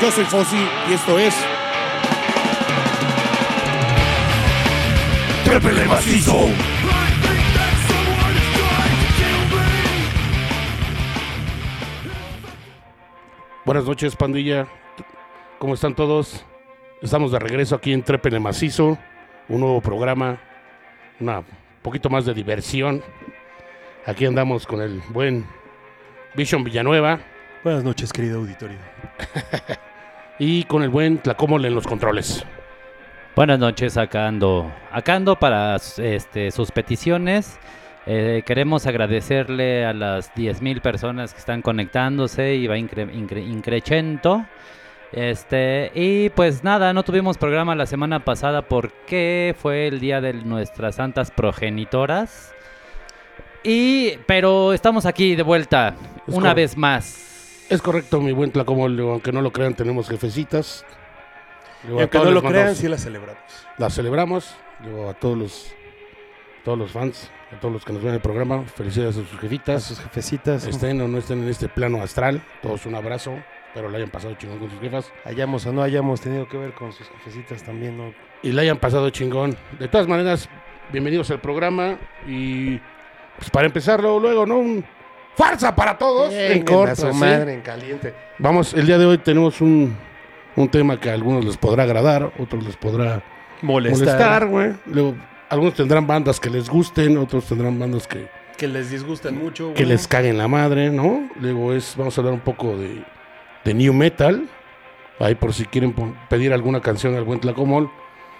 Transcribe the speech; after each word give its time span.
Yo 0.00 0.10
soy 0.10 0.24
Fossi 0.24 0.68
y 0.90 0.92
esto 0.92 1.18
es. 1.18 1.34
Trépele 5.44 5.86
macizo. 5.86 6.48
Buenas 13.64 13.84
noches, 13.84 14.14
pandilla. 14.14 14.66
¿Cómo 15.58 15.74
están 15.74 15.94
todos? 15.94 16.44
Estamos 17.00 17.32
de 17.32 17.38
regreso 17.38 17.74
aquí 17.74 17.92
en 17.92 18.02
Trépele 18.02 18.38
Macizo. 18.38 18.98
Un 19.48 19.60
nuevo 19.60 19.80
programa. 19.80 20.38
Una 21.18 21.42
poquito 21.84 22.10
más 22.10 22.24
de 22.24 22.34
diversión. 22.34 23.02
Aquí 24.06 24.26
andamos 24.26 24.66
con 24.66 24.80
el 24.80 25.00
buen 25.10 25.46
Vision 26.34 26.64
Villanueva 26.64 27.20
Buenas 27.62 27.82
noches, 27.82 28.12
querido 28.12 28.40
auditorio. 28.40 28.76
y 30.38 30.64
con 30.64 30.82
el 30.82 30.90
buen 30.90 31.16
Tlacómole 31.16 31.68
en 31.68 31.74
los 31.74 31.86
controles. 31.86 32.44
Buenas 33.34 33.58
noches, 33.58 33.96
acá 33.96 34.26
ando, 34.28 34.70
acá 34.92 35.14
ando 35.14 35.36
para 35.36 35.76
este, 35.76 36.50
sus 36.50 36.70
peticiones. 36.70 37.58
Eh, 38.04 38.42
queremos 38.44 38.86
agradecerle 38.86 39.86
a 39.86 39.94
las 39.94 40.30
10.000 40.34 40.82
personas 40.82 41.32
que 41.32 41.38
están 41.40 41.62
conectándose 41.62 42.54
y 42.54 42.66
va 42.66 42.76
incre, 42.76 43.06
incre- 43.06 43.46
increchento. 43.48 44.44
Este, 45.10 45.90
y 45.94 46.28
pues 46.28 46.62
nada, 46.62 46.92
no 46.92 47.02
tuvimos 47.02 47.38
programa 47.38 47.74
la 47.74 47.86
semana 47.86 48.26
pasada 48.26 48.60
porque 48.60 49.54
fue 49.58 49.86
el 49.86 50.00
día 50.00 50.20
de 50.20 50.34
nuestras 50.34 50.96
santas 50.96 51.30
progenitoras. 51.30 52.53
Y, 53.64 54.18
pero 54.26 54.72
estamos 54.72 55.06
aquí 55.06 55.34
de 55.34 55.42
vuelta, 55.42 55.94
Es 56.26 56.34
una 56.34 56.52
vez 56.54 56.76
más. 56.76 57.66
Es 57.70 57.80
correcto, 57.80 58.20
mi 58.20 58.32
buen 58.32 58.50
Tlacómole. 58.50 59.02
Aunque 59.02 59.32
no 59.32 59.40
lo 59.40 59.50
crean, 59.50 59.74
tenemos 59.74 60.08
jefecitas. 60.08 60.84
Digo, 61.82 61.96
Y 61.96 61.98
a 62.00 62.02
aunque 62.02 62.18
todos 62.18 62.28
no 62.28 62.40
lo 62.40 62.42
crean, 62.42 62.76
sí 62.76 62.88
la 62.88 62.98
celebramos. 62.98 63.42
la 63.78 63.88
celebramos. 63.90 64.54
Digo, 64.84 65.08
a 65.08 65.14
todos 65.14 65.38
los, 65.38 65.74
todos 66.62 66.78
los 66.78 66.90
fans, 66.92 67.30
a 67.56 67.58
todos 67.60 67.72
los 67.72 67.84
que 67.84 67.92
nos 67.94 68.02
ven 68.02 68.10
en 68.10 68.14
el 68.16 68.20
programa, 68.20 68.64
felicidades 68.64 69.16
a 69.16 69.20
sus 69.20 69.32
A 69.38 69.40
jefitas. 69.40 69.82
sus 69.82 69.98
jefecitas. 70.00 70.66
Estén 70.66 71.00
o 71.00 71.08
no 71.08 71.16
estén 71.18 71.42
en 71.42 71.48
este 71.48 71.68
plano 71.68 72.02
astral, 72.02 72.42
todos 72.60 72.84
un 72.84 72.94
abrazo, 72.96 73.32
pero 73.72 73.88
la 73.88 73.96
hayan 73.96 74.10
pasado 74.10 74.34
chingón 74.34 74.58
con 74.58 74.70
sus 74.70 74.80
jefas. 74.80 75.10
Hayamos 75.24 75.64
o 75.64 75.72
no 75.72 75.82
hayamos 75.82 76.20
tenido 76.20 76.46
que 76.48 76.58
ver 76.58 76.72
con 76.74 76.92
sus 76.92 77.08
jefecitas 77.08 77.62
también. 77.62 77.96
¿no? 77.96 78.12
Y 78.42 78.52
la 78.52 78.60
hayan 78.62 78.76
pasado 78.76 79.08
chingón. 79.08 79.56
De 79.78 79.88
todas 79.88 80.06
maneras, 80.06 80.50
bienvenidos 80.92 81.30
al 81.30 81.40
programa. 81.40 81.96
Y 82.28 82.78
pues 83.36 83.50
para 83.50 83.66
empezarlo, 83.66 84.18
luego, 84.20 84.46
¿no? 84.46 84.58
Un 84.58 84.84
farsa 85.36 85.74
para 85.74 85.96
todos. 85.98 86.32
en 86.32 86.64
corto, 86.64 87.12
¿sí? 87.12 87.18
madre 87.18 87.54
en 87.54 87.60
caliente. 87.60 88.14
Vamos, 88.38 88.74
el 88.74 88.86
día 88.86 88.98
de 88.98 89.06
hoy 89.06 89.18
tenemos 89.18 89.60
un, 89.60 89.96
un 90.56 90.68
tema 90.68 90.98
que 91.00 91.10
a 91.10 91.14
algunos 91.14 91.44
les 91.44 91.56
podrá 91.56 91.82
agradar, 91.84 92.32
otros 92.38 92.64
les 92.64 92.76
podrá 92.76 93.22
molestar, 93.62 94.46
güey. 94.46 94.72
Luego, 94.86 95.14
algunos 95.48 95.74
tendrán 95.74 96.06
bandas 96.06 96.38
que 96.40 96.50
les 96.50 96.68
gusten, 96.68 97.16
otros 97.18 97.44
tendrán 97.46 97.78
bandas 97.78 98.06
que, 98.06 98.28
Que 98.56 98.68
les 98.68 98.90
disgustan 98.90 99.36
mucho. 99.36 99.74
que 99.74 99.84
les 99.84 100.06
caguen 100.08 100.38
la 100.38 100.48
madre, 100.48 100.90
¿no? 100.90 101.28
Luego 101.40 101.72
es, 101.72 101.94
vamos 101.96 102.16
a 102.16 102.20
hablar 102.20 102.34
un 102.34 102.40
poco 102.40 102.76
de, 102.76 103.02
de 103.64 103.74
new 103.74 103.92
metal. 103.92 104.48
Ahí 105.20 105.36
por 105.36 105.52
si 105.54 105.64
quieren 105.64 105.94
pedir 106.28 106.52
alguna 106.52 106.80
canción 106.80 107.14
al 107.14 107.22
buen 107.22 107.38
Tlacomol. 107.40 107.88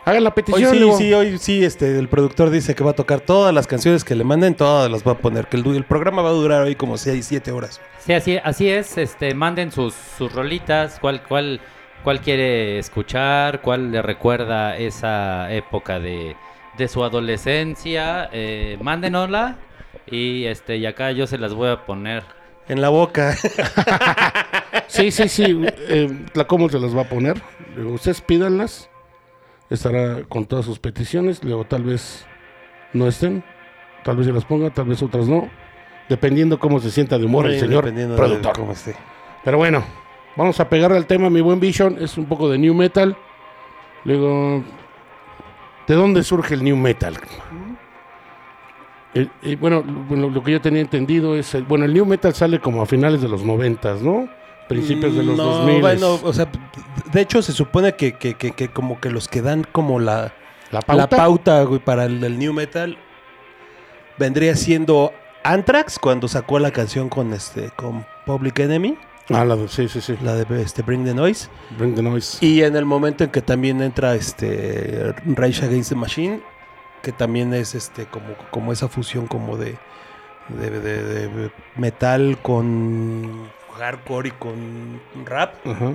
Hagan 0.04 0.22
la 0.24 0.30
Hoy 0.30 0.34
petición. 0.34 0.70
sí, 0.72 0.78
luego. 0.78 0.98
sí, 0.98 1.12
hoy 1.14 1.38
sí, 1.38 1.64
este, 1.64 1.98
el 1.98 2.08
productor 2.08 2.50
dice 2.50 2.74
que 2.74 2.84
va 2.84 2.90
a 2.90 2.94
tocar 2.94 3.20
todas 3.20 3.54
las 3.54 3.66
canciones 3.66 4.04
que 4.04 4.14
le 4.14 4.22
manden, 4.24 4.54
todas 4.54 4.90
las 4.90 5.06
va 5.06 5.12
a 5.12 5.18
poner, 5.18 5.46
que 5.46 5.56
el, 5.56 5.84
programa 5.84 6.20
va 6.20 6.28
a 6.28 6.32
durar 6.32 6.62
hoy 6.62 6.74
como 6.74 6.98
6, 6.98 7.24
7 7.26 7.50
horas. 7.52 7.80
Sí, 8.00 8.12
así, 8.12 8.38
así 8.44 8.68
es, 8.68 8.98
este, 8.98 9.34
manden 9.34 9.72
sus, 9.72 9.94
sus 9.94 10.30
rolitas, 10.32 10.98
cuál, 11.00 11.22
cuál, 11.22 11.60
cuál 12.02 12.20
quiere 12.20 12.78
escuchar, 12.78 13.62
cuál 13.62 13.92
le 13.92 14.02
recuerda 14.02 14.76
esa 14.76 15.50
época 15.50 15.98
de, 15.98 16.36
de 16.76 16.88
su 16.88 17.02
adolescencia, 17.02 18.28
eh, 18.30 18.76
mándenosla 18.82 19.56
y 20.06 20.44
este, 20.44 20.76
y 20.76 20.84
acá 20.84 21.12
yo 21.12 21.26
se 21.26 21.38
las 21.38 21.54
voy 21.54 21.70
a 21.70 21.86
poner. 21.86 22.24
En 22.68 22.80
la 22.80 22.88
boca. 22.90 23.36
Sí, 24.86 25.10
sí, 25.10 25.28
sí. 25.28 25.64
eh, 25.88 26.08
Tlacomol 26.32 26.70
se 26.70 26.78
las 26.78 26.96
va 26.96 27.02
a 27.02 27.08
poner. 27.08 27.40
Ustedes 27.84 28.20
pídanlas. 28.20 28.88
Estará 29.70 30.22
con 30.28 30.44
todas 30.46 30.64
sus 30.64 30.78
peticiones. 30.78 31.42
Luego 31.44 31.64
tal 31.64 31.82
vez 31.84 32.26
no 32.92 33.06
estén. 33.08 33.42
Tal 34.04 34.16
vez 34.16 34.26
se 34.26 34.32
las 34.32 34.44
ponga, 34.44 34.70
tal 34.70 34.86
vez 34.86 35.02
otras 35.02 35.26
no. 35.28 35.48
Dependiendo 36.08 36.58
cómo 36.58 36.80
se 36.80 36.90
sienta 36.90 37.18
de 37.18 37.24
humor 37.24 37.46
el 37.46 37.58
señor 37.58 37.84
dependiendo 37.84 38.14
de 38.14 38.18
productor. 38.20 38.52
cómo 38.56 38.72
esté. 38.72 38.94
Pero 39.42 39.56
bueno, 39.58 39.82
vamos 40.36 40.60
a 40.60 40.68
pegarle 40.68 40.98
al 40.98 41.06
tema, 41.06 41.30
mi 41.30 41.40
buen 41.40 41.58
Vision. 41.60 41.96
Es 42.00 42.18
un 42.18 42.26
poco 42.26 42.50
de 42.50 42.58
New 42.58 42.74
Metal. 42.74 43.16
Luego, 44.04 44.62
¿de 45.88 45.94
dónde 45.94 46.22
surge 46.22 46.54
el 46.54 46.62
New 46.64 46.76
Metal? 46.76 47.16
El- 49.14 49.30
eh, 49.42 49.56
bueno, 49.56 49.82
lo, 50.10 50.28
lo 50.30 50.42
que 50.42 50.52
yo 50.52 50.60
tenía 50.60 50.80
entendido 50.82 51.36
es, 51.36 51.54
el- 51.54 51.62
bueno, 51.64 51.84
el 51.86 51.94
New 51.94 52.04
Metal 52.04 52.34
sale 52.34 52.58
como 52.58 52.82
a 52.82 52.86
finales 52.86 53.22
de 53.22 53.28
los 53.28 53.42
noventas, 53.44 54.02
¿no? 54.02 54.28
Principios 54.68 55.14
de 55.14 55.22
los 55.22 55.36
no, 55.36 55.44
2000. 55.44 55.80
Bueno, 55.80 56.18
o 56.22 56.32
sea, 56.32 56.48
de 57.14 57.20
hecho 57.22 57.40
se 57.40 57.52
supone 57.52 57.94
que, 57.94 58.12
que, 58.18 58.34
que, 58.34 58.50
que 58.52 58.68
como 58.68 59.00
que 59.00 59.08
los 59.10 59.28
que 59.28 59.40
dan 59.40 59.64
como 59.72 59.98
la, 60.00 60.34
la 60.70 60.80
pauta. 60.82 60.94
la 61.02 61.08
pauta 61.08 61.62
güey, 61.62 61.80
para 61.80 62.04
el, 62.04 62.22
el 62.22 62.38
new 62.38 62.52
metal 62.52 62.98
vendría 64.18 64.54
siendo 64.56 65.12
Anthrax 65.42 65.98
cuando 65.98 66.28
sacó 66.28 66.58
la 66.58 66.70
canción 66.70 67.08
con 67.08 67.32
este 67.32 67.70
con 67.76 68.06
Public 68.26 68.58
Enemy, 68.60 68.96
Ah, 69.30 69.42
la 69.46 69.56
de- 69.56 69.68
sí, 69.68 69.88
sí, 69.88 70.02
sí. 70.02 70.16
la 70.22 70.34
de 70.34 70.60
este 70.62 70.82
Bring 70.82 71.04
the 71.06 71.14
Noise, 71.14 71.48
Bring 71.78 71.94
the 71.94 72.02
Noise. 72.02 72.44
y 72.44 72.62
en 72.62 72.76
el 72.76 72.84
momento 72.84 73.24
en 73.24 73.30
que 73.30 73.40
también 73.40 73.80
entra 73.80 74.14
este 74.14 75.14
Rage 75.24 75.64
Against 75.64 75.88
the 75.90 75.94
Machine, 75.96 76.42
que 77.02 77.10
también 77.12 77.54
es 77.54 77.74
este 77.74 78.04
como, 78.06 78.34
como 78.50 78.70
esa 78.72 78.86
fusión 78.88 79.26
como 79.26 79.56
de, 79.56 79.76
de, 80.48 80.70
de- 80.70 81.02
de 81.26 81.50
metal 81.76 82.38
con 82.42 83.48
hardcore 83.78 84.28
y 84.28 84.32
con 84.32 85.00
rap. 85.24 85.54
Ajá. 85.66 85.92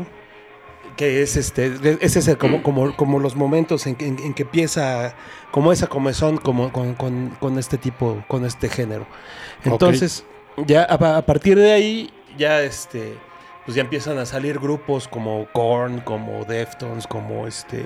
Que 0.99 1.21
es 1.21 1.37
este 1.37 1.71
es 2.01 2.15
ese 2.17 2.37
como 2.37 2.61
como 2.61 2.93
como 2.97 3.19
los 3.19 3.33
momentos 3.37 3.87
en, 3.87 3.95
que- 3.95 4.05
en- 4.07 4.19
en 4.19 4.33
que 4.33 4.43
empieza 4.43 5.15
como 5.49 5.71
esa 5.71 5.87
comezón 5.87 6.37
como 6.37 6.73
con, 6.73 6.93
con- 6.95 7.29
con 7.39 7.57
este 7.57 7.77
tipo 7.77 8.21
con 8.27 8.43
este 8.43 8.67
género. 8.67 9.07
Entonces 9.63 10.25
ya 10.67 10.83
a, 10.83 11.17
a 11.17 11.21
partir 11.25 11.57
de 11.57 11.71
ahí 11.71 12.09
ya 12.37 12.61
este 12.61 13.17
pues 13.65 13.75
ya 13.75 13.81
empiezan 13.81 14.17
a 14.17 14.25
salir 14.25 14.59
grupos 14.59 15.07
como 15.07 15.47
Korn 15.53 16.01
como 16.01 16.43
Deftones 16.43 17.07
como 17.07 17.47
este 17.47 17.85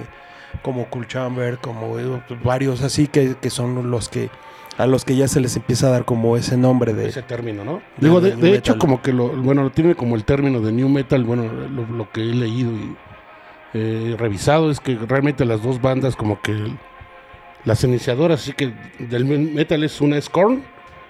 como 0.63 0.89
Cool 0.89 1.07
Chamber 1.07 1.59
como 1.59 1.95
varios 2.43 2.81
así 2.81 3.07
que, 3.07 3.35
que 3.39 3.51
son 3.51 3.91
los 3.91 4.09
que 4.09 4.31
a 4.77 4.87
los 4.87 5.05
que 5.05 5.15
ya 5.15 5.27
se 5.27 5.39
les 5.39 5.55
empieza 5.55 5.87
a 5.87 5.89
dar 5.91 6.05
como 6.05 6.35
ese 6.37 6.57
nombre 6.57 6.93
de 6.93 7.07
Ese 7.07 7.21
término, 7.21 7.63
¿no? 7.63 7.73
de- 7.97 8.07
Digo, 8.07 8.21
de, 8.21 8.31
de 8.31 8.35
de 8.37 8.41
new 8.41 8.53
hecho, 8.55 8.73
metal. 8.73 8.77
como 8.79 9.01
que 9.01 9.13
lo, 9.13 9.29
bueno, 9.29 9.69
tiene 9.71 9.95
como 9.95 10.15
el 10.15 10.23
término 10.23 10.59
de 10.61 10.71
New 10.71 10.89
Metal, 10.89 11.23
bueno, 11.23 11.43
lo, 11.43 11.85
lo 11.85 12.11
que 12.11 12.21
he 12.21 12.33
leído 12.33 12.71
y 12.71 12.95
eh, 13.75 14.15
revisado 14.17 14.69
es 14.71 14.79
que 14.79 14.95
realmente 14.95 15.45
las 15.45 15.61
dos 15.63 15.81
bandas 15.81 16.15
como 16.15 16.41
que 16.41 16.55
las 17.65 17.83
iniciadoras, 17.83 18.41
así 18.41 18.53
que 18.53 18.73
del 18.99 19.25
metal 19.25 19.83
es 19.83 20.01
una 20.01 20.17
es 20.17 20.29
Korn 20.29 20.63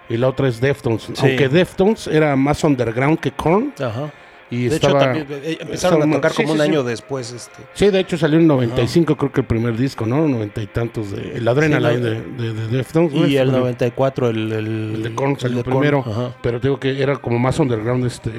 y 0.09 0.17
la 0.17 0.27
otra 0.29 0.47
es 0.47 0.59
Deftones. 0.61 1.03
Sí. 1.03 1.13
Aunque 1.19 1.49
Deftones 1.49 2.07
era 2.07 2.35
más 2.35 2.63
underground 2.63 3.19
que 3.19 3.31
Korn 3.31 3.73
Ajá. 3.79 4.11
Y 4.53 4.67
de 4.69 4.75
estaba... 4.75 4.99
hecho 4.99 5.05
también 5.25 5.27
eh, 5.43 5.57
empezaron 5.61 5.99
estaba- 5.99 6.11
a 6.11 6.15
tocar 6.17 6.33
como 6.33 6.47
sí, 6.47 6.51
un 6.53 6.57
sí. 6.57 6.63
año 6.63 6.83
después 6.83 7.31
este 7.31 7.63
Sí, 7.73 7.89
de 7.89 7.99
hecho 7.99 8.17
salió 8.17 8.39
en 8.39 8.47
95, 8.47 9.15
creo 9.17 9.31
que 9.31 9.41
el 9.41 9.47
primer 9.47 9.75
disco, 9.77 10.05
¿no? 10.05 10.27
90 10.27 10.61
y 10.61 10.67
tantos 10.67 11.11
de... 11.11 11.37
El 11.37 11.47
Adrenaline 11.47 12.01
de, 12.01 12.21
de, 12.21 12.53
de 12.53 12.67
Deftones. 12.67 13.13
Y 13.13 13.37
el 13.37 13.49
Fue- 13.49 13.59
94, 13.59 14.29
el, 14.29 14.51
el, 14.51 14.65
El 14.95 15.03
de 15.03 15.15
Korn 15.15 15.39
salió 15.39 15.59
el 15.59 15.63
de 15.63 15.69
Korn, 15.71 15.79
primero. 15.81 16.35
Pero 16.41 16.59
digo 16.59 16.79
que 16.79 17.01
era 17.01 17.15
como 17.17 17.39
más 17.39 17.59
underground 17.59 18.05
este 18.05 18.31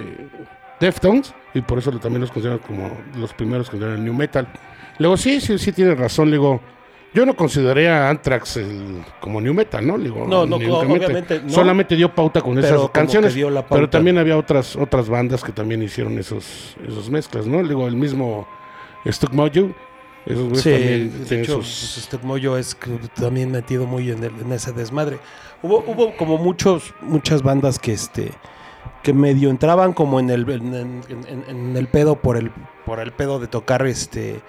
Deftones 0.80 1.32
y 1.54 1.60
por 1.60 1.78
eso 1.78 1.90
también 1.92 2.20
los 2.20 2.30
consideran 2.30 2.58
como 2.58 2.90
los 3.18 3.32
primeros 3.32 3.70
que 3.70 3.76
eran 3.76 3.92
el 3.92 4.04
new 4.04 4.12
metal. 4.14 4.46
Luego 4.98 5.16
sí, 5.16 5.40
sí, 5.40 5.56
sí 5.58 5.72
tiene 5.72 5.94
razón, 5.94 6.30
digo, 6.30 6.60
yo 7.14 7.24
no 7.24 7.34
consideraría 7.36 8.06
a 8.06 8.10
Anthrax 8.10 8.56
el- 8.58 9.04
como 9.20 9.40
new 9.40 9.54
metal, 9.54 9.86
¿no? 9.86 9.96
Digo, 9.98 10.26
No, 10.26 10.44
no, 10.44 10.56
obviamente 10.56 11.40
no. 11.44 11.50
Solamente 11.50 11.94
dio 11.96 12.12
pauta 12.14 12.40
con 12.40 12.58
esas 12.58 12.90
canciones, 12.90 13.34
pero 13.70 13.88
también 13.88 14.18
había 14.18 14.36
otras 14.36 14.76
otras 14.76 15.08
bandas 15.08 15.42
que 15.44 15.52
también 15.52 15.82
hicieron 15.82 16.18
esos 16.18 16.76
esos 16.86 17.08
mezclas, 17.10 17.46
¿no? 17.46 17.62
Digo, 17.62 17.86
el 17.86 17.96
mismo 17.96 18.46
Stuck 19.06 19.32
Mojo, 19.32 19.70
esos 20.26 20.60
Sí, 20.60 20.70
también 20.70 21.24
de 21.28 21.42
hecho, 21.42 21.52
sus- 21.62 21.64
pues, 21.94 21.98
este 21.98 22.18
Moyo 22.26 22.56
es 22.58 22.76
también 23.14 23.52
metido 23.52 23.86
muy 23.86 24.10
en, 24.10 24.24
el- 24.24 24.40
en 24.40 24.52
ese 24.52 24.72
desmadre. 24.72 25.18
Hubo, 25.62 25.84
hubo 25.86 26.16
como 26.16 26.36
muchos, 26.38 26.92
muchas 27.02 27.42
bandas 27.42 27.78
que 27.78 27.92
este 27.92 28.32
que 29.02 29.12
medio 29.12 29.50
entraban 29.50 29.92
como 29.92 30.18
en 30.18 30.30
el 30.30 30.48
en, 30.50 30.74
en- 30.74 31.02
en- 31.28 31.44
en 31.48 31.76
el 31.76 31.88
pedo 31.88 32.16
por 32.16 32.36
el 32.38 32.50
por 32.86 33.00
el 33.00 33.12
pedo 33.12 33.38
de 33.38 33.46
tocar 33.48 33.86
este 33.86 34.40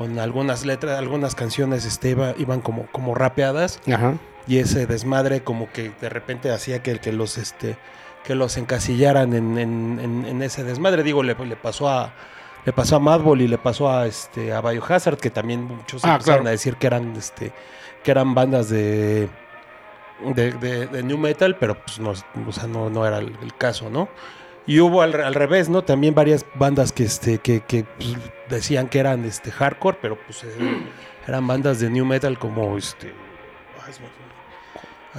con 0.00 0.18
algunas 0.18 0.64
letras, 0.64 0.98
algunas 0.98 1.34
canciones 1.34 1.84
este 1.84 2.08
iba- 2.10 2.34
iban 2.38 2.62
como 2.62 2.86
como 2.86 3.14
rapeadas 3.14 3.80
Ajá. 3.92 4.14
y 4.46 4.56
ese 4.56 4.86
desmadre 4.86 5.42
como 5.42 5.70
que 5.70 5.92
de 6.00 6.08
repente 6.08 6.50
hacía 6.50 6.82
que, 6.82 6.98
que 6.98 7.12
los 7.12 7.36
este 7.36 7.76
que 8.24 8.34
los 8.34 8.56
encasillaran 8.56 9.34
en, 9.34 9.58
en- 9.58 10.00
en- 10.02 10.24
en 10.24 10.42
ese 10.42 10.64
desmadre. 10.64 11.02
Digo, 11.02 11.22
le, 11.22 11.34
le 11.34 11.56
pasó 11.56 11.90
a 11.90 12.14
le 12.64 12.72
pasó 12.72 12.96
a 12.96 12.98
Madball 12.98 13.42
y 13.42 13.48
le 13.48 13.58
pasó 13.58 13.90
a 13.90 14.06
este 14.06 14.54
a 14.54 14.62
Biohazard, 14.62 15.18
que 15.18 15.28
también 15.28 15.64
muchos 15.64 16.02
Ah, 16.02 16.12
empezaron 16.14 16.40
claro. 16.44 16.48
a 16.48 16.50
decir 16.52 16.76
que 16.76 16.86
eran 16.86 17.14
este 17.16 17.52
que 18.02 18.10
eran 18.10 18.34
bandas 18.34 18.70
de 18.70 19.28
de, 20.34 20.52
de- 20.52 20.86
de 20.86 21.02
new 21.02 21.18
metal, 21.18 21.56
pero 21.60 21.78
pues 21.78 21.98
no, 22.00 22.10
o 22.46 22.52
sea, 22.52 22.66
no, 22.66 22.88
no 22.88 23.06
era 23.06 23.18
el, 23.18 23.36
el 23.42 23.54
caso, 23.54 23.90
¿no? 23.90 24.08
Y 24.70 24.78
hubo 24.80 25.02
al, 25.02 25.20
al 25.20 25.34
revés, 25.34 25.68
¿no? 25.68 25.82
También 25.82 26.14
varias 26.14 26.46
bandas 26.54 26.92
que 26.92 27.02
este 27.04 27.38
que, 27.38 27.60
que, 27.60 27.84
pues, 27.84 28.16
decían 28.48 28.88
que 28.88 29.00
eran 29.00 29.24
este 29.24 29.50
hardcore, 29.50 29.98
pero 30.00 30.16
pues 30.24 30.44
eh, 30.44 30.48
eran 31.26 31.46
bandas 31.46 31.80
de 31.80 31.90
new 31.90 32.04
metal 32.04 32.38
como 32.38 32.76
este 32.78 33.12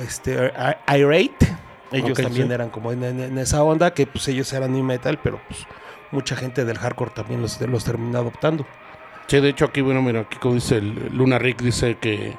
este 0.02 0.52
Irate. 0.88 1.56
Ellos 1.92 2.18
también 2.18 2.48
sí. 2.48 2.54
eran 2.54 2.70
como 2.70 2.92
en, 2.94 3.04
en- 3.04 3.20
en 3.20 3.38
esa 3.38 3.62
onda 3.64 3.94
que 3.94 4.08
pues 4.08 4.26
ellos 4.30 4.52
eran 4.54 4.72
new 4.72 4.84
metal, 4.84 5.20
pero 5.22 5.42
pues 5.48 5.68
mucha 6.12 6.36
gente 6.38 6.64
del 6.64 6.78
hardcore 6.78 7.12
también 7.12 7.42
los, 7.42 7.60
los 7.60 7.84
terminó 7.84 8.20
adoptando. 8.20 8.66
Sí, 9.28 9.40
de 9.42 9.50
hecho 9.50 9.66
aquí, 9.66 9.82
bueno, 9.82 10.02
mira, 10.02 10.22
aquí 10.22 10.38
como 10.38 10.56
dice 10.56 10.78
el 10.78 11.10
Luna 11.14 11.38
Rick, 11.40 11.62
dice 11.62 11.98
que, 12.00 12.38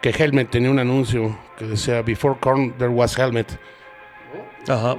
que 0.00 0.10
Helmet 0.10 0.50
tenía 0.50 0.70
un 0.70 0.78
anuncio 0.80 1.38
que 1.56 1.66
decía 1.66 2.02
Before 2.02 2.36
Korn 2.40 2.72
there 2.78 2.90
was 2.90 3.16
Helmet. 3.16 3.56
Ajá. 4.68 4.96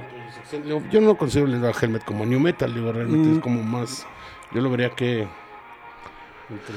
Yo- 0.66 0.82
Yo 0.90 1.00
no 1.00 1.16
considero 1.16 1.66
a 1.66 1.72
Helmet 1.72 2.04
como 2.04 2.26
New 2.26 2.40
Metal, 2.40 2.72
digo, 2.74 2.92
realmente 2.92 3.28
Mm. 3.28 3.34
es 3.36 3.40
como 3.40 3.62
más, 3.62 4.06
yo 4.52 4.60
lo 4.60 4.70
vería 4.70 4.90
que 4.90 5.26
entre 6.50 6.74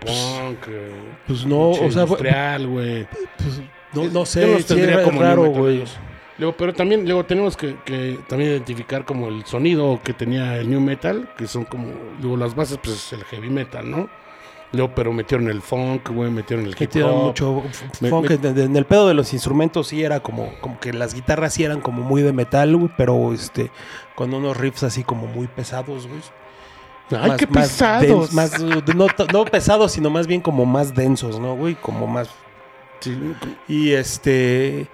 punk, 0.00 0.58
eh, 0.68 0.92
Pues 1.26 1.44
no, 1.46 1.70
o 1.70 1.90
sea, 1.90 2.02
industrial, 2.02 2.66
güey. 2.68 3.06
pues, 3.38 3.60
no, 3.92 4.02
Es- 4.02 4.12
no 4.12 4.20
yo 4.20 4.26
sé, 4.26 4.46
los 4.52 4.62
sí 4.62 4.68
tendría 4.74 5.02
como 5.02 5.20
raro, 5.22 5.46
güey. 5.46 5.84
Luego, 6.38 6.54
pero 6.56 6.74
también 6.74 7.04
luego 7.06 7.24
tenemos 7.24 7.56
que, 7.56 7.76
que 7.84 8.18
también 8.28 8.50
identificar 8.50 9.04
como 9.04 9.28
el 9.28 9.44
sonido 9.46 10.00
que 10.04 10.12
tenía 10.12 10.56
el 10.58 10.68
new 10.68 10.80
metal, 10.80 11.30
que 11.38 11.46
son 11.46 11.64
como, 11.64 11.88
luego 12.20 12.36
las 12.36 12.54
bases, 12.54 12.78
pues 12.82 12.94
es 12.96 13.12
el 13.14 13.24
heavy 13.24 13.48
metal, 13.48 13.90
¿no? 13.90 14.08
Luego, 14.72 14.92
pero 14.94 15.12
metieron 15.12 15.48
el 15.48 15.62
funk, 15.62 16.10
güey, 16.10 16.30
metieron 16.30 16.66
el 16.66 16.72
hip 16.78 16.90
hop. 16.96 17.24
mucho 17.26 17.62
Me- 18.00 18.10
funk. 18.10 18.30
me- 18.30 18.62
En, 18.64 18.76
el 18.76 18.84
pedo 18.84 19.08
de 19.08 19.14
los 19.14 19.32
instrumentos 19.32 19.88
sí 19.88 20.02
era 20.02 20.20
como, 20.20 20.52
como 20.60 20.78
que 20.80 20.92
las 20.92 21.14
guitarras 21.14 21.54
sí 21.54 21.64
eran 21.64 21.80
como 21.80 22.02
muy 22.02 22.20
de 22.20 22.32
metal, 22.32 22.76
güey, 22.76 22.90
pero 22.96 23.32
este 23.32 23.70
con 24.14 24.34
unos 24.34 24.56
riffs 24.56 24.82
así 24.82 25.04
como 25.04 25.26
muy 25.26 25.46
pesados, 25.46 26.06
güey. 26.06 26.20
¡Ay, 27.18 27.32
qué 27.38 27.46
pesados! 27.46 28.32
más, 28.32 28.58
uh, 28.58 28.82
no, 28.94 29.06
no 29.32 29.44
pesados, 29.44 29.92
sino 29.92 30.10
más 30.10 30.26
bien 30.26 30.40
como 30.40 30.66
más 30.66 30.92
densos, 30.94 31.38
¿no, 31.38 31.54
güey? 31.54 31.76
Como 31.76 32.06
más... 32.08 32.28
Sí, 33.00 33.16
Y 33.68 33.92
este... 33.92 34.88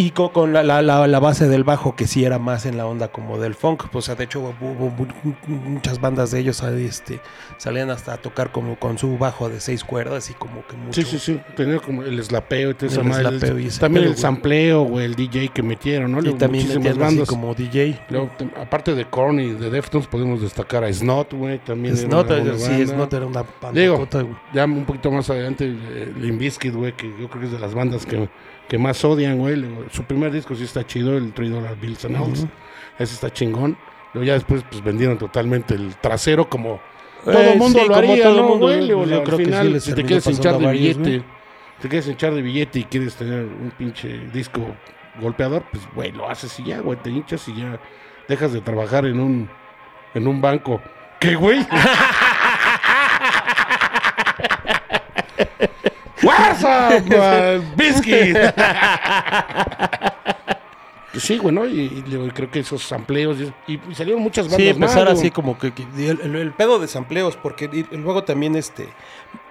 Y 0.00 0.12
co- 0.12 0.30
con, 0.32 0.52
la, 0.52 0.62
la- 0.62 0.80
la- 0.80 1.18
base 1.18 1.48
del 1.48 1.64
bajo 1.64 1.96
que 1.96 2.06
sí 2.06 2.24
era 2.24 2.38
más 2.38 2.66
en 2.66 2.76
la 2.76 2.86
onda 2.86 3.08
como 3.08 3.36
del 3.38 3.56
funk. 3.56 3.86
Pues, 3.90 4.04
o 4.04 4.06
sea, 4.06 4.14
de 4.14 4.24
hecho 4.24 4.38
hubo 4.38 4.52
mu- 4.90 5.06
muchas 5.48 6.00
bandas 6.00 6.30
de 6.30 6.38
ellos 6.38 6.62
este, 6.62 7.20
salían 7.56 7.90
hasta 7.90 8.12
a 8.12 8.16
tocar 8.18 8.52
como 8.52 8.78
con 8.78 8.96
su 8.96 9.18
bajo 9.18 9.48
de 9.48 9.58
seis 9.58 9.82
cuerdas 9.82 10.30
y 10.30 10.34
como 10.34 10.64
que 10.68 10.76
mucho... 10.76 11.02
Sí, 11.02 11.04
sí, 11.04 11.18
sí. 11.18 11.40
Tenía 11.56 11.80
como 11.80 12.04
el 12.04 12.22
slapeo 12.22 12.70
y 12.70 12.74
todo 12.74 12.86
eso. 12.86 13.00
También 13.80 14.04
el 14.06 14.16
sampleo, 14.16 14.82
güey, 14.82 15.04
el 15.04 15.16
DJ 15.16 15.48
que 15.48 15.64
metieron, 15.64 16.12
¿no? 16.12 16.20
Y 16.20 16.22
Luego 16.22 16.38
también 16.38 16.64
muchísimas 16.64 16.84
metían 16.96 17.06
así 17.06 17.16
bandas. 17.16 17.28
como 17.28 17.54
DJ. 17.54 18.00
Luego, 18.10 18.30
te- 18.38 18.48
aparte 18.60 18.94
de 18.94 19.04
Korn 19.04 19.40
y 19.40 19.50
de 19.50 19.68
Deftones, 19.68 20.06
podemos 20.06 20.40
destacar 20.40 20.84
a 20.84 20.92
Snot, 20.92 21.32
güey, 21.32 21.58
también. 21.58 21.96
era 21.96 22.06
Snot, 22.06 22.30
una 22.30 22.38
buena 22.40 22.58
sí. 22.58 22.86
Snot 22.86 23.12
era 23.14 23.26
una 23.26 23.44
Digo, 23.72 24.06
güey. 24.10 24.26
Ya 24.54 24.64
un 24.64 24.84
poquito 24.84 25.10
más 25.10 25.28
adelante, 25.28 25.64
eh, 25.66 26.12
Limp 26.16 26.38
Bizkit, 26.38 26.72
güey, 26.72 26.92
que 26.96 27.08
yo 27.20 27.28
creo 27.28 27.40
que 27.40 27.46
es 27.46 27.52
de 27.52 27.58
las 27.58 27.74
bandas 27.74 28.06
que, 28.06 28.28
que 28.68 28.78
más 28.78 29.04
odian, 29.04 29.38
güey. 29.38 29.64
Su 29.90 30.04
primer 30.04 30.30
disco 30.30 30.54
sí 30.54 30.64
está 30.64 30.86
chido, 30.86 31.16
el 31.16 31.32
Three 31.32 31.48
Dollar 31.48 31.76
Bills 31.80 32.04
and. 32.04 32.16
Ese 32.98 33.14
está 33.14 33.30
chingón. 33.32 33.76
Luego 34.14 34.26
ya 34.26 34.34
después, 34.34 34.62
pues, 34.70 34.82
vendieron 34.82 35.18
totalmente 35.18 35.74
el 35.74 35.94
trasero 35.96 36.48
como 36.48 36.80
todo 37.24 37.38
Eh, 37.38 37.52
el 37.52 37.58
mundo 37.58 37.80
sí, 37.80 37.88
lo 37.88 37.94
haría, 37.94 38.22
todo 38.24 38.30
el 38.32 38.36
¿no, 38.42 38.48
mundo, 38.48 38.66
güey? 38.66 38.80
yo- 38.80 38.86
Luego, 38.86 39.04
yo 39.06 39.16
al 39.18 39.22
creo 39.24 39.38
que 39.38 39.44
sí 39.44 39.50
final, 39.50 39.72
les 39.72 39.84
si 39.84 39.94
te 39.94 40.04
quieres 40.04 40.26
hinchar 40.26 40.58
de 40.58 40.64
varios, 40.66 40.98
billete, 40.98 41.24
si 41.76 41.82
te 41.82 41.88
quieres 41.88 42.08
hinchar 42.08 42.34
de 42.34 42.42
billete 42.42 42.78
y 42.80 42.84
quieres 42.84 43.14
tener 43.16 43.44
un 43.44 43.72
pinche 43.76 44.08
disco 44.32 44.60
golpeador, 45.20 45.64
pues, 45.70 45.82
güey, 45.94 46.12
lo 46.12 46.28
haces 46.28 46.58
y 46.60 46.64
ya, 46.64 46.80
güey, 46.80 46.98
te 47.02 47.10
hinchas 47.10 47.46
y 47.48 47.56
ya 47.56 47.78
dejas 48.28 48.52
de 48.52 48.60
trabajar 48.60 49.04
en 49.06 49.20
un, 49.20 49.48
en 50.14 50.26
un 50.26 50.40
banco. 50.40 50.80
¿Qué, 51.20 51.34
güey? 51.34 51.58
What's 56.22 56.62
up, 56.64 57.04
uh, 57.12 57.62
Biscuit? 57.76 58.36
Pues 61.12 61.24
sí, 61.24 61.38
güey, 61.38 61.54
¿no? 61.54 61.66
Y, 61.66 62.04
y 62.06 62.30
creo 62.34 62.50
que 62.50 62.60
esos 62.60 62.82
sampleos 62.82 63.38
y, 63.66 63.80
y 63.88 63.94
salieron 63.94 64.22
muchas 64.22 64.44
bandas 64.46 64.60
Sí, 64.60 64.68
empezar 64.68 65.04
güey. 65.04 65.16
así 65.16 65.30
como 65.30 65.58
que, 65.58 65.72
el, 65.96 66.20
el- 66.22 66.36
el 66.36 66.52
pedo 66.52 66.78
de 66.78 66.86
sampleos, 66.86 67.36
porque 67.36 67.68
y- 67.72 67.86
y 67.94 67.96
luego 67.96 68.24
también 68.24 68.56
este 68.56 68.88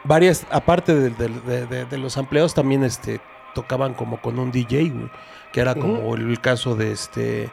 varias, 0.04 0.46
aparte 0.52 0.94
de, 0.94 1.10
de- 1.10 1.30
de- 1.42 1.66
de- 1.66 1.86
de 1.86 1.98
los 1.98 2.14
sampleos, 2.14 2.54
también 2.54 2.84
este 2.84 3.20
tocaban 3.56 3.96
como 3.96 4.22
con 4.22 4.38
un 4.38 4.52
DJ, 4.52 4.90
güey, 4.90 5.10
que 5.52 5.60
era 5.62 5.74
como 5.74 6.16
el 6.16 6.40
caso 6.40 6.76
de 6.76 6.92
este 6.92 7.50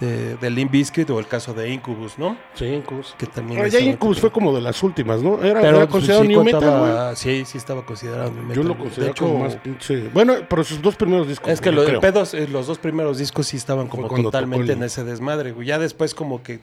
de, 0.00 0.36
de 0.36 0.50
Limp 0.50 0.70
Bizkit 0.70 1.10
o 1.10 1.18
el 1.18 1.26
caso 1.26 1.52
de 1.54 1.70
Incubus, 1.70 2.18
¿no? 2.18 2.36
Sí, 2.54 2.66
Incubus. 2.66 3.14
Que 3.18 3.26
también 3.26 3.60
Ah, 3.62 3.66
ya 3.66 3.80
Incubus 3.80 4.20
fue 4.20 4.30
como 4.30 4.54
de 4.54 4.60
las 4.60 4.80
últimas, 4.82 5.20
¿no? 5.22 5.42
Era, 5.42 5.60
Pero 5.60 5.76
era 5.78 5.78
pues, 5.78 5.88
considerado 5.90 6.22
sí 6.22 6.28
new 6.28 6.44
metal. 6.44 7.16
Sí, 7.16 7.44
sí 7.44 7.58
estaba 7.58 7.84
considerado 7.84 8.30
new 8.30 8.42
metal. 8.42 8.56
Yo 8.62 8.68
lo 8.68 8.78
considero 8.78 9.04
de 9.06 9.10
hecho, 9.10 9.24
como 9.26 9.40
más 9.44 9.56
pinche... 9.56 10.08
Bueno, 10.14 10.34
pero 10.48 10.62
sus 10.62 10.80
dos 10.80 10.94
primeros 10.94 11.26
discos. 11.26 11.50
Es 11.50 11.60
que 11.60 11.70
güey, 11.70 11.76
lo- 11.76 11.82
yo 11.82 11.88
el 11.94 11.98
creo. 11.98 12.12
pedos, 12.12 12.32
eh, 12.34 12.46
los 12.48 12.66
dos 12.68 12.78
primeros 12.78 13.18
discos 13.18 13.48
sí 13.48 13.56
estaban 13.56 13.88
como 13.88 14.08
totalmente 14.08 14.72
en 14.72 14.82
ese 14.84 15.02
desmadre, 15.02 15.50
güey. 15.52 15.66
Ya 15.66 15.78
después 15.80 16.14
como 16.14 16.42
que 16.44 16.60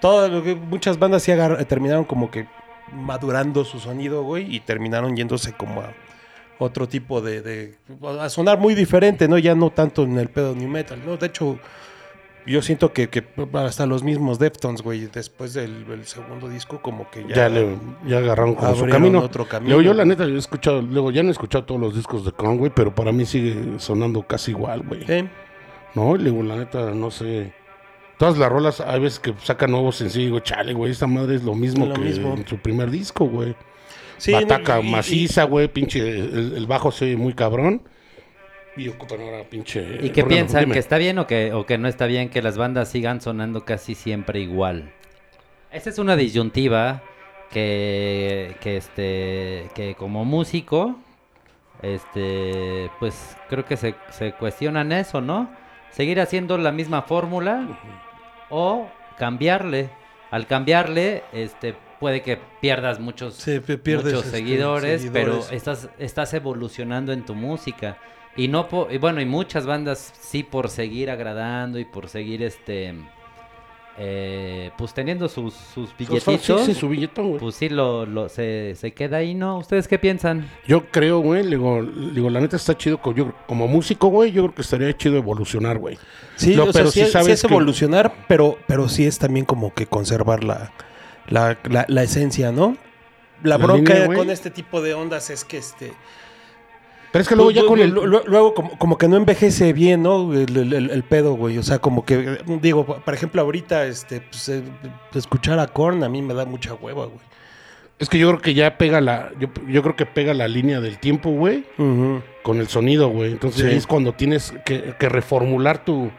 todo 0.00 0.28
lo 0.28 0.42
que 0.42 0.54
muchas 0.54 0.98
bandas 0.98 1.22
sí 1.22 1.32
agar- 1.32 1.62
terminaron 1.66 2.04
como 2.04 2.30
que 2.30 2.46
madurando 2.92 3.64
su 3.64 3.78
sonido, 3.78 4.22
güey, 4.22 4.54
y 4.54 4.60
terminaron 4.60 5.16
yéndose 5.16 5.52
como 5.52 5.80
a 5.82 5.92
otro 6.58 6.88
tipo 6.88 7.20
de, 7.20 7.40
de- 7.42 7.74
a 8.20 8.28
sonar 8.28 8.58
muy 8.58 8.74
diferente, 8.74 9.28
¿no? 9.28 9.38
Ya 9.38 9.54
no 9.54 9.70
tanto 9.70 10.02
en 10.04 10.18
el 10.18 10.28
pedo 10.28 10.54
new 10.54 10.68
metal, 10.68 11.00
¿no? 11.04 11.16
De 11.16 11.26
hecho, 11.26 11.58
yo 12.46 12.62
siento 12.62 12.92
que, 12.92 13.08
que 13.08 13.24
hasta 13.54 13.86
los 13.86 14.02
mismos 14.02 14.38
Deftones, 14.38 14.82
güey, 14.82 15.06
después 15.12 15.52
del, 15.54 15.86
del 15.86 16.04
segundo 16.06 16.48
disco 16.48 16.80
como 16.82 17.10
que 17.10 17.22
ya, 17.28 17.34
Ya, 17.34 17.48
le, 17.48 17.76
ya 18.06 18.18
agarraron 18.18 18.54
como 18.54 18.74
su 18.74 18.86
camino. 18.86 19.20
otro 19.20 19.46
camino. 19.46 19.68
Luego 19.74 19.82
yo 19.82 19.94
la 19.94 20.04
neta 20.04 20.26
yo 20.26 20.34
he 20.34 20.38
escuchado, 20.38 20.82
luego 20.82 21.10
ya 21.10 21.22
no 21.22 21.28
he 21.28 21.32
escuchado 21.32 21.64
todos 21.64 21.80
los 21.80 21.94
discos 21.94 22.24
de 22.24 22.32
Korn, 22.32 22.58
güey, 22.58 22.72
pero 22.74 22.94
para 22.94 23.12
mí 23.12 23.24
sigue 23.26 23.78
sonando 23.78 24.22
casi 24.22 24.50
igual, 24.52 24.82
güey. 24.82 25.04
Sí. 25.06 25.28
No, 25.94 26.16
luego 26.16 26.42
la 26.42 26.56
neta, 26.56 26.90
no 26.92 27.10
sé. 27.10 27.52
Todas 28.18 28.36
las 28.36 28.50
rolas, 28.50 28.80
hay 28.80 29.00
veces 29.00 29.18
que 29.18 29.34
sacan 29.42 29.70
nuevos 29.70 29.96
sencillos, 29.96 30.26
digo, 30.26 30.40
chale, 30.40 30.74
güey, 30.74 30.92
esta 30.92 31.06
madre 31.06 31.36
es 31.36 31.42
lo 31.42 31.54
mismo 31.54 31.86
Lo 31.86 31.94
que 31.94 32.00
mismo. 32.02 32.34
en 32.34 32.46
su 32.46 32.58
primer 32.58 32.90
disco, 32.90 33.24
güey. 33.24 33.54
Sí, 34.18 34.32
Bataca 34.32 34.76
no, 34.76 34.82
y- 34.82 34.88
y- 34.88 34.90
maciza, 34.90 35.44
güey, 35.44 35.68
pinche, 35.68 36.00
el, 36.18 36.52
el 36.56 36.66
bajo 36.66 36.92
se 36.92 37.06
oye 37.06 37.16
muy 37.16 37.32
cabrón. 37.32 37.82
Y 38.80 38.88
ocupan 38.88 39.20
ahora 39.20 39.44
pinche... 39.44 39.98
¿Y 40.00 40.08
qué 40.08 40.24
piensan? 40.24 40.60
dime. 40.60 40.72
¿Que 40.72 40.78
está 40.78 40.96
bien 40.96 41.18
o 41.18 41.26
que, 41.26 41.52
o 41.52 41.66
que 41.66 41.76
no 41.76 41.86
está 41.86 42.06
bien 42.06 42.30
que 42.30 42.40
las 42.40 42.56
bandas 42.56 42.88
sigan 42.88 43.20
sonando 43.20 43.66
casi 43.66 43.94
siempre 43.94 44.40
igual? 44.40 44.90
Esta 45.70 45.90
es 45.90 45.98
una 45.98 46.16
disyuntiva 46.16 47.02
que, 47.50 48.56
que, 48.62 48.78
este, 48.78 49.68
que 49.74 49.94
como 49.98 50.24
músico, 50.24 50.98
este, 51.82 52.90
pues 52.98 53.36
creo 53.50 53.66
que 53.66 53.76
se, 53.76 53.96
se 54.08 54.32
cuestionan 54.32 54.92
eso, 54.92 55.20
¿no? 55.20 55.50
Seguir 55.90 56.18
haciendo 56.18 56.56
la 56.56 56.72
misma 56.72 57.02
fórmula 57.02 57.78
o 58.48 58.88
cambiarle. 59.18 59.90
Al 60.30 60.46
cambiarle, 60.46 61.22
este, 61.34 61.74
puede 62.00 62.22
que 62.22 62.38
pierdas 62.60 62.98
muchos, 62.98 63.34
Sí, 63.34 63.60
pi- 63.60 63.76
pierdes, 63.76 64.06
muchos 64.14 64.26
este, 64.26 64.38
seguidores, 64.38 65.08
pero 65.12 65.44
estás, 65.50 65.88
estás 65.98 66.32
evolucionando 66.34 67.12
en 67.12 67.24
tu 67.24 67.34
música. 67.34 67.98
Y 68.36 68.48
no 68.48 68.68
po- 68.68 68.88
y 68.90 68.98
bueno, 68.98 69.20
y 69.20 69.26
muchas 69.26 69.66
bandas 69.66 70.12
sí 70.20 70.42
por 70.42 70.70
seguir 70.70 71.10
agradando 71.10 71.78
y 71.78 71.84
por 71.84 72.08
seguir 72.08 72.42
este 72.42 72.94
eh, 74.02 74.70
pues 74.78 74.94
teniendo 74.94 75.28
sus, 75.28 75.52
sus 75.52 75.90
Sus 75.90 75.96
billetitos, 75.98 76.62
Sí, 76.64 76.72
sí, 76.72 76.74
su 76.74 76.88
billetón, 76.88 77.28
güey. 77.30 77.40
pues 77.40 77.54
sí 77.56 77.68
lo, 77.68 78.06
lo- 78.06 78.28
se, 78.28 78.74
se 78.76 78.92
queda 78.92 79.18
ahí, 79.18 79.34
¿no? 79.34 79.58
¿Ustedes 79.58 79.88
qué 79.88 79.98
piensan? 79.98 80.48
Yo 80.66 80.86
creo, 80.86 81.18
güey, 81.18 81.46
digo, 81.46 81.82
digo, 81.82 82.30
la 82.30 82.40
neta 82.40 82.56
está 82.56 82.78
chido. 82.78 82.98
Yo, 83.14 83.32
como 83.46 83.66
músico, 83.68 84.08
güey, 84.08 84.32
yo 84.32 84.42
creo 84.44 84.54
que 84.54 84.62
estaría 84.62 84.96
chido 84.96 85.16
evolucionar, 85.16 85.76
güey. 85.78 85.98
Sí, 86.36 86.54
No, 86.56 86.62
o 86.64 86.72
sea, 86.72 86.80
pero 86.80 86.86
sí, 86.90 86.92
sí 86.92 87.00
es- 87.00 87.06
sí 87.08 87.12
sabes 87.12 87.28
es 87.28 87.42
que- 87.42 87.48
evolucionar, 87.52 88.12
pero, 88.26 88.56
pero 88.66 88.88
sí 88.88 89.04
es 89.04 89.18
también 89.18 89.44
como 89.44 89.74
que 89.74 89.86
conservar 89.86 90.44
la, 90.44 90.72
la, 91.30 91.56
la- 91.64 91.86
la 91.88 92.02
esencia, 92.02 92.52
¿no? 92.52 92.76
La, 93.42 93.56
La 93.56 93.56
bronca 93.56 93.94
línea, 93.94 94.14
con 94.14 94.28
este 94.30 94.50
tipo 94.50 94.82
de 94.82 94.92
ondas 94.94 95.30
es 95.30 95.44
que 95.44 95.56
este... 95.58 95.92
Pero 97.12 97.22
es 97.22 97.28
que 97.28 97.34
luego 97.34 97.50
ya 97.50 97.62
lu- 97.62 97.68
con 97.68 97.80
el... 97.80 97.90
lu- 97.90 98.22
Luego 98.26 98.54
como, 98.54 98.78
como 98.78 98.96
que 98.98 99.08
no 99.08 99.16
envejece 99.16 99.72
bien, 99.72 100.02
¿no? 100.02 100.32
El, 100.32 100.56
el- 100.56 100.72
el- 100.74 100.90
el 100.90 101.02
pedo, 101.02 101.32
güey. 101.34 101.58
O 101.58 101.62
sea, 101.62 101.78
como 101.80 102.04
que, 102.04 102.38
digo, 102.60 102.84
por 102.86 103.14
ejemplo, 103.14 103.40
ahorita, 103.42 103.86
este, 103.86 104.20
pues, 104.20 104.48
eh, 104.50 104.62
escuchar 105.14 105.58
a 105.58 105.66
Korn 105.66 106.04
a 106.04 106.08
mí 106.08 106.22
me 106.22 106.34
da 106.34 106.44
mucha 106.44 106.74
hueva, 106.74 107.06
güey. 107.06 107.18
Es 107.98 108.08
que 108.08 108.18
yo 108.18 108.28
creo 108.28 108.40
que 108.40 108.54
ya 108.54 108.78
pega 108.78 109.00
la. 109.00 109.30
Yo, 109.40 109.48
yo 109.68 109.82
creo 109.82 109.94
que 109.96 110.06
pega 110.06 110.32
la 110.34 110.46
línea 110.48 110.80
del 110.80 110.98
tiempo, 110.98 111.30
güey. 111.30 111.64
Con 112.42 112.58
el 112.60 112.68
sonido, 112.68 113.08
güey. 113.08 113.32
Entonces 113.32 113.70
Sí. 113.70 113.76
es 113.76 113.86
cuando 113.86 114.12
tienes 114.14 114.54
que, 114.64 114.94
que 114.98 115.08
reformular 115.10 115.84
tu, 115.84 116.10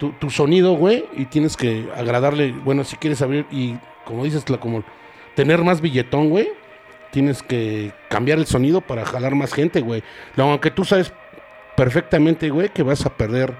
tu, 0.00 0.10
tu 0.12 0.30
sonido, 0.30 0.72
güey. 0.72 1.04
Y 1.16 1.26
tienes 1.26 1.56
que 1.56 1.86
agradarle. 1.96 2.50
Bueno, 2.64 2.82
si 2.82 2.96
quieres 2.96 3.22
abrir. 3.22 3.46
Y 3.52 3.76
como 4.04 4.24
dices, 4.24 4.50
la, 4.50 4.58
como 4.58 4.82
tener 5.36 5.62
más 5.62 5.80
billetón, 5.80 6.28
güey. 6.30 6.48
Tienes 7.12 7.42
que 7.42 7.92
cambiar 8.08 8.38
el 8.38 8.46
sonido 8.46 8.80
para 8.80 9.04
jalar 9.04 9.34
más 9.36 9.52
gente, 9.52 9.80
güey. 9.80 10.02
Aunque 10.36 10.70
tú 10.72 10.84
sabes 10.84 11.12
perfectamente, 11.76 12.50
güey, 12.50 12.68
que 12.70 12.82
vas 12.82 13.04
a 13.06 13.10
perder 13.16 13.54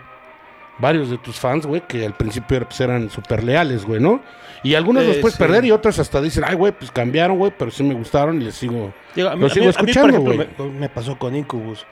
varios 0.78 1.10
de 1.10 1.18
tus 1.18 1.36
fans, 1.38 1.66
güey, 1.66 1.82
que 1.86 2.06
al 2.06 2.14
principio 2.16 2.58
pues, 2.64 2.80
eran 2.80 3.10
súper 3.10 3.44
leales, 3.44 3.84
güey, 3.84 4.00
¿no? 4.00 4.20
Y 4.62 4.74
algunos 4.74 5.02
Eh, 5.04 5.08
los 5.08 5.16
puedes 5.18 5.34
sí. 5.36 5.42
perder 5.42 5.64
y 5.64 5.70
otros 5.72 5.98
hasta 5.98 6.20
dicen, 6.20 6.44
ay, 6.46 6.54
güey, 6.54 6.72
pues 6.72 6.90
cambiaron, 6.90 7.36
güey, 7.38 7.52
pero 7.58 7.70
sí 7.70 7.82
me 7.82 7.94
gustaron 7.94 8.40
y 8.40 8.44
les 8.44 8.54
sigo. 8.54 8.92
Digo, 9.14 9.28
a 9.28 9.34
mí- 9.34 9.40
Lo 9.42 9.46
a 9.46 9.50
sigo 9.50 9.64
mí- 9.66 9.70
escuchando, 9.70 10.20
güey. 10.20 10.38
me, 10.38 10.64
me 10.70 10.88
pasó 10.88 11.18
con 11.18 11.34
Incubus. 11.36 11.84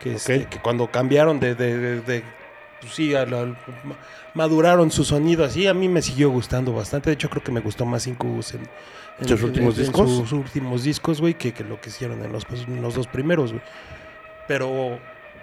Que, 0.00 0.14
este, 0.14 0.42
Ok. 0.42 0.48
que 0.48 0.58
cuando 0.58 0.88
cambiaron 0.88 1.38
de. 1.40 1.54
de, 1.54 1.78
de- 1.78 2.00
de- 2.02 2.22
pues 2.84 2.94
sí, 2.94 3.12
maduraron 4.34 4.90
su 4.90 5.04
sonido 5.04 5.44
así. 5.44 5.66
A 5.66 5.74
mí 5.74 5.88
me 5.88 6.02
siguió 6.02 6.30
gustando 6.30 6.72
bastante. 6.72 7.10
De 7.10 7.14
hecho, 7.14 7.28
creo 7.30 7.42
que 7.42 7.52
me 7.52 7.60
gustó 7.60 7.84
más 7.84 8.06
Incubus 8.06 8.54
en, 8.54 8.62
en- 9.20 9.28
¿Sus 9.28 9.40
en- 9.40 9.46
últimos 9.46 9.76
en 9.76 9.82
discos? 9.84 10.10
sus 10.10 10.32
últimos 10.32 10.82
discos, 10.84 11.20
güey, 11.20 11.34
que, 11.34 11.52
que 11.52 11.64
lo 11.64 11.80
que 11.80 11.88
hicieron 11.90 12.22
en 12.24 12.32
los, 12.32 12.44
pues, 12.44 12.66
los 12.68 12.94
dos 12.94 13.06
primeros, 13.06 13.52
güey. 13.52 13.62
Pero, 14.46 14.98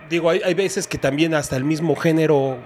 digo, 0.10 0.30
hay, 0.30 0.42
hay 0.44 0.54
veces 0.54 0.88
que 0.88 0.98
también 0.98 1.34
hasta 1.34 1.56
el 1.58 1.64
mismo 1.64 1.96
género 1.96 2.58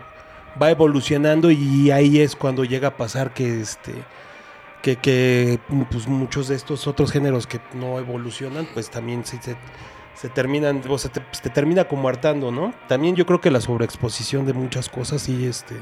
va 0.62 0.72
evolucionando 0.72 1.52
y 1.52 1.92
ahí 1.92 2.20
es 2.20 2.36
cuando 2.36 2.64
llega 2.64 2.90
a 2.90 2.98
pasar 2.98 3.34
que 3.34 3.62
este 3.62 3.94
que, 4.82 4.96
que 4.98 5.60
pues, 5.92 6.08
muchos 6.08 6.48
de 6.48 6.56
estos 6.56 6.86
otros 6.88 7.12
géneros 7.12 7.46
que 7.48 7.60
no 7.74 7.98
evolucionan 8.00 8.68
pues 8.74 8.90
también 8.90 9.26
sí 9.26 9.38
se, 9.42 9.56
se 10.16 10.30
terminan 10.30 10.82
o 10.90 10.98
sea 10.98 11.12
te, 11.12 11.22
pues, 11.22 11.42
te 11.42 11.50
termina 11.50 11.86
como 11.86 12.08
hartando 12.10 12.52
no 12.52 12.74
también 12.88 13.16
yo 13.16 13.26
creo 13.26 13.42
que 13.42 13.52
la 13.52 13.62
sobreexposición 13.62 14.46
de 14.46 14.54
muchas 14.54 14.90
cosas 14.90 15.22
sí 15.22 15.46
este 15.46 15.76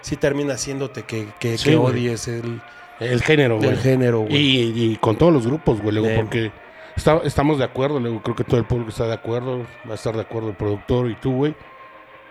sí 0.00 0.16
termina 0.16 0.54
haciéndote 0.54 1.02
que, 1.04 1.28
que, 1.40 1.56
Sí, 1.58 1.70
que 1.70 1.76
odies 1.76 2.28
el, 2.28 2.60
El 3.00 3.22
género, 3.22 3.56
güey. 3.58 3.70
el 3.70 3.78
género 3.78 4.20
güey. 4.20 4.36
Y, 4.36 4.92
y 4.92 4.96
con 4.96 5.16
todos 5.16 5.32
los 5.32 5.46
grupos, 5.46 5.80
güey, 5.80 5.94
luego, 5.94 6.14
porque 6.20 6.50
está- 6.96 7.20
estamos 7.24 7.58
de 7.58 7.64
acuerdo, 7.64 7.98
luego 8.00 8.20
creo 8.22 8.34
que 8.36 8.44
todo 8.44 8.58
el 8.58 8.64
público 8.64 8.90
está 8.90 9.06
de 9.06 9.14
acuerdo, 9.14 9.64
va 9.88 9.92
a 9.92 9.94
estar 9.94 10.14
de 10.14 10.22
acuerdo 10.22 10.48
el 10.50 10.56
productor 10.56 11.10
y 11.10 11.14
tú, 11.16 11.32
güey. 11.34 11.54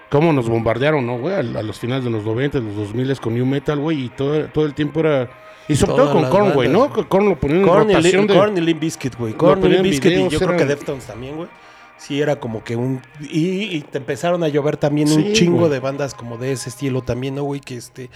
Cómo 0.10 0.32
nos 0.32 0.48
bombardearon, 0.48 1.06
¿no, 1.06 1.18
güey? 1.18 1.36
A, 1.36 1.40
a 1.40 1.64
los 1.64 1.78
finales 1.80 2.06
de 2.06 2.10
los 2.10 2.24
90, 2.24 2.60
los 2.60 2.76
2000 2.76 3.20
con 3.20 3.34
New 3.34 3.46
Metal, 3.46 3.78
güey, 3.78 4.06
y 4.06 4.10
todo, 4.10 4.46
todo 4.48 4.66
el 4.66 4.74
tiempo 4.74 5.02
era... 5.02 5.30
Y 5.68 5.76
sobre 5.76 5.94
todo 5.96 6.12
con 6.14 6.30
Korn, 6.30 6.52
güey, 6.54 6.70
¿no? 6.70 6.90
Korn 7.08 7.30
lo 7.30 7.40
ponían 7.40 7.60
en 7.62 7.68
Korn 7.68 7.90
y, 7.92 7.94
rotación 7.96 8.22
Lim- 8.24 8.28
de... 8.28 8.40
Korn 8.40 8.58
y 8.58 8.62
Limp 8.62 8.80
Bizkit, 8.80 9.16
güey. 9.18 9.34
Korn 9.34 9.66
y 9.66 9.70
Limp 9.70 9.84
Bizkit 9.84 10.12
y 10.14 10.28
yo 10.30 10.40
creo 10.40 10.58
que 10.58 10.66
Deftones 10.66 11.06
también, 11.06 11.36
güey. 11.36 11.50
Sí, 11.98 12.22
era 12.22 12.40
como 12.40 12.64
que 12.64 12.76
un... 12.76 13.02
Y, 13.20 13.76
y 13.76 13.82
te 13.82 13.98
empezaron 13.98 14.44
a 14.44 14.48
llover 14.50 14.78
también 14.78 15.08
Sí, 15.08 15.16
un 15.16 15.34
chingo 15.34 15.68
de 15.68 15.80
bandas 15.80 16.14
como 16.14 16.38
de 16.38 16.52
ese 16.52 16.70
estilo 16.70 17.02
también, 17.02 17.36
¿no, 17.36 17.44
güey? 17.44 17.60
Que 17.60 17.76
este... 17.76 18.10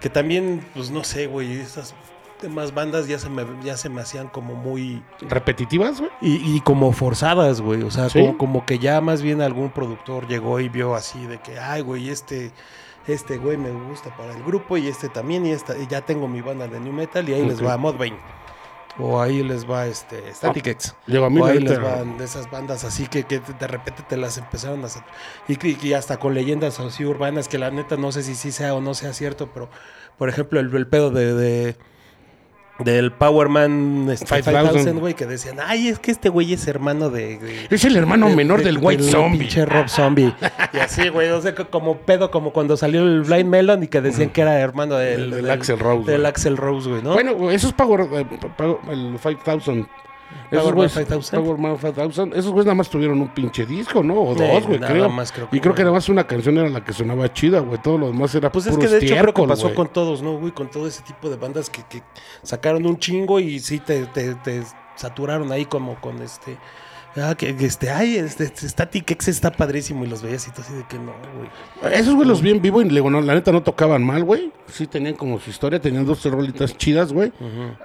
Que 0.00 0.08
también, 0.10 0.64
pues 0.74 0.90
no 0.90 1.02
sé, 1.04 1.26
güey, 1.26 1.52
esas 1.58 1.94
demás 2.40 2.72
bandas 2.74 3.08
ya 3.08 3.18
se 3.18 3.28
me, 3.30 3.44
ya 3.64 3.76
se 3.76 3.88
me 3.88 4.00
hacían 4.02 4.28
como 4.28 4.54
muy... 4.54 5.02
repetitivas, 5.22 5.98
güey. 6.00 6.10
Y, 6.20 6.56
y 6.56 6.60
como 6.60 6.92
forzadas, 6.92 7.60
güey. 7.60 7.82
O 7.82 7.90
sea, 7.90 8.08
Sí. 8.10 8.20
como, 8.20 8.38
como 8.38 8.66
que 8.66 8.78
ya 8.78 9.00
más 9.00 9.22
bien 9.22 9.40
algún 9.42 9.70
productor 9.70 10.28
llegó 10.28 10.60
y 10.60 10.68
vio 10.68 10.94
así 10.94 11.18
de 11.26 11.38
que, 11.38 11.58
ay, 11.58 11.80
güey, 11.82 12.10
este, 12.10 12.52
este 13.06 13.38
güey 13.38 13.56
me 13.56 13.70
gusta 13.70 14.14
para 14.16 14.32
el 14.32 14.42
grupo 14.42 14.76
y 14.76 14.88
este 14.88 15.08
también 15.08 15.46
y 15.46 15.52
esta, 15.52 15.76
y 15.78 15.86
ya 15.86 16.00
tengo 16.02 16.26
mi 16.28 16.40
banda 16.40 16.66
de 16.68 16.80
New 16.80 16.92
Metal 16.92 17.28
y 17.28 17.34
ahí 17.34 17.44
les 17.46 17.64
va 17.64 17.76
Modbane. 17.76 18.18
O 18.98 19.20
ahí 19.20 19.42
les 19.42 19.68
va 19.70 19.86
este 19.86 20.32
Static 20.32 20.66
X. 20.68 20.94
Luego 21.06 21.26
a 21.26 21.30
mí 21.30 21.38
O 21.40 21.44
ahí 21.44 21.58
les 21.60 21.78
van 21.82 22.16
de 22.16 22.24
esas 22.24 22.50
bandas 22.50 22.82
así 22.84 23.06
que, 23.06 23.24
que 23.24 23.40
de 23.40 23.66
repente 23.66 24.02
te 24.08 24.16
las 24.16 24.38
empezaron 24.38 24.82
a... 24.84 24.88
sat- 24.88 25.04
Y, 25.48 25.86
y 25.86 25.92
hasta 25.92 26.18
con 26.18 26.32
leyendas 26.32 26.80
así 26.80 27.04
urbanas 27.04 27.46
que 27.46 27.58
la 27.58 27.70
neta 27.70 27.98
no 27.98 28.10
sé 28.10 28.22
si 28.22 28.34
sí 28.34 28.52
sea 28.52 28.74
o 28.74 28.80
no 28.80 28.94
sea 28.94 29.12
cierto, 29.12 29.50
pero 29.52 29.68
por 30.16 30.30
ejemplo 30.30 30.60
el, 30.60 30.74
el 30.74 30.86
pedo 30.88 31.10
de... 31.10 31.34
de- 31.34 31.76
del 32.78 33.10
Power 33.12 33.48
Man 33.48 34.08
este, 34.10 34.26
5000, 34.42 34.70
5000, 34.72 35.00
güey, 35.00 35.14
que 35.14 35.24
decían, 35.26 35.56
ay, 35.64 35.88
es 35.88 35.98
que 35.98 36.10
este 36.10 36.28
güey 36.28 36.52
es 36.52 36.66
hermano 36.68 37.08
de... 37.10 37.38
de- 37.38 37.66
Es 37.70 37.84
el 37.84 37.96
hermano 37.96 38.28
de- 38.28 38.36
menor 38.36 38.58
de- 38.58 38.64
del 38.66 38.78
White 38.78 39.02
Zombie. 39.04 39.38
pinche 39.38 39.64
Rob 39.64 39.88
Zombie. 39.88 40.34
y 40.74 40.78
así, 40.78 41.08
güey, 41.08 41.30
o 41.30 41.40
sea, 41.40 41.54
co- 41.54 41.68
como 41.70 41.96
pedo, 41.98 42.30
como 42.30 42.52
cuando 42.52 42.76
salió 42.76 43.02
el 43.02 43.22
Blind 43.22 43.48
Melon 43.48 43.82
y 43.84 43.86
que 43.88 44.00
decían 44.00 44.28
que 44.30 44.42
era 44.42 44.58
hermano 44.60 44.96
del, 44.96 45.30
Del- 45.30 45.42
del 45.42 45.50
Axl 45.50 45.78
Rose, 45.78 46.10
Del. 46.10 46.26
Axel 46.26 46.56
Rose, 46.56 46.88
güey, 46.90 47.02
¿no? 47.02 47.14
Bueno, 47.14 47.50
esos 47.50 47.72
Power, 47.72 48.08
eh, 48.12 48.26
Power- 48.58 48.78
el 48.90 49.18
5000. 49.22 49.86
Power 50.50 50.64
Man 50.64 50.74
güeyes, 50.74 50.92
5000. 50.92 51.40
Power 51.40 51.58
Man 51.58 51.78
5000. 51.78 52.32
Esos 52.34 52.50
güeyes 52.50 52.66
nada 52.66 52.74
más 52.74 52.88
tuvieron 52.88 53.20
un 53.20 53.28
pinche 53.28 53.66
disco, 53.66 54.02
¿no? 54.02 54.14
O 54.20 54.34
Sí, 54.36 54.44
dos, 54.44 54.66
güey, 54.66 54.78
creo. 54.80 55.08
más 55.08 55.32
creo 55.32 55.48
y 55.52 55.60
creo 55.60 55.74
que 55.74 55.82
nada 55.82 55.94
más 55.94 56.08
una 56.08 56.26
canción 56.26 56.56
era 56.58 56.68
la 56.68 56.84
que 56.84 56.92
sonaba 56.92 57.32
chida, 57.32 57.60
güey. 57.60 57.80
Todo 57.82 57.98
lo 57.98 58.06
demás 58.08 58.34
era 58.34 58.50
Pues 58.50 58.66
es 58.66 58.76
que 58.78 58.88
de 58.88 58.98
hecho 58.98 59.16
creo 59.16 59.34
que 59.34 59.46
pasó 59.46 59.74
con 59.74 59.88
todos, 59.88 60.22
¿no, 60.22 60.38
güey? 60.38 60.52
Con 60.52 60.70
todo 60.70 60.86
ese 60.86 61.02
tipo 61.02 61.28
de 61.28 61.36
bandas 61.36 61.70
que, 61.70 61.82
que 61.84 62.02
sacaron 62.42 62.86
un 62.86 62.98
chingo 62.98 63.40
y 63.40 63.58
sí 63.58 63.80
te, 63.80 64.06
te, 64.06 64.34
te 64.36 64.62
saturaron 64.94 65.52
ahí 65.52 65.64
como 65.64 66.00
con 66.00 66.22
este... 66.22 66.58
Ah, 67.18 67.34
que 67.34 67.56
que 67.56 67.64
este, 67.64 67.90
ay, 67.90 68.16
este, 68.16 68.44
este 68.44 68.68
Static 68.68 69.10
X 69.10 69.28
está 69.28 69.50
padrísimo 69.50 70.04
y 70.04 70.08
los 70.08 70.22
veías 70.22 70.46
y 70.46 70.60
así 70.60 70.74
de 70.74 70.84
que 70.86 70.98
no, 70.98 71.12
güey. 71.82 71.94
Esos 71.94 72.14
güey 72.14 72.28
los 72.28 72.42
vi 72.42 72.50
en 72.50 72.60
vivo 72.60 72.82
y 72.82 72.90
luego, 72.90 73.10
no, 73.10 73.20
la 73.20 73.34
neta 73.34 73.52
no 73.52 73.62
tocaban 73.62 74.04
mal, 74.04 74.22
güey. 74.24 74.52
Sí 74.68 74.86
tenían 74.86 75.14
como 75.14 75.38
su 75.38 75.50
historia, 75.50 75.80
tenían 75.80 76.04
dos 76.04 76.24
rolitas 76.24 76.76
chidas, 76.76 77.12
güey. 77.12 77.32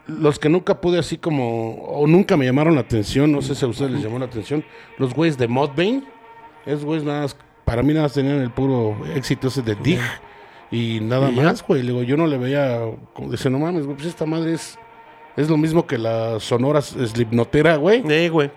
Los 0.07 0.37
que 0.37 0.49
nunca 0.49 0.81
pude 0.81 0.99
así 0.99 1.17
como, 1.17 1.75
o 1.75 2.07
nunca 2.07 2.35
me 2.35 2.45
llamaron 2.45 2.75
la 2.75 2.81
atención, 2.81 3.31
no 3.31 3.41
sé 3.41 3.55
si 3.55 3.63
a 3.63 3.67
ustedes 3.67 3.91
les 3.91 4.03
llamó 4.03 4.19
la 4.19 4.25
atención, 4.25 4.63
los 4.97 5.13
güeyes 5.13 5.37
de 5.37 5.47
Modbane. 5.47 6.03
Esos 6.65 6.83
güeyes 6.83 7.03
nada 7.03 7.21
más, 7.21 7.35
para 7.65 7.83
mí 7.83 7.93
nada 7.93 8.05
más 8.05 8.13
tenían 8.13 8.37
el 8.41 8.51
puro 8.51 8.97
éxito 9.15 9.47
ese 9.47 9.61
de 9.61 9.75
Dig. 9.75 9.99
Y 10.71 10.99
nada 11.01 11.29
Y 11.29 11.35
más, 11.35 11.65
güey. 11.65 11.83
Luego 11.83 12.03
yo 12.03 12.17
no 12.17 12.27
le 12.27 12.37
veía, 12.37 12.79
como 13.13 13.31
dice, 13.31 13.49
no 13.49 13.59
mames, 13.59 13.85
güey, 13.85 13.95
pues 13.97 14.07
esta 14.07 14.25
madre 14.25 14.53
es, 14.53 14.77
es 15.35 15.49
lo 15.49 15.57
mismo 15.57 15.85
que 15.85 15.97
la 15.97 16.39
sonora 16.39 16.81
slipnotera, 16.81 17.75
güey. 17.75 18.03
Eh, 18.09 18.29
güey. 18.29 18.51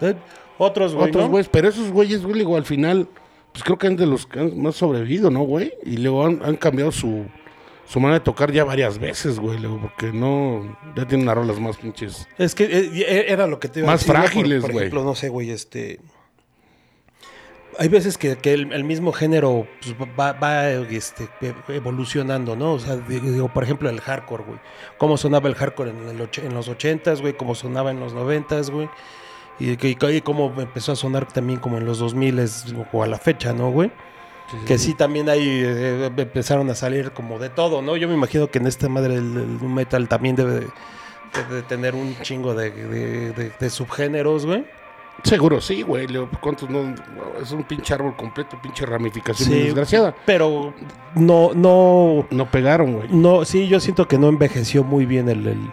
Otros, 0.59 0.95
güey, 0.95 1.09
Otros 1.09 1.25
¿no? 1.25 1.31
güeyes, 1.31 1.49
pero 1.49 1.69
esos 1.69 1.91
güeyes, 1.91 2.23
güey, 2.23 2.39
digo, 2.39 2.57
al 2.57 2.65
final, 2.65 3.09
pues 3.53 3.65
creo 3.65 3.77
que 3.79 3.87
han 3.89 3.97
de 3.97 4.07
los 4.07 4.27
que 4.27 4.41
han 4.41 4.61
más 4.61 4.77
sobrevivido, 4.77 5.31
¿no, 5.31 5.41
güey? 5.43 5.73
Y 5.85 5.97
luego 5.97 6.25
han, 6.27 6.41
han 6.45 6.57
cambiado 6.57 6.93
su, 6.93 7.25
su 7.87 8.01
manera 8.01 8.21
de 8.21 8.25
tocar 8.25 8.53
ya 8.53 8.65
varias 8.65 8.99
veces, 8.99 9.39
güey, 9.41 9.59
luego, 9.59 9.81
porque 9.81 10.13
no, 10.13 10.77
ya 10.97 11.07
tienen 11.07 11.27
las 11.27 11.35
rolas 11.37 11.59
más 11.59 11.77
pinches. 11.77 12.29
Es 12.39 12.55
que 12.55 12.65
eh, 12.65 12.91
eh, 12.95 13.25
era 13.29 13.47
lo 13.47 13.59
que 13.59 13.69
te 13.69 13.81
iba 13.81 13.87
Más 13.89 13.95
a 14.03 14.05
decir. 14.05 14.13
Por- 14.15 14.23
frágiles, 14.23 14.61
Por, 14.63 14.73
güey. 14.73 14.85
ejemplo, 14.87 15.05
no 15.05 15.15
sé, 15.15 15.29
güey, 15.29 15.51
este. 15.51 16.01
Hay 17.77 17.89
veces 17.89 18.17
que, 18.19 18.37
que 18.37 18.53
el, 18.53 18.73
el 18.73 18.85
mismo 18.85 19.11
género 19.13 19.67
pues, 19.83 19.97
va, 20.17 20.33
va, 20.35 20.71
este, 20.71 21.29
e- 21.41 21.55
evolucionando, 21.75 22.55
¿no? 22.55 22.75
O 22.75 22.79
sea, 22.79 22.95
digo, 22.97 23.29
digo, 23.29 23.49
por 23.53 23.65
ejemplo, 23.65 23.91
el 23.91 24.01
hardcore, 24.01 24.45
güey. 24.45 24.59
Cómo 24.97 25.17
sonaba 25.17 25.49
el 25.49 25.57
hardcore 25.57 25.91
en, 25.91 26.09
el 26.09 26.29
en 26.45 26.55
los 26.55 26.71
80s, 26.71 27.21
güey. 27.21 27.37
Cómo 27.37 27.57
sonaba 27.57 27.91
en 27.91 27.99
los 27.99 28.15
90s, 28.15 28.71
güey. 28.71 28.89
Y, 29.59 29.77
que- 29.77 29.97
y 30.13 30.21
cómo 30.21 30.53
empezó 30.59 30.93
a 30.93 30.97
sonar 30.97 31.27
también 31.29 31.61
como 31.61 31.79
en 31.79 31.85
los 31.85 31.99
2000 31.99 32.41
o 32.93 33.03
a 33.03 33.07
la 33.07 33.19
fecha, 33.19 33.53
¿no, 33.53 33.71
güey? 33.71 33.91
Que 34.67 34.79
sí, 34.79 34.95
también 34.95 35.29
ahí 35.29 35.41
eh, 35.65 36.11
empezaron 36.17 36.69
a 36.71 36.75
salir 36.75 37.13
como 37.13 37.39
de 37.39 37.49
todo, 37.49 37.81
¿no? 37.83 37.97
Yo 37.97 38.09
me 38.09 38.15
imagino 38.15 38.51
que 38.51 38.59
en 38.59 38.67
esta 38.67 38.89
madre 38.89 39.15
el, 39.15 39.23
metal 39.23 40.07
también 40.09 40.37
debe 40.37 40.53
de, 40.53 40.61
de- 40.61 41.55
de 41.57 41.63
tener 41.63 41.95
un 41.95 42.15
chingo 42.23 42.55
de, 42.55 42.71
subgéneros, 43.71 44.45
güey. 44.47 44.65
Seguro, 45.23 45.61
sí, 45.61 45.83
güey, 45.83 46.07
¿cuántos 46.41 46.69
no? 46.69 46.93
Es 47.41 47.53
un 47.53 47.63
pinche 47.65 47.95
árbol 47.95 48.17
completo, 48.17 48.59
pinche 48.61 48.85
ramificación 48.85 49.49
Sí. 49.49 49.63
desgraciada. 49.63 50.15
Pero 50.27 50.75
no, 51.15 51.53
no, 51.55 52.27
No 52.31 52.51
pegaron, 52.51 52.95
güey. 52.95 53.09
no, 53.11 53.45
sí, 53.45 53.69
yo 53.69 53.79
siento 53.81 54.07
que 54.09 54.19
no 54.19 54.29
envejeció 54.29 54.83
muy 54.85 55.07
bien 55.07 55.29
el, 55.29 55.47
el, 55.47 55.71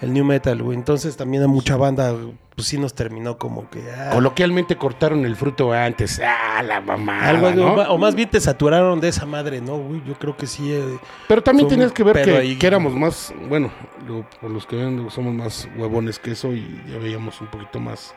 el 0.00 0.12
new 0.12 0.24
metal, 0.24 0.62
güey. 0.62 0.76
Entonces 0.78 1.16
también 1.16 1.42
a 1.42 1.46
mucha 1.46 1.76
banda, 1.76 2.14
pues 2.54 2.68
sí 2.68 2.78
nos 2.78 2.94
terminó 2.94 3.36
como 3.38 3.68
que... 3.68 3.82
ah, 3.92 4.10
Coloquialmente 4.12 4.76
cortaron 4.76 5.24
el 5.26 5.36
fruto 5.36 5.72
antes. 5.72 6.20
Ah, 6.24 6.62
la 6.62 6.80
mamá. 6.80 7.26
algo, 7.28 7.48
así, 7.48 7.56
¿no? 7.56 7.72
o, 7.74 7.98
más 7.98 8.14
bien 8.14 8.30
te 8.30 8.40
saturaron 8.40 9.00
de 9.00 9.08
esa 9.08 9.26
madre, 9.26 9.60
¿no, 9.60 9.76
güey? 9.78 10.02
Yo 10.06 10.14
creo 10.14 10.36
que 10.36 10.46
sí. 10.46 10.72
eh, 10.72 10.98
Pero 11.28 11.42
también 11.42 11.68
tenías 11.68 11.92
que 11.92 12.02
ver 12.02 12.22
que, 12.22 12.36
ahí. 12.36 12.56
que 12.56 12.66
éramos 12.66 12.94
más, 12.94 13.34
bueno, 13.48 13.70
lo- 14.06 14.24
por 14.40 14.50
los 14.50 14.66
que 14.66 14.76
ven, 14.76 15.10
somos 15.10 15.34
más 15.34 15.68
huevones 15.76 16.18
que 16.18 16.30
eso 16.32 16.52
y 16.52 16.82
ya 16.90 16.98
veíamos 16.98 17.40
un 17.40 17.48
poquito 17.48 17.78
más, 17.78 18.14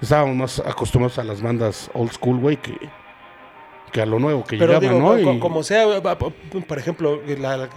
estábamos 0.00 0.34
más 0.36 0.58
acostumbrados 0.66 1.18
a 1.18 1.24
las 1.24 1.40
bandas 1.42 1.90
old 1.94 2.10
school, 2.12 2.38
güey, 2.40 2.56
que, 2.56 2.76
que 3.92 4.02
a 4.02 4.06
lo 4.06 4.18
nuevo 4.18 4.44
que 4.44 4.56
Pero 4.56 4.80
llegaba, 4.80 4.94
digo, 4.94 5.16
¿no? 5.16 5.22
co- 5.24 5.32
Y- 5.34 5.38
como 5.38 5.62
sea, 5.62 5.84
por 6.66 6.78
ejemplo, 6.78 7.20
la, 7.38 7.56
la- 7.56 7.68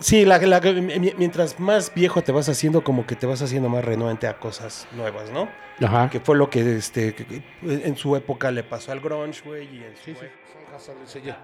sí, 0.00 0.24
la, 0.24 0.38
la- 0.38 0.60
mi- 0.60 1.12
mientras 1.18 1.58
más 1.60 1.92
viejo 1.94 2.22
te 2.22 2.32
vas 2.32 2.48
haciendo, 2.48 2.82
como 2.84 3.06
que 3.06 3.16
te 3.16 3.26
vas 3.26 3.42
haciendo 3.42 3.68
más 3.68 3.84
renuente 3.84 4.26
a 4.26 4.38
cosas 4.38 4.86
nuevas, 4.96 5.30
¿no? 5.32 5.48
Ajá. 5.84 6.08
Que 6.10 6.20
fue 6.20 6.36
lo 6.36 6.48
que 6.50 6.76
este 6.76 7.14
que- 7.14 7.24
que 7.26 7.42
en 7.62 7.96
su 7.96 8.16
época 8.16 8.50
le 8.50 8.62
pasó 8.62 8.92
al 8.92 9.00
grunge, 9.00 9.42
güey, 9.44 9.64
y 9.64 9.84
en 9.84 9.96
su 9.96 10.04
Sí, 10.04 10.14
sí, 10.18 10.26
Hazard, 10.74 10.96
ese 11.04 11.22
ya. 11.22 11.38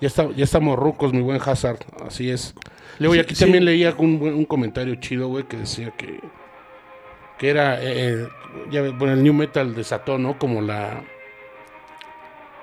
Ya, 0.00 0.08
está, 0.08 0.28
ya 0.32 0.44
estamos 0.44 0.78
rucos, 0.78 1.12
mi 1.14 1.22
buen 1.22 1.40
Hazard, 1.42 1.78
así 2.06 2.30
es. 2.30 2.54
Luego, 2.98 3.14
y 3.14 3.18
Sí, 3.18 3.24
aquí 3.24 3.34
sí. 3.34 3.44
también 3.44 3.64
leía 3.64 3.94
un, 3.96 4.18
buen- 4.18 4.34
un 4.34 4.44
comentario 4.44 4.94
chido, 4.96 5.28
güey, 5.28 5.44
que 5.44 5.56
decía 5.56 5.90
que, 5.92 6.20
que 7.38 7.48
era, 7.48 7.78
eh, 7.82 8.28
ya 8.70 8.82
ves, 8.82 8.92
bueno, 8.98 9.14
el 9.14 9.22
new 9.22 9.32
metal 9.32 9.74
desató, 9.74 10.18
¿no? 10.18 10.38
Como 10.38 10.60
la, 10.60 11.02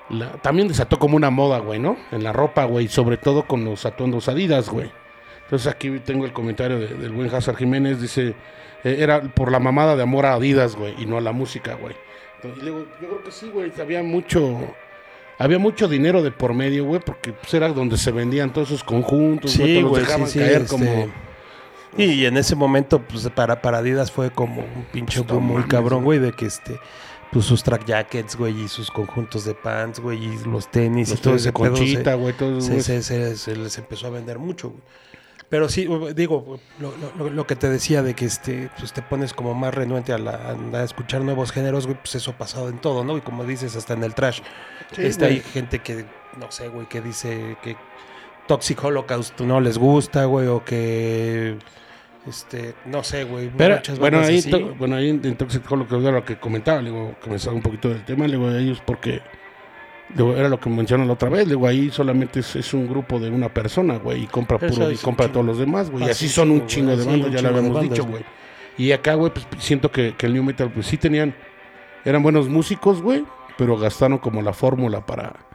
la- 0.10 0.34
también 0.42 0.68
desató 0.68 1.00
como 1.00 1.16
una 1.16 1.30
moda, 1.32 1.60
güey, 1.60 1.80
¿no? 1.80 1.98
En 2.12 2.24
la 2.24 2.34
ropa, 2.34 2.66
güey, 2.66 2.88
sobre 2.88 3.18
todo 3.18 3.48
con 3.48 3.66
los 3.66 3.86
atuendos 3.86 4.28
Adidas, 4.30 4.70
güey. 4.70 4.92
Entonces 5.54 5.72
aquí 5.72 6.00
tengo 6.04 6.26
el 6.26 6.34
comentario 6.34 6.80
de- 6.80 6.88
del 6.96 7.12
buen 7.12 7.34
Hazard 7.34 7.58
Jiménez, 7.58 8.02
dice, 8.02 8.30
eh, 8.84 8.96
era 9.00 9.22
por 9.22 9.52
la 9.52 9.60
mamada 9.60 9.96
de 9.96 10.02
amor 10.02 10.26
a 10.26 10.34
Adidas, 10.34 10.76
güey, 10.76 10.96
y 11.00 11.06
no 11.06 11.18
a 11.18 11.22
la 11.22 11.32
música, 11.32 11.76
güey. 11.76 11.96
Entonces, 12.38 12.64
y 12.64 12.66
luego, 12.66 12.88
yo 13.00 13.08
creo 13.08 13.24
que 13.24 13.32
sí, 13.32 13.50
güey, 13.54 13.72
había 13.80 14.02
mucho, 14.02 14.60
había 15.38 15.60
mucho 15.60 15.88
dinero 15.88 16.24
de 16.24 16.32
por 16.32 16.56
medio, 16.56 16.86
güey, 16.86 17.00
porque 17.06 17.34
pues, 17.34 17.54
era 17.54 17.68
donde 17.70 17.98
se 17.98 18.10
vendían 18.12 18.52
todos 18.52 18.70
esos 18.70 18.84
conjuntos, 18.84 19.52
Sí, 19.52 19.80
los 19.80 19.92
güey, 19.92 20.04
dejaban 20.04 20.26
sí, 20.26 20.34
sí, 20.34 20.40
caer 20.40 20.62
este, 20.64 20.68
como... 20.70 21.08
Y 21.98 22.26
en 22.26 22.36
ese 22.38 22.56
momento, 22.56 23.00
pues 23.04 23.30
para, 23.30 23.62
para 23.62 23.78
Adidas 23.78 24.12
fue 24.12 24.32
como 24.32 24.62
un 24.62 24.86
pinche 24.92 25.20
Pues, 25.22 25.34
boom 25.34 25.44
muy 25.46 25.64
cabrón, 25.66 26.04
güey. 26.04 26.18
de 26.18 26.32
que 26.32 26.48
este, 26.48 26.80
pues 27.32 27.46
sus 27.46 27.62
track 27.62 27.86
jackets, 27.86 28.36
güey, 28.36 28.60
y 28.64 28.68
sus 28.68 28.90
conjuntos 28.90 29.46
de 29.46 29.54
pants, 29.54 30.00
güey, 30.00 30.18
y 30.26 30.40
los 30.46 30.72
tenis 30.72 31.10
Los 31.12 31.20
y 31.20 31.22
todo 31.22 31.32
tenis 31.34 31.42
ese 31.44 31.50
de 31.50 31.54
conchita, 31.54 32.14
güey, 32.16 32.34
todo 32.34 32.60
se, 32.60 32.82
se, 32.82 33.04
se- 33.04 33.38
se 33.38 33.56
les 33.56 33.78
empezó 33.78 34.08
a 34.08 34.10
vender 34.10 34.40
mucho, 34.40 34.70
güey. 34.72 34.82
Pero 35.54 35.70
sí, 35.70 35.88
digo, 36.16 36.58
lo, 36.80 36.92
lo- 37.16 37.30
lo 37.30 37.46
que 37.46 37.56
te 37.56 37.70
decía 37.70 38.02
de 38.02 38.16
que 38.16 38.26
este, 38.26 38.72
pues 38.80 38.92
te 38.92 39.04
pones 39.04 39.34
como 39.34 39.54
más 39.54 39.72
renuente 39.72 40.12
a, 40.12 40.18
la- 40.18 40.58
a 40.74 40.84
escuchar 40.84 41.22
nuevos 41.22 41.52
géneros, 41.52 41.86
güey, 41.86 41.96
pues 41.96 42.16
eso 42.16 42.32
ha 42.32 42.38
pasado 42.40 42.70
en 42.70 42.80
todo, 42.80 43.04
¿no? 43.04 43.16
Y 43.18 43.22
como 43.22 43.44
dices, 43.46 43.76
hasta 43.76 43.94
en 43.94 44.04
el 44.04 44.16
trash. 44.16 44.40
Sí, 44.96 45.04
Está 45.06 45.26
güey. 45.28 45.36
hay 45.38 45.42
gente 45.44 45.78
que, 45.78 46.06
no 46.40 46.52
sé, 46.52 46.70
güey, 46.70 46.88
que 46.90 47.02
dice 47.02 47.56
que 47.62 47.76
Toxic 48.48 48.84
Holocaust 48.84 49.40
no 49.42 49.62
les 49.62 49.78
gusta, 49.78 50.26
güey, 50.26 50.48
o 50.48 50.66
que, 50.66 51.56
este, 52.28 52.74
no 52.88 53.04
sé, 53.04 53.24
güey. 53.26 53.52
Pero, 53.56 53.80
bueno, 54.00 54.22
ahí, 54.22 54.44
bueno, 54.80 54.96
ahí 54.96 55.10
en 55.12 55.36
Toxic 55.38 55.72
Holocaust 55.72 56.02
era 56.04 56.14
lo 56.18 56.26
que 56.26 56.40
comentaba, 56.40 56.82
le 56.82 56.90
digo, 56.90 57.14
que 57.24 57.30
me 57.30 57.38
un 57.54 57.62
poquito 57.62 57.90
del 57.90 58.04
tema, 58.06 58.26
le 58.26 58.38
digo, 58.38 58.50
ellos 58.50 58.82
porque, 58.84 59.22
digo, 60.10 60.36
era 60.36 60.50
lo 60.50 60.60
que 60.60 60.70
mencionaron 60.70 61.08
la 61.08 61.14
otra 61.14 61.30
vez, 61.30 61.48
digo, 61.50 61.68
ahí 61.68 61.90
solamente 61.92 62.40
es, 62.42 62.56
es 62.56 62.74
un 62.74 62.88
grupo 62.88 63.20
de 63.20 63.30
una 63.30 63.50
persona, 63.54 63.98
güey, 63.98 64.24
y 64.24 64.28
compra 64.28 64.58
puro, 64.60 64.92
y 64.92 64.96
compra 64.98 65.26
a 65.28 65.32
todos 65.32 65.46
los 65.46 65.58
demás, 65.58 65.90
güey, 65.90 66.06
y 66.06 66.10
así 66.10 66.28
sí, 66.28 66.34
son 66.34 66.52
un 66.52 66.68
chingo, 66.68 66.94
güey, 66.94 66.98
de 67.00 67.06
bandas, 67.06 67.32
ya 67.32 67.42
lo 67.42 67.48
habíamos 67.50 67.74
bandas, 67.74 67.90
dicho, 67.98 68.06
güey. 68.06 68.24
Y 68.78 68.92
acá, 68.92 69.14
güey, 69.16 69.32
pues 69.34 69.46
siento 69.60 69.92
que, 69.92 70.16
que 70.18 70.26
el 70.26 70.34
New 70.34 70.44
Metal, 70.44 70.70
pues 70.72 70.86
sí 70.88 70.98
tenían, 70.98 71.36
eran 72.06 72.22
buenos 72.24 72.50
músicos, 72.50 73.02
güey, 73.02 73.24
pero 73.58 73.78
gastaron 73.78 74.18
como 74.18 74.42
la 74.42 74.54
fórmula 74.54 75.06
para, 75.06 75.24
para 75.32 75.46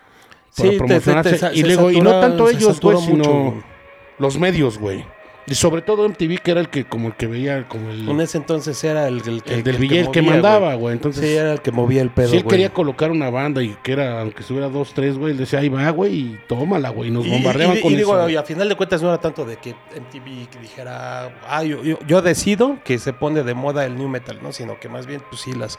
Sí, 0.50 0.62
te- 0.62 0.70
te- 0.70 0.76
promocionarse. 0.78 1.38
te 1.38 1.58
y 1.58 1.62
luego, 1.62 1.90
y 1.90 2.00
no 2.00 2.20
tanto 2.20 2.48
ellos, 2.48 2.80
güey, 2.80 2.96
sino 2.98 3.16
mucho, 3.34 3.64
los 4.18 4.38
medios, 4.38 4.78
güey. 4.78 5.04
Y 5.50 5.54
sobre 5.54 5.82
todo 5.82 6.06
MTV, 6.08 6.38
que 6.42 6.50
era 6.50 6.60
el 6.60 6.68
que 6.68 6.84
como 6.84 7.08
el 7.08 7.14
que 7.14 7.26
veía 7.26 7.66
como 7.68 7.90
el, 7.90 8.08
En 8.08 8.20
ese 8.20 8.36
entonces 8.38 8.82
era 8.84 9.08
el, 9.08 9.22
el 9.26 9.42
que 9.42 9.54
el 9.54 9.62
del 9.64 9.76
el 9.76 9.80
billete 9.80 10.10
que, 10.10 10.22
mandaba, 10.22 10.74
güey. 10.74 10.92
Entonces, 10.94 11.24
Sí, 11.24 11.34
era 11.36 11.52
el 11.52 11.60
que 11.62 11.72
movía 11.72 12.02
el 12.02 12.10
pedo, 12.10 12.28
si 12.28 12.36
él 12.36 12.42
güey. 12.42 12.50
quería 12.50 12.72
colocar 12.72 13.10
una 13.10 13.30
banda 13.30 13.62
y 13.62 13.76
que 13.82 13.92
era, 13.92 14.20
aunque 14.20 14.40
estuviera 14.42 14.68
dos, 14.68 14.92
tres, 14.94 15.16
güey, 15.16 15.32
él 15.32 15.38
decía, 15.38 15.60
ahí 15.60 15.68
va, 15.68 15.88
güey, 15.90 16.14
y 16.14 16.40
tómala, 16.48 16.90
güey. 16.90 17.08
Y 17.08 17.12
nos 17.12 17.26
Y- 17.26 17.30
bombardeaban 17.30 17.78
y, 17.78 17.80
con 17.80 17.92
y 17.92 17.96
digo, 17.96 18.12
eso. 18.14 18.22
güey. 18.22 18.34
y 18.34 18.36
a 18.36 18.42
final 18.42 18.68
de 18.68 18.74
cuentas 18.76 19.00
no 19.02 19.08
era 19.08 19.18
tanto 19.18 19.44
de 19.44 19.56
que 19.56 19.70
MTV 19.70 20.48
que 20.50 20.58
dijera, 20.60 21.34
ah, 21.48 21.64
yo, 21.64 21.82
yo- 21.82 21.98
yo 22.06 22.20
decido 22.22 22.78
que 22.84 22.98
se 22.98 23.12
pone 23.12 23.42
de 23.42 23.54
moda 23.54 23.84
el 23.86 23.96
new 23.96 24.08
metal, 24.08 24.38
¿no? 24.42 24.52
Sino 24.52 24.78
que 24.78 24.88
más 24.88 25.06
bien, 25.06 25.22
pues 25.30 25.40
sí, 25.42 25.52
las, 25.52 25.78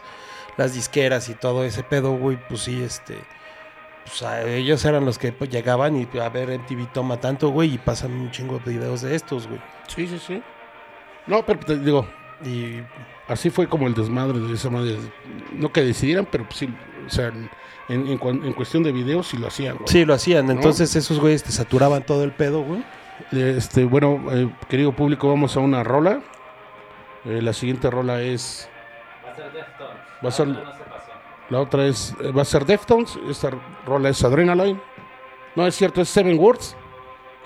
las 0.56 0.74
disqueras 0.74 1.28
y 1.28 1.34
todo 1.34 1.64
ese 1.64 1.82
pedo, 1.84 2.12
güey, 2.16 2.38
pues 2.48 2.62
sí, 2.62 2.82
este, 2.82 3.14
pues 4.10 4.22
a- 4.22 4.42
ellos 4.48 4.84
eran 4.84 5.04
los 5.04 5.18
que 5.18 5.32
pues, 5.32 5.48
llegaban 5.50 5.96
y 5.96 6.18
a 6.18 6.28
ver 6.28 6.50
MTV 6.50 6.92
toma 6.92 7.18
tanto, 7.20 7.48
güey, 7.50 7.74
y 7.74 7.78
pasan 7.78 8.12
un 8.12 8.30
chingo 8.30 8.58
de 8.64 8.72
videos 8.72 9.02
de 9.02 9.14
estos, 9.14 9.46
güey. 9.46 9.60
Sí, 9.88 10.06
sí, 10.06 10.18
sí. 10.18 10.42
No, 11.26 11.44
pero 11.46 11.60
te 11.60 11.78
digo, 11.78 12.06
Y 12.44 12.80
así 13.28 13.50
fue 13.50 13.66
como 13.68 13.86
el 13.86 13.92
desmadre 13.94 14.38
de 14.38 14.54
esa 14.54 14.70
madre. 14.70 14.96
No 15.52 15.70
que 15.72 15.82
decidieran, 15.82 16.26
pero 16.30 16.44
pues, 16.44 16.56
sí, 16.56 16.74
o 17.06 17.10
sea, 17.10 17.26
en, 17.88 18.06
en, 18.06 18.16
cuan- 18.18 18.42
en 18.44 18.52
cuestión 18.54 18.82
de 18.82 18.92
videos 18.92 19.28
sí 19.28 19.36
lo 19.36 19.46
hacían, 19.48 19.76
güey. 19.76 19.88
sí, 19.88 20.04
lo 20.06 20.14
hacían. 20.14 20.50
Entonces 20.50 20.96
esos 20.96 21.20
güeyes 21.20 21.42
te 21.42 21.52
saturaban 21.52 22.02
todo 22.02 22.24
el 22.24 22.32
pedo, 22.32 22.62
güey. 22.62 22.82
Este, 23.32 23.84
bueno, 23.84 24.22
eh, 24.32 24.48
querido 24.70 24.92
público, 24.92 25.28
vamos 25.28 25.54
a 25.56 25.60
una 25.60 25.84
rola. 25.84 26.22
Eh, 27.26 27.42
la 27.42 27.52
siguiente 27.52 27.90
rola 27.90 28.22
es. 28.22 28.68
Va 29.26 29.32
a 29.32 29.34
ser 29.36 29.52
Deftones. 29.52 29.96
Va 30.24 30.28
a 30.28 30.32
ser- 30.32 30.48
No, 30.48 30.64
no 30.64 30.72
se 30.72 30.84
pasó. 30.84 31.10
La 31.50 31.60
otra 31.60 31.86
es. 31.86 32.14
eh, 32.22 32.32
va 32.32 32.40
a 32.40 32.44
ser 32.46 32.64
Deftones. 32.64 33.18
Esta 33.28 33.50
rola 33.86 34.08
es 34.10 34.22
Adrenaline. 34.24 34.80
No 35.56 35.66
es 35.66 35.74
cierto, 35.74 36.00
es 36.00 36.08
Seven 36.08 36.38
Words. 36.38 36.76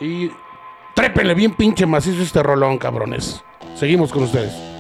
Y. 0.01 0.31
Trépele 0.95 1.35
bien 1.35 1.55
pinche 1.55 1.87
macizo 1.87 2.23
este 2.23 2.43
rolón, 2.43 2.79
cabrones. 2.79 3.43
Seguimos 3.75 4.13
con 4.13 4.23
ustedes. 4.23 4.74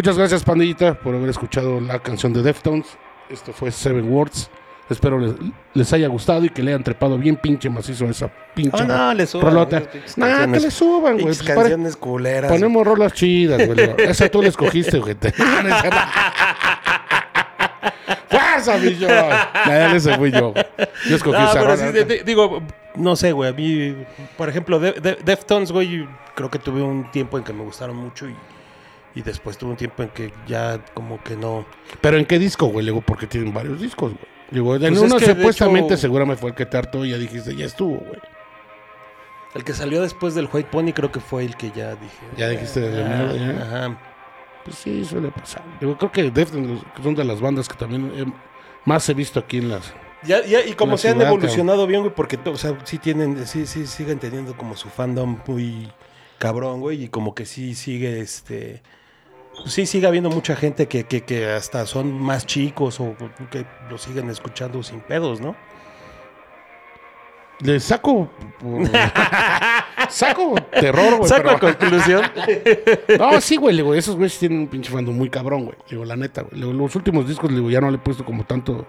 Muchas 0.00 0.16
gracias, 0.16 0.42
pandillita, 0.44 0.94
por 0.94 1.14
haber 1.14 1.28
escuchado 1.28 1.78
la 1.78 1.98
canción 1.98 2.32
de 2.32 2.42
Deftones. 2.42 2.86
Esto 3.28 3.52
fue 3.52 3.70
Seven 3.70 4.10
Words. 4.10 4.48
Espero 4.88 5.18
les, 5.18 5.34
les 5.74 5.92
haya 5.92 6.08
gustado 6.08 6.42
y 6.42 6.48
que 6.48 6.62
le 6.62 6.70
hayan 6.70 6.82
trepado 6.82 7.18
bien 7.18 7.36
pinche 7.36 7.68
macizo 7.68 8.06
esa 8.06 8.30
pinche 8.54 8.78
Ah, 8.82 8.86
no, 8.86 9.12
le 9.12 9.26
suban. 9.26 9.46
rolota. 9.48 9.82
Nah, 10.16 10.50
que 10.50 10.58
le 10.60 10.70
suban, 10.70 11.12
güey. 11.18 11.24
Pues 11.26 11.42
canciones 11.42 11.96
culeras. 11.96 12.50
Ponemos 12.50 12.82
rolas 12.86 13.12
chidas, 13.12 13.66
güey. 13.66 13.78
Esa 13.98 14.26
tú 14.30 14.40
la 14.40 14.48
escogiste, 14.48 14.98
güey. 15.00 15.14
¡Fuerza, 18.30 18.78
mi 18.78 18.96
yo! 18.96 19.06
Ya, 19.06 19.94
ese 19.94 20.16
fui 20.16 20.30
yo. 20.32 20.54
Yo 21.10 21.16
escogí 21.16 21.36
No, 21.42 21.50
esa 21.50 21.76
sí, 21.76 21.92
de- 21.92 22.04
de- 22.06 22.24
digo, 22.24 22.62
no 22.94 23.16
sé, 23.16 23.32
güey. 23.32 23.50
A 23.50 23.52
mí, 23.52 23.94
por 24.38 24.48
ejemplo, 24.48 24.80
de, 24.80 24.92
de- 24.92 25.18
Deftones, 25.22 25.70
güey, 25.70 26.08
creo 26.34 26.50
que 26.50 26.58
tuve 26.58 26.80
un 26.80 27.10
tiempo 27.10 27.36
en 27.36 27.44
que 27.44 27.52
me 27.52 27.62
gustaron 27.64 27.96
mucho 27.96 28.26
y, 28.26 28.34
y 29.20 29.22
después 29.22 29.58
tuve 29.58 29.70
un 29.70 29.76
tiempo 29.76 30.02
en 30.02 30.08
que 30.08 30.32
ya 30.46 30.84
como 30.94 31.22
que 31.22 31.36
no. 31.36 31.66
¿Pero 32.00 32.16
en 32.16 32.24
qué 32.24 32.38
disco, 32.38 32.66
güey? 32.66 32.84
Luego, 32.84 33.00
porque 33.02 33.26
tienen 33.26 33.52
varios 33.52 33.80
discos, 33.80 34.12
güey. 34.12 34.24
Digo, 34.50 34.74
en 34.74 34.80
Pues 34.80 34.92
es 34.92 34.98
uno 35.00 35.16
que, 35.16 35.26
supuestamente 35.26 35.94
hecho- 35.94 36.00
seguramente 36.00 36.40
fue 36.40 36.50
el 36.50 36.56
que 36.56 36.66
te 36.66 36.76
hartó 36.76 37.04
y 37.04 37.10
ya 37.10 37.18
dijiste, 37.18 37.54
ya 37.54 37.66
estuvo, 37.66 37.98
güey. 37.98 38.18
El 39.54 39.64
que 39.64 39.72
salió 39.72 40.02
después 40.02 40.34
del 40.34 40.48
White 40.52 40.68
Pony 40.70 40.92
creo 40.92 41.12
que 41.12 41.20
fue 41.20 41.44
el 41.44 41.56
que 41.56 41.70
ya 41.70 41.94
dije. 41.94 42.26
Ya 42.36 42.48
dijiste 42.48 42.80
de 42.80 43.04
ah, 43.04 43.08
mierda, 43.08 43.36
ya. 43.36 43.62
Ajá. 43.62 44.00
Pues 44.64 44.76
sí, 44.76 45.04
suele 45.04 45.30
pasar. 45.30 45.62
Creo 45.78 46.12
que 46.12 46.30
Deftones 46.30 46.80
son 47.02 47.14
de 47.14 47.24
las 47.24 47.40
bandas 47.40 47.68
que 47.68 47.76
también 47.76 48.32
más 48.84 49.08
he 49.08 49.14
visto 49.14 49.40
aquí 49.40 49.58
en 49.58 49.70
las... 49.70 49.92
Ya, 50.22 50.44
ya, 50.44 50.64
y 50.64 50.74
como 50.74 50.98
se 50.98 51.08
han 51.08 51.20
evolucionado 51.20 51.86
bien, 51.86 52.02
güey, 52.02 52.14
porque, 52.14 52.38
o 52.44 52.56
sea, 52.56 52.76
sí 52.84 52.98
tienen, 52.98 53.46
sí, 53.46 53.66
sí, 53.66 53.86
siguen 53.86 54.18
teniendo 54.18 54.54
como 54.54 54.76
su 54.76 54.90
fandom 54.90 55.38
muy 55.46 55.90
cabrón, 56.38 56.80
güey, 56.80 57.04
y 57.04 57.08
como 57.08 57.34
que 57.34 57.46
sí 57.46 57.74
sigue, 57.74 58.20
este, 58.20 58.82
sí 59.66 59.86
sigue 59.86 60.06
habiendo 60.06 60.30
mucha 60.30 60.56
gente 60.56 60.86
que, 60.88 61.04
que, 61.04 61.22
que 61.22 61.46
hasta 61.48 61.86
son 61.86 62.12
más 62.20 62.46
chicos 62.46 63.00
o 63.00 63.14
que 63.50 63.64
lo 63.88 63.98
siguen 63.98 64.30
escuchando 64.30 64.82
sin 64.82 65.00
pedos, 65.00 65.40
¿no? 65.40 65.54
Le 67.62 67.78
saco... 67.78 68.30
saco 70.08 70.54
terror, 70.72 71.16
güey. 71.18 71.28
Saco 71.28 71.56
pero- 71.60 71.78
conclusión. 71.78 72.22
No, 73.18 73.38
sí, 73.40 73.56
güey, 73.56 73.76
digo, 73.76 73.94
esos 73.94 74.16
güeyes 74.16 74.38
tienen 74.38 74.60
un 74.60 74.68
pinche 74.68 74.90
fandom 74.90 75.14
muy 75.14 75.28
cabrón, 75.28 75.66
güey. 75.66 75.76
Digo, 75.90 76.04
la 76.06 76.16
neta, 76.16 76.42
güey. 76.42 76.58
Los 76.58 76.96
últimos 76.96 77.28
discos, 77.28 77.50
digo, 77.50 77.68
ya 77.70 77.80
no 77.82 77.90
le 77.90 77.96
he 77.96 78.00
puesto 78.00 78.24
como 78.24 78.44
tanto, 78.44 78.86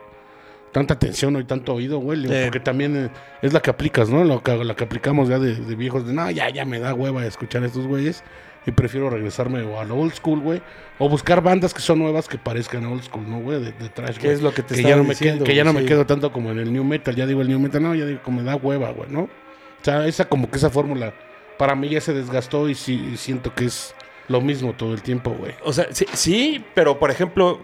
tanta 0.71 0.93
atención 0.93 1.35
y 1.37 1.43
tanto 1.43 1.73
oído, 1.73 1.99
güey. 1.99 2.21
Sí. 2.25 2.29
Porque 2.43 2.61
también 2.61 2.95
eh, 2.95 3.09
es 3.41 3.51
la 3.51 3.61
que 3.61 3.69
aplicas, 3.71 4.09
¿no? 4.09 4.23
Lo 4.23 4.41
que, 4.41 4.55
la 4.63 4.73
que 4.75 4.85
aplicamos 4.85 5.27
ya 5.27 5.37
de, 5.37 5.55
de 5.55 5.75
viejos, 5.75 6.07
de, 6.07 6.13
no, 6.13 6.31
ya, 6.31 6.49
ya 6.49 6.63
me 6.63 6.79
da 6.79 6.93
hueva 6.93 7.25
escuchar 7.25 7.63
a 7.63 7.65
estos 7.65 7.85
güeyes. 7.87 8.23
Y 8.65 8.71
prefiero 8.71 9.09
regresarme 9.09 9.61
o 9.63 9.79
a 9.79 9.85
lo 9.85 9.95
old 9.97 10.13
school, 10.13 10.39
güey. 10.39 10.61
O 10.99 11.09
buscar 11.09 11.41
bandas 11.41 11.73
que 11.73 11.79
son 11.81 11.97
nuevas 11.99 12.27
que 12.27 12.37
parezcan 12.37 12.85
old 12.85 13.01
school, 13.03 13.27
¿no, 13.27 13.39
güey? 13.39 13.59
De, 13.59 13.71
de 13.71 13.89
trash, 13.89 14.15
¿Qué 14.17 14.27
güey. 14.27 14.33
es 14.33 14.41
lo 14.43 14.53
que 14.53 14.61
te 14.61 14.75
que 14.75 14.83
ya 14.83 14.95
no 14.95 15.03
me 15.03 15.15
quedo, 15.15 15.43
Que 15.43 15.55
ya 15.55 15.63
no 15.63 15.73
me 15.73 15.83
quedo 15.85 16.05
tanto 16.05 16.31
como 16.31 16.51
en 16.51 16.59
el 16.59 16.71
new 16.71 16.83
metal. 16.83 17.15
Ya 17.15 17.25
digo 17.25 17.41
el 17.41 17.47
new 17.47 17.59
metal, 17.59 17.81
no, 17.81 17.95
ya 17.95 18.05
digo, 18.05 18.19
como 18.23 18.37
me 18.41 18.43
da 18.43 18.55
hueva, 18.55 18.91
güey, 18.91 19.09
¿no? 19.09 19.21
O 19.21 19.29
sea, 19.83 20.05
esa 20.05 20.25
como 20.25 20.51
que 20.51 20.57
esa 20.57 20.69
fórmula 20.69 21.13
para 21.57 21.73
mí 21.75 21.89
ya 21.89 22.01
se 22.01 22.13
desgastó 22.13 22.69
y 22.69 22.75
sí 22.75 23.09
y 23.13 23.17
siento 23.17 23.53
que 23.55 23.65
es 23.65 23.95
lo 24.27 24.41
mismo 24.41 24.73
todo 24.73 24.93
el 24.93 25.01
tiempo, 25.01 25.31
güey. 25.31 25.53
O 25.65 25.73
sea, 25.73 25.87
sí, 25.91 26.05
sí, 26.13 26.63
pero 26.75 26.99
por 26.99 27.09
ejemplo, 27.09 27.59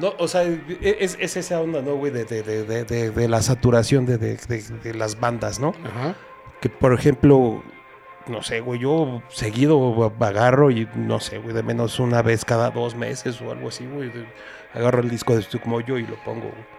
no, 0.00 0.12
o 0.18 0.26
sea, 0.28 0.42
e- 0.42 0.96
es, 1.00 1.16
es 1.20 1.36
esa 1.36 1.60
onda, 1.60 1.80
¿no, 1.80 1.94
güey? 1.94 2.12
De, 2.12 2.24
de, 2.24 2.84
de, 2.84 3.28
la 3.28 3.40
saturación 3.40 4.04
de, 4.04 4.18
de, 4.18 4.36
de- 4.36 4.62
de 4.82 4.94
las 4.94 5.18
bandas, 5.20 5.58
¿no? 5.60 5.74
Ajá. 5.84 6.16
Que 6.60 6.68
por 6.68 6.92
ejemplo, 6.92 7.62
no 8.28 8.42
sé, 8.42 8.60
güey, 8.60 8.80
yo 8.80 9.22
seguido 9.28 10.12
agarro 10.20 10.70
y 10.70 10.88
no 10.94 11.20
sé, 11.20 11.38
güey, 11.38 11.54
de 11.54 11.62
menos 11.62 11.98
una 12.00 12.22
vez 12.22 12.44
cada 12.44 12.70
dos 12.70 12.94
meses 12.94 13.40
o 13.40 13.50
algo 13.50 13.68
así, 13.68 13.86
güey. 13.86 14.10
de- 14.10 14.26
Agarro 14.74 15.00
el 15.00 15.08
disco 15.08 15.34
de 15.34 15.42
Stuckmoyo 15.42 15.96
y 15.98 16.06
lo 16.06 16.16
pongo, 16.24 16.42
güey. 16.50 16.76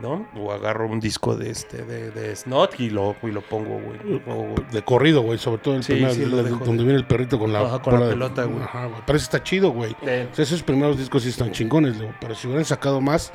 ¿No? 0.00 0.28
O 0.40 0.52
agarro 0.52 0.86
un 0.86 1.00
disco 1.00 1.34
de 1.34 1.50
este, 1.50 1.82
de, 1.84 2.12
de 2.12 2.36
Snot 2.36 2.78
y 2.78 2.88
lo, 2.90 3.16
y 3.22 3.32
lo 3.32 3.40
pongo, 3.40 3.80
güey. 3.80 4.22
De 4.70 4.82
corrido, 4.82 5.22
güey, 5.22 5.38
sobre 5.38 5.58
todo 5.60 5.74
el 5.74 5.82
Sí, 5.82 5.94
primer, 5.94 6.12
sí, 6.12 6.22
el- 6.22 6.30
dejo 6.30 6.64
donde 6.64 6.82
de- 6.82 6.84
viene 6.84 6.94
el 7.00 7.04
perrito 7.06 7.36
con 7.38 7.52
la, 7.52 7.62
Ajá, 7.62 7.82
con 7.82 7.94
la 7.98 8.06
de- 8.06 8.12
pelota, 8.12 8.44
güey. 8.44 8.62
Ajá, 8.62 8.86
güey. 8.86 9.00
Pero 9.04 9.16
eso 9.16 9.24
está 9.24 9.42
chido, 9.42 9.70
güey. 9.70 9.96
Eh, 10.02 10.28
O 10.30 10.34
sea, 10.36 10.44
esos 10.44 10.62
primeros 10.62 10.98
discos 10.98 11.24
sí 11.24 11.30
están 11.30 11.50
chingones, 11.50 11.96
güey. 11.98 12.10
Pero 12.20 12.34
si 12.36 12.46
hubieran 12.46 12.64
sacado 12.64 13.00
más, 13.00 13.32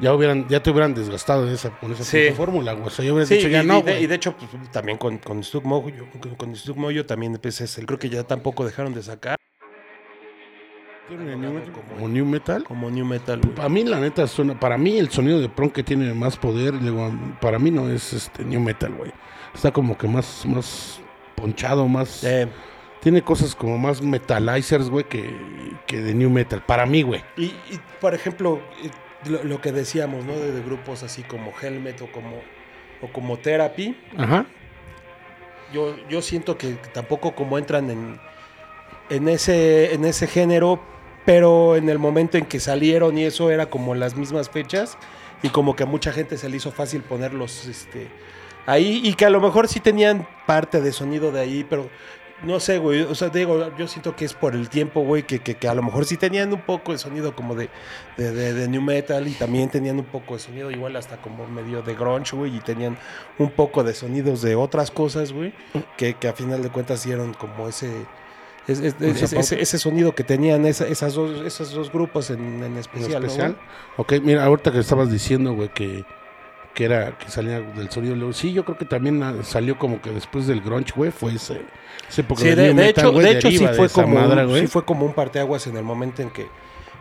ya 0.00 0.14
hubieran, 0.14 0.46
ya 0.48 0.62
te 0.62 0.70
hubieran 0.70 0.94
desgastado 0.94 1.46
de 1.46 1.54
esa, 1.54 1.70
con 1.78 1.92
esa 1.92 2.04
Sí. 2.04 2.30
fórmula, 2.36 2.72
güey. 2.72 2.86
O 2.86 2.90
sea, 2.90 3.04
yo 3.04 3.14
hubiera 3.14 3.26
Sí, 3.26 3.34
dicho 3.36 3.48
y, 3.48 3.52
ya 3.52 3.62
y 3.62 3.66
no, 3.66 3.76
de, 3.76 3.82
güey. 3.82 4.04
y 4.04 4.06
de 4.06 4.14
hecho, 4.14 4.34
pues, 4.36 4.50
también 4.72 4.98
con, 4.98 5.18
con 5.18 5.42
Stuck 5.44 5.64
Mojo, 5.64 5.90
con, 6.20 6.34
con 6.36 6.56
Stuck 6.56 6.76
Mojo 6.76 7.04
también, 7.06 7.38
pues, 7.42 7.60
es 7.60 7.76
el, 7.78 7.86
creo 7.86 7.98
que 7.98 8.08
ya 8.08 8.24
tampoco 8.24 8.64
dejaron 8.64 8.94
de 8.94 9.02
sacar 9.02 9.36
¿Tiene 11.08 11.36
new 11.36 11.52
metal? 11.52 11.72
Como 11.72 12.08
new 12.08 12.24
metal. 12.24 12.64
como 12.64 12.88
New 12.90 13.04
Metal, 13.04 13.40
güey. 13.40 13.66
A 13.66 13.68
mí, 13.68 13.82
la 13.84 13.98
neta, 13.98 14.28
suena. 14.28 14.58
Para 14.60 14.78
mí, 14.78 14.96
el 14.96 15.10
sonido 15.10 15.40
de 15.40 15.48
Pron 15.48 15.70
que 15.70 15.82
tiene 15.82 16.14
más 16.14 16.36
poder, 16.36 16.78
digo, 16.78 17.12
para 17.40 17.58
mí 17.58 17.72
no 17.72 17.90
es 17.90 18.12
este 18.12 18.44
new 18.44 18.60
metal, 18.60 18.94
güey. 18.94 19.10
Está 19.52 19.72
como 19.72 19.98
que 19.98 20.06
más, 20.06 20.44
más 20.46 21.00
ponchado, 21.34 21.88
más. 21.88 22.22
Eh, 22.22 22.46
Tiene 23.00 23.22
cosas 23.22 23.56
como 23.56 23.76
más 23.76 24.00
metalizers, 24.02 24.88
güey, 24.88 25.04
que, 25.08 25.34
que 25.88 26.00
de 26.00 26.14
new 26.14 26.30
metal. 26.30 26.62
Para 26.64 26.86
mí, 26.86 27.02
güey. 27.02 27.24
y, 27.36 27.46
y, 27.46 27.80
por 28.00 28.14
ejemplo, 28.14 28.60
eh, 28.84 28.90
lo, 29.26 29.44
lo 29.44 29.60
que 29.60 29.72
decíamos, 29.72 30.24
¿no? 30.24 30.32
De, 30.38 30.52
de 30.52 30.62
grupos 30.62 31.02
así 31.02 31.22
como 31.22 31.52
Helmet 31.60 32.00
o 32.02 32.10
como, 32.10 32.40
o 33.02 33.12
como 33.12 33.38
Therapy, 33.38 33.96
Ajá. 34.16 34.46
yo, 35.72 35.96
yo 36.08 36.22
siento 36.22 36.56
que 36.58 36.74
tampoco 36.92 37.34
como 37.34 37.58
entran 37.58 37.90
en, 37.90 38.20
en, 39.10 39.28
ese, 39.28 39.94
en 39.94 40.04
ese 40.04 40.26
género, 40.26 40.80
pero 41.24 41.76
en 41.76 41.88
el 41.88 41.98
momento 41.98 42.38
en 42.38 42.46
que 42.46 42.60
salieron 42.60 43.16
y 43.18 43.24
eso 43.24 43.50
era 43.50 43.66
como 43.66 43.94
las 43.94 44.16
mismas 44.16 44.48
fechas 44.48 44.96
y 45.42 45.48
como 45.50 45.76
que 45.76 45.82
a 45.84 45.86
mucha 45.86 46.12
gente 46.12 46.36
se 46.36 46.48
le 46.48 46.56
hizo 46.56 46.72
fácil 46.72 47.02
ponerlos 47.02 47.66
este, 47.66 48.08
ahí 48.66 49.00
y 49.04 49.14
que 49.14 49.26
a 49.26 49.30
lo 49.30 49.40
mejor 49.40 49.68
sí 49.68 49.80
tenían 49.80 50.26
parte 50.46 50.80
de 50.80 50.92
sonido 50.92 51.30
de 51.32 51.40
ahí, 51.40 51.66
pero 51.68 51.88
no 52.42 52.60
sé, 52.60 52.78
güey, 52.78 53.02
o 53.02 53.14
sea, 53.14 53.28
digo, 53.28 53.70
yo 53.76 53.86
siento 53.88 54.16
que 54.16 54.24
es 54.24 54.34
por 54.34 54.54
el 54.54 54.68
tiempo, 54.68 55.02
güey, 55.02 55.22
que, 55.24 55.40
que, 55.40 55.54
que 55.56 55.68
a 55.68 55.74
lo 55.74 55.82
mejor 55.82 56.04
sí 56.06 56.16
tenían 56.16 56.52
un 56.52 56.60
poco 56.62 56.92
de 56.92 56.98
sonido 56.98 57.34
como 57.36 57.54
de, 57.54 57.68
de, 58.16 58.32
de, 58.32 58.52
de 58.54 58.68
new 58.68 58.80
metal 58.82 59.26
y 59.28 59.32
también 59.32 59.68
tenían 59.68 59.98
un 59.98 60.04
poco 60.06 60.34
de 60.34 60.40
sonido 60.40 60.70
igual 60.70 60.96
hasta 60.96 61.16
como 61.18 61.46
medio 61.46 61.82
de 61.82 61.94
grunge, 61.94 62.34
güey, 62.36 62.56
y 62.56 62.60
tenían 62.60 62.96
un 63.38 63.50
poco 63.50 63.84
de 63.84 63.94
sonidos 63.94 64.42
de 64.42 64.54
otras 64.56 64.90
cosas, 64.90 65.32
güey, 65.32 65.52
que, 65.96 66.14
que 66.14 66.28
a 66.28 66.32
final 66.32 66.62
de 66.62 66.70
cuentas 66.70 67.04
dieron 67.04 67.34
como 67.34 67.68
ese... 67.68 67.90
es- 68.66 68.80
es- 68.80 68.94
es- 69.00 69.32
ese, 69.32 69.60
ese 69.60 69.78
sonido 69.78 70.14
que 70.14 70.24
tenían 70.24 70.64
esa- 70.66 70.86
esas 70.86 71.14
dos, 71.14 71.44
esos 71.46 71.72
dos 71.72 71.90
grupos 71.92 72.30
en, 72.30 72.40
en 72.62 72.64
En 72.64 72.76
especial. 72.78 73.20
¿no, 73.22 73.26
especial. 73.28 73.56
ok, 73.96 74.12
mira, 74.22 74.44
ahorita 74.44 74.72
que 74.72 74.78
estabas 74.78 75.10
diciendo, 75.10 75.52
güey, 75.54 75.68
que, 75.70 76.04
que 76.74 76.84
era 76.84 77.18
que 77.18 77.28
salía 77.30 77.60
del 77.60 77.90
sonido. 77.90 78.14
luego- 78.16 78.32
Sí, 78.32 78.52
yo 78.52 78.64
creo 78.64 78.78
que 78.78 78.84
también 78.84 79.22
ah, 79.22 79.34
salió 79.42 79.78
como 79.78 80.00
que 80.00 80.10
después 80.10 80.46
del 80.46 80.60
grunge, 80.60 80.92
güey, 80.94 81.10
fue 81.10 81.34
ese, 81.34 81.62
época 82.16 82.42
Sí, 82.42 82.48
de, 82.50 82.56
de 82.56 82.74
metal, 82.74 83.08
hecho, 83.08 83.18
de 83.18 83.30
hecho 83.32 83.48
sí 83.50 83.58
fue, 83.58 83.88
como 83.88 84.18
un, 84.18 84.58
sí 84.58 84.66
fue 84.66 84.84
como 84.84 85.04
un 85.06 85.12
parteaguas 85.12 85.66
en 85.66 85.76
el 85.76 85.82
momento 85.84 86.22
en 86.22 86.30
que 86.30 86.48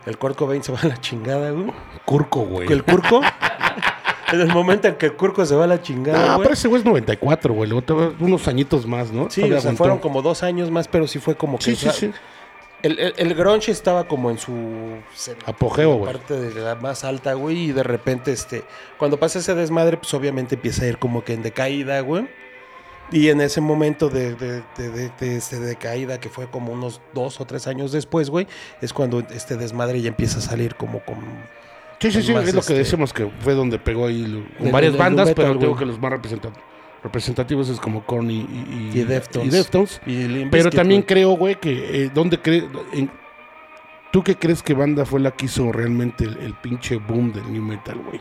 el 0.06 0.18
Kurt 0.18 0.36
Cobain 0.38 0.64
se 0.64 0.72
va 0.72 0.80
a 0.82 0.88
la 0.88 0.98
chingada, 1.00 1.52
güey. 1.52 1.72
Curco, 2.06 2.42
güey. 2.42 2.68
Que 2.68 2.74
el 2.74 2.84
Curco, 2.84 3.22
en 4.34 4.42
el 4.42 4.48
momento 4.48 4.88
en 4.88 4.96
que 4.96 5.08
el 5.08 5.14
Curco 5.14 5.46
se 5.46 5.56
va 5.56 5.66
a 5.66 5.68
la 5.68 5.82
chingada, 5.82 6.20
No, 6.20 6.26
güey. 6.36 6.42
pero 6.44 6.54
ese 6.54 6.68
güey 6.68 6.80
es 6.82 6.86
94, 6.86 7.54
güey. 7.54 7.72
Unos 8.20 8.48
añitos 8.48 8.86
más, 8.88 9.12
¿no? 9.12 9.30
Sí, 9.30 9.44
o 9.52 9.60
sea, 9.62 9.74
fueron 9.74 10.00
como 10.00 10.22
dos 10.22 10.42
años 10.44 10.72
más, 10.72 10.88
pero 10.88 11.08
sí 11.08 11.20
fue 11.20 11.36
como 11.36 11.58
que... 11.58 11.64
Sí, 11.66 11.76
sí, 11.76 11.90
sí. 11.92 12.12
El, 12.82 12.98
el, 13.00 13.14
el 13.18 13.34
grunge 13.36 13.72
estaba 13.72 14.08
como 14.08 14.32
en 14.32 14.38
su 14.38 14.54
Apogeo, 15.46 15.96
güey. 15.96 16.12
parte 16.14 16.40
de 16.40 16.62
la 16.62 16.76
más 16.76 17.04
alta, 17.04 17.34
güey, 17.34 17.66
y 17.66 17.72
de 17.74 17.84
repente, 17.84 18.32
este, 18.32 18.64
cuando 18.98 19.20
pasa 19.20 19.40
ese 19.40 19.54
desmadre, 19.56 19.98
pues 19.98 20.14
obviamente 20.14 20.56
empieza 20.56 20.86
a 20.86 20.88
ir 20.88 20.98
como 20.98 21.24
que 21.24 21.34
en 21.34 21.44
decaída, 21.44 22.00
güey. 22.02 22.28
Y 23.12 23.30
en 23.30 23.42
ese 23.42 23.60
momento 23.60 24.08
de, 24.10 24.36
de, 24.36 24.62
de, 24.78 24.90
de- 24.92 25.12
de 25.20 25.36
este 25.36 25.60
decaída, 25.60 26.20
que 26.20 26.30
fue 26.30 26.48
como 26.48 26.72
unos 26.72 27.02
dos 27.14 27.42
o 27.42 27.46
tres 27.46 27.66
años 27.68 27.92
después, 27.92 28.30
güey, 28.30 28.48
es 28.82 28.94
cuando 28.94 29.20
este 29.32 29.58
desmadre 29.58 30.00
ya 30.02 30.10
empieza 30.10 30.38
a 30.38 30.42
salir 30.42 30.76
como 30.76 31.00
con... 31.00 31.18
Sí, 32.00 32.12
sí, 32.12 32.22
sí, 32.22 32.32
es 32.34 32.54
lo 32.54 32.54
que 32.54 32.60
este, 32.60 32.74
decimos 32.76 33.12
que 33.12 33.30
fue 33.42 33.56
donde 33.56 33.78
pegó 33.80 34.06
ahí 34.06 34.48
con 34.58 34.72
varias 34.72 34.96
bandas, 34.96 35.26
pero 35.36 35.56
digo 35.56 35.76
que 35.76 35.86
los 35.86 36.00
más 36.00 36.12
representa- 36.14 36.52
representativos 37.04 37.70
es 37.70 37.80
como 37.80 38.06
Korn 38.06 38.30
y, 38.30 38.42
y, 38.42 38.92
Y 38.94 39.04
Deftones. 39.04 40.02
y 40.06 40.46
Pero 40.46 40.70
también 40.70 41.02
creo, 41.02 41.32
güey, 41.32 41.56
que 41.56 42.06
eh, 42.06 42.12
¿dónde 42.14 42.40
crees? 42.40 42.66
¿Tú 44.12 44.24
qué 44.24 44.36
crees 44.36 44.64
que 44.64 44.74
banda 44.74 45.06
fue 45.06 45.20
la 45.20 45.32
que 45.32 45.46
hizo 45.46 45.72
realmente 45.72 46.24
el, 46.26 46.38
el 46.38 46.54
pinche 46.56 46.98
boom 46.98 47.32
del 47.32 47.52
new 47.52 47.62
metal, 47.62 48.00
güey? 48.00 48.20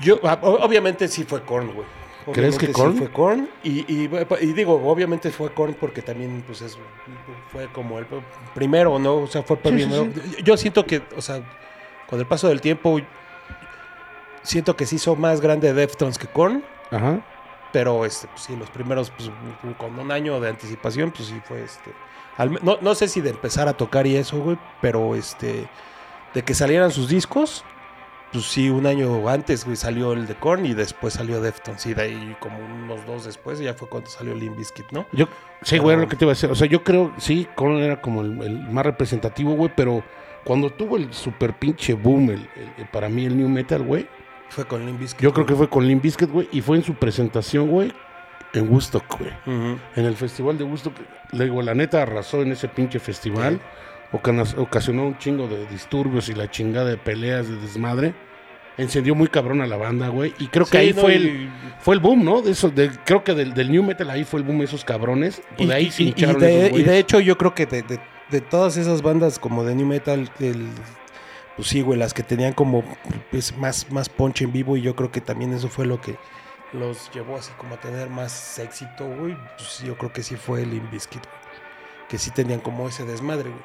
Yo, 0.00 0.20
ah, 0.24 0.38
obviamente 0.42 1.08
sí 1.08 1.24
fue 1.24 1.42
Korn, 1.42 1.72
güey. 1.72 1.86
¿Crees 2.32 2.58
que 2.58 2.66
sí 2.66 2.72
Korn? 2.72 2.96
fue 2.96 3.10
Korn. 3.10 3.48
Y, 3.62 3.80
y, 3.92 4.10
y 4.40 4.46
digo, 4.52 4.74
obviamente 4.90 5.30
fue 5.30 5.52
Korn 5.52 5.74
porque 5.78 6.02
también, 6.02 6.42
pues, 6.46 6.62
es, 6.62 6.78
fue 7.52 7.66
como 7.68 7.98
el 7.98 8.06
primero, 8.54 8.98
¿no? 8.98 9.16
O 9.16 9.26
sea, 9.26 9.42
fue 9.42 9.56
Sí, 9.56 9.62
sí, 9.64 9.70
primero. 9.72 10.08
Yo 10.42 10.56
siento 10.56 10.84
que, 10.86 11.02
o 11.16 11.22
sea, 11.22 11.42
con 12.08 12.18
el 12.18 12.26
paso 12.26 12.48
del 12.48 12.60
tiempo, 12.60 12.98
siento 14.42 14.76
que 14.76 14.86
se 14.86 14.96
hizo 14.96 15.16
más 15.16 15.40
grande 15.40 15.72
Deftones 15.74 16.18
que 16.18 16.26
Korn. 16.26 16.64
Ajá. 16.90 17.20
Pero, 17.74 18.06
este, 18.06 18.26
pues, 18.28 18.40
sí, 18.42 18.56
los 18.56 18.70
primeros, 18.70 19.10
pues, 19.10 19.30
con 19.76 19.98
un 19.98 20.10
año 20.10 20.40
de 20.40 20.48
anticipación, 20.48 21.10
pues 21.10 21.28
sí 21.28 21.38
fue, 21.44 21.62
este... 21.64 21.90
al 22.38 22.52
no, 22.64 22.78
no 22.80 22.94
sé 22.94 23.08
si 23.08 23.20
de 23.20 23.30
empezar 23.30 23.68
a 23.68 23.72
tocar 23.74 24.06
y 24.06 24.16
eso, 24.16 24.38
güey, 24.40 24.56
pero, 24.80 25.14
este, 25.14 25.68
de 26.32 26.42
que 26.42 26.54
salieran 26.54 26.90
sus 26.92 27.08
discos, 27.08 27.64
pues 28.32 28.44
sí, 28.46 28.70
un 28.70 28.86
año 28.86 29.28
antes, 29.28 29.64
güey, 29.64 29.76
salió 29.76 30.12
el 30.12 30.26
de 30.26 30.34
Korn 30.36 30.64
y 30.66 30.72
después 30.74 31.14
salió 31.14 31.40
Deftones. 31.40 31.84
Y 31.86 31.94
de 31.94 32.02
ahí, 32.02 32.36
como 32.40 32.58
unos 32.58 33.04
dos 33.06 33.24
después, 33.24 33.58
ya 33.58 33.74
fue 33.74 33.88
cuando 33.88 34.08
salió 34.08 34.34
Limp 34.34 34.56
Bizkit, 34.56 34.86
¿no? 34.92 35.04
Yo, 35.12 35.26
sí, 35.62 35.78
güey, 35.78 35.94
era 35.94 36.02
lo 36.02 36.08
que 36.08 36.16
te 36.16 36.24
iba 36.24 36.32
a 36.32 36.34
decir. 36.34 36.50
O 36.50 36.54
sea, 36.54 36.66
yo 36.68 36.82
creo, 36.84 37.12
sí, 37.18 37.46
Korn 37.54 37.78
era 37.78 38.00
como 38.00 38.22
el, 38.22 38.40
el 38.42 38.58
más 38.70 38.86
representativo, 38.86 39.52
güey, 39.54 39.70
pero 39.76 40.02
cuando 40.44 40.70
tuvo 40.70 40.96
el 40.96 41.12
super 41.12 41.58
pinche 41.58 41.94
boom, 41.94 42.30
el- 42.30 42.48
el- 42.78 42.86
para 42.92 43.08
mí 43.08 43.24
el 43.24 43.36
new 43.36 43.48
metal, 43.48 43.82
güey, 43.82 44.08
Fue 44.50 44.64
con 44.66 44.84
Limp 44.86 45.00
Bizkit. 45.00 45.20
yo 45.20 45.32
creo 45.32 45.46
que 45.46 45.54
fue 45.54 45.68
con 45.68 45.86
Limp 45.86 46.02
Bizkit, 46.02 46.30
güey, 46.30 46.48
y 46.52 46.60
fue 46.60 46.76
en 46.76 46.84
su 46.84 46.94
presentación, 46.94 47.68
güey, 47.68 47.92
en 48.52 48.70
Woodstock, 48.70 49.18
güey. 49.18 49.32
En 49.96 50.04
el 50.04 50.14
festival 50.16 50.56
de 50.58 50.64
Woodstock, 50.64 50.94
le 51.32 51.44
digo, 51.44 51.60
la 51.62 51.74
neta 51.74 52.02
arrasó 52.02 52.42
en 52.42 52.52
ese 52.52 52.68
pinche 52.68 52.98
festival. 53.00 53.60
Ocasionó 54.56 55.06
un 55.06 55.18
chingo 55.18 55.48
de 55.48 55.66
disturbios 55.66 56.28
y 56.28 56.34
la 56.34 56.48
chingada 56.50 56.88
de 56.90 56.96
peleas, 56.96 57.48
de 57.48 57.56
desmadre. 57.56 58.14
Encendió 58.76 59.14
muy 59.14 59.28
cabrón 59.28 59.60
a 59.60 59.66
la 59.66 59.76
banda, 59.76 60.08
güey. 60.08 60.34
Y 60.38 60.48
creo 60.48 60.64
que 60.66 60.70
Sí, 60.72 60.76
ahí 60.78 60.92
no, 60.92 61.00
fue, 61.00 61.12
y- 61.14 61.16
el, 61.16 61.50
fue 61.80 61.94
el 61.94 62.00
boom, 62.00 62.24
¿no? 62.24 62.42
De 62.42 62.50
eso, 62.52 62.70
de, 62.70 62.90
creo 63.04 63.22
que 63.24 63.34
del, 63.34 63.54
del 63.54 63.70
New 63.72 63.82
Metal 63.84 64.08
ahí 64.10 64.24
fue 64.24 64.40
el 64.40 64.46
boom 64.46 64.58
de 64.58 64.64
esos 64.64 64.84
cabrones. 64.84 65.42
Y, 65.58 65.66
de 65.66 65.74
ahí 65.74 65.90
se 65.90 66.04
y- 66.04 66.14
y 66.16 66.24
de, 66.26 66.70
y 66.74 66.82
de 66.82 66.98
hecho 66.98 67.18
yo 67.20 67.36
creo 67.38 67.54
que 67.54 67.66
de, 67.66 67.82
de- 67.82 68.00
de 68.30 68.40
todas 68.40 68.76
esas 68.76 69.02
bandas 69.02 69.38
como 69.38 69.64
de 69.64 69.74
New 69.76 69.86
Metal, 69.86 70.28
el, 70.40 70.66
pues 71.56 71.68
sí, 71.68 71.82
güey, 71.82 71.98
las 71.98 72.14
que 72.14 72.22
tenían 72.22 72.52
como 72.52 72.82
pues, 73.30 73.56
más, 73.56 73.90
más 73.90 74.08
punch 74.08 74.42
en 74.42 74.52
vivo 74.52 74.76
y 74.76 74.82
yo 74.82 74.94
creo 74.96 75.10
que 75.12 75.20
también 75.20 75.52
eso 75.52 75.68
fue 75.68 75.86
lo 75.86 76.00
que 76.00 76.16
los 76.72 77.10
llevó 77.12 77.36
así 77.36 77.52
como 77.56 77.74
a 77.76 77.80
tener 77.80 78.10
más 78.10 78.58
éxito, 78.58 79.06
güey. 79.06 79.36
Pues 79.56 79.78
yo 79.84 79.96
creo 79.96 80.12
que 80.12 80.22
sí 80.22 80.36
fue 80.36 80.62
el 80.62 80.72
güey. 80.74 81.20
Que 82.08 82.18
sí 82.18 82.30
tenían 82.32 82.60
como 82.60 82.88
ese 82.88 83.04
desmadre, 83.04 83.50
güey. 83.50 83.62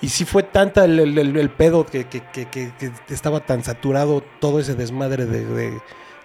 Y 0.00 0.08
sí 0.08 0.24
fue 0.24 0.42
tanta 0.42 0.84
el, 0.84 1.18
pedo 1.50 1.86
que, 1.86 2.06
que- 2.06 2.22
que- 2.30 2.92
estaba 3.08 3.40
tan 3.40 3.64
saturado 3.64 4.22
todo 4.40 4.60
ese 4.60 4.74
desmadre 4.74 5.24
de, 5.26 5.44
de, 5.46 5.80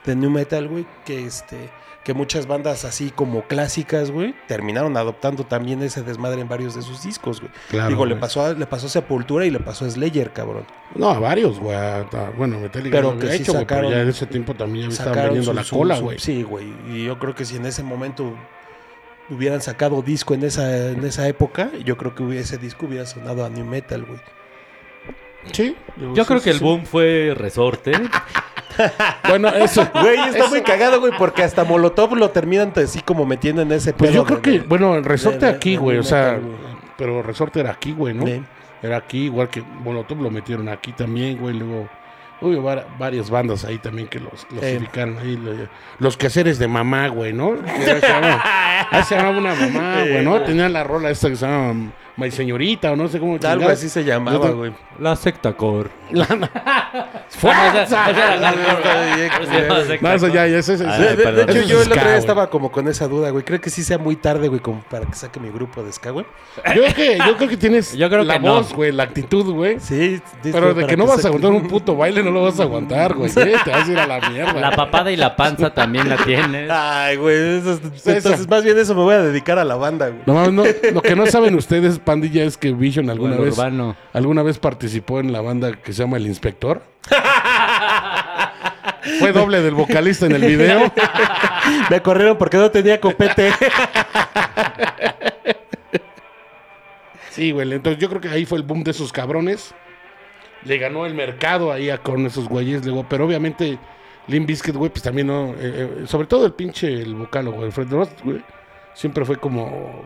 de 0.05 0.15
New 0.15 0.29
Metal, 0.29 0.67
güey, 0.67 0.85
que 1.05 1.25
este 1.25 1.69
que 2.03 2.13
muchas 2.15 2.47
bandas 2.47 2.83
así 2.83 3.11
como 3.11 3.43
clásicas, 3.43 4.09
güey, 4.09 4.33
terminaron 4.47 4.97
adoptando 4.97 5.43
también 5.45 5.83
ese 5.83 6.01
desmadre 6.01 6.41
en 6.41 6.49
varios 6.49 6.73
de 6.75 6.81
sus 6.81 7.03
discos, 7.03 7.39
güey. 7.41 7.51
Claro, 7.69 7.89
Digo, 7.89 8.05
le 8.07 8.15
pasó, 8.15 8.43
a, 8.43 8.53
le 8.53 8.65
pasó 8.65 8.87
a 8.87 8.89
Sepultura 8.89 9.45
y 9.45 9.51
le 9.51 9.59
pasó 9.59 9.85
a 9.85 9.89
Slayer, 9.91 10.31
cabrón. 10.33 10.65
No, 10.95 11.09
a 11.11 11.19
varios, 11.19 11.59
güey. 11.59 11.75
a- 11.75 12.05
Bueno, 12.35 12.59
Metallica 12.59 12.97
Pero 12.97 13.19
que 13.19 13.27
sí 13.31 13.43
hecho, 13.43 13.53
güey, 13.53 13.65
pero 13.65 13.81
sacaron- 13.81 13.91
ya 13.91 14.01
en 14.01 14.09
ese 14.09 14.25
tiempo 14.25 14.55
también 14.55 14.85
ya 14.87 14.91
estaban 14.93 15.13
Sacaron 15.13 15.35
vendiendo 15.35 15.51
su- 15.51 15.55
la 15.55 15.63
su- 15.63 15.77
cola, 15.77 15.95
su- 15.97 16.03
güey. 16.03 16.19
Sí, 16.19 16.41
güey. 16.43 16.73
Y 16.89 17.05
yo 17.05 17.19
creo 17.19 17.35
que 17.35 17.45
si 17.45 17.57
en 17.57 17.65
ese 17.67 17.83
momento 17.83 18.33
hubieran 19.29 19.61
sacado 19.61 20.01
disco 20.01 20.33
en 20.33 20.43
esa, 20.43 20.89
en 20.89 21.03
esa 21.05 21.27
época, 21.27 21.69
yo 21.85 21.97
creo 21.97 22.15
que 22.15 22.39
ese 22.39 22.57
disco 22.57 22.87
hubiera 22.87 23.05
sonado 23.05 23.45
a 23.45 23.49
New 23.49 23.63
Metal, 23.65 24.03
güey. 24.03 24.19
Sí. 25.53 25.75
Yo 25.97 26.15
sí, 26.15 26.27
creo 26.27 26.39
sí, 26.39 26.43
que 26.45 26.49
el 26.51 26.59
boom 26.59 26.85
fue 26.85 27.33
resorte. 27.37 27.93
Bueno, 29.27 29.49
eso. 29.49 29.87
Güey, 29.93 30.17
está 30.19 30.39
eso- 30.39 30.49
muy 30.49 30.61
cagado, 30.61 30.99
güey, 30.99 31.13
porque 31.17 31.43
hasta 31.43 31.63
Molotov 31.63 32.15
lo 32.15 32.29
terminan 32.31 32.73
así 32.75 33.01
como 33.01 33.25
metiendo 33.25 33.61
en 33.61 33.71
ese 33.71 33.93
Pues 33.93 34.11
yo 34.13 34.23
creo 34.25 34.37
de- 34.37 34.41
que, 34.41 34.51
de- 34.51 34.59
bueno, 34.61 34.95
el 34.95 35.03
resorte 35.05 35.45
de- 35.45 35.51
aquí, 35.51 35.75
güey, 35.75 35.97
o 35.97 36.03
sea, 36.03 36.39
pero 36.97 37.21
resorte 37.21 37.59
era 37.59 37.71
aquí, 37.71 37.91
güey, 37.93 38.13
¿no? 38.13 38.25
Era 38.83 38.97
aquí, 38.97 39.25
igual 39.25 39.49
que 39.49 39.61
Molotov 39.61 40.21
lo 40.21 40.31
metieron 40.31 40.67
aquí 40.69 40.91
también, 40.91 41.37
güey. 41.37 41.55
Luego 41.55 41.87
hubo 42.41 42.61
var- 42.63 42.87
varias 42.97 43.29
bandas 43.29 43.63
ahí 43.65 43.77
también 43.77 44.07
que 44.07 44.19
los, 44.19 44.47
los 44.51 44.63
Sí. 44.65 44.77
ubicaron 44.77 45.17
ahí. 45.19 45.37
lo- 45.37 45.67
los 45.99 46.17
quehaceres 46.17 46.57
de 46.57 46.67
mamá, 46.67 47.07
güey, 47.09 47.31
¿no? 47.33 47.53
Llamaba, 48.01 48.43
ahí 48.89 49.03
se 49.03 49.15
llamaba 49.15 49.37
una 49.37 49.53
mamá, 49.53 49.97
güey, 50.01 50.25
¿no? 50.25 50.41
Tenían 50.41 50.73
la 50.73 50.83
rola 50.83 51.11
esta 51.11 51.29
que 51.29 51.35
se 51.35 51.45
llama 51.45 51.91
My 52.17 52.29
Señorita 52.31 52.91
o 52.91 52.95
no 52.95 53.07
sé 53.07 53.19
cómo. 53.19 53.33
Algo 53.33 53.39
chingados. 53.47 53.71
así 53.73 53.89
se 53.89 54.03
llamaba, 54.03 54.49
güey. 54.51 54.73
La 54.99 55.15
secta 55.15 55.53
core. 55.53 55.89
¡Fuerza! 57.29 58.07
No, 60.01 60.11
eso 60.11 60.27
ya, 60.27 60.41
Ah, 60.43 60.45
De, 60.45 60.51
de- 60.51 61.15
de 61.15 61.23
perdón. 61.23 61.49
hecho, 61.49 61.59
Eso 61.59 61.67
yo 61.69 61.81
el 61.81 61.91
otro 61.91 62.03
día 62.03 62.17
estaba 62.17 62.49
como 62.49 62.71
con 62.71 62.87
esa 62.87 63.07
duda, 63.07 63.29
güey. 63.29 63.43
Creo 63.43 63.61
que 63.61 63.69
sí 63.69 63.83
sea 63.83 63.97
muy 63.97 64.15
tarde, 64.15 64.47
güey, 64.47 64.59
como 64.59 64.81
para 64.81 65.05
que 65.05 65.15
saque 65.15 65.39
mi 65.39 65.49
grupo 65.49 65.81
de 65.83 65.91
ska, 65.91 66.11
güey. 66.11 66.25
Yo 66.75 66.81
creo 66.83 66.93
que, 66.93 67.17
yo 67.17 67.37
creo 67.37 67.49
que 67.49 67.57
tienes 67.57 67.93
Yo 67.95 68.09
creo 68.09 68.23
la 68.23 68.33
que 68.33 68.39
voz, 68.47 68.73
güey, 68.73 68.91
la 68.91 69.03
actitud, 69.03 69.53
güey. 69.53 69.79
Sí, 69.79 70.21
Pero 70.43 70.73
de 70.73 70.85
que 70.85 70.97
no 70.97 71.05
vas 71.07 71.23
a 71.23 71.29
aguantar 71.29 71.51
un 71.51 71.67
puto 71.67 71.95
baile, 71.95 72.21
no 72.23 72.31
lo 72.31 72.43
vas 72.43 72.59
a 72.59 72.63
aguantar, 72.63 73.13
güey. 73.15 73.31
¿eh? 73.37 73.55
Te 73.63 73.71
vas 73.71 73.87
a 73.87 73.91
ir 73.91 73.97
a 73.99 74.07
la 74.07 74.29
mierda. 74.29 74.53
La 74.59 74.71
papada 74.71 75.11
y 75.11 75.15
la 75.15 75.35
panza 75.35 75.73
también 75.73 76.09
la 76.09 76.17
tienes. 76.17 76.69
Ay, 76.69 77.15
güey. 77.15 77.59
eso. 77.59 77.79
Entonces, 78.05 78.47
más 78.49 78.63
bien 78.63 78.77
eso 78.77 78.93
me 78.95 79.01
voy 79.01 79.15
a 79.15 79.21
dedicar 79.21 79.57
a 79.57 79.63
la 79.63 79.75
banda, 79.75 80.09
güey. 80.09 80.21
No, 80.25 80.51
no, 80.51 80.63
lo 80.93 81.01
que 81.01 81.15
no 81.15 81.25
saben 81.27 81.55
ustedes, 81.61 81.99
pandilla, 82.03 82.43
es 82.43 82.57
que 82.57 82.71
Vision 82.73 83.09
alguna 83.09 83.31
Bueno, 83.35 83.45
vez, 83.45 83.57
urbano. 83.57 83.95
alguna 84.13 84.43
vez 84.43 84.59
participó 84.59 85.19
en 85.19 85.31
la 85.31 85.41
banda 85.41 85.71
que 85.73 85.93
se 85.93 86.03
llama 86.03 86.17
El 86.17 86.27
Inspector. 86.27 86.81
Fue 89.19 89.31
doble 89.31 89.61
del 89.61 89.73
vocalista 89.73 90.25
en 90.27 90.33
el 90.33 90.41
video. 90.43 90.91
Me 91.89 92.01
corrieron 92.01 92.37
porque 92.37 92.57
no 92.57 92.69
tenía 92.71 92.99
copete. 93.01 93.51
Sí, 97.29 97.51
güey. 97.51 97.71
Entonces 97.71 98.01
yo 98.01 98.09
creo 98.09 98.19
que 98.19 98.27
ahí 98.27 98.45
fue 98.45 98.57
el 98.57 98.65
boom 98.65 98.83
de 98.83 98.91
esos 98.91 99.13
cabrones. 99.13 99.73
Le 100.65 100.77
ganó 100.77 101.05
el 101.05 101.13
mercado 101.13 101.71
ahí 101.71 101.89
a 101.89 101.97
con 101.97 102.25
esos 102.25 102.47
güeyes. 102.49 102.85
Luego, 102.85 103.05
pero 103.07 103.25
obviamente, 103.25 103.79
Limp 104.27 104.47
Bizkit, 104.47 104.75
güey, 104.75 104.91
pues 104.91 105.01
también 105.01 105.27
no. 105.27 105.51
eh, 105.51 105.55
eh, 106.01 106.03
sobre 106.07 106.27
todo 106.27 106.45
el 106.45 106.51
pinche, 106.53 106.91
el 106.93 107.15
vocal, 107.15 107.49
güey, 107.49 107.71
Fred 107.71 107.89
Rost, 107.89 108.19
güey. 108.23 108.41
Siempre 108.93 109.25
fue 109.25 109.37
como. 109.37 110.05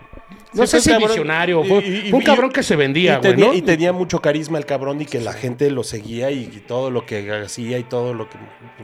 No 0.53 0.65
sé 0.67 0.79
si 0.79 0.89
cabrón. 0.89 1.09
visionario. 1.09 1.65
Y- 1.65 1.67
Fue, 1.67 1.77
y- 1.79 2.09
fue 2.09 2.19
un 2.19 2.25
cabrón 2.25 2.51
que 2.51 2.63
se 2.63 2.75
vendía, 2.75 3.15
y, 3.15 3.17
güey, 3.19 3.31
tenía, 3.31 3.47
¿no? 3.47 3.53
y 3.53 3.61
tenía 3.61 3.93
mucho 3.93 4.21
carisma 4.21 4.57
el 4.57 4.65
cabrón 4.65 5.01
y 5.01 5.05
que 5.05 5.19
la 5.19 5.33
gente 5.33 5.69
lo 5.71 5.83
seguía 5.83 6.31
y, 6.31 6.45
todo 6.67 6.91
lo 6.91 7.05
que 7.05 7.31
hacía 7.31 7.77
y 7.77 7.83
todo 7.83 8.13
lo 8.13 8.29
que, 8.29 8.37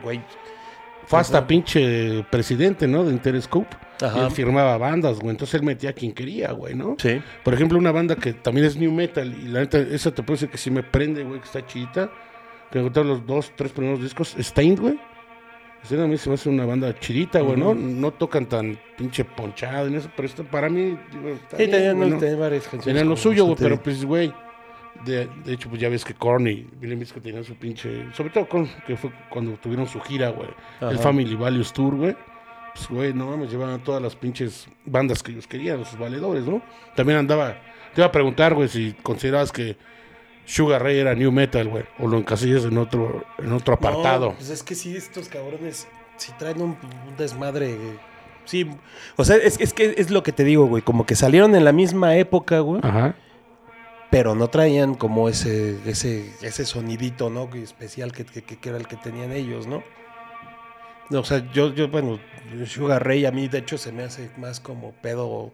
güey. 0.03 0.21
Fue 1.05 1.19
hasta 1.19 1.45
pinche 1.45 2.23
presidente, 2.29 2.87
¿no? 2.87 3.03
De 3.03 3.11
Interscope. 3.11 3.75
Ajá. 4.01 4.17
Y 4.17 4.25
él 4.25 4.31
firmaba 4.31 4.77
bandas, 4.77 5.19
güey. 5.19 5.31
Entonces 5.31 5.55
él 5.55 5.63
metía 5.63 5.91
a 5.91 5.93
quien 5.93 6.13
quería, 6.13 6.51
güey, 6.51 6.73
¿no? 6.73 6.95
Sí. 6.99 7.21
Por 7.43 7.53
ejemplo, 7.53 7.77
una 7.77 7.91
banda 7.91 8.15
que 8.15 8.33
también 8.33 8.65
es 8.65 8.77
New 8.77 8.91
Metal. 8.91 9.27
Y 9.43 9.47
la 9.49 9.59
neta, 9.61 9.77
esa 9.77 10.11
te 10.11 10.23
puedo 10.23 10.35
decir 10.35 10.49
que 10.49 10.57
sí 10.57 10.71
me 10.71 10.83
prende, 10.83 11.23
güey, 11.23 11.39
que 11.39 11.45
está 11.45 11.65
chidita. 11.65 12.09
Que 12.71 12.79
me 12.79 12.89
los 12.89 13.25
dos, 13.25 13.51
tres 13.55 13.71
primeros 13.73 14.01
discos. 14.01 14.35
Stained, 14.39 14.79
güey. 14.79 14.97
A 15.89 16.07
mí 16.07 16.17
se 16.17 16.29
me 16.29 16.35
hace 16.35 16.47
una 16.47 16.65
banda 16.65 16.97
chidita, 16.99 17.41
güey, 17.41 17.57
¿no? 17.57 17.73
No 17.73 18.11
tocan 18.11 18.45
tan 18.45 18.77
pinche 18.97 19.25
ponchado 19.25 19.87
en 19.87 19.95
eso, 19.95 20.09
pero 20.15 20.27
esto 20.27 20.43
para 20.43 20.69
mí, 20.69 20.97
digo, 21.11 21.29
está 21.29 21.57
Sí, 21.57 21.65
bien, 21.65 21.99
tenían, 21.99 22.39
varias 22.39 22.63
canciones. 22.63 22.85
Tenían 22.85 23.09
lo 23.09 23.17
suyo, 23.17 23.45
güey, 23.45 23.57
pero 23.59 23.81
pues, 23.81 24.05
güey. 24.05 24.33
De, 25.05 25.27
de 25.43 25.53
hecho, 25.53 25.67
pues 25.67 25.81
ya 25.81 25.89
ves 25.89 26.05
que 26.05 26.13
Korn 26.13 26.47
y 26.47 26.67
Billy 26.79 26.95
Bizkit 26.95 27.23
tenían 27.23 27.43
su 27.43 27.55
pinche. 27.55 28.05
Sobre 28.13 28.29
todo 28.29 28.47
que 28.85 28.95
fue 28.95 29.09
cuando 29.29 29.53
tuvieron 29.53 29.87
su 29.87 29.99
gira, 29.99 30.29
güey. 30.29 30.49
El. 30.81 30.99
Family 30.99 31.35
Values 31.35 31.73
Tour, 31.73 31.95
güey. 31.95 32.15
Pues, 32.73 32.87
güey, 32.87 33.13
no 33.13 33.27
mames, 33.27 33.49
llevaban 33.49 33.83
todas 33.83 34.01
las 34.01 34.15
pinches 34.15 34.67
bandas 34.85 35.23
que 35.23 35.31
ellos 35.31 35.47
querían, 35.47 35.83
sus 35.83 35.97
valedores, 35.97 36.45
¿no? 36.45 36.61
También 36.95 37.17
andaba. 37.19 37.57
Te 37.93 38.01
iba 38.01 38.05
a 38.05 38.11
preguntar, 38.11 38.53
güey, 38.53 38.69
si 38.69 38.93
considerabas 39.01 39.51
que 39.51 39.75
Sugar 40.51 40.83
Ray 40.83 40.99
era 40.99 41.15
New 41.15 41.31
Metal, 41.31 41.67
güey. 41.67 41.83
O 41.99 42.07
lo 42.07 42.17
encasillas 42.17 42.65
en 42.65 42.77
otro, 42.77 43.23
en 43.37 43.51
otro 43.53 43.73
apartado. 43.75 44.29
No, 44.31 44.35
pues 44.35 44.49
es 44.49 44.63
que 44.63 44.75
sí, 44.75 44.95
estos 44.97 45.29
cabrones 45.29 45.87
sí 46.17 46.31
traen 46.37 46.61
un, 46.61 46.77
un 47.07 47.17
desmadre. 47.17 47.75
güey. 47.75 47.99
Sí, 48.45 48.69
o 49.15 49.23
sea, 49.23 49.37
es, 49.37 49.59
es 49.61 49.73
que 49.73 49.93
es 49.97 50.09
lo 50.11 50.23
que 50.23 50.31
te 50.31 50.43
digo, 50.43 50.65
güey. 50.65 50.81
Como 50.83 51.05
que 51.05 51.15
salieron 51.15 51.55
en 51.55 51.63
la 51.63 51.71
misma 51.71 52.15
época, 52.17 52.59
güey. 52.59 52.81
Ajá. 52.83 53.15
pero 54.09 54.35
no 54.35 54.49
traían 54.49 54.95
como 54.95 55.29
ese, 55.29 55.77
ese, 55.85 56.33
ese 56.41 56.65
sonidito, 56.65 57.29
¿no? 57.29 57.49
Que 57.49 57.63
especial 57.63 58.11
que, 58.11 58.25
que- 58.25 58.41
que 58.43 58.69
era 58.69 58.77
el 58.77 58.87
que 58.87 58.97
tenían 58.97 59.31
ellos, 59.31 59.67
¿no? 59.67 59.83
No, 61.09 61.19
O 61.19 61.23
sea, 61.23 61.49
yo, 61.53 61.73
yo, 61.73 61.87
bueno, 61.87 62.19
Sugar 62.65 63.05
Ray 63.05 63.25
a 63.25 63.31
mí 63.31 63.47
de 63.47 63.59
hecho 63.59 63.77
se 63.77 63.91
me 63.93 64.03
hace 64.03 64.29
más 64.37 64.59
como 64.59 64.91
pedo, 65.01 65.51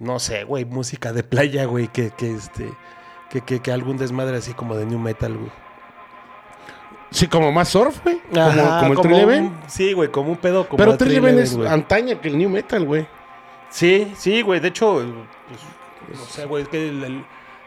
no 0.00 0.18
sé, 0.18 0.42
güey, 0.44 0.64
música 0.64 1.12
de 1.12 1.22
playa, 1.22 1.66
güey, 1.66 1.86
que, 1.88 2.10
que 2.10 2.32
este, 2.32 2.68
que, 3.30 3.40
que, 3.42 3.60
que 3.60 3.72
algún 3.72 3.96
desmadre 3.96 4.36
así 4.36 4.54
como 4.54 4.74
de 4.76 4.86
new 4.86 4.98
metal, 4.98 5.36
güey. 5.36 5.50
Sí, 7.10 7.26
como 7.26 7.50
más 7.52 7.68
surf, 7.68 8.02
güey. 8.04 8.20
Como, 8.30 8.42
Ajá, 8.42 8.78
como 8.80 8.92
el 8.92 8.96
como 8.98 9.08
Trileven. 9.08 9.44
un- 9.46 9.56
Sí, 9.66 9.92
güey, 9.94 10.10
como 10.10 10.30
un 10.30 10.36
pedo 10.36 10.66
como 10.68 10.76
Pero 10.76 10.92
de 10.92 10.98
Trileven 10.98 11.22
Trileven, 11.36 11.44
es 11.44 11.56
güey. 11.56 11.68
antaña 11.68 12.20
que 12.20 12.28
el 12.28 12.36
new 12.38 12.50
metal, 12.50 12.84
güey. 12.84 13.06
Sí, 13.70 14.12
sí, 14.16 14.42
güey. 14.42 14.60
De 14.60 14.68
hecho, 14.68 14.94
pues, 14.94 16.18
no 16.18 16.24
sé, 16.26 16.44
güey. 16.46 16.64
es 16.64 16.68
que 16.68 16.88
el- 16.88 17.04
el- 17.04 17.24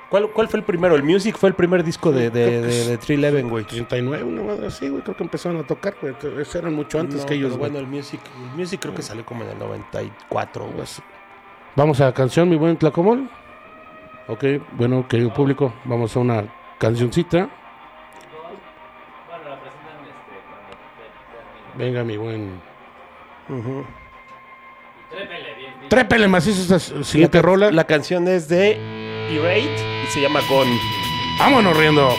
¿cuál, 0.10 0.30
¿Cuál 0.30 0.47
fue 0.47 0.60
el 0.60 0.65
primero? 0.65 0.95
El 0.95 1.02
Music 1.04 1.36
fue 1.38 1.50
el 1.50 1.56
primer 1.56 1.84
disco 1.84 2.12
de, 2.12 2.30
de, 2.30 2.62
de, 2.62 2.86
de 2.86 2.97
311, 2.97 3.41
güey. 3.50 3.63
39, 3.65 4.24
una 4.24 4.43
madre 4.43 4.67
así, 4.67 4.89
güey. 4.89 5.02
Creo 5.02 5.17
que 5.17 5.24
empezaron 5.24 5.60
a 5.60 5.63
tocar, 5.65 5.95
güey. 6.00 6.13
Esos 6.39 6.56
eran 6.56 6.76
mucho 6.76 7.00
antes 7.00 7.21
No, 7.21 7.26
que 7.26 7.34
ellos, 7.34 7.50
pero 7.54 7.60
bueno, 7.60 7.80
el 7.80 7.88
Music, 7.88 8.19
el 8.52 8.58
Music 8.60 8.80
creo 8.80 8.93
que 8.93 9.02
salió 9.02 9.26
como 9.26 9.43
en 9.43 9.50
el 9.52 9.58
94, 9.60 10.65
güey. 10.65 10.86
Vamos 11.76 12.00
a 12.02 12.06
la 12.06 12.13
canción, 12.13 12.47
mi 12.47 12.58
buen 12.58 12.78
Tlacomol. 12.78 13.28
Ok, 14.32 14.46
bueno, 14.78 15.06
querido 15.10 15.34
público, 15.34 15.74
vamos 15.84 16.15
a 16.15 16.20
una 16.22 16.46
cancioncita. 16.78 17.50
Venga, 21.76 22.06
mi 22.06 22.15
buen. 22.15 22.62
Ujú. 23.50 23.86
Trépele 25.89 26.30
macizo 26.30 26.62
esta 26.62 26.80
siguiente 27.04 27.39
la, 27.39 27.41
rola. 27.41 27.72
La 27.72 27.84
canción 27.84 28.26
es 28.30 28.48
de 28.48 28.80
Irate 29.30 30.04
y 30.06 30.08
se 30.08 30.22
llama 30.22 30.39
Gone. 30.50 30.80
Vámonos 31.38 31.76
riendo. 31.76 32.15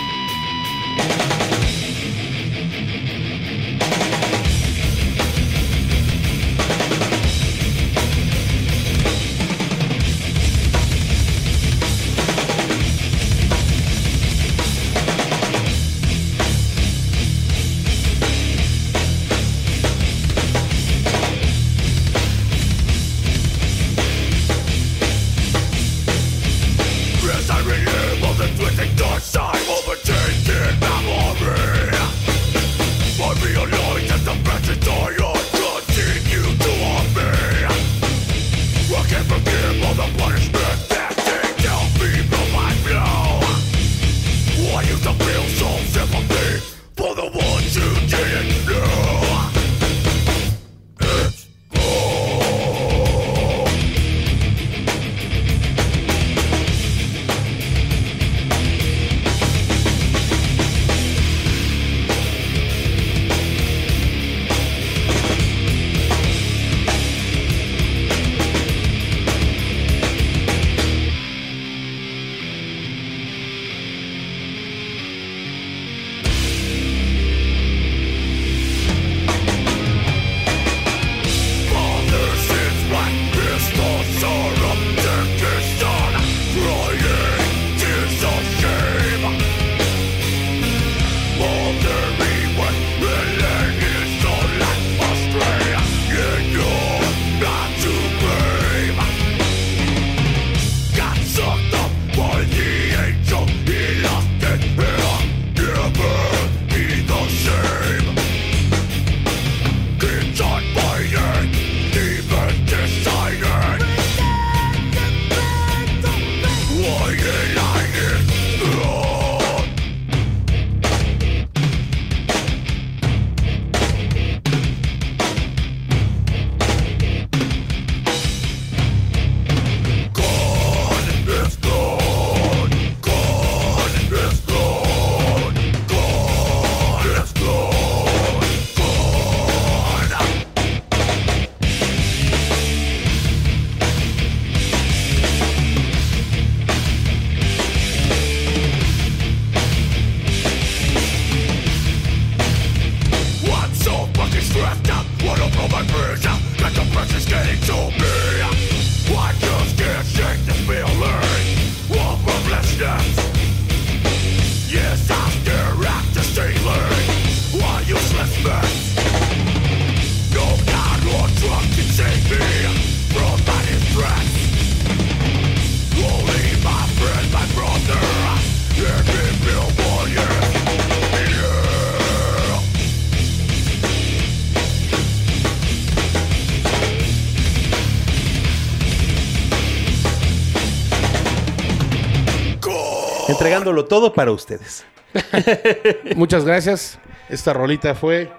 Entregándolo 193.63 193.85
todo 193.85 194.13
para 194.13 194.33
ustedes. 194.33 194.85
Muchas 196.17 196.45
gracias. 196.45 196.99
Esta 197.29 197.53
rolita 197.53 197.95
fue. 197.95 198.31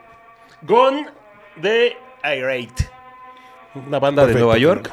Gone 0.64 1.08
de 1.56 1.96
Irate. 2.24 2.90
Una 3.88 4.00
banda 4.00 4.26
de 4.26 4.34
Nueva 4.34 4.58
York. 4.58 4.92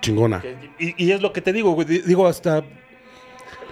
Chingona. 0.00 0.42
Y, 0.78 1.04
y 1.04 1.12
es 1.12 1.20
lo 1.20 1.32
que 1.32 1.40
te 1.40 1.52
digo, 1.52 1.72
güey. 1.72 1.86
di- 1.86 1.98
Digo, 2.00 2.26
hasta. 2.26 2.62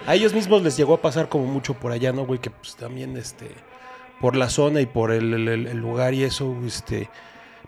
A 0.05 0.15
ellos 0.15 0.33
mismos 0.33 0.61
les 0.63 0.75
llegó 0.75 0.95
a 0.95 1.01
pasar 1.01 1.29
como 1.29 1.45
mucho 1.45 1.73
por 1.75 1.91
allá, 1.93 2.11
¿no, 2.11 2.25
güey? 2.25 2.39
Que 2.39 2.49
pues 2.49 2.75
también, 2.75 3.15
este. 3.17 3.49
Por 4.19 4.35
la 4.35 4.49
zona 4.49 4.81
y 4.81 4.85
por 4.85 5.11
el, 5.11 5.33
el- 5.33 5.47
el- 5.47 5.67
el 5.67 5.77
lugar 5.77 6.13
y 6.13 6.23
eso, 6.23 6.55
este. 6.65 7.09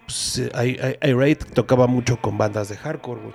Pues, 0.05 0.39
eh, 0.53 0.97
Irate 1.01 1.45
tocaba 1.53 1.87
mucho 1.87 2.17
con 2.17 2.37
bandas 2.37 2.67
de 2.69 2.75
hardcore, 2.77 3.21
güey. 3.21 3.33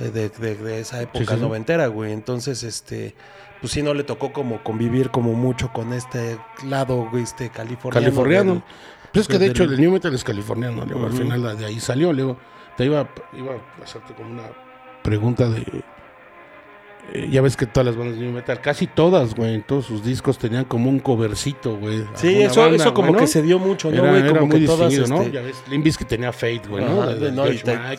Eh, 0.00 0.10
De, 0.10 0.28
de- 0.28 0.54
de 0.56 0.80
esa 0.80 1.00
época 1.00 1.24
sí, 1.24 1.34
sí. 1.34 1.40
noventera, 1.40 1.86
güey. 1.86 2.12
Entonces, 2.12 2.62
este. 2.62 3.14
Pues 3.60 3.72
sí, 3.72 3.82
no 3.82 3.92
le 3.94 4.04
tocó 4.04 4.32
como 4.32 4.62
convivir 4.62 5.10
como 5.10 5.32
mucho 5.34 5.70
con 5.72 5.92
este 5.92 6.38
lado, 6.66 7.08
este 7.14 7.50
californiano. 7.50 8.04
Californiano. 8.06 8.52
del- 8.54 8.62
Pues 9.12 9.22
es 9.22 9.26
que 9.28 9.34
de 9.34 9.38
del- 9.40 9.50
hecho 9.50 9.64
el 9.64 9.78
new 9.80 9.92
metal 9.92 10.14
es 10.14 10.24
californiano. 10.24 10.84
luego, 10.86 11.06
Al 11.06 11.12
final 11.12 11.58
de 11.58 11.66
ahí 11.66 11.80
salió. 11.80 12.12
Luego 12.12 12.38
te 12.76 12.84
iba, 12.86 13.08
iba 13.32 13.52
a 13.52 13.84
hacerte 13.84 14.14
como 14.14 14.30
una 14.30 14.44
pregunta 15.02 15.48
de. 15.48 15.82
Eh, 17.12 17.28
ya 17.30 17.42
ves 17.42 17.56
que 17.56 17.66
todas 17.66 17.86
las 17.86 17.96
bandas 17.96 18.16
de 18.16 18.22
New 18.24 18.32
Metal, 18.32 18.60
casi 18.60 18.86
todas, 18.86 19.34
güey, 19.34 19.54
en 19.54 19.62
todos 19.62 19.86
sus 19.86 20.04
discos 20.04 20.38
tenían 20.38 20.64
como 20.64 20.88
un 20.90 20.98
covercito, 21.00 21.76
güey. 21.76 22.04
Sí, 22.14 22.42
eso, 22.42 22.60
banda, 22.60 22.76
eso 22.76 22.94
como 22.94 23.08
güey, 23.08 23.14
¿no? 23.14 23.20
que 23.20 23.26
se 23.26 23.42
dio 23.42 23.58
mucho, 23.58 23.90
¿no, 23.90 24.00
güey? 24.02 24.20
era 24.20 24.28
Como 24.34 24.46
muy 24.46 24.60
que 24.60 24.66
todas, 24.66 24.90
distinguido, 24.90 25.16
¿no? 25.16 25.22
este, 25.22 25.32
Ya 25.34 25.42
ves, 25.42 25.62
Limp 25.68 25.84
Bizkit 25.84 26.08
tenía 26.08 26.32
Fate, 26.32 26.62
güey, 26.68 26.84
¿no? 26.84 27.02
Ajá, 27.02 27.14
De, 27.14 27.32
no, 27.32 27.44
tenía... 27.44 27.92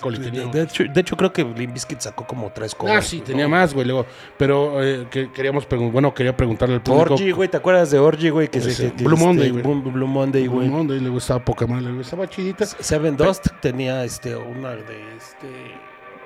hecho, 0.63 0.83
de 0.83 1.01
hecho, 1.01 1.17
creo 1.17 1.33
que 1.33 1.43
Limp 1.43 1.73
Bizkit 1.73 1.99
sacó 1.99 2.25
como 2.25 2.51
tres 2.51 2.73
covers. 2.75 2.97
Ah, 2.97 3.01
sí, 3.01 3.21
tenía 3.21 3.47
más, 3.47 3.73
güey, 3.73 3.85
luego. 3.85 4.05
Pero 4.37 4.83
eh, 4.83 5.07
que 5.09 5.31
queríamos 5.31 5.67
bueno, 5.91 6.13
quería 6.13 6.35
preguntarle 6.35 6.75
al 6.75 6.81
público. 6.83 7.13
Orgy, 7.13 7.31
güey, 7.31 7.49
¿te 7.49 7.57
acuerdas 7.57 7.91
de 7.91 7.99
Orgy, 7.99 8.29
güey? 8.29 8.47
Que 8.47 8.61
se, 8.61 8.69
Ese, 8.71 8.89
que- 8.91 8.95
que 8.97 9.03
Blue 9.03 9.15
este, 9.15 9.25
Monday, 9.25 9.49
güey. 9.51 9.63
Blue, 9.63 9.91
Blue 9.91 10.07
Monday, 10.07 10.47
Blue. 10.47 10.61
Monday, 10.63 10.99
luego 10.99 11.17
estaba 11.17 11.43
poca 11.43 11.67
madre, 11.67 11.83
luego 11.85 12.01
estaba 12.01 12.27
chidita. 12.27 12.65
Seven 12.65 13.17
Dust 13.17 13.47
tenía 13.61 14.03
este, 14.03 14.35
una 14.35 14.69
de 14.71 15.15
este. 15.17 15.47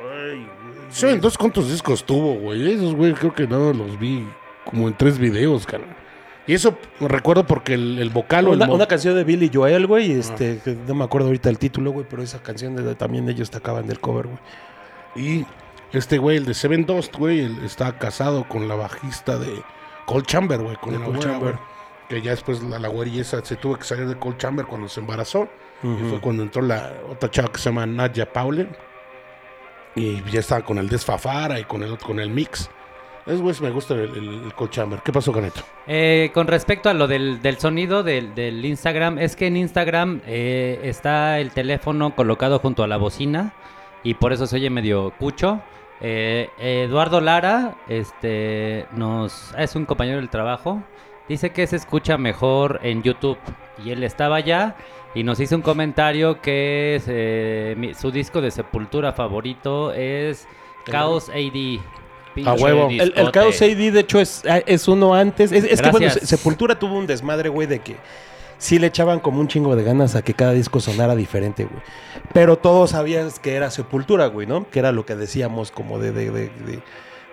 Ay, 0.07 0.47
¿Saben 0.89 1.21
dos 1.21 1.37
cuántos 1.37 1.69
discos 1.69 2.03
tuvo, 2.03 2.35
güey? 2.35 2.73
Esos, 2.73 2.95
güey, 2.95 3.13
creo 3.13 3.33
que 3.33 3.47
no 3.47 3.73
los 3.73 3.99
vi 3.99 4.27
como 4.65 4.87
en 4.87 4.93
tres 4.95 5.17
videos, 5.17 5.65
cara. 5.65 5.83
Y 6.47 6.53
eso 6.53 6.77
recuerdo 6.99 7.45
porque 7.45 7.73
el, 7.73 7.97
el 7.97 8.09
vocal 8.11 8.47
o 8.47 8.51
Una, 8.51 8.85
canción 8.87 9.15
de 9.15 9.23
Billy 9.23 9.49
Joel, 9.51 9.87
güey, 9.87 10.11
Ah. 10.13 10.19
este, 10.19 10.59
no 10.87 10.93
me 10.93 11.03
acuerdo 11.03 11.27
ahorita 11.27 11.49
el 11.49 11.57
título, 11.57 11.91
güey, 11.91 12.05
pero 12.09 12.21
esa 12.21 12.41
canción 12.43 12.75
de, 12.75 12.95
también 12.95 13.27
ellos 13.29 13.49
tocaban 13.49 13.87
del 13.87 13.99
cover, 13.99 14.27
güey. 14.27 14.39
Y 15.15 15.45
este 15.91 16.17
güey, 16.19 16.37
el 16.37 16.45
de 16.45 16.53
Seven 16.53 16.85
Dust, 16.85 17.15
güey, 17.15 17.49
estaba 17.65 17.97
casado 17.97 18.47
con 18.47 18.67
la 18.67 18.75
bajista 18.75 19.39
de 19.39 19.63
Cold 20.05 20.25
Chamber, 20.25 20.61
güey, 20.61 20.75
con 20.75 20.93
De 20.93 20.99
la 20.99 21.05
Cold 21.05 21.17
güera, 21.17 21.31
Chamber. 21.31 21.53
güey. 21.53 21.65
Que 22.09 22.21
ya 22.21 22.31
después 22.31 22.61
la, 22.61 22.77
la 22.77 22.89
esa 23.19 23.43
se 23.43 23.55
tuvo 23.55 23.75
que 23.77 23.83
salir 23.83 24.07
de 24.07 24.15
Cold 24.15 24.37
Chamber 24.37 24.65
cuando 24.67 24.87
se 24.87 24.99
embarazó. 24.99 25.49
Y 25.83 26.09
fue 26.09 26.19
cuando 26.21 26.41
entró 26.43 26.61
la 26.61 26.93
otra 27.11 27.29
chava 27.29 27.51
que 27.51 27.57
se 27.59 27.65
llama 27.69 27.85
Nadia 27.85 28.31
Paule. 28.31 28.67
Y 29.95 30.21
ya 30.29 30.41
estaba 30.41 30.61
con 30.61 30.77
el 30.77 30.89
Desfafara 30.89 31.59
y 31.59 31.63
con 31.63 31.83
el 31.83 31.97
con 31.97 32.19
el 32.19 32.29
Mix. 32.29 32.69
Es 33.25 33.41
güey, 33.41 33.55
me 33.61 33.71
gusta 33.71 33.95
el, 33.95 34.01
el, 34.01 34.51
el. 34.53 35.01
¿Qué 35.03 35.11
pasó 35.11 35.31
con 35.31 35.45
esto? 35.45 35.61
Eh, 35.87 36.29
con 36.33 36.45
respecto 36.45 36.89
a 36.89 36.93
lo 36.93 37.07
del, 37.07 37.41
del 37.41 37.57
sonido 37.57 38.03
del, 38.03 38.35
del 38.35 38.63
Instagram, 38.63 39.17
es 39.17 39.35
que 39.35 39.47
en 39.47 39.57
Instagram 39.57 40.21
eh, 40.27 40.79
está 40.83 41.39
el 41.39 41.49
teléfono 41.51 42.15
colocado 42.15 42.59
junto 42.59 42.83
a 42.83 42.87
la 42.87 42.97
bocina 42.97 43.53
y 44.03 44.13
por 44.13 44.31
eso 44.31 44.45
se 44.45 44.57
oye 44.57 44.69
medio 44.69 45.11
cucho. 45.17 45.59
Eh, 46.01 46.49
Eduardo 46.59 47.19
Lara 47.19 47.77
este, 47.87 48.85
nos, 48.91 49.55
es 49.57 49.75
un 49.75 49.85
compañero 49.85 50.17
del 50.17 50.29
trabajo, 50.29 50.83
dice 51.27 51.49
que 51.49 51.65
se 51.65 51.77
escucha 51.77 52.19
mejor 52.19 52.79
en 52.83 53.01
YouTube 53.01 53.39
y 53.83 53.91
él 53.91 54.03
estaba 54.03 54.37
allá 54.37 54.75
y 55.13 55.23
nos 55.23 55.39
hizo 55.39 55.55
un 55.55 55.61
comentario 55.61 56.41
que 56.41 56.95
es, 56.95 57.05
eh, 57.07 57.75
mi- 57.77 57.93
su 57.93 58.11
disco 58.11 58.41
de 58.41 58.51
Sepultura 58.51 59.13
favorito 59.13 59.91
es 59.93 60.47
Chaos 60.89 61.29
AD. 61.29 61.79
Pinche 62.33 62.51
huevo. 62.61 62.89
El, 62.89 62.99
el 63.01 63.09
discote. 63.13 63.31
Chaos 63.31 63.61
AD, 63.61 63.91
de 63.91 63.99
hecho, 64.01 64.19
es, 64.19 64.43
es 64.65 64.87
uno 64.87 65.13
antes. 65.13 65.51
Es, 65.51 65.63
es 65.63 65.81
que, 65.81 65.89
bueno, 65.89 66.05
Gracias. 66.07 66.27
Se- 66.29 66.35
Sepultura 66.37 66.77
tuvo 66.77 66.97
un 66.97 67.07
desmadre, 67.07 67.47
güey, 67.49 67.65
de 67.67 67.79
que 67.79 67.95
sí 68.57 68.77
le 68.77 68.87
echaban 68.87 69.19
como 69.21 69.39
un 69.39 69.47
chingo 69.47 69.75
de 69.75 69.83
ganas 69.83 70.15
a 70.15 70.21
que 70.21 70.33
cada 70.33 70.51
disco 70.51 70.79
sonara 70.81 71.15
diferente, 71.15 71.63
güey. 71.63 71.81
Pero 72.33 72.57
todos 72.57 72.89
sabías 72.91 73.39
que 73.39 73.55
era 73.55 73.71
Sepultura, 73.71 74.25
güey, 74.27 74.47
¿no? 74.47 74.69
Que 74.69 74.79
era 74.79 74.91
lo 74.91 75.05
que 75.05 75.15
decíamos 75.15 75.71
como 75.71 75.97
de, 75.99 76.11
de, 76.11 76.29
de, 76.29 76.49
de- 76.49 76.81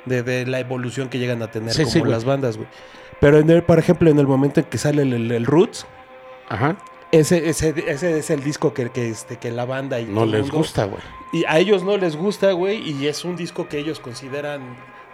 de- 0.07 0.23
de 0.23 0.47
la 0.47 0.61
evolución 0.61 1.09
que 1.09 1.19
llegan 1.19 1.43
a 1.43 1.51
tener 1.51 1.73
Sí, 1.73 1.83
como 1.83 1.93
sí, 1.93 1.99
güey. 2.01 2.13
las 2.13 2.25
bandas, 2.25 2.57
güey. 2.57 2.69
Pero, 3.21 3.39
en 3.39 3.51
el, 3.51 3.63
por 3.65 3.79
ejemplo, 3.81 4.09
en 4.11 4.19
el 4.21 4.27
momento 4.27 4.61
en 4.61 4.67
que 4.67 4.79
sale 4.79 5.03
el, 5.03 5.13
el- 5.13 5.33
el 5.33 5.47
Roots, 5.47 5.85
Ajá. 6.53 6.77
ese, 7.11 7.49
ese, 7.49 7.75
ese 7.89 8.19
es 8.19 8.31
el 8.31 8.43
disco 8.45 8.73
que, 8.75 8.91
que, 8.91 9.09
este, 9.09 9.37
que 9.39 9.51
la 9.51 9.65
banda 9.65 10.01
y 10.01 10.05
No 10.07 10.25
les 10.27 10.43
mundo- 10.43 10.59
gusta, 10.59 10.85
güey. 10.85 11.03
y 11.33 11.45
a 11.47 11.59
ellos 11.59 11.83
no 11.83 11.97
les 11.97 12.17
gusta, 12.17 12.53
güey, 12.53 12.79
y 12.91 13.07
es 13.07 13.25
un 13.25 13.37
disco 13.37 13.69
que 13.69 13.79
ellos 13.79 14.01
consideran, 14.01 14.63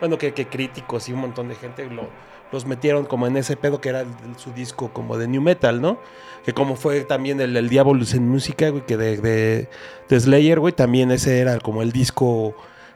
bueno, 0.00 0.18
que, 0.18 0.32
que 0.34 0.46
críticos 0.46 1.08
y 1.08 1.12
un 1.12 1.20
montón 1.20 1.48
de 1.48 1.54
gente 1.54 1.88
lo, 1.90 2.08
los 2.52 2.66
metieron 2.66 3.04
como 3.04 3.26
en 3.26 3.36
ese 3.36 3.56
pedo 3.56 3.80
que 3.80 3.88
era 3.90 4.04
su 4.36 4.52
disco 4.52 4.90
como 4.92 5.16
de 5.18 5.28
New 5.28 5.42
Metal, 5.42 5.80
¿no? 5.80 5.98
Que 6.44 6.54
como 6.54 6.76
fue 6.76 7.00
también 7.02 7.40
el, 7.40 7.56
el 7.56 7.68
Diabolus 7.68 8.14
en 8.14 8.28
música, 8.28 8.70
güey, 8.70 8.86
que 8.86 8.96
de, 8.96 9.16
de, 9.18 9.68
de 10.08 10.20
Slayer, 10.20 10.58
güey, 10.60 10.72
también 10.72 11.10
ese 11.10 11.40
era 11.40 11.58
como 11.60 11.82
el 11.82 11.92
disco 11.92 12.54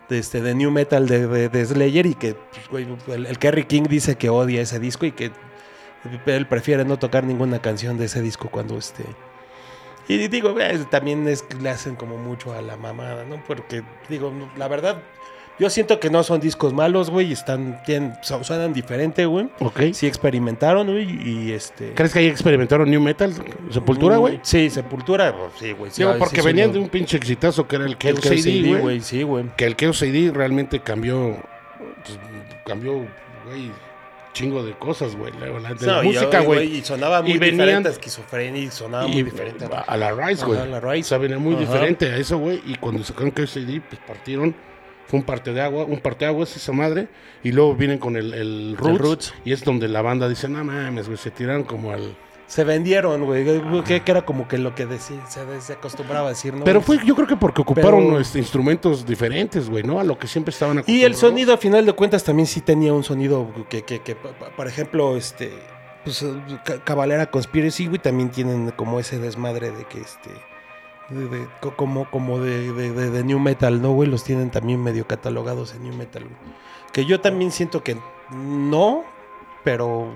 de, 0.09 0.19
este, 0.21 0.41
de 0.41 0.55
New 0.55 0.71
Metal 0.71 1.07
de, 1.07 1.27
de- 1.27 1.49
de 1.49 1.67
Slayer 1.67 2.07
y 2.07 2.15
que, 2.15 2.35
pues, 2.35 2.69
güey, 2.71 2.87
el, 3.09 3.27
el 3.27 3.39
Kerry 3.39 3.65
King 3.67 3.85
dice 3.89 4.17
que 4.17 4.31
odia 4.31 4.63
ese 4.63 4.79
disco 4.79 5.05
y 5.07 5.13
que 5.13 5.33
él 6.27 6.47
prefiere 6.47 6.85
no 6.85 6.99
tocar 6.99 7.25
ninguna 7.25 7.61
canción 7.61 7.99
de 7.99 8.07
ese 8.07 8.21
disco 8.23 8.49
cuando 8.51 8.77
este... 8.79 9.05
Y 10.09 10.27
digo, 10.29 10.53
güey, 10.53 10.77
también 10.91 11.29
es 11.29 11.43
que 11.43 11.57
le 11.57 11.71
hacen 11.71 11.95
como 11.95 12.19
mucho 12.19 12.53
a 12.53 12.61
la 12.61 12.77
mamada, 12.77 13.25
¿no? 13.25 13.41
Porque, 13.47 13.85
digo, 14.09 14.33
la 14.57 14.67
verdad, 14.67 14.97
yo 15.61 15.71
siento 15.71 16.01
que 16.01 16.11
no 16.11 16.25
son 16.25 16.41
discos 16.41 16.73
malos, 16.75 17.09
güey, 17.09 17.31
están, 17.33 17.81
tienen, 17.85 18.15
su- 18.21 18.43
suenan 18.43 18.73
diferente, 18.73 19.27
güey. 19.27 19.49
Ok. 19.61 19.81
Sí 19.93 20.09
experimentaron, 20.09 20.89
güey, 20.89 21.07
y 21.29 21.53
este... 21.53 21.93
¿Crees 21.95 22.13
que 22.13 22.19
ahí 22.19 22.27
experimentaron 22.27 22.91
New 22.91 23.01
Metal? 23.01 23.33
¿Sepultura, 23.71 24.17
güey? 24.17 24.41
Sí, 24.43 24.71
Sepultura, 24.71 25.33
pues, 25.37 25.53
sí, 25.61 25.73
güey. 25.73 25.93
sí, 25.93 26.03
porque 26.19 26.41
sí, 26.41 26.47
venían 26.47 26.73
de 26.73 26.81
un 26.81 26.89
pinche 26.89 27.17
exitazo 27.17 27.69
que 27.69 27.77
era 27.77 27.85
el 27.87 27.93
AD, 27.95 28.81
güey. 28.81 29.01
sí, 29.01 29.23
güey. 29.23 29.45
Que 29.57 29.67
el 29.67 29.75
AD 29.75 30.35
realmente 30.35 30.81
cambió, 30.81 31.37
pues, 32.05 32.19
cambió, 32.67 32.95
güey, 33.47 33.71
chingo 34.33 34.65
de 34.65 34.73
cosas, 34.73 35.15
güey. 35.17 35.33
La, 35.39 35.47
la- 35.61 35.75
de 35.75 35.87
la 35.87 35.93
No, 35.95 36.03
y- 36.03 36.07
música, 36.09 36.41
güey. 36.41 36.77
Y 36.79 36.83
sonaba 36.83 37.23
muy 37.23 37.33
Y 37.33 37.39
venían- 37.39 37.59
diferente 37.59 37.89
a 37.89 37.93
esquizofrenia 37.93 38.63
y 38.63 38.71
sonaba 38.71 39.07
muy 39.07 39.19
Y 39.19 39.23
diferente. 39.23 39.65
a, 39.67 39.81
a 39.81 39.97
la 39.97 40.13
Rise, 40.13 40.45
güey. 40.45 40.59
La. 40.69 40.79
O 40.79 41.03
sea, 41.03 41.19
venía 41.19 41.39
muy 41.39 41.55
Ajá. 41.55 41.61
diferente 41.65 42.07
a 42.07 42.17
eso, 42.17 42.39
güey. 42.39 42.63
Y 42.67 42.77
cuando 42.77 43.03
sacaron 43.05 43.33
AD, 43.37 43.81
pues 43.89 44.01
partieron. 44.07 44.55
Fue 45.07 45.19
un 45.19 45.27
parte 45.27 45.53
de 45.53 45.61
agua, 45.61 45.85
un 45.85 45.99
parte 46.01 46.25
de 46.25 46.31
agua 46.31 46.45
es 46.45 46.57
esa 46.57 46.73
madre. 46.73 47.09
Y 47.43 47.53
luego 47.53 47.75
vienen 47.75 47.99
con 47.99 48.17
el, 48.17 48.33
el 48.33 48.77
Roots, 48.79 48.99
Roots. 49.01 49.35
Y 49.45 49.53
es 49.53 49.63
donde 49.65 49.87
la 49.89 50.01
banda 50.01 50.29
dice, 50.29 50.49
no 50.49 50.65
mames, 50.65 51.07
güey, 51.07 51.19
se 51.19 51.31
tiraron 51.31 51.65
como 51.65 51.93
al... 51.93 52.15
Se 52.53 52.65
vendieron, 52.65 53.25
güey, 53.25 53.47
que, 53.83 54.03
que 54.03 54.11
era 54.11 54.27
como 54.27 54.47
que 54.47 54.59
lo 54.59 54.75
que 54.75 54.85
decía, 54.85 55.25
se, 55.27 55.59
se 55.63 55.73
acostumbraba 55.73 56.27
a 56.27 56.31
decir, 56.33 56.53
¿no? 56.53 56.65
Pero 56.65 56.83
fue, 56.83 56.99
yo 57.03 57.15
creo 57.15 57.27
que 57.27 57.35
porque 57.39 57.63
ocuparon 57.63 58.05
Pero- 58.09 58.21
este, 58.21 58.41
instrumentos 58.41 59.07
diferentes, 59.07 59.71
güey, 59.71 59.83
¿no? 59.85 59.99
A 59.99 60.05
lo 60.05 60.19
que 60.19 60.27
siempre 60.27 60.51
estaban 60.53 60.77
Y 60.77 60.81
acostumbrados. 60.81 61.07
el 61.13 61.17
sonido, 61.19 61.55
a 61.55 61.57
final 61.57 61.87
de 61.87 61.95
cuentas, 61.95 62.23
también 62.25 62.47
sí 62.47 62.61
tenía 62.61 62.93
un 62.93 63.05
sonido 63.05 63.51
que, 63.71 63.85
que, 63.85 64.01
que, 64.01 64.15
por 64.15 64.67
ejemplo, 64.69 65.17
este, 65.17 65.51
pues, 66.05 66.23
eh, 66.25 66.35
Ca- 66.63 66.85
Cabalera 66.85 67.31
Conspiracy, 67.31 67.87
güey, 67.87 67.99
también 68.01 68.29
tienen 68.31 68.71
como 68.73 69.01
ese 69.01 69.19
desmadre 69.19 69.71
de 69.71 69.85
que, 69.87 70.03
este, 70.03 70.29
de- 71.09 71.29
de- 71.29 71.49
co- 71.63 71.75
como, 71.75 72.11
como 72.11 72.39
de, 72.39 72.71
de, 72.71 72.93
de- 72.93 73.09
de 73.11 73.25
New 73.25 73.39
Metal, 73.39 73.81
¿no, 73.81 73.93
güey? 73.93 74.11
Los 74.11 74.25
tienen 74.25 74.51
también 74.51 74.83
medio 74.83 75.07
catalogados 75.07 75.75
en 75.75 75.85
New 75.85 75.95
Metal, 75.95 76.23
güey. 76.25 76.37
Que 76.93 77.07
yo 77.07 77.19
también 77.19 77.51
siento 77.51 77.83
que 77.83 77.97
no, 78.31 79.05
pero 79.65 80.13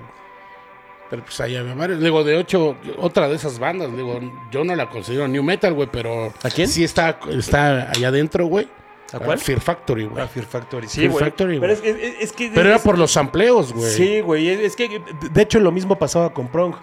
Pero 1.08 1.22
pues 1.22 1.40
ahí 1.40 1.54
había 1.56 1.74
varios. 1.74 2.00
Digo, 2.00 2.24
de 2.24 2.36
ocho, 2.36 2.76
otra 2.98 3.28
de 3.28 3.36
esas 3.36 3.58
bandas, 3.58 3.94
digo, 3.96 4.18
yo 4.50 4.64
no 4.64 4.74
la 4.74 4.88
considero 4.90 5.28
New 5.28 5.42
Metal, 5.42 5.72
güey, 5.72 5.88
pero... 5.90 6.32
¿A 6.42 6.50
quién? 6.50 6.66
Sí 6.68 6.82
está, 6.82 7.18
está 7.30 7.90
allá 7.90 8.08
adentro, 8.08 8.46
güey. 8.46 8.68
¿A 9.12 9.20
cuál? 9.20 9.38
Fear 9.38 9.60
Factory, 9.60 10.06
güey. 10.06 10.24
Ah, 10.24 10.26
Fear 10.26 10.46
Factory, 10.46 10.88
sí, 10.88 11.00
Fear 11.02 11.12
güey. 11.12 11.24
Factory, 11.24 11.60
Pero 11.60 11.76
güey. 11.76 11.88
es, 11.90 11.96
que- 11.96 12.06
es- 12.08 12.14
es 12.22 12.32
que... 12.32 12.50
Pero 12.52 12.68
era 12.70 12.78
por 12.80 12.98
los 12.98 13.12
sampleos, 13.12 13.72
güey. 13.72 13.88
Sí, 13.90 14.20
güey. 14.20 14.48
Es 14.48 14.74
que, 14.74 15.00
de 15.30 15.42
hecho, 15.42 15.60
lo 15.60 15.70
mismo 15.70 15.96
pasaba 15.96 16.34
con 16.34 16.48
Prong. 16.48 16.74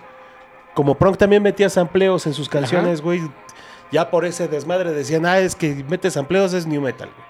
Como 0.74 0.96
Prong 0.96 1.18
también 1.18 1.44
metía 1.44 1.70
sampleos 1.70 2.26
en 2.26 2.34
sus 2.34 2.48
canciones, 2.48 3.02
güey. 3.02 3.22
Ya 3.92 4.10
por 4.10 4.24
ese 4.26 4.48
desmadre 4.48 4.92
decían, 4.94 5.26
ah, 5.26 5.38
es 5.40 5.54
que 5.54 5.84
mete 5.90 6.10
sampleos, 6.10 6.54
es 6.54 6.66
new 6.66 6.82
metal, 6.82 7.10
güey. 7.14 7.28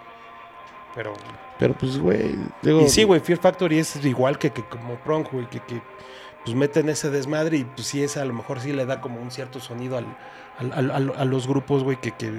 Pero. 0.95 1.13
Pero 1.57 1.73
pues, 1.73 1.97
güey, 1.97 2.35
digo... 2.61 2.81
Y 2.81 2.89
sí, 2.89 3.03
güey, 3.03 3.19
Fear 3.19 3.39
Factory 3.39 3.79
es 3.79 3.95
igual 4.05 4.37
que, 4.37 4.51
que 4.51 4.63
como 4.63 4.95
Prong, 4.97 5.25
güey, 5.31 5.47
que, 5.49 5.59
que 5.59 5.81
pues 6.43 6.55
meten 6.55 6.89
ese 6.89 7.09
desmadre 7.09 7.57
y 7.57 7.63
pues 7.63 7.87
sí, 7.87 8.03
ese 8.03 8.19
a 8.19 8.25
lo 8.25 8.33
mejor 8.33 8.59
sí 8.59 8.73
le 8.73 8.85
da 8.85 8.99
como 9.01 9.21
un 9.21 9.31
cierto 9.31 9.59
sonido 9.59 9.97
al, 9.97 10.05
al- 10.59 10.73
al- 10.73 10.91
al- 10.91 11.13
a 11.17 11.25
los 11.25 11.47
grupos, 11.47 11.83
güey, 11.83 11.97
que, 11.97 12.11
que 12.11 12.31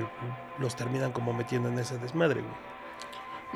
los 0.58 0.76
terminan 0.76 1.12
como 1.12 1.32
metiendo 1.32 1.68
en 1.68 1.78
ese 1.78 1.98
desmadre, 1.98 2.40
güey. 2.42 2.52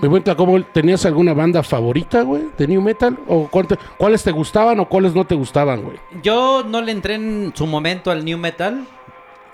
Me 0.00 0.08
cuenta, 0.08 0.36
¿cómo 0.36 0.62
tenías 0.62 1.04
alguna 1.06 1.34
banda 1.34 1.62
favorita, 1.64 2.22
güey, 2.22 2.44
de 2.56 2.68
New 2.68 2.80
Metal? 2.80 3.18
¿O 3.26 3.48
cuál 3.48 3.66
te- 3.66 3.76
cuáles 3.96 4.22
te 4.22 4.30
gustaban 4.30 4.78
o 4.78 4.88
cuáles 4.88 5.12
no 5.14 5.24
te 5.26 5.34
gustaban, 5.34 5.82
güey? 5.82 5.96
Yo 6.22 6.62
no 6.64 6.80
le 6.80 6.92
entré 6.92 7.14
en 7.16 7.52
su 7.54 7.66
momento 7.66 8.10
al 8.12 8.24
New 8.24 8.38
Metal. 8.38 8.86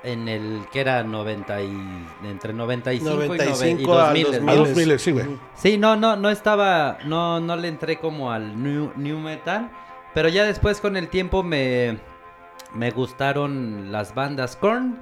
En 0.03 0.29
el 0.29 0.67
que 0.71 0.81
era 0.83 1.03
90 1.03 1.63
y, 1.63 1.73
entre 2.25 2.53
95, 2.53 3.11
y, 3.25 3.27
95 3.27 3.81
y 3.81 3.85
2000. 3.87 4.27
al 4.35 4.45
¿no? 4.45 4.53
A 4.53 4.55
2000. 4.57 4.75
2000, 4.89 4.99
sí, 4.99 5.13
güey. 5.13 5.27
Sí, 5.55 5.79
no, 5.79 5.97
no, 5.97 6.15
no 6.17 6.29
estaba, 6.29 6.99
no, 7.07 7.41
no 7.41 7.57
le 7.57 7.69
entré 7.69 7.99
como 7.99 8.31
al 8.31 8.63
new, 8.63 8.93
new 8.97 9.19
metal, 9.19 9.71
pero 10.15 10.29
ya 10.29 10.45
después 10.45 10.81
con 10.81 10.97
el 10.97 11.09
tiempo 11.09 11.43
me, 11.43 11.99
me 12.73 12.91
gustaron 12.91 13.93
las 13.93 14.15
bandas 14.15 14.57
Korn, 14.57 15.01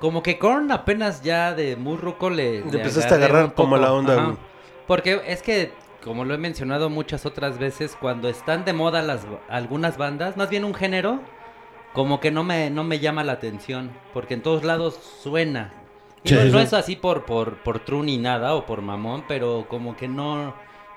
como 0.00 0.22
que 0.22 0.38
Korn 0.38 0.72
apenas 0.72 1.22
ya 1.22 1.54
de 1.54 1.76
muy 1.76 1.96
ruco 1.96 2.30
le, 2.30 2.64
le 2.64 2.78
empezaste 2.78 3.14
a 3.14 3.16
agarrar 3.16 3.54
como 3.54 3.76
la 3.76 3.92
onda, 3.92 4.14
ajá. 4.14 4.36
porque 4.86 5.20
es 5.26 5.42
que 5.42 5.72
como 6.04 6.26
lo 6.26 6.34
he 6.34 6.38
mencionado 6.38 6.90
muchas 6.90 7.24
otras 7.24 7.58
veces, 7.58 7.96
cuando 7.98 8.28
están 8.28 8.66
de 8.66 8.74
moda 8.74 9.00
las 9.00 9.26
algunas 9.48 9.96
bandas, 9.96 10.36
más 10.36 10.50
bien 10.50 10.64
un 10.64 10.74
género, 10.74 11.20
como 11.94 12.20
que 12.20 12.30
no 12.30 12.44
me, 12.44 12.68
no 12.68 12.84
me 12.84 12.98
llama 12.98 13.24
la 13.24 13.32
atención, 13.32 13.90
porque 14.12 14.34
en 14.34 14.42
todos 14.42 14.64
lados 14.64 14.98
suena. 15.22 15.72
Y 16.22 16.28
Sí, 16.28 16.34
no, 16.34 16.42
sí, 16.42 16.50
no 16.50 16.60
es 16.60 16.74
así 16.74 16.94
por, 16.96 17.24
por, 17.24 17.56
por 17.62 17.80
true 17.80 18.04
ni 18.04 18.18
nada 18.18 18.54
o 18.54 18.66
por 18.66 18.82
mamón, 18.82 19.24
pero 19.26 19.66
como 19.68 19.96
que 19.96 20.06
no, 20.06 20.54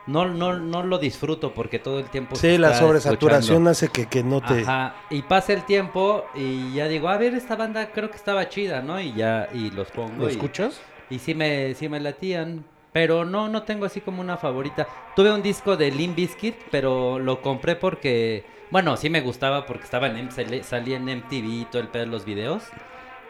no, 0.08 0.26
no, 0.26 0.58
no 0.58 0.84
lo 0.84 0.98
disfruto 1.00 1.54
porque 1.54 1.80
todo 1.80 2.00
el 2.00 2.10
tiempo 2.10 2.36
Sí, 2.36 2.58
la 2.58 2.74
sobresaturación 2.74 3.68
escuchando. 3.68 3.70
hace 3.70 3.90
que, 3.90 4.08
que 4.08 4.24
no 4.24 4.42
te... 4.42 4.62
Ajá, 4.62 4.96
y 5.10 5.22
pasa 5.24 5.54
el 5.54 5.64
tiempo 5.66 6.26
y 6.34 6.74
ya 6.74 6.88
digo, 6.88 7.10
a 7.10 7.18
ver, 7.18 7.34
esta 7.36 7.56
banda 7.56 7.92
creo 7.92 8.10
que 8.10 8.16
estaba 8.18 8.48
chida, 8.50 8.82
¿no? 8.82 9.00
Y 9.00 9.14
ya, 9.14 9.50
y 9.54 9.70
los 9.72 9.92
pongo. 9.92 10.24
¿Lo 10.24 10.30
y- 10.30 10.32
escuchas? 10.32 10.80
Y 11.10 11.20
sí 11.20 11.36
me, 11.36 11.74
sí 11.76 11.90
me 11.90 12.00
latían. 12.00 12.66
Pero 12.94 13.26
no, 13.26 13.48
no 13.50 13.64
tengo 13.64 13.86
así 13.86 14.02
como 14.02 14.22
una 14.22 14.38
favorita. 14.38 14.88
Tuve 15.16 15.32
un 15.32 15.44
disco 15.44 15.78
de 15.78 15.92
Limp 15.92 16.16
Bizkit, 16.16 16.56
pero 16.72 17.20
lo 17.20 17.42
compré 17.42 17.76
porque... 17.76 18.44
Bueno, 18.72 18.98
sí 18.98 19.10
me 19.10 19.22
gustaba 19.22 19.66
porque 19.66 19.84
estaba 19.84 20.08
en 20.08 20.30
salía 20.32 20.98
en 20.98 21.08
MTV 21.08 21.46
y 21.62 21.68
todo 21.72 21.82
el 21.82 21.90
pedo 21.90 22.06
de 22.06 22.12
los 22.12 22.26
videos. 22.26 22.64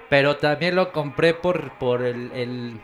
Pero 0.09 0.37
también 0.37 0.75
lo 0.75 0.91
compré 0.93 1.33
por, 1.33 1.71
por 1.77 2.01
el, 2.01 2.31
el, 2.31 2.79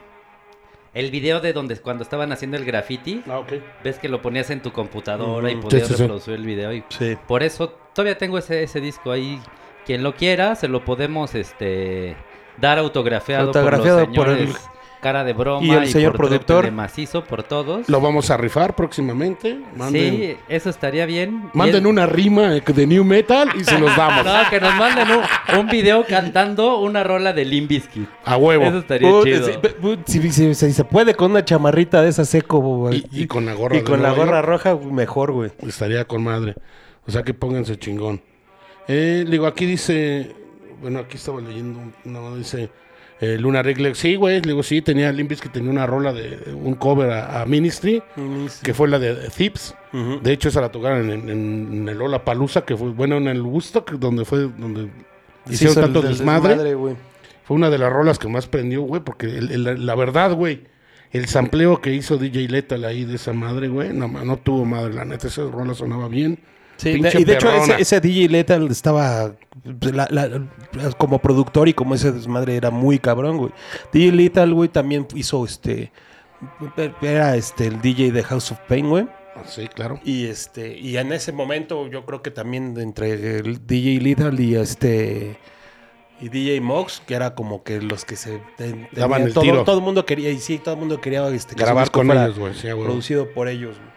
el 0.94 1.10
video 1.12 1.40
de 1.40 1.54
donde 1.54 1.76
cuando 1.78 2.04
estaban 2.04 2.32
haciendo 2.32 2.58
el 2.58 2.66
graffiti. 2.66 3.24
Ah, 3.28 3.40
ok. 3.40 3.54
Ves 3.84 3.98
que 4.00 4.10
lo 4.10 4.22
ponías 4.22 4.50
en 4.50 4.62
tu 4.62 4.72
computadora 4.72 5.50
y 5.52 5.56
podías 5.56 5.84
Sí, 5.84 5.88
sí, 5.90 5.94
sí. 5.96 6.02
reproducir 6.04 6.34
el 6.36 6.46
video. 6.46 6.72
Y 6.74 6.84
Sí. 6.90 7.18
por 7.28 7.44
eso 7.44 7.70
todavía 7.94 8.18
tengo 8.18 8.38
ese, 8.38 8.64
ese 8.64 8.80
disco 8.82 9.12
ahí. 9.12 9.40
Quien 9.86 10.04
lo 10.04 10.14
quiera, 10.16 10.56
se 10.56 10.68
lo 10.68 10.86
podemos 10.86 11.36
este 11.36 12.16
dar 12.58 12.78
autografiado, 12.78 13.48
Autografiado 13.48 14.06
por 14.06 14.16
por 14.16 14.28
los 14.30 14.38
el- 14.38 14.48
señores 14.48 14.70
cara 15.04 15.24
de 15.24 15.34
broma 15.34 15.64
y 15.66 15.70
el 15.70 15.88
señor 15.88 16.14
por 16.14 16.28
productor. 16.28 16.66
De 16.66 16.72
macizo 16.72 17.24
por 17.24 17.44
todos. 17.44 17.88
Lo 17.90 18.02
vamos 18.02 18.32
a 18.32 18.38
rifar 18.38 18.76
próximamente. 18.76 19.60
Manden, 19.76 20.16
Sí, 20.16 20.38
eso 20.50 20.70
estaría 20.72 21.06
bien. 21.06 21.50
Manden 21.54 21.82
el- 21.84 21.88
una 21.88 22.08
rima 22.08 22.50
de 22.50 22.88
New 22.88 23.04
Metal 23.04 23.50
y 23.60 23.64
se 23.64 23.78
los 23.78 23.96
damos. 23.96 24.24
No, 24.26 24.50
que 24.50 24.60
nos 24.60 24.74
manden 24.76 25.08
un, 25.12 25.60
un 25.60 25.68
video 25.68 26.06
cantando 26.08 26.80
una 26.80 27.04
rola 27.04 27.34
de 27.34 27.46
Limp 27.46 27.70
Bizkit. 27.70 28.08
A 28.26 28.38
huevo. 28.38 28.64
Eso 28.64 28.80
estaría 28.80 29.12
Uh, 29.12 29.24
chido. 29.24 29.48
si, 30.06 30.32
si- 30.32 30.56
si 30.56 30.72
se 30.74 30.84
puede 30.86 31.14
con 31.14 31.32
una 31.32 31.44
chamarrita 31.46 32.02
de 32.02 32.10
esa 32.10 32.26
seco, 32.26 32.60
güey. 32.60 33.06
Y, 33.12 33.24
y 33.24 33.28
con 33.28 33.46
la 33.46 33.54
gorra 33.54 33.78
Y 33.78 33.82
con 33.84 34.02
la 34.02 34.12
gorra 34.14 34.42
roja, 34.42 34.76
mejor, 34.76 35.32
güey. 35.34 35.52
Estaría 35.60 36.06
con 36.06 36.24
madre. 36.24 36.56
O 37.06 37.12
sea 37.12 37.22
que 37.24 37.34
pónganse 37.34 37.78
chingón. 37.78 38.22
Eh, 38.88 39.26
digo, 39.30 39.46
aquí 39.48 39.66
dice. 39.66 40.34
Bueno, 40.82 41.00
aquí 41.00 41.18
estaba 41.18 41.42
leyendo. 41.42 41.80
No, 42.06 42.36
dice. 42.36 42.70
Eh, 43.22 43.38
Luna 43.40 43.62
Reglex. 43.64 43.98
Sí, 43.98 44.16
güey. 44.16 44.42
Le 44.42 44.50
digo, 44.50 44.64
sí, 44.64 44.82
tenía 44.82 45.12
Limbis 45.12 45.40
que 45.40 45.50
tenía 45.50 45.70
una 45.72 45.86
rola 45.86 46.12
de 46.14 46.54
un 46.54 46.76
cover 46.76 47.12
a, 47.12 47.42
a 47.42 47.46
Ministry. 47.46 48.02
Que 48.64 48.74
fue 48.74 48.88
la 48.90 49.00
de. 49.00 49.30
Ujú. 49.94 50.20
De 50.22 50.32
hecho, 50.34 50.50
esa 50.50 50.62
la 50.62 50.70
tocaron 50.70 51.10
en, 51.10 51.30
en, 51.30 51.74
en 51.74 51.90
el 51.90 51.98
Lola 51.98 52.26
Palusa, 52.26 52.62
que 52.66 52.76
fue, 52.76 52.90
bueno, 52.90 53.18
en 53.18 53.28
el 53.28 53.42
Woodstock, 53.42 53.92
donde 53.94 54.26
fue 54.26 54.50
donde 54.58 54.90
Sí, 55.48 55.54
hicieron 55.56 55.76
tanto 55.76 56.02
del 56.02 56.18
desmadre. 56.18 56.74
güey. 56.74 56.96
Fue 57.44 57.56
una 57.56 57.70
de 57.70 57.78
las 57.78 57.92
rolas 57.92 58.20
que 58.20 58.28
más 58.30 58.48
prendió, 58.48 58.82
güey, 58.84 59.02
porque 59.04 59.26
el- 59.28 59.52
el- 59.68 59.86
la 59.86 59.96
verdad, 59.96 60.34
güey, 60.34 60.62
el 61.12 61.28
sampleo 61.28 61.82
que 61.82 61.94
hizo 61.94 62.18
DJ 62.18 62.48
Lethal 62.48 62.86
ahí 62.86 63.04
de 63.04 63.16
esa 63.16 63.34
madre, 63.34 63.68
güey, 63.68 63.92
no, 63.94 64.08
no 64.08 64.38
tuvo 64.38 64.64
madre, 64.66 64.94
la 64.94 65.04
neta, 65.06 65.28
esa 65.28 65.44
rola 65.44 65.74
sonaba 65.74 66.08
bien. 66.08 66.40
Sí, 66.78 66.94
Pinche 66.94 67.12
de- 67.18 67.22
y 67.22 67.24
de 67.26 67.34
hecho 67.36 67.52
ese, 67.52 67.76
ese 67.82 68.02
DJ 68.02 68.30
Lethal 68.30 68.68
estaba 68.70 69.32
la- 69.82 70.08
la- 70.10 70.42
como 70.98 71.20
productor 71.20 71.70
y 71.70 71.74
como 71.74 71.96
ese 71.96 72.12
desmadre 72.12 72.56
era 72.56 72.72
muy 72.72 73.00
cabrón, 73.00 73.38
güey. 73.38 73.52
DJ 73.92 74.12
Lethal, 74.12 74.54
güey, 74.54 74.70
también 74.70 75.08
hizo 75.16 75.46
este 75.46 75.92
era 77.02 77.36
este 77.36 77.68
el 77.68 77.82
DJ 77.82 78.12
de 78.12 78.24
House 78.24 78.52
of 78.52 78.60
Pain, 78.68 78.90
güey. 78.90 79.08
Sí, 79.48 79.68
claro. 79.68 80.00
Y 80.04 80.26
este 80.26 80.78
y 80.78 80.98
en 80.98 81.12
ese 81.14 81.32
momento 81.32 81.88
yo 81.88 82.06
creo 82.06 82.22
que 82.22 82.32
también 82.32 82.76
entre 82.78 83.38
el 83.38 83.66
DJ 83.66 84.00
Lethal 84.02 84.40
y 84.40 84.56
este 84.56 85.38
y 86.20 86.30
DJ 86.30 86.62
Mox, 86.62 87.02
que 87.06 87.16
era 87.16 87.34
como 87.36 87.64
que 87.64 87.82
los 87.82 88.06
que 88.06 88.16
se 88.16 88.40
Daban 88.94 89.24
el 89.24 89.34
todo, 89.34 89.44
tiro. 89.44 89.64
todo 89.64 89.78
el 89.78 89.84
mundo 89.84 90.06
quería 90.06 90.30
y 90.30 90.40
sí, 90.40 90.58
todo 90.58 90.76
el 90.76 90.80
mundo 90.80 91.02
quería 91.02 91.28
este, 91.30 91.56
Grabar 91.56 91.90
con 91.92 92.10
ellos, 92.12 92.38
güey, 92.40 92.54
sí, 92.54 92.68
producido 92.68 93.32
por 93.34 93.48
ellos. 93.48 93.78
güey. 93.78 93.93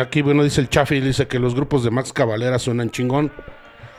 Aquí, 0.00 0.22
bueno, 0.22 0.42
dice 0.42 0.60
el 0.60 0.68
Chafi, 0.68 1.00
dice 1.00 1.26
que 1.26 1.38
los 1.38 1.54
grupos 1.54 1.84
de 1.84 1.90
Max 1.90 2.12
Cavalera 2.12 2.58
suenan 2.58 2.90
chingón. 2.90 3.30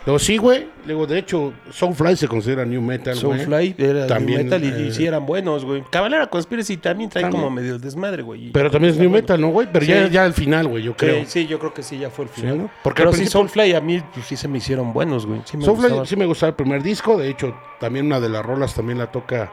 Luego, 0.06 0.20
sí, 0.20 0.38
güey. 0.38 0.68
Luego, 0.86 1.08
de 1.08 1.18
hecho, 1.18 1.52
Soulfly 1.72 2.16
se 2.16 2.28
considera 2.28 2.64
New 2.64 2.80
Metal, 2.80 3.16
güey. 3.20 3.40
Soulfly 3.40 3.76
era 3.76 4.06
También, 4.06 4.48
New 4.48 4.60
Metal 4.60 4.64
y, 4.64 4.84
y 4.84 4.88
eh, 4.90 4.92
sí 4.94 5.04
eran 5.08 5.26
buenos, 5.26 5.66
güey. 5.66 5.84
Cavalera 5.90 6.28
Conspiracy 6.28 6.78
también 6.78 7.10
trae 7.10 7.24
También. 7.24 7.42
como 7.42 7.56
medio 7.56 7.80
desmadre, 7.80 8.22
güey. 8.22 8.52
Pero 8.52 8.70
también 8.70 8.94
es 8.94 9.00
New 9.00 9.10
bueno. 9.10 9.24
Metal, 9.24 9.42
¿no, 9.42 9.48
güey? 9.50 9.68
Pero 9.74 9.84
Sí. 9.84 9.92
ya, 9.92 10.08
ya 10.08 10.26
al 10.26 10.34
final, 10.34 10.68
güey, 10.68 10.84
yo 10.84 10.96
creo. 10.96 11.26
sí, 11.26 11.48
yo 11.48 11.58
creo 11.58 11.74
que 11.74 11.82
sí, 11.82 11.98
ya 11.98 12.12
fue 12.12 12.26
el 12.26 12.30
Sí, 12.36 12.42
final. 12.42 12.58
¿no? 12.60 12.70
Porque 12.84 13.02
Pero 13.02 13.14
sí, 13.14 13.26
Soulfly 13.26 13.74
a 13.74 13.82
mí 13.82 14.00
pues, 14.14 14.28
sí 14.28 14.36
se 14.36 14.48
me 14.48 14.60
hicieron 14.60 14.94
buenos, 14.94 15.26
güey. 15.26 15.42
Sí 15.46 15.58
me 15.58 15.66
Soulfly 15.66 15.90
sí 16.06 16.16
me 16.16 16.28
gustaba 16.28 16.50
el 16.50 16.56
primer 16.56 16.84
disco. 16.84 17.18
De 17.18 17.28
hecho, 17.28 17.56
también 17.80 18.06
una 18.06 18.20
de 18.20 18.30
las 18.30 18.46
rolas 18.46 18.76
también 18.76 19.00
la 19.00 19.08
toca 19.12 19.52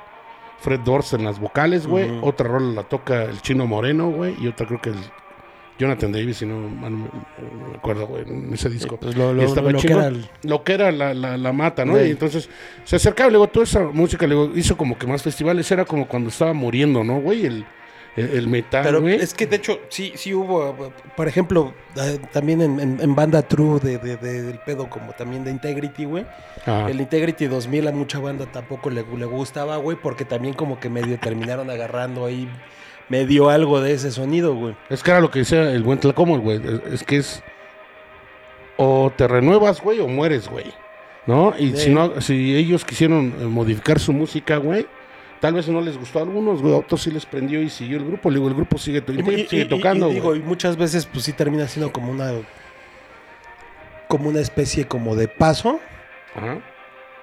Fred 0.60 0.80
Dorst 0.80 1.14
en 1.14 1.24
las 1.24 1.40
vocales, 1.40 1.86
güey. 1.86 2.10
Otra 2.20 2.46
rola 2.48 2.72
la 2.74 2.82
toca 2.82 3.22
el 3.24 3.40
Chino 3.40 3.66
Moreno, 3.66 4.10
güey. 4.10 4.34
Y 4.38 4.48
otra 4.48 4.66
creo 4.66 4.82
que 4.82 4.90
el 4.90 4.96
Jonathan 5.78 6.12
Davis, 6.12 6.36
si 6.36 6.46
no 6.46 6.56
mal 6.68 6.92
me 6.92 7.08
acuerdo, 7.76 8.06
güey, 8.06 8.22
en 8.28 8.52
ese 8.54 8.68
disco. 8.68 8.96
Pues 8.98 9.16
lo, 9.16 9.32
Y 9.32 9.36
lo- 9.36 9.42
estaba 9.42 9.72
lo 9.72 9.80
que 9.80 9.92
era 9.92 10.06
el- 10.08 10.26
Lo 10.42 10.62
que 10.62 10.74
era 10.74 10.92
la, 10.92 11.12
la, 11.14 11.36
la 11.36 11.52
mata, 11.52 11.84
¿no? 11.84 11.96
Sí. 11.96 12.04
Y 12.04 12.10
entonces 12.10 12.48
se 12.84 12.96
acercaba, 12.96 13.30
luego 13.30 13.48
toda 13.48 13.64
esa 13.64 13.80
música, 13.84 14.26
luego 14.26 14.50
hizo 14.54 14.76
como 14.76 14.96
que 14.98 15.06
más 15.06 15.22
festivales. 15.22 15.70
Era 15.70 15.84
como 15.84 16.06
cuando 16.06 16.28
estaba 16.28 16.52
muriendo, 16.52 17.02
¿no, 17.02 17.20
güey? 17.20 17.46
El, 17.46 17.64
el, 18.14 18.28
el 18.30 18.46
metal, 18.48 18.82
Pero 18.84 19.00
güey. 19.00 19.14
es 19.14 19.32
que 19.32 19.46
de 19.46 19.56
hecho 19.56 19.80
sí 19.88 20.12
sí 20.16 20.34
hubo, 20.34 20.92
por 21.16 21.26
ejemplo, 21.28 21.72
eh, 21.96 22.18
también 22.30 22.60
en, 22.60 22.78
en- 22.78 23.00
en 23.00 23.14
banda 23.14 23.40
True 23.40 23.80
de, 23.80 23.96
de- 23.98 24.18
de- 24.18 24.42
del 24.42 24.58
pedo 24.58 24.90
como 24.90 25.12
también 25.12 25.42
de 25.44 25.50
Integrity, 25.50 26.04
güey. 26.04 26.26
Ah, 26.66 26.86
El 26.90 27.00
Integrity 27.00 27.46
2000 27.46 27.88
a 27.88 27.92
mucha 27.92 28.18
banda 28.18 28.44
tampoco 28.52 28.90
le, 28.90 29.02
le 29.16 29.24
gustaba, 29.24 29.78
güey, 29.78 29.96
porque 30.00 30.26
también 30.26 30.52
como 30.54 30.78
que 30.78 30.90
medio 30.90 31.18
terminaron 31.18 31.70
agarrando 31.70 32.26
ahí 32.26 32.46
medio 33.12 33.50
algo 33.50 33.80
de 33.82 33.92
ese 33.92 34.10
sonido, 34.10 34.54
güey. 34.54 34.74
Es 34.88 35.02
que 35.02 35.10
era 35.10 35.20
lo 35.20 35.30
que 35.30 35.40
decía 35.40 35.70
el 35.70 35.82
buen 35.82 35.98
Tlacomol, 36.00 36.40
güey. 36.40 36.56
Es, 36.64 36.92
es 36.94 37.04
que 37.04 37.16
es. 37.18 37.42
O 38.78 39.12
te 39.14 39.28
renuevas, 39.28 39.80
güey, 39.82 40.00
o 40.00 40.08
mueres, 40.08 40.48
güey. 40.48 40.72
¿No? 41.26 41.54
Y 41.58 41.70
Sí. 41.72 41.76
si 41.84 41.90
no, 41.90 42.20
si 42.20 42.56
ellos 42.56 42.84
quisieron 42.84 43.34
eh, 43.38 43.44
modificar 43.44 44.00
su 44.00 44.12
música, 44.12 44.56
güey, 44.56 44.86
tal 45.40 45.54
vez 45.54 45.68
no 45.68 45.80
les 45.82 45.96
gustó 45.98 46.18
a 46.18 46.22
algunos, 46.22 46.62
güey. 46.62 46.74
A 46.74 46.78
otros 46.78 47.02
sí 47.02 47.10
les 47.10 47.26
prendió 47.26 47.60
y 47.62 47.68
siguió 47.68 47.98
el 47.98 48.04
grupo. 48.06 48.30
Le 48.30 48.36
digo, 48.36 48.48
el 48.48 48.54
grupo 48.54 48.78
sigue, 48.78 49.02
to- 49.02 49.12
Y- 49.12 49.18
y- 49.20 49.46
sigue 49.46 49.62
y- 49.62 49.68
tocando, 49.68 50.08
digo, 50.08 50.34
y 50.34 50.40
muchas 50.40 50.76
veces 50.76 51.06
pues 51.06 51.24
sí 51.24 51.32
termina 51.34 51.68
siendo 51.68 51.92
como 51.92 52.10
una 52.10 52.32
como 54.08 54.28
una 54.28 54.40
especie 54.40 54.86
como 54.86 55.16
de 55.16 55.26
paso 55.28 55.80
Ajá. 56.34 56.58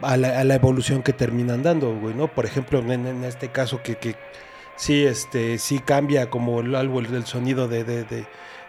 a 0.01 0.17
la, 0.17 0.39
a 0.39 0.43
la 0.43 0.55
evolución 0.55 1.03
que 1.03 1.13
terminan 1.13 1.61
dando, 1.61 1.93
güey, 1.95 2.15
¿no? 2.15 2.27
Por 2.27 2.45
ejemplo, 2.45 2.79
en, 2.79 3.05
en 3.05 3.23
este 3.23 3.49
caso 3.49 3.81
que, 3.83 3.95
que 3.95 4.15
sí, 4.79 5.03
este, 5.03 5.57
sí 5.59 5.79
cambia 5.79 6.29
como 6.29 6.61
el, 6.61 6.73
algo 6.75 6.99
el, 6.99 7.13
el 7.13 7.25
sonido 7.25 7.67
de, 7.67 7.83
de, 7.83 8.03
de- 8.05 8.25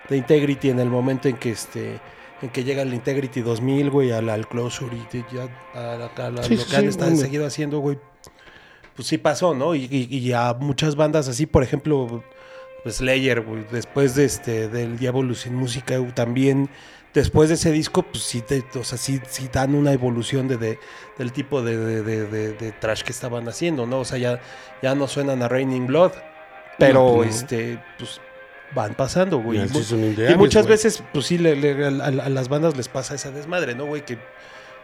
de 0.09 0.17
Integrity 0.17 0.71
en 0.71 0.81
el 0.81 0.89
momento 0.91 1.29
en 1.29 1.37
que 1.37 1.51
este 1.51 2.01
en 2.43 2.49
que 2.51 2.65
llega 2.65 2.83
el 2.83 2.93
Integrity 2.95 3.43
2000, 3.43 3.91
güey, 3.91 4.11
al, 4.13 4.29
al 4.31 4.49
Closure 4.49 4.97
y 4.97 5.25
ya 5.33 5.45
a, 5.75 6.43
Sí, 6.43 6.57
lo 6.57 6.65
que 6.67 6.77
han 6.77 6.83
sí, 6.83 6.89
estado 6.89 7.15
seguido 7.17 7.47
haciendo, 7.47 7.79
güey, 7.81 7.99
pues 8.97 9.09
sí 9.09 9.19
pasó, 9.19 9.55
¿no? 9.55 9.75
Y, 9.75 9.85
y- 9.91 10.17
y 10.19 10.33
a 10.33 10.55
muchas 10.55 10.97
bandas 10.97 11.29
así, 11.29 11.47
por 11.47 11.63
ejemplo, 11.63 12.25
pues 12.83 12.97
Slayer, 12.97 13.43
güey, 13.43 13.65
después 13.71 14.15
de 14.15 14.25
este 14.25 14.69
del 14.69 14.99
Diablo 14.99 15.35
sin 15.35 15.55
música, 15.55 15.97
también 16.15 16.71
después 17.15 17.49
de 17.49 17.57
ese 17.57 17.73
disco, 17.73 18.03
pues 18.03 18.23
sí, 18.25 18.41
te, 18.43 18.63
o 18.79 18.85
sea, 18.85 18.99
sí, 18.99 19.21
sí 19.29 19.49
dan 19.53 19.75
una 19.75 19.93
evolución 19.93 20.49
de, 20.49 20.57
de- 20.57 20.79
del 21.19 21.33
tipo 21.33 21.63
de, 21.63 21.77
de- 21.77 22.27
de- 22.53 22.73
trash 22.73 23.03
que 23.03 23.13
estaban 23.13 23.49
haciendo, 23.49 23.87
¿no? 23.87 24.01
O 24.01 24.05
sea, 24.05 24.19
ya, 24.19 24.41
ya 24.83 24.95
no 24.95 25.07
suenan 25.09 25.43
a 25.43 25.49
Raining 25.49 25.87
Blood, 25.87 26.13
pero 26.79 27.09
No, 27.11 27.15
pues 27.17 27.37
este, 27.43 27.79
pues 27.99 28.21
van 28.75 28.95
pasando, 28.95 29.39
güey. 29.39 29.59
Y 29.59 29.63
Y, 30.33 30.37
muchas 30.37 30.67
veces, 30.67 31.03
pues 31.13 31.27
sí, 31.27 31.39
le- 31.39 31.57
le- 31.57 31.85
a, 31.85 31.89
a- 31.89 32.29
las 32.29 32.49
bandas 32.49 32.77
les 32.77 32.89
pasa 32.89 33.15
esa 33.15 33.31
desmadre, 33.31 33.75
¿no, 33.75 33.87
güey? 33.87 34.05
Que 34.05 34.19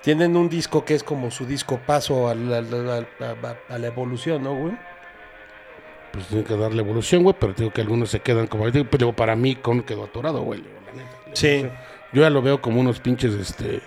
tienen 0.03 0.37
un 0.37 0.49
disco 0.49 0.85
que 0.85 0.95
es 0.95 1.03
como 1.05 1.31
su 1.31 1.47
disco 1.47 1.81
paso 1.87 2.29
a 2.29 2.35
la, 2.35 2.59
a 2.59 2.63
la- 2.63 3.07
a- 3.21 3.75
a 3.75 3.79
la 3.79 3.87
evolución, 3.87 4.43
¿no, 4.43 4.55
güey? 4.55 4.77
Pues 6.13 6.27
tiene 6.29 6.45
que 6.45 6.57
darle 6.57 6.83
evolución, 6.83 7.23
güey. 7.23 7.37
Pero 7.39 7.53
digo 7.53 7.71
que 7.73 7.81
algunos 7.83 8.11
se 8.11 8.21
quedan 8.21 8.47
como. 8.47 8.65
Pero 8.65 8.87
digo, 8.99 9.13
para 9.13 9.37
mí, 9.37 9.55
Con 9.57 9.83
quedó 9.83 10.05
atorado, 10.05 10.43
güey. 10.43 10.63
Sí. 11.35 11.67
Yo 12.13 12.23
ya 12.23 12.31
lo 12.31 12.43
veo 12.43 12.61
como 12.61 12.81
unos 12.81 13.01
pinches, 13.01 13.35
este. 13.35 13.81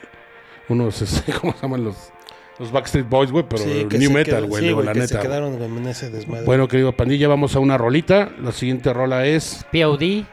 Unos, 0.67 1.01
este, 1.01 1.33
¿cómo 1.33 1.53
se 1.53 1.61
llaman 1.61 1.83
los? 1.83 2.11
Los 2.59 2.71
Backstreet 2.73 3.07
Boys, 3.07 3.31
güey. 3.31 3.45
Pero 3.47 3.63
Sí, 3.63 3.87
New 3.89 4.09
se 4.09 4.13
Metal, 4.13 4.45
güey. 4.45 4.63
sí, 4.67 4.75
la 4.83 4.91
que 4.91 4.99
neta. 4.99 5.07
se 5.07 5.19
quedaron 5.19 5.53
en 5.61 5.87
ese 5.87 6.09
desmadre. 6.09 6.45
Bueno, 6.45 6.67
querido 6.67 6.91
pandilla, 6.91 7.27
vamos 7.29 7.55
a 7.55 7.59
una 7.59 7.77
rolita. 7.77 8.29
La 8.41 8.51
siguiente 8.51 8.91
rola 8.93 9.25
es 9.25 9.65
POD, 9.71 10.25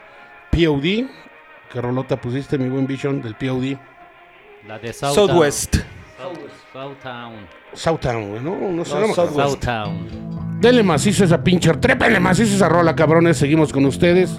POD. 0.51 1.05
¿Qué 1.71 1.81
rolota 1.81 2.19
pusiste, 2.19 2.57
mi 2.57 2.67
buen 2.69 2.85
Vision, 2.85 3.21
del 3.21 3.35
POD? 3.35 3.77
la 4.67 4.77
de 4.79 4.91
South 4.91 5.15
Southwest. 5.15 5.77
Southtown. 6.73 7.33
Southtown, 7.73 8.29
güey, 8.29 8.41
¿no? 8.43 8.57
No 8.71 8.83
sé, 8.83 8.93
No, 8.95 8.99
no 9.01 9.07
me 9.07 9.13
acuerdo. 9.13 9.31
Southwest. 9.33 9.63
Southtown. 9.63 10.59
Denle 10.59 10.83
macizo 10.83 11.23
esa 11.23 11.41
pinche. 11.43 11.71
Trépenle 11.75 12.19
macizo 12.19 12.55
esa 12.55 12.67
rola, 12.67 12.95
cabrones. 12.95 13.37
Seguimos 13.37 13.71
con 13.71 13.85
ustedes. 13.85 14.37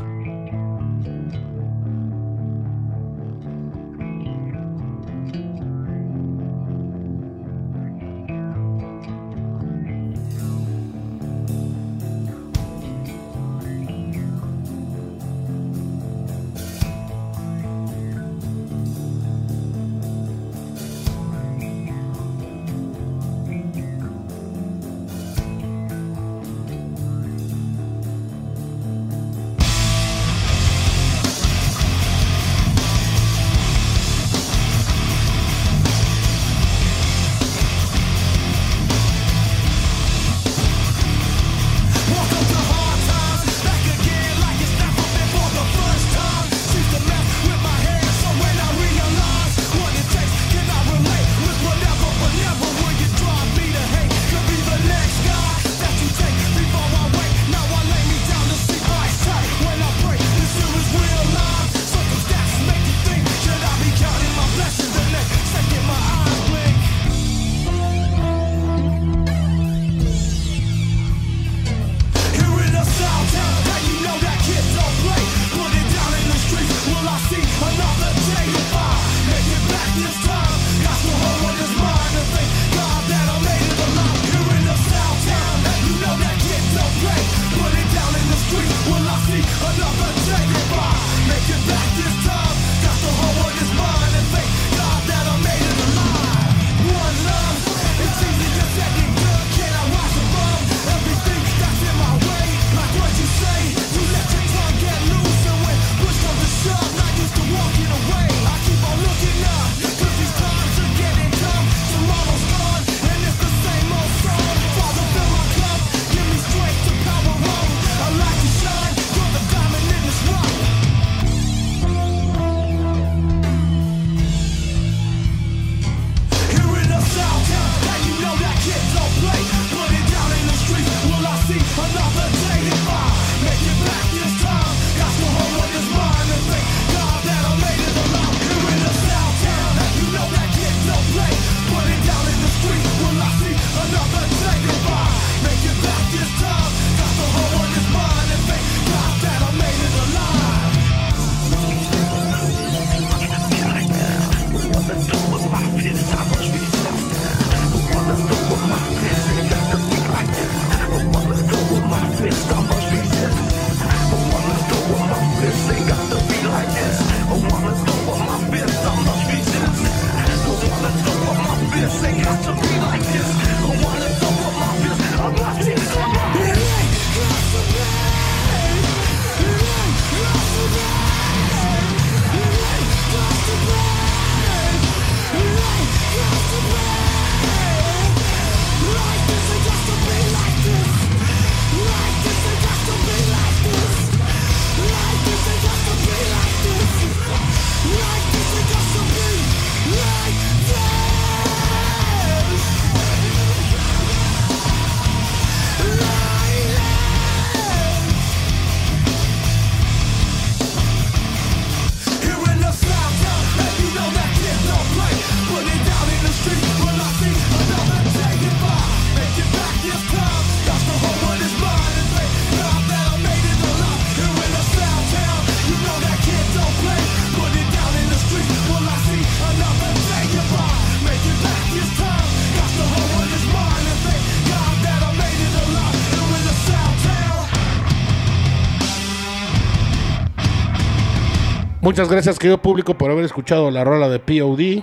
Muchas 241.89 242.11
gracias, 242.11 242.39
querido 242.39 242.59
público, 242.59 242.93
por 242.99 243.11
haber 243.11 243.25
escuchado 243.25 243.71
la 243.71 243.83
rola 243.83 244.11
de 244.11 244.19
POD. 244.19 244.83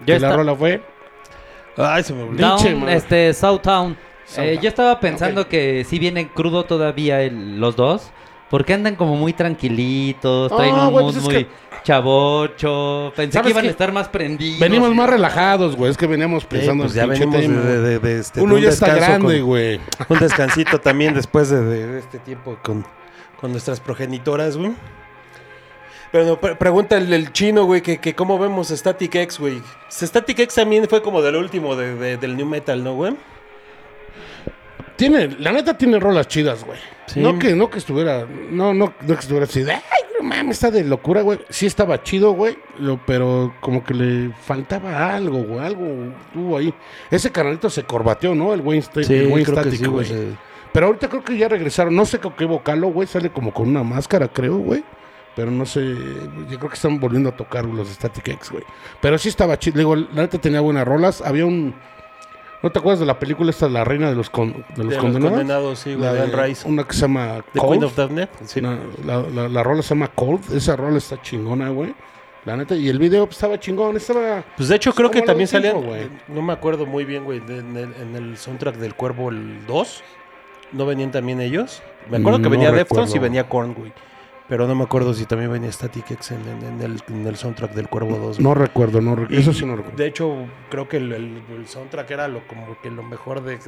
Yo 0.00 0.06
Que 0.06 0.18
la 0.18 0.34
rola 0.34 0.56
fue. 0.56 0.82
Ay, 1.76 2.02
se 2.02 2.12
me 2.12 2.24
olvidó. 2.24 2.48
Down, 2.58 2.80
man. 2.80 2.88
este, 2.88 3.32
Southtown. 3.32 3.96
Eh, 4.36 4.58
yo 4.60 4.68
estaba 4.68 4.98
pensando 4.98 5.46
que 5.48 5.84
si 5.84 6.00
vienen 6.00 6.26
crudo 6.26 6.64
todavía 6.64 7.22
el- 7.22 7.60
los 7.60 7.76
dos, 7.76 8.10
porque 8.50 8.74
andan 8.74 8.96
como 8.96 9.14
muy 9.14 9.32
tranquilitos, 9.32 10.50
traen 10.56 10.74
Ah, 10.74 10.88
un 10.88 10.92
güey, 10.94 11.04
mood 11.04 11.12
pues 11.12 11.16
es 11.18 11.22
muy 11.32 11.44
que- 11.44 11.50
chavocho. 11.84 13.12
Pensé 13.14 13.34
¿Sabes 13.34 13.46
que 13.46 13.50
iban 13.50 13.62
qué? 13.62 13.68
a 13.68 13.70
estar 13.70 13.92
más 13.92 14.08
prendidos. 14.08 14.58
Venimos 14.58 14.92
más 14.92 15.08
relajados, 15.08 15.76
güey. 15.76 15.92
Es 15.92 15.96
que 15.96 16.08
veníamos 16.08 16.42
Sí, 16.42 16.48
pensando 16.50 16.84
pues 16.84 16.96
en 16.96 16.96
ya 16.96 17.04
el 17.14 17.20
pinche 17.20 17.38
venimos 17.38 17.64
de, 17.64 17.70
tema. 17.72 17.82
de- 17.86 17.98
de 18.00 18.18
este, 18.18 18.40
Uno 18.40 18.54
de 18.54 18.58
un 18.58 18.64
ya 18.64 18.70
está 18.70 18.86
descanso 18.94 19.10
grande, 19.28 19.42
güey. 19.42 19.80
Un 20.08 20.18
descansito 20.18 20.80
también 20.80 21.14
después 21.14 21.50
de, 21.50 21.62
de- 21.62 21.86
de 21.86 21.98
este 22.00 22.18
tiempo 22.18 22.56
con, 22.64 22.84
con 23.40 23.52
nuestras 23.52 23.78
progenitoras, 23.78 24.56
güey. 24.56 24.72
Pero 26.12 26.40
pre- 26.40 26.56
pregunta 26.56 26.96
el, 26.96 27.12
el 27.12 27.32
chino, 27.32 27.64
güey, 27.66 27.82
que, 27.82 27.98
que 27.98 28.14
cómo 28.14 28.38
vemos 28.38 28.68
Static 28.68 29.14
X, 29.14 29.38
güey. 29.38 29.62
Static 29.90 30.38
X 30.40 30.54
también 30.56 30.88
fue 30.88 31.02
como 31.02 31.22
del 31.22 31.36
último 31.36 31.76
de, 31.76 31.94
de- 31.94 32.16
del 32.16 32.36
New 32.36 32.46
Metal, 32.46 32.82
¿no, 32.82 32.94
güey? 32.94 33.14
Tiene, 34.96 35.28
la 35.38 35.52
neta 35.52 35.78
tiene 35.78 35.98
rolas 35.98 36.28
chidas, 36.28 36.64
güey. 36.64 36.78
Sí. 37.06 37.20
No 37.20 37.38
que, 37.38 37.54
no 37.54 37.70
que 37.70 37.78
estuviera, 37.78 38.26
no, 38.50 38.74
no, 38.74 38.92
no 39.00 39.06
que 39.14 39.20
estuviera 39.20 39.44
así 39.44 39.62
de, 39.62 39.72
ay, 39.72 39.80
no 40.18 40.24
mames, 40.28 40.56
está 40.56 40.70
de 40.70 40.84
locura, 40.84 41.22
güey. 41.22 41.38
Sí 41.48 41.64
estaba 41.66 42.02
chido, 42.02 42.32
güey, 42.32 42.58
lo- 42.78 43.00
pero 43.06 43.54
como 43.60 43.82
que 43.82 43.94
le 43.94 44.34
faltaba 44.34 45.14
algo, 45.14 45.42
güey, 45.42 45.64
algo 45.64 46.12
tuvo 46.34 46.58
ahí. 46.58 46.74
Ese 47.10 47.30
canalito 47.32 47.70
se 47.70 47.84
corbateó, 47.84 48.34
¿no? 48.34 48.52
El 48.52 48.60
Wayne, 48.60 48.82
Sta- 48.82 49.00
el 49.00 49.28
Wayne 49.28 49.44
Static, 49.46 49.86
güey. 49.86 50.08
Pero 50.72 50.86
ahorita 50.86 51.08
creo 51.08 51.24
que 51.24 51.36
ya 51.36 51.48
regresaron, 51.48 51.96
no 51.96 52.04
sé 52.04 52.18
con 52.18 52.32
qué 52.34 52.44
vocalo, 52.44 52.88
güey, 52.88 53.08
sale 53.08 53.30
como 53.30 53.52
con 53.54 53.68
una 53.68 53.82
máscara, 53.82 54.28
creo, 54.28 54.58
güey. 54.58 54.84
Pero 55.40 55.50
no 55.50 55.64
sé, 55.64 55.80
yo 56.50 56.58
creo 56.58 56.68
que 56.68 56.74
están 56.74 57.00
volviendo 57.00 57.30
a 57.30 57.32
tocar 57.34 57.64
los 57.64 57.88
de 57.88 57.94
Static 57.94 58.28
X, 58.28 58.50
güey. 58.50 58.62
Pero 59.00 59.16
sí 59.16 59.30
estaba 59.30 59.58
chido, 59.58 59.78
digo, 59.78 59.96
la 59.96 60.06
neta 60.12 60.36
tenía 60.36 60.60
buenas 60.60 60.86
rolas. 60.86 61.22
Había 61.22 61.46
un... 61.46 61.74
¿No 62.62 62.68
te 62.70 62.78
acuerdas 62.78 63.00
de 63.00 63.06
la 63.06 63.18
película 63.18 63.48
esta, 63.48 63.70
La 63.70 63.84
Reina 63.84 64.10
de 64.10 64.16
los, 64.16 64.28
con- 64.28 64.52
de 64.52 64.58
los 64.76 64.76
de 64.76 64.84
los 64.84 64.96
Condenados? 64.98 65.30
condenados, 65.38 65.78
sí, 65.78 65.94
güey, 65.94 66.04
La 66.04 66.12
de 66.12 66.26
de- 66.26 66.36
Rice. 66.46 66.68
Una 66.68 66.84
que 66.84 66.92
se 66.92 67.00
llama 67.00 67.42
The 67.54 67.58
Cold. 67.58 67.70
Queen 67.72 67.84
of 67.84 67.96
Darknet. 67.96 68.30
Sí. 68.44 68.60
Una- 68.60 68.78
la, 69.02 69.22
la- 69.22 69.48
la 69.48 69.62
rola 69.62 69.80
se 69.80 69.88
llama 69.94 70.08
Cold. 70.08 70.52
Esa 70.54 70.76
rola 70.76 70.98
está 70.98 71.22
chingona, 71.22 71.70
güey. 71.70 71.94
La 72.44 72.58
neta. 72.58 72.74
Y 72.76 72.90
el 72.90 72.98
video 72.98 73.24
pues, 73.24 73.36
estaba 73.38 73.58
chingón. 73.58 73.96
Estaba... 73.96 74.44
Pues 74.58 74.68
de 74.68 74.76
hecho 74.76 74.92
creo 74.92 75.10
que 75.10 75.22
también 75.22 75.48
tiempo, 75.48 75.80
salían, 75.80 76.20
no 76.28 76.42
me 76.42 76.52
acuerdo 76.52 76.84
muy 76.84 77.06
bien, 77.06 77.24
güey, 77.24 77.40
de- 77.40 77.60
en 77.60 77.74
el, 77.78 77.94
en 77.94 78.14
el 78.14 78.36
soundtrack 78.36 78.76
del 78.76 78.94
Cuervo 78.94 79.30
el 79.30 79.64
2, 79.66 80.02
¿no 80.72 80.84
venían 80.84 81.10
también 81.10 81.40
ellos? 81.40 81.82
Me 82.10 82.18
acuerdo 82.18 82.42
que 82.42 82.48
venía 82.50 82.70
Deftones 82.72 83.14
y 83.14 83.18
venía 83.18 83.48
Korn, 83.48 83.72
güey. 83.72 83.90
Pero 84.50 84.66
no 84.66 84.74
me 84.74 84.82
acuerdo 84.84 85.14
si 85.14 85.24
también 85.24 85.50
venía 85.50 85.70
Static 85.72 86.10
X 86.10 86.32
en, 86.32 86.40
en- 86.46 86.74
en 86.74 86.82
el, 86.82 87.02
en 87.08 87.26
el 87.26 87.36
soundtrack 87.36 87.72
del 87.72 87.88
Cuervo 87.88 88.18
2. 88.18 88.40
No 88.40 88.52
recuerdo, 88.52 89.00
no 89.00 89.14
recuerdo. 89.14 89.40
Eso 89.40 89.52
sí 89.54 89.64
no 89.64 89.76
recuerdo. 89.76 89.96
De 89.96 90.06
hecho, 90.08 90.34
creo 90.68 90.88
que 90.88 90.98
el, 90.98 91.12
el- 91.12 91.42
el 91.56 91.66
soundtrack 91.68 92.10
era 92.10 92.28
lo 92.28 92.46
como 92.48 92.76
que 92.82 92.90
lo 92.90 93.02
mejor 93.02 93.42
de... 93.42 93.58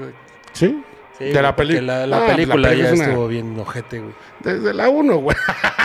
¿Sí? 0.53 0.83
Sí, 1.19 1.25
De 1.27 1.43
la 1.43 1.55
peli- 1.55 1.81
La, 1.83 2.07
la 2.07 2.17
Ah, 2.17 2.21
la 2.21 2.27
película 2.35 2.69
película 2.69 2.75
ya 2.89 2.95
una- 2.95 3.05
estuvo 3.05 3.29
bien 3.29 3.59
ojete, 3.61 4.01
güey. 4.01 4.13
Desde 4.41 4.75
la 4.75 4.89
1, 4.89 5.17
güey. 5.19 5.37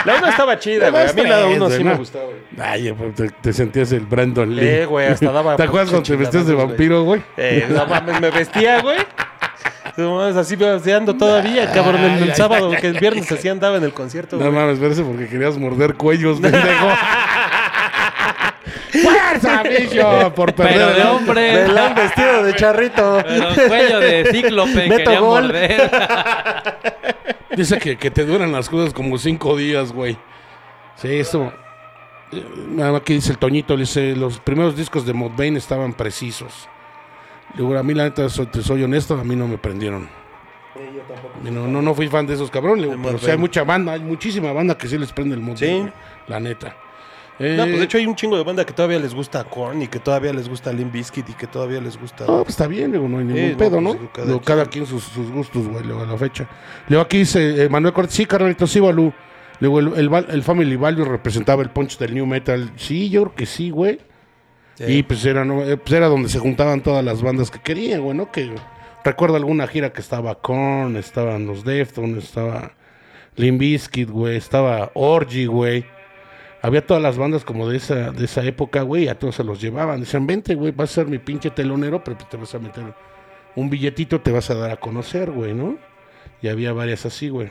La 0.04 0.16
1 0.16 0.26
estaba 0.28 0.58
chida, 0.58 0.90
güey. 0.90 1.06
A 1.08 1.12
mí 1.12 1.22
la 1.22 1.42
tres, 1.44 1.56
1 1.56 1.70
sí 1.70 1.84
me 1.84 1.94
gustaba, 1.96 2.24
güey. 2.24 2.36
Ay, 2.58 2.92
pues, 2.92 3.14
te, 3.14 3.28
te 3.28 3.52
sentías 3.52 3.92
el 3.92 4.06
Brandon 4.06 4.56
Lee. 4.56 4.66
Eh, 4.66 4.86
güey, 4.86 5.06
hasta 5.06 5.30
daba 5.30 5.54
¿Te 5.56 5.62
acuerdas 5.64 5.90
cuando 5.90 6.08
te 6.08 6.16
vestías 6.16 6.46
de 6.46 6.54
vampiro, 6.54 7.02
güey? 7.04 7.22
Eh, 7.36 7.66
no 7.70 7.86
mames, 7.86 8.20
me 8.20 8.30
vestía, 8.30 8.80
güey. 8.80 8.96
No 9.98 10.16
mames, 10.16 10.36
así 10.36 10.56
me 10.56 10.92
ando 10.92 11.14
todavía, 11.16 11.70
cabrón. 11.72 11.96
El, 12.02 12.22
el 12.28 12.34
sábado, 12.34 12.70
que 12.80 12.86
el 12.86 12.98
viernes 13.00 13.30
así 13.32 13.48
andaba 13.48 13.76
en 13.78 13.82
el 13.84 13.92
concierto, 13.92 14.36
No 14.36 14.44
güey. 14.44 14.52
mames, 14.54 14.78
verse 14.78 15.02
porque 15.02 15.26
querías 15.28 15.58
morder 15.58 15.94
cuellos, 15.94 16.38
pendejo. 16.40 16.88
¡Fuerza, 19.02 19.62
bicho! 19.64 20.32
Por 20.34 20.54
perder 20.54 20.74
Pero 20.74 20.86
de 20.94 21.00
el- 21.00 21.06
hombre. 21.08 21.52
Pelón 21.66 21.94
vestido 21.94 22.42
de 22.44 22.54
charrito. 22.54 23.22
Pero 23.26 23.68
cuello 23.68 24.00
de 24.00 24.24
cíclope 24.30 24.88
Meto 24.88 24.96
quería 24.96 25.20
gol. 25.20 25.42
morder. 25.44 25.90
Dice 27.56 27.78
que, 27.78 27.96
que 27.96 28.10
te 28.10 28.24
duran 28.24 28.52
las 28.52 28.68
cosas 28.68 28.94
como 28.94 29.18
cinco 29.18 29.56
días, 29.56 29.92
güey. 29.92 30.16
Sí, 30.96 31.08
eso. 31.16 31.52
eh, 32.32 32.44
Nada 32.68 32.92
más 32.92 33.00
aquí 33.00 33.14
dice 33.14 33.32
el 33.32 33.38
Toñito, 33.38 33.74
le 33.74 33.80
dice, 33.80 34.14
los 34.14 34.38
primeros 34.38 34.76
discos 34.76 35.04
de 35.04 35.12
Modbane 35.12 35.58
estaban 35.58 35.92
precisos. 35.92 36.68
Digo, 37.56 37.76
a 37.76 37.82
mí 37.82 37.94
la 37.94 38.04
neta, 38.04 38.28
soy, 38.28 38.46
te 38.46 38.62
soy 38.62 38.82
honesto, 38.82 39.14
a 39.18 39.24
mí 39.24 39.34
no 39.34 39.48
me 39.48 39.58
prendieron. 39.58 40.08
Y 41.44 41.50
No, 41.50 41.66
no, 41.66 41.82
no 41.82 41.94
fui 41.94 42.08
fan 42.08 42.26
de 42.26 42.34
esos 42.34 42.50
cabrones, 42.50 42.84
digo, 42.84 42.94
pero 43.02 43.18
sí 43.18 43.24
Mudvayne. 43.24 43.32
hay 43.32 43.38
mucha 43.38 43.64
banda, 43.64 43.92
hay 43.92 44.00
muchísima 44.00 44.52
banda 44.52 44.76
que 44.78 44.86
sí 44.88 44.96
les 44.98 45.12
prende 45.12 45.34
el 45.34 45.40
Modbane, 45.40 45.86
Sí. 45.86 45.92
la 46.28 46.40
neta. 46.40 46.76
No, 47.40 47.46
Eh, 47.46 47.56
pues 47.56 47.78
de 47.78 47.84
hecho 47.84 47.98
hay 47.98 48.06
un 48.06 48.16
chingo 48.16 48.36
de 48.36 48.42
banda 48.42 48.64
que 48.66 48.72
todavía 48.72 48.98
les 48.98 49.14
gusta 49.14 49.44
Korn 49.44 49.80
y 49.82 49.86
que 49.88 50.00
todavía 50.00 50.32
les 50.32 50.48
gusta 50.48 50.72
Limp 50.72 50.92
Bizkit 50.92 51.28
y 51.30 51.34
que 51.34 51.46
todavía 51.46 51.80
les 51.80 51.96
gusta... 51.98 52.26
No, 52.26 52.38
pues 52.38 52.50
está 52.50 52.66
bien, 52.66 52.90
digo, 52.90 53.08
no 53.08 53.18
hay 53.18 53.24
ningún 53.24 53.52
no, 53.52 53.56
pedo, 53.56 53.80
¿no? 53.80 53.94
pues, 53.94 54.10
cada 54.12 54.26
quien. 54.26 54.38
cada 54.40 54.66
quien 54.66 54.86
sus, 54.86 55.04
sus 55.04 55.30
gustos, 55.30 55.68
güey, 55.68 55.84
luego 55.84 56.02
a 56.02 56.06
la 56.06 56.16
fecha. 56.16 56.48
Luego 56.88 57.04
aquí 57.04 57.18
dice 57.18 57.64
eh, 57.64 57.68
Manuel 57.68 57.94
Cortés, 57.94 58.14
sí, 58.16 58.26
carnalito, 58.26 58.66
sí, 58.66 58.80
Balú. 58.80 59.12
Luego 59.60 59.78
el, 59.80 59.92
el, 59.96 60.24
el 60.30 60.42
Family 60.42 60.74
Value 60.76 61.04
representaba 61.04 61.62
el 61.62 61.70
punch 61.70 61.98
del 61.98 62.12
New 62.14 62.26
Metal. 62.26 62.70
Sí, 62.76 63.08
yo 63.08 63.22
creo 63.24 63.34
que 63.36 63.46
sí, 63.46 63.70
güey. 63.70 63.98
Y 64.86 65.02
pues 65.02 65.24
era, 65.24 65.44
no, 65.44 65.62
eh, 65.64 65.76
pues 65.76 65.92
era 65.92 66.06
donde 66.06 66.28
se 66.28 66.38
juntaban 66.38 66.82
todas 66.82 67.04
las 67.04 67.22
bandas 67.22 67.50
que 67.50 67.58
querían, 67.58 68.02
güey, 68.02 68.16
¿no? 68.16 68.30
Que 68.30 68.54
recuerdo 69.04 69.36
alguna 69.36 69.66
gira 69.66 69.92
que 69.92 70.00
estaba 70.00 70.36
Korn, 70.36 70.96
estaban 70.96 71.46
los 71.46 71.64
Deftones, 71.64 72.24
estaba 72.24 72.72
Limp 73.36 73.60
Bizkit, 73.60 74.08
güey, 74.08 74.36
estaba 74.36 74.90
Orgy, 74.94 75.46
güey. 75.46 75.84
Había 76.60 76.84
todas 76.84 77.02
las 77.02 77.16
bandas 77.16 77.44
como 77.44 77.68
de 77.68 77.76
esa, 77.76 78.10
de 78.10 78.24
esa 78.24 78.44
época, 78.44 78.82
güey, 78.82 79.08
a 79.08 79.18
todos 79.18 79.36
se 79.36 79.44
los 79.44 79.60
llevaban. 79.60 80.00
Decían, 80.00 80.26
vente, 80.26 80.54
güey, 80.54 80.72
vas 80.72 80.90
a 80.90 80.94
ser 80.94 81.06
mi 81.06 81.18
pinche 81.18 81.50
telonero, 81.50 82.02
pero 82.02 82.18
pues 82.18 82.28
te 82.28 82.36
vas 82.36 82.54
a 82.54 82.58
meter 82.58 82.84
un 83.54 83.70
billetito, 83.70 84.20
te 84.20 84.32
vas 84.32 84.50
a 84.50 84.54
dar 84.54 84.70
a 84.70 84.76
conocer, 84.76 85.30
güey, 85.30 85.54
¿no? 85.54 85.76
Y 86.42 86.48
había 86.48 86.72
varias 86.72 87.06
así, 87.06 87.28
güey. 87.28 87.50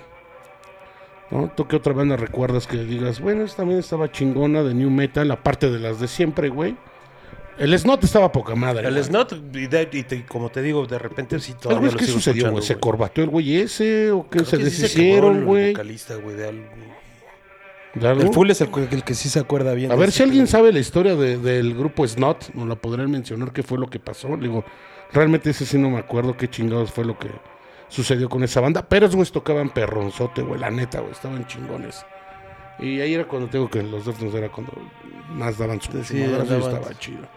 ¿No? 1.30 1.52
¿Tú 1.56 1.68
qué 1.68 1.76
otra 1.76 1.92
banda 1.92 2.16
recuerdas 2.16 2.68
que 2.68 2.78
digas, 2.78 3.20
bueno, 3.20 3.44
esta 3.44 3.58
también 3.58 3.80
estaba 3.80 4.12
chingona 4.12 4.64
de 4.64 4.74
New 4.74 4.90
Metal, 4.90 5.30
aparte 5.32 5.70
de 5.70 5.80
las 5.80 6.00
de 6.00 6.08
siempre, 6.08 6.48
güey? 6.48 6.78
El 7.58 7.78
Snot 7.78 8.04
estaba 8.04 8.32
poca 8.32 8.54
madre. 8.56 8.88
El 8.88 8.94
güey. 8.94 9.04
Snot, 9.04 9.34
y, 9.54 9.68
de- 9.68 9.90
y 9.92 10.04
te- 10.04 10.26
como 10.26 10.50
te 10.50 10.62
digo, 10.62 10.86
de 10.86 11.00
repente 11.00 11.40
sí 11.40 11.56
lo 11.68 11.82
¿Qué 11.98 12.06
sucedió, 12.06 12.52
güey? 12.52 12.64
¿Se 12.64 12.76
güey. 12.76 12.82
corbateó 12.82 13.24
el 13.24 13.30
güey 13.32 13.58
ese 13.58 14.12
o 14.12 14.24
qué? 14.24 14.30
Creo 14.40 14.46
¿Se 14.46 14.58
que 14.58 14.64
deshicieron, 14.66 15.38
el 15.38 15.46
güey? 15.46 15.72
vocalista, 15.72 16.16
güey, 16.16 16.36
de 16.36 16.48
algo. 16.50 16.66
¿De 17.96 18.08
algo? 18.08 18.22
El 18.22 18.34
Full 18.34 18.52
es 18.52 18.62
el, 18.62 18.70
que- 18.70 18.88
el 18.92 19.04
que 19.04 19.16
sí 19.16 19.28
se 19.30 19.40
acuerda 19.40 19.74
bien. 19.74 19.92
A 19.92 19.96
ver 19.96 20.12
si 20.12 20.22
alguien 20.22 20.46
sabe 20.46 20.72
la 20.72 20.80
historia 20.80 21.16
de- 21.16 21.38
del 21.38 21.74
grupo 21.76 22.08
Snot, 22.08 22.54
nos 22.54 22.68
la 22.68 22.76
podrían 22.76 23.10
mencionar 23.10 23.52
qué 23.52 23.64
fue 23.64 23.80
lo 23.80 23.88
que 23.90 24.00
pasó. 24.00 24.30
Le 24.38 24.48
Digo, 24.48 24.64
realmente 25.12 25.50
ese 25.50 25.66
sí 25.66 25.80
no 25.80 25.90
me 25.90 25.98
acuerdo 25.98 26.38
qué 26.38 26.48
chingados 26.48 26.92
fue 26.92 27.06
lo 27.06 27.18
que 27.18 27.30
sucedió 27.90 28.30
con 28.30 28.44
esa 28.44 28.62
banda. 28.62 28.88
Pero 28.88 29.08
esos 29.08 29.16
güeyes 29.16 29.32
tocaban 29.32 29.70
perronzote, 29.72 30.44
güey, 30.44 30.60
la 30.60 30.70
neta, 30.70 31.00
güey, 31.00 31.12
estaban 31.14 31.48
chingones. 31.48 32.06
Y 32.78 33.00
ahí 33.02 33.16
era 33.16 33.28
cuando 33.28 33.50
tengo 33.50 33.68
que 33.68 33.82
los 33.82 34.06
Deftones 34.06 34.36
era 34.36 34.50
cuando 34.50 34.74
más 35.32 35.58
daban 35.58 35.82
su, 35.82 35.92
Sí, 36.04 36.22
andaban- 36.22 36.44
estaba 36.62 36.94
chido. 37.00 37.28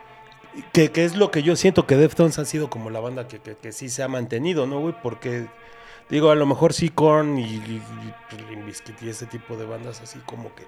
Que, 0.72 0.90
que 0.90 1.04
es 1.04 1.16
lo 1.16 1.30
que 1.30 1.42
yo 1.42 1.54
siento 1.56 1.86
que 1.86 1.96
Deftones 1.96 2.38
ha 2.38 2.44
sido 2.44 2.68
como 2.70 2.90
la 2.90 3.00
banda 3.00 3.28
que, 3.28 3.38
que, 3.38 3.56
que 3.56 3.72
sí 3.72 3.88
se 3.88 4.02
ha 4.02 4.08
mantenido, 4.08 4.66
¿no, 4.66 4.80
güey? 4.80 4.94
Porque, 5.02 5.46
digo, 6.08 6.30
a 6.30 6.34
lo 6.34 6.44
mejor 6.46 6.72
sí 6.72 6.88
Korn 6.88 7.38
y, 7.38 7.44
y, 7.44 7.82
y, 7.82 9.04
y 9.04 9.08
ese 9.08 9.26
tipo 9.26 9.56
de 9.56 9.64
bandas 9.64 10.00
así 10.00 10.18
como 10.26 10.54
que, 10.54 10.64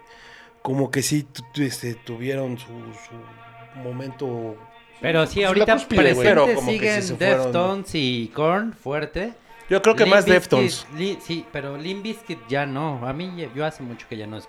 como 0.62 0.90
que 0.90 1.02
sí 1.02 1.26
este, 1.56 1.94
tuvieron 1.94 2.58
su, 2.58 2.66
su 2.68 3.78
momento... 3.80 4.56
Pero 5.00 5.26
sí, 5.26 5.42
ahorita 5.42 5.74
güey. 6.14 6.14
Pero 6.28 6.46
que 6.46 6.56
sí 6.56 6.60
siguen. 6.78 7.18
Deftones 7.18 7.90
y 7.94 8.30
Korn 8.32 8.72
fuerte. 8.72 9.32
Yo 9.68 9.82
creo 9.82 9.96
que 9.96 10.04
Limp 10.04 10.14
más 10.14 10.26
Bizkit- 10.26 10.32
Deftones. 10.32 10.86
Li- 10.96 11.18
sí, 11.20 11.44
pero 11.50 11.76
Limp 11.76 12.04
Bizkit 12.04 12.38
ya 12.48 12.66
no. 12.66 13.04
A 13.06 13.12
mí 13.12 13.32
yo 13.54 13.66
hace 13.66 13.82
mucho 13.82 14.06
que 14.08 14.16
ya 14.16 14.26
no 14.28 14.36
es- 14.36 14.48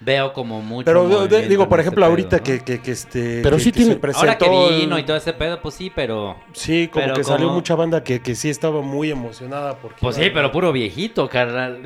veo 0.00 0.32
como 0.32 0.62
mucho. 0.62 0.84
Pero 0.84 1.26
digo, 1.26 1.68
por 1.68 1.80
ejemplo, 1.80 2.02
pedo, 2.02 2.10
ahorita 2.10 2.36
¿no? 2.38 2.42
que, 2.42 2.60
que, 2.60 2.80
que 2.80 2.92
este... 2.92 3.40
Pero 3.42 3.56
que- 3.56 3.62
sí 3.62 3.72
que 3.72 3.78
se 3.84 3.84
tiene- 3.96 4.14
Ahora 4.14 4.38
que 4.38 4.44
presentó 4.46 4.68
vino 4.76 4.98
y 4.98 5.02
todo 5.02 5.16
ese 5.16 5.32
pedo, 5.32 5.60
pues 5.60 5.74
sí, 5.74 5.92
pero. 5.94 6.36
Sí, 6.52 6.88
como 6.88 7.04
Pero 7.04 7.16
que 7.16 7.24
salió 7.24 7.50
mucha 7.50 7.74
banda 7.74 8.02
que, 8.04 8.20
que 8.20 8.34
sí 8.34 8.48
estaba 8.48 8.80
muy 8.82 9.10
emocionada 9.10 9.76
porque... 9.76 9.98
Pues 10.00 10.16
sí, 10.16 10.30
pero 10.32 10.50
puro 10.52 10.72
viejito, 10.72 11.28
carnal. 11.28 11.82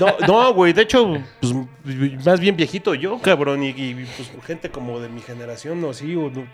No, 0.00 0.16
no, 0.26 0.54
güey, 0.54 0.72
de 0.72 0.82
hecho, 0.82 1.16
pues, 1.40 1.54
más 2.24 2.40
bien 2.40 2.56
viejito 2.56 2.94
yo, 2.94 3.18
cabrón, 3.20 3.62
y, 3.62 3.68
y, 3.68 4.06
pues 4.16 4.30
gente 4.46 4.70
como 4.70 4.98
de 5.00 5.08
mi 5.08 5.20
generación, 5.20 5.80
no, 5.80 5.92
sí, 5.92 6.14
o 6.16 6.30
no, 6.30 6.46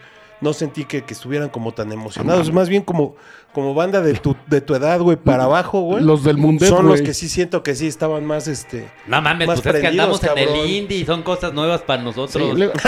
no 0.42 0.52
sentí 0.52 0.84
que, 0.84 1.02
que 1.04 1.14
estuvieran 1.14 1.48
como 1.48 1.72
tan 1.72 1.90
emocionados, 1.92 2.52
más 2.52 2.68
bien 2.68 2.82
como, 2.82 3.14
como 3.54 3.72
banda 3.74 4.00
de 4.02 4.14
tu, 4.14 4.36
de 4.46 4.60
tu 4.60 4.74
edad, 4.74 5.00
güey, 5.00 5.16
para 5.16 5.44
abajo, 5.44 5.80
güey. 5.80 6.02
Los 6.04 6.24
del 6.24 6.36
Mundet, 6.36 6.68
Son 6.68 6.86
los 6.86 7.00
que 7.00 7.14
sí 7.14 7.28
siento 7.28 7.62
que 7.62 7.74
sí 7.74 7.86
estaban 7.86 8.26
más, 8.26 8.48
este... 8.48 8.90
No 9.06 9.22
mames, 9.22 9.46
Más 9.46 9.60
pues 9.62 9.74
es 9.76 9.80
que 9.80 9.86
andamos 9.86 10.22
en 10.24 10.36
el 10.36 10.66
indie 10.66 10.98
y 10.98 11.06
son 11.06 11.22
cosas 11.22 11.54
nuevas 11.54 11.80
para 11.82 12.02
nosotros. 12.02 12.42
Sí, 12.52 12.58
le- 12.58 12.70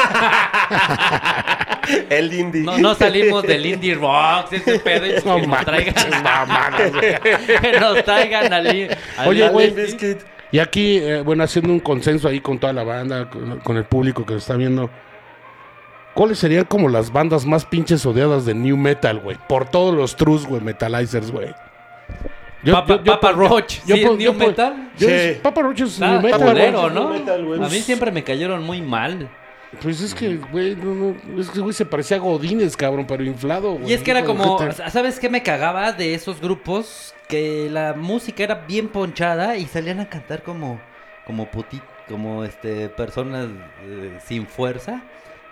El 2.11 2.32
indie. 2.32 2.62
No, 2.62 2.78
no 2.78 2.94
salimos 2.94 3.42
del 3.42 3.64
indie 3.66 3.94
rock, 3.94 4.52
ese 4.52 4.78
pedo. 4.78 5.07
y 5.07 5.11
No 5.24 5.36
que 5.36 5.40
nos 5.42 5.48
mames, 5.48 5.64
traigan, 5.66 6.22
mamadas, 6.22 6.92
güey. 6.92 7.20
que 7.61 7.80
nos 7.80 8.05
traigan 8.05 8.52
al, 8.52 8.66
al 8.66 9.28
Oye, 9.28 9.44
Al 9.46 9.52
indie. 9.68 9.94
güey. 9.96 10.16
Y 10.50 10.59
aquí, 10.61 10.98
eh, 10.98 11.20
bueno, 11.20 11.42
haciendo 11.44 11.72
un 11.72 11.80
consenso 11.80 12.28
ahí 12.28 12.40
con 12.40 12.59
toda 12.59 12.72
la 12.72 12.84
banda, 12.84 13.28
con, 13.28 13.59
con 13.61 13.76
el 13.76 13.84
público 13.84 14.24
que 14.24 14.32
lo 14.34 14.38
está 14.38 14.57
viendo. 14.57 14.88
¿Cuáles 16.14 16.38
serían 16.38 16.64
como 16.64 16.88
las 16.88 17.12
bandas 17.12 17.44
más 17.44 17.64
pinches 17.66 18.06
odiadas 18.06 18.44
de 18.46 18.54
New 18.54 18.76
Metal, 18.76 19.18
güey? 19.18 19.36
Por 19.48 19.68
todos 19.68 19.94
los 19.94 20.14
trus, 20.16 20.46
güey, 20.46 20.60
Metalizers, 20.62 21.30
güey. 21.30 21.48
Yo- 22.62 22.72
Papa, 22.74 22.96
yo- 22.96 23.02
yo 23.04 23.12
Papa 23.20 23.32
Roach, 23.32 23.80
yo 23.84 23.96
¿sí 23.96 24.04
po- 24.04 24.12
es 24.14 24.18
yo 24.20 24.32
New 24.32 24.34
Metal? 24.34 24.90
yo- 24.96 25.08
Sí. 25.08 25.38
Papa 25.42 25.60
Roach 25.62 25.80
es 25.80 25.92
Está, 25.94 26.12
New 26.12 26.22
Metal, 26.22 26.40
culero, 26.48 26.90
¿no? 26.90 27.08
Metal, 27.10 27.44
güey. 27.44 27.62
A 27.62 27.68
mí 27.68 27.80
siempre 27.80 28.10
me 28.10 28.22
cayeron 28.24 28.62
muy 28.62 28.80
mal. 28.80 29.28
Pues 29.82 30.00
es 30.00 30.14
que, 30.14 30.36
güey, 30.36 30.76
no, 30.76 30.94
no, 30.94 31.40
es 31.40 31.50
que, 31.50 31.58
güey, 31.58 31.72
se 31.74 31.84
parecía 31.84 32.16
a 32.16 32.20
Godínez, 32.20 32.76
cabrón, 32.76 33.06
pero 33.08 33.24
inflado, 33.24 33.72
güey. 33.72 33.90
Y 33.90 33.92
es 33.92 34.02
que 34.02 34.12
era 34.12 34.24
como. 34.24 34.58
¿sabes 34.88 35.18
qué 35.18 35.28
me 35.28 35.42
cagaba 35.42 35.90
de 35.92 36.14
esos 36.14 36.40
grupos? 36.40 37.12
Que 37.28 37.68
la 37.70 37.92
música 37.94 38.44
era 38.44 38.54
bien 38.68 38.86
ponchada 38.88 39.56
y 39.56 39.66
salían 39.66 39.98
a 39.98 40.08
cantar 40.08 40.42
como, 40.44 40.80
como 41.26 41.50
puti, 41.50 41.80
como 42.08 42.44
este, 42.44 42.88
personas 42.88 43.48
eh, 43.84 44.16
sin 44.24 44.46
fuerza, 44.46 45.02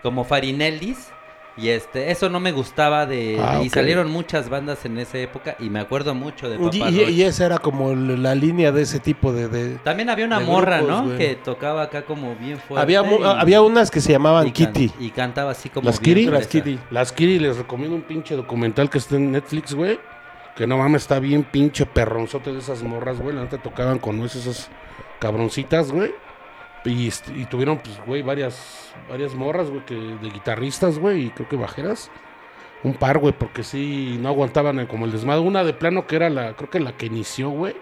como 0.02 0.24
Farinellis. 0.24 1.10
Y 1.54 1.68
este, 1.68 2.10
eso 2.10 2.30
no 2.30 2.40
me 2.40 2.50
gustaba 2.50 3.04
de... 3.04 3.38
Ah, 3.38 3.60
Y 3.62 3.68
salieron 3.68 4.10
muchas 4.10 4.48
bandas 4.48 4.86
en 4.86 4.96
esa 4.96 5.18
época 5.18 5.54
y 5.58 5.68
me 5.68 5.80
acuerdo 5.80 6.14
mucho 6.14 6.48
de 6.48 6.56
Papa 6.56 6.70
Y, 6.74 6.80
Roach. 6.80 6.92
y- 7.10 7.12
y 7.12 7.22
esa 7.24 7.44
era 7.44 7.58
como 7.58 7.94
la 7.94 8.34
línea 8.34 8.72
de 8.72 8.80
ese 8.80 9.00
tipo 9.00 9.34
de... 9.34 9.48
de- 9.48 9.74
También 9.80 10.08
había 10.08 10.24
una 10.24 10.38
de 10.40 10.46
morra, 10.46 10.78
grupos, 10.78 10.96
¿no? 11.02 11.04
güey. 11.08 11.18
Que 11.18 11.34
tocaba 11.36 11.82
acá 11.82 12.06
como 12.06 12.34
bien 12.36 12.56
fuerte. 12.56 12.80
Había, 12.80 13.02
y- 13.02 13.22
había 13.38 13.60
unas 13.60 13.90
que 13.90 14.00
se 14.00 14.12
llamaban 14.12 14.46
y 14.46 14.52
can- 14.52 14.72
Kitty. 14.72 14.92
Y 14.98 15.10
cantaba 15.10 15.50
así 15.50 15.68
como 15.68 15.84
¿Las 15.90 16.00
bien 16.00 16.16
Kitty? 16.20 16.30
Las. 16.30 16.46
Kitty. 16.46 16.78
Las 16.90 17.12
Kiri 17.12 17.38
les 17.38 17.58
recomiendo 17.58 17.96
un 17.96 18.02
pinche 18.02 18.34
documental 18.34 18.88
que 18.88 18.96
está 18.96 19.16
en 19.16 19.32
Netflix, 19.32 19.74
güey. 19.74 20.00
Que 20.56 20.66
no 20.66 20.78
mames, 20.78 21.02
está 21.02 21.18
bien 21.18 21.44
pinche 21.44 21.84
perronzote 21.84 22.50
de 22.50 22.60
esas 22.60 22.82
morras, 22.82 23.18
güey. 23.20 23.36
La 23.36 23.42
neta 23.42 23.58
tocaban 23.58 23.98
con 23.98 24.16
nuez 24.18 24.34
esas 24.36 24.70
cabroncitas, 25.18 25.92
güey. 25.92 26.12
Y, 26.84 27.10
y 27.36 27.44
tuvieron, 27.46 27.78
pues, 27.78 28.00
güey, 28.06 28.22
varias, 28.22 28.92
varias 29.08 29.34
morras, 29.34 29.70
güey, 29.70 29.84
que, 29.84 29.94
de 29.94 30.30
guitarristas, 30.30 30.98
güey, 30.98 31.26
y 31.26 31.30
creo 31.30 31.48
que 31.48 31.56
bajeras. 31.56 32.10
Un 32.82 32.94
par, 32.94 33.18
güey, 33.18 33.32
porque 33.32 33.62
sí, 33.62 34.18
no 34.20 34.28
aguantaban 34.28 34.78
el- 34.80 34.88
como 34.88 35.04
el 35.04 35.12
desmadre. 35.12 35.40
Una 35.42 35.62
de 35.62 35.72
plano 35.72 36.06
que 36.06 36.16
era 36.16 36.28
la, 36.28 36.54
creo 36.54 36.68
que 36.70 36.80
la 36.80 36.96
que 36.96 37.06
inició, 37.06 37.50
güey. 37.50 37.74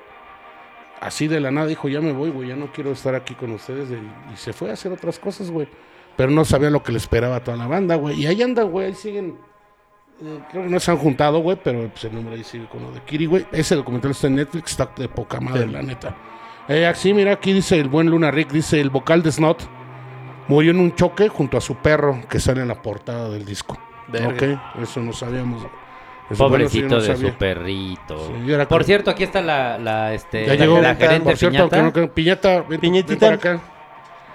Así 1.00 1.28
de 1.28 1.40
la 1.40 1.50
nada 1.50 1.66
dijo, 1.66 1.88
ya 1.88 2.02
me 2.02 2.12
voy, 2.12 2.28
güey, 2.28 2.48
ya 2.50 2.56
no 2.56 2.70
quiero 2.72 2.92
estar 2.92 3.14
aquí 3.14 3.34
con 3.34 3.52
ustedes. 3.52 3.88
Y, 3.90 3.94
y 4.32 4.36
se 4.36 4.52
fue 4.52 4.68
a 4.68 4.74
hacer 4.74 4.92
otras 4.92 5.18
cosas, 5.18 5.50
güey. 5.50 5.66
Pero 6.16 6.30
no 6.30 6.44
sabía 6.44 6.68
lo 6.68 6.82
que 6.82 6.92
le 6.92 6.98
esperaba 6.98 7.36
a 7.36 7.44
toda 7.44 7.56
la 7.56 7.66
banda, 7.66 7.94
güey. 7.94 8.20
Y 8.20 8.26
ahí 8.26 8.42
andan, 8.42 8.70
güey, 8.70 8.88
ahí 8.88 8.94
siguen. 8.94 9.38
eh, 10.22 10.38
creo 10.50 10.64
que 10.64 10.68
no 10.68 10.78
se 10.78 10.90
han 10.90 10.98
juntado, 10.98 11.38
güey, 11.38 11.56
pero 11.64 11.88
pues, 11.88 12.04
el 12.04 12.14
nombre 12.14 12.34
ahí 12.34 12.44
sigue 12.44 12.66
con 12.66 12.82
lo 12.82 12.92
de 12.92 13.00
Kiri, 13.00 13.24
güey. 13.24 13.46
Ese 13.52 13.74
documental 13.76 14.10
está 14.10 14.26
en 14.26 14.34
Netflix, 14.34 14.72
está 14.72 14.90
de 14.94 15.08
poca 15.08 15.40
madre, 15.40 15.64
Sí. 15.64 15.70
la 15.70 15.80
neta. 15.80 16.14
Eh, 16.68 16.86
aquí, 16.86 17.12
mira, 17.14 17.32
aquí 17.32 17.52
dice 17.52 17.78
el 17.78 17.88
buen 17.88 18.08
Luna 18.08 18.30
Rick, 18.30 18.50
dice 18.52 18.80
el 18.80 18.90
vocal 18.90 19.22
de 19.22 19.32
Snot 19.32 19.68
murió 20.48 20.72
en 20.72 20.80
un 20.80 20.94
choque 20.94 21.28
junto 21.28 21.56
a 21.56 21.60
su 21.60 21.76
perro 21.76 22.20
que 22.28 22.40
sale 22.40 22.60
en 22.62 22.68
la 22.68 22.80
portada 22.82 23.28
del 23.28 23.44
disco. 23.44 23.78
Verga. 24.08 24.28
Ok, 24.74 24.82
eso 24.82 25.00
no 25.00 25.12
sabíamos. 25.12 25.62
Eso, 26.30 26.48
bueno, 26.48 26.64
eso 26.66 26.78
yo 26.78 26.88
Pobrecito 26.88 26.88
no 26.96 27.00
de 27.00 27.06
sabía. 27.06 27.30
su 27.32 27.38
perrito. 27.38 28.26
Sí, 28.26 28.52
Por 28.68 28.84
cierto, 28.84 29.10
aquí 29.10 29.24
está 29.24 29.40
la, 29.40 29.78
la, 29.78 30.14
este, 30.14 30.46
Ya 30.46 30.54
la, 30.54 30.60
llegó, 30.60 30.80
la 30.80 30.94
gerente 30.94 31.24
por 31.24 31.36
cierto, 31.36 31.56
piñata. 31.68 31.80
aunque 31.80 32.00
no 32.00 32.12
piñata, 32.12 32.62
ven, 32.62 32.80
ven 32.80 33.18
para 33.18 33.34
acá. 33.34 33.60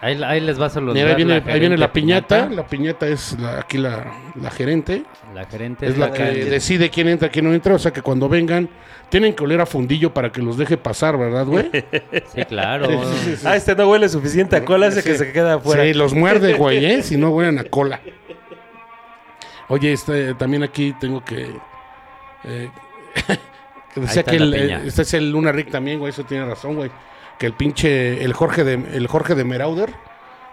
Ahí, 0.02 0.22
ahí 0.24 0.40
les 0.42 0.60
va 0.62 0.68
a 0.68 0.70
saludar. 0.70 0.94
Mira, 0.96 1.10
ahí 1.10 1.16
viene, 1.16 1.40
la 1.42 1.52
ahí 1.54 1.60
viene 1.60 1.78
la 1.78 1.92
piñata. 1.92 2.48
La 2.50 2.66
piñata 2.68 3.08
es 3.08 3.38
la- 3.40 3.60
aquí 3.60 3.78
la, 3.78 4.14
la 4.40 4.52
gerente. 4.52 5.04
La 5.34 5.46
gerente 5.46 5.88
Es 5.88 5.98
la 5.98 6.12
que 6.12 6.24
decide 6.24 6.90
quién 6.90 7.08
entra, 7.08 7.30
quién 7.30 7.46
no 7.46 7.54
entra. 7.54 7.74
O 7.74 7.80
sea 7.80 7.92
que 7.92 8.02
cuando 8.02 8.30
vengan, 8.30 8.70
tienen 9.10 9.34
que 9.34 9.44
oler 9.44 9.62
a 9.62 9.66
fundillo 9.66 10.14
para 10.14 10.32
que 10.32 10.42
los 10.42 10.58
deje 10.58 10.78
pasar, 10.78 11.18
¿verdad, 11.18 11.46
güey? 11.46 11.70
Sí, 12.34 12.44
claro. 12.48 12.88
Ah, 13.46 13.56
este 13.56 13.76
no 13.76 13.90
huele 13.90 14.08
suficiente 14.10 14.56
a 14.56 14.64
cola, 14.66 14.88
hace 14.88 15.02
que 15.04 15.14
Sí. 15.14 15.18
se 15.26 15.32
queda 15.32 15.56
afuera. 15.56 15.84
Sí, 15.84 15.94
los 15.94 16.14
muerde, 16.14 16.54
güey, 16.58 16.86
¿eh? 16.86 17.02
Si 17.04 17.18
no 17.18 17.30
huelen 17.32 17.58
a 17.60 17.64
cola. 17.64 18.00
Oye, 19.68 19.94
este, 19.94 20.36
también 20.36 20.64
aquí 20.64 20.94
tengo 21.00 21.24
que... 21.26 21.48
eh, 22.44 22.70
que 23.94 24.02
decía 24.02 24.20
está 24.22 24.32
que 24.32 24.40
la 24.40 24.46
el, 24.46 24.62
piña. 24.62 24.78
eh, 24.84 24.88
este 24.88 25.02
es 25.02 25.14
el 25.16 25.32
Luna 25.32 25.52
Rick 25.52 25.72
también, 25.72 26.00
güey, 26.00 26.12
eso 26.12 26.24
tiene 26.24 26.46
razón, 26.46 26.76
güey. 26.76 26.92
Que 27.40 27.46
el 27.48 27.54
pinche, 27.54 28.24
el 28.24 28.34
Jorge 28.34 28.64
de, 28.64 28.74
el 28.96 29.08
Jorge 29.08 29.36
de 29.36 29.44
Merauder 29.44 29.94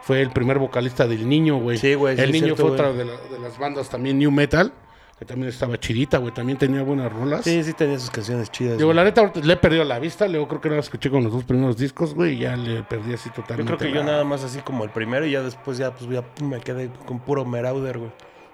fue 0.03 0.21
el 0.21 0.31
primer 0.31 0.59
vocalista 0.59 1.07
del 1.07 1.29
Niño, 1.29 1.57
güey. 1.59 1.79
Sí, 1.79 1.95
güey, 1.95 2.19
El 2.19 2.33
Niño 2.33 2.47
cierto, 2.47 2.63
fue 2.63 2.73
otra 2.73 2.93
de, 2.93 3.05
la- 3.05 3.17
de 3.31 3.39
las 3.39 3.57
bandas 3.59 3.89
también 3.89 4.19
New 4.19 4.33
Metal, 4.33 4.73
que 5.17 5.25
también 5.25 5.49
estaba 5.49 5.79
chidita, 5.79 6.19
güey, 6.19 6.35
también 6.35 6.59
tenía 6.59 6.83
buenas 6.83 7.13
rolas. 7.13 7.45
Sí, 7.45 7.63
sí 7.63 7.73
tenía 7.73 7.97
sus 8.01 8.11
canciones 8.11 8.51
chidas. 8.51 8.79
Digo, 8.79 8.89
güey. 8.89 8.97
la 8.97 9.05
neta, 9.05 9.31
le 9.41 9.53
he 9.53 9.57
perdido 9.57 9.85
la 9.85 10.01
vista. 10.01 10.27
Luego 10.27 10.49
creo 10.49 10.61
que 10.61 10.69
no 10.71 10.75
la 10.75 10.81
escuché 10.81 11.09
con 11.09 11.23
los 11.23 11.33
dos 11.33 11.45
primeros 11.45 11.77
discos, 11.77 12.15
güey. 12.15 12.35
Y 12.35 12.39
ya 12.41 12.57
le 12.57 12.83
perdí 12.83 13.15
así 13.15 13.29
Yo 13.29 13.37
totalmente. 13.43 13.77
creo 13.77 13.93
que 13.93 13.97
yo 13.99 14.03
nada 14.05 14.25
más 14.25 14.43
así 14.43 14.59
como 14.61 14.83
el 14.83 14.91
primero 14.91 15.25
y 15.25 15.31
ya 15.31 15.43
después 15.43 15.79
ya 15.79 15.93
pues 15.95 16.11
ya 16.11 16.25
me 16.45 16.59
quedé 16.61 16.91
con 17.07 17.21
puro 17.21 17.45
Merauder, 17.45 17.99
güey. 17.99 18.11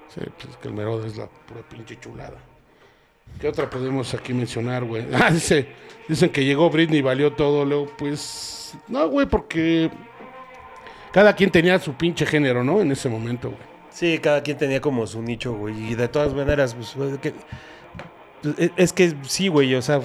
Sí, 0.08 0.20
pues 0.36 0.50
es 0.50 0.56
que 0.58 0.68
el 0.68 0.74
Merode 0.74 1.06
es 1.06 1.16
la 1.16 1.26
pura 1.26 1.60
pinche 1.66 1.98
chulada. 1.98 2.36
¿Qué 3.40 3.48
otra 3.48 3.68
podemos 3.70 4.12
aquí 4.14 4.32
mencionar, 4.34 4.84
güey? 4.84 5.04
Ah, 5.14 5.30
dice, 5.30 5.68
dicen 6.08 6.30
que 6.30 6.44
llegó 6.44 6.70
Britney 6.70 6.98
y 6.98 7.02
valió 7.02 7.32
todo. 7.32 7.64
Luego, 7.64 7.88
pues. 7.96 8.76
No, 8.88 9.08
güey, 9.08 9.26
porque. 9.26 9.90
Cada 11.12 11.34
quien 11.34 11.50
tenía 11.50 11.78
su 11.78 11.94
pinche 11.94 12.26
género, 12.26 12.62
¿no? 12.64 12.80
En 12.80 12.92
ese 12.92 13.08
momento, 13.08 13.48
güey. 13.50 13.62
Sí, 13.90 14.18
cada 14.18 14.42
quien 14.42 14.58
tenía 14.58 14.80
como 14.80 15.06
su 15.06 15.22
nicho, 15.22 15.54
güey. 15.54 15.92
Y 15.92 15.94
de 15.94 16.06
todas 16.08 16.34
maneras, 16.34 16.74
pues, 16.74 16.94
que- 17.20 17.32
es- 18.58 18.70
es 18.76 18.92
que 18.92 19.14
sí, 19.22 19.48
güey. 19.48 19.74
O 19.74 19.82
sea, 19.82 20.00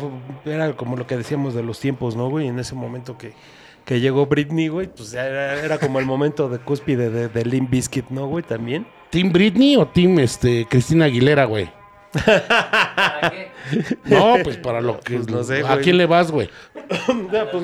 era 0.45 0.75
como 0.75 0.95
lo 0.95 1.05
que 1.05 1.17
decíamos 1.17 1.53
de 1.53 1.61
los 1.63 1.79
tiempos, 1.79 2.15
¿no, 2.15 2.29
güey? 2.29 2.47
En 2.47 2.57
ese 2.57 2.73
momento 2.73 3.17
que, 3.17 3.33
que 3.85 3.99
llegó 3.99 4.25
Britney, 4.27 4.69
güey, 4.69 4.87
pues 4.87 5.11
ya 5.11 5.25
era, 5.27 5.59
era 5.63 5.77
como 5.77 5.99
el 5.99 6.05
momento 6.05 6.47
de 6.49 6.57
cúspide 6.59 7.09
de, 7.09 7.27
de 7.27 7.45
Limp 7.45 7.69
Bizkit, 7.69 8.09
¿no, 8.09 8.27
güey? 8.27 8.43
También. 8.43 8.87
¿Team 9.11 9.31
Britney 9.31 9.75
o 9.75 9.85
Team 9.87 10.17
este, 10.19 10.65
Cristina 10.67 11.05
Aguilera, 11.05 11.45
güey? 11.45 11.69
No, 14.05 14.35
pues 14.43 14.57
para 14.57 14.81
lo 14.81 14.99
que. 14.99 15.15
Pues 15.15 15.29
no 15.29 15.43
sé, 15.43 15.59
¿A 15.59 15.73
güey. 15.73 15.81
quién 15.83 15.97
le 15.97 16.05
vas, 16.05 16.31
güey? 16.31 16.49
Ya, 17.31 17.49
pues, 17.49 17.63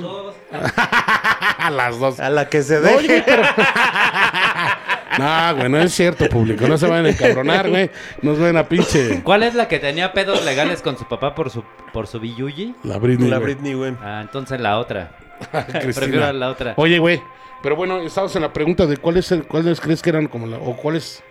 A 1.59 1.69
las 1.71 1.99
dos. 1.99 2.19
a 2.19 2.29
la 2.29 2.47
que 2.49 2.63
se 2.63 2.75
No, 2.79 2.81
deje. 2.87 3.07
güey, 3.07 3.23
pero- 3.25 3.43
No, 5.19 5.55
güey, 5.55 5.69
no 5.69 5.79
es 5.79 5.93
cierto, 5.93 6.29
público. 6.29 6.67
No 6.67 6.77
se 6.77 6.87
van 6.87 7.05
a 7.05 7.09
encabronar, 7.09 7.69
güey. 7.69 7.89
Nos 8.21 8.37
ven 8.39 8.55
a 8.57 8.67
pinche. 8.69 9.21
¿Cuál 9.23 9.43
es 9.43 9.53
la 9.55 9.67
que 9.67 9.79
tenía 9.79 10.13
pedos 10.13 10.45
legales 10.45 10.81
con 10.81 10.97
su 10.97 11.05
papá 11.07 11.35
por 11.35 11.49
su 11.49 11.63
por 11.91 12.07
su 12.07 12.19
billuyi? 12.19 12.73
La 12.83 12.97
Britney. 12.97 13.29
La 13.29 13.37
güey. 13.39 13.53
Britney, 13.55 13.73
güey. 13.73 13.93
Ah, 14.01 14.19
entonces 14.21 14.59
la 14.61 14.77
otra. 14.79 15.11
Cristina. 15.51 15.81
Prefiero 15.81 16.25
a 16.25 16.33
la 16.33 16.49
otra. 16.49 16.73
Oye, 16.77 16.99
güey. 16.99 17.21
Pero 17.61 17.75
bueno, 17.75 17.97
estamos 18.01 18.33
en 18.37 18.43
la 18.43 18.53
pregunta 18.53 18.85
de 18.85 18.95
cuáles 18.97 19.33
cuáles 19.49 19.81
crees 19.81 20.01
que 20.01 20.09
eran 20.11 20.27
como 20.27 20.47
la. 20.47 20.57
o 20.57 20.77
cuáles. 20.77 21.21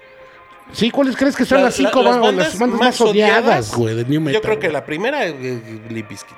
Sí, 0.72 0.90
¿cuáles 0.90 1.16
crees 1.16 1.34
que 1.34 1.44
son 1.44 1.58
La- 1.58 1.64
las 1.64 1.74
cinco 1.74 2.02
la- 2.02 2.10
las 2.10 2.20
bandas, 2.20 2.58
bandas 2.58 2.78
más 2.80 3.00
odiadas, 3.00 3.74
güey, 3.74 3.94
de 3.96 4.04
New 4.04 4.20
Metal? 4.20 4.34
Yo 4.34 4.42
creo 4.42 4.58
que 4.58 4.70
la 4.70 4.84
primera 4.84 5.26
Limp 5.26 6.08
Bizkit. 6.08 6.36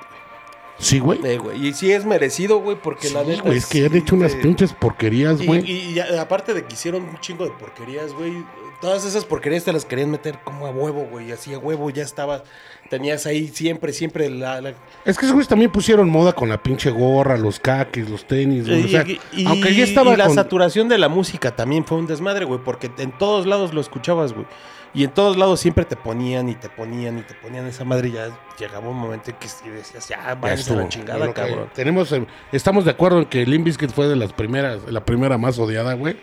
Sí, 0.81 0.99
güey. 0.99 1.19
Eh, 1.23 1.37
güey. 1.37 1.67
Y 1.67 1.73
sí 1.73 1.91
es 1.91 2.05
merecido, 2.05 2.59
güey, 2.59 2.75
porque 2.81 3.07
Sí, 3.07 3.13
la 3.13 3.23
neta 3.23 3.43
güey, 3.43 3.57
es 3.57 3.65
que 3.67 3.85
han 3.85 3.95
hecho 3.95 4.15
unas 4.15 4.33
pinches 4.35 4.73
porquerías, 4.73 5.39
Y, 5.41 5.45
güey. 5.45 5.71
y- 5.71 5.93
y 5.95 5.99
aparte 5.99 6.53
de 6.53 6.65
que 6.65 6.73
hicieron 6.73 7.03
un 7.03 7.19
chingo 7.19 7.45
de 7.45 7.51
porquerías, 7.51 8.13
güey. 8.13 8.43
Todas 8.81 9.05
esas 9.05 9.25
porquerías 9.25 9.63
te 9.63 9.71
las 9.71 9.85
querían 9.85 10.09
meter 10.09 10.39
como 10.43 10.65
a 10.65 10.71
huevo, 10.71 11.05
güey. 11.11 11.31
Así 11.31 11.53
a 11.53 11.59
huevo 11.59 11.91
ya 11.91 12.01
estaba. 12.01 12.43
Tenías 12.89 13.27
ahí 13.27 13.47
siempre, 13.49 13.93
siempre 13.93 14.27
la. 14.31 14.59
la- 14.59 14.73
Es 15.05 15.17
que 15.19 15.25
esos 15.25 15.33
güeyes 15.33 15.47
también 15.47 15.71
pusieron 15.71 16.09
moda 16.09 16.33
con 16.33 16.49
la 16.49 16.61
pinche 16.63 16.89
gorra, 16.89 17.37
los 17.37 17.59
caquis, 17.59 18.09
los 18.09 18.25
tenis, 18.25 18.67
güey. 18.67 18.85
o 18.85 18.87
sea, 18.87 19.03
y, 19.07 19.19
y- 19.33 19.45
aunque 19.45 19.75
ya 19.75 19.83
estaba 19.83 20.13
y 20.13 20.17
la 20.17 20.25
con- 20.25 20.33
saturación 20.35 20.89
de 20.89 20.97
la 20.97 21.09
música 21.09 21.55
también 21.55 21.85
fue 21.85 21.99
un 21.99 22.07
desmadre, 22.07 22.45
güey. 22.45 22.59
Porque 22.65 22.89
en 22.97 23.11
todos 23.17 23.45
lados 23.45 23.71
lo 23.73 23.81
escuchabas, 23.81 24.33
güey. 24.33 24.47
Y 24.93 25.05
en 25.05 25.11
todos 25.11 25.37
lados 25.37 25.59
siempre 25.59 25.85
te 25.85 25.95
ponían 25.95 26.49
y 26.49 26.55
te 26.55 26.67
ponían 26.69 27.19
y 27.19 27.21
te 27.21 27.33
ponían 27.35 27.65
esa 27.65 27.85
madre. 27.85 28.09
Y 28.09 28.11
ya 28.13 28.29
llegaba 28.59 28.89
un 28.89 28.97
momento 28.97 29.31
en 29.31 29.37
que 29.37 29.47
decías, 29.71 30.07
ya, 30.09 30.17
Ya 30.17 30.35
váyanse 30.35 30.75
la 30.75 30.89
chingada, 30.89 31.33
cabrón. 31.33 31.69
Tenemos, 31.73 32.13
estamos 32.51 32.83
de 32.85 32.91
acuerdo 32.91 33.19
en 33.19 33.25
que 33.25 33.45
Limp 33.45 33.65
Bizkit 33.65 33.91
fue 33.91 34.07
de 34.07 34.15
las 34.17 34.33
primeras, 34.33 34.83
la 34.91 35.05
primera 35.05 35.37
más 35.37 35.57
odiada, 35.59 35.93
güey. 35.93 36.17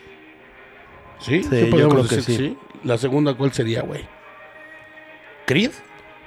Sí, 1.21 1.43
Sí, 1.43 1.49
¿Sí 1.51 1.71
yo 1.77 1.89
creo 1.89 2.07
que 2.07 2.21
sí. 2.23 2.57
La 2.85 2.99
segunda, 2.99 3.35
¿cuál 3.35 3.53
sería, 3.53 3.83
güey? 3.83 4.07
¿Creed? 5.47 5.71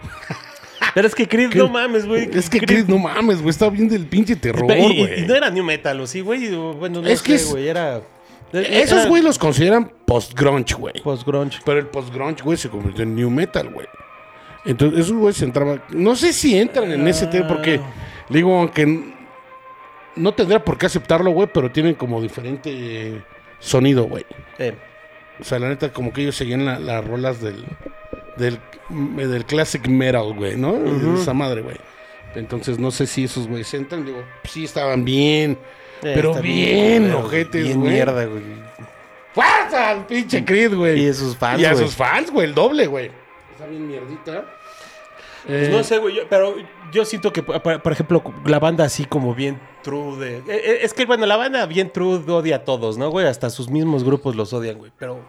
Pero 0.93 1.07
es 1.07 1.15
que 1.15 1.27
Creed, 1.27 1.51
¿Qué? 1.51 1.59
no 1.59 1.69
mames, 1.69 2.05
güey. 2.05 2.29
Es 2.33 2.49
que 2.49 2.59
Creed, 2.59 2.87
no 2.87 2.97
mames, 2.97 3.37
güey, 3.37 3.51
está 3.51 3.69
bien 3.69 3.87
del 3.87 4.05
pinche 4.05 4.35
terror, 4.35 4.65
y, 4.69 4.99
güey. 4.99 5.23
y 5.23 5.25
no 5.25 5.35
era 5.35 5.49
New 5.49 5.63
Metal, 5.63 5.97
¿o 6.01 6.07
sí, 6.07 6.21
güey? 6.21 6.53
Bueno, 6.73 7.01
no 7.01 7.07
Es 7.07 7.19
sé, 7.19 7.45
güey. 7.45 7.67
Era. 7.67 8.01
Esos 8.53 8.99
era 8.99 9.09
güey 9.09 9.21
los 9.21 9.37
consideran 9.39 9.91
post-grunge, 10.05 10.73
güey. 10.75 10.93
Post-grunge. 11.03 11.59
Pero 11.65 11.79
el 11.79 11.87
post-grunge, 11.87 12.43
güey, 12.43 12.57
se 12.57 12.69
convirtió 12.69 13.03
en 13.03 13.15
new 13.15 13.29
metal, 13.29 13.69
güey. 13.69 13.87
Entonces, 14.65 14.99
esos 14.99 15.13
güeyes 15.17 15.41
entraban. 15.41 15.81
No 15.89 16.15
sé 16.15 16.33
si 16.33 16.57
entran 16.57 16.91
en 16.91 17.07
ese 17.07 17.27
tema, 17.27 17.47
porque, 17.47 17.79
digo, 18.29 18.57
aunque 18.59 19.13
no 20.15 20.33
tendría 20.33 20.63
por 20.63 20.77
qué 20.77 20.85
aceptarlo, 20.87 21.31
güey, 21.31 21.49
pero 21.53 21.71
tienen 21.71 21.95
como 21.95 22.21
diferente 22.21 22.69
eh, 22.71 23.21
sonido, 23.59 24.03
güey. 24.03 24.25
Eh, 24.59 24.75
O 25.39 25.43
sea, 25.43 25.57
la 25.57 25.69
neta, 25.69 25.91
como 25.91 26.13
que 26.13 26.21
ellos 26.21 26.35
seguían 26.35 26.65
la- 26.65 26.77
las 26.79 27.03
rolas 27.07 27.41
del, 27.41 27.63
del, 28.37 28.59
del 28.89 29.45
classic 29.45 29.87
metal, 29.87 30.33
güey, 30.35 30.57
¿no? 30.57 30.75
Esa 31.15 31.33
madre, 31.33 31.61
güey. 31.61 31.77
Entonces 32.35 32.77
no 32.79 32.91
sé 32.91 33.07
si 33.07 33.23
esos 33.23 33.47
güeyes 33.47 33.73
entran. 33.73 34.05
Digo, 34.05 34.23
sí 34.43 34.63
estaban 34.65 35.03
bien. 35.03 35.57
Pero 36.01 36.33
bien, 36.35 37.03
pero 37.05 37.19
ojetes, 37.19 37.63
Bien 37.63 37.79
güey. 37.79 37.91
mierda, 37.93 38.25
güey. 38.25 38.43
¡Fuerza 39.33 39.89
al 39.91 40.05
pinche 40.07 40.43
Creed, 40.43 40.75
güey! 40.75 41.05
Y 41.05 41.09
a 41.09 41.13
sus 41.13 41.37
fans, 41.37 41.61
Y 41.61 41.65
a 41.65 41.73
güey. 41.73 41.85
sus 41.85 41.95
fans, 41.95 42.31
güey, 42.31 42.47
el 42.47 42.53
doble, 42.53 42.87
güey. 42.87 43.11
Está 43.53 43.65
bien 43.67 43.87
mierdita. 43.87 44.45
Pues 45.45 45.67
Eh, 45.69 45.71
no 45.71 45.83
sé, 45.83 45.97
güey, 45.99 46.15
yo- 46.15 46.23
pero 46.29 46.55
yo 46.91 47.05
siento 47.05 47.31
que, 47.33 47.41
por, 47.41 47.81
por 47.81 47.91
ejemplo, 47.91 48.21
la 48.45 48.59
banda 48.59 48.83
así 48.85 49.05
como 49.05 49.33
bien 49.33 49.59
true 49.83 50.17
de... 50.17 50.37
eh, 50.37 50.43
eh, 50.47 50.79
Es 50.83 50.93
que, 50.93 51.05
bueno, 51.05 51.25
la 51.25 51.35
banda 51.37 51.65
bien 51.65 51.91
true 51.91 52.17
odia 52.27 52.57
a 52.57 52.63
todos, 52.65 52.97
¿no, 52.97 53.09
güey? 53.09 53.25
Hasta 53.25 53.49
sus 53.49 53.69
mismos 53.69 54.03
grupos 54.03 54.35
los 54.35 54.53
odian, 54.53 54.77
güey. 54.77 54.91
Pero 54.99 55.19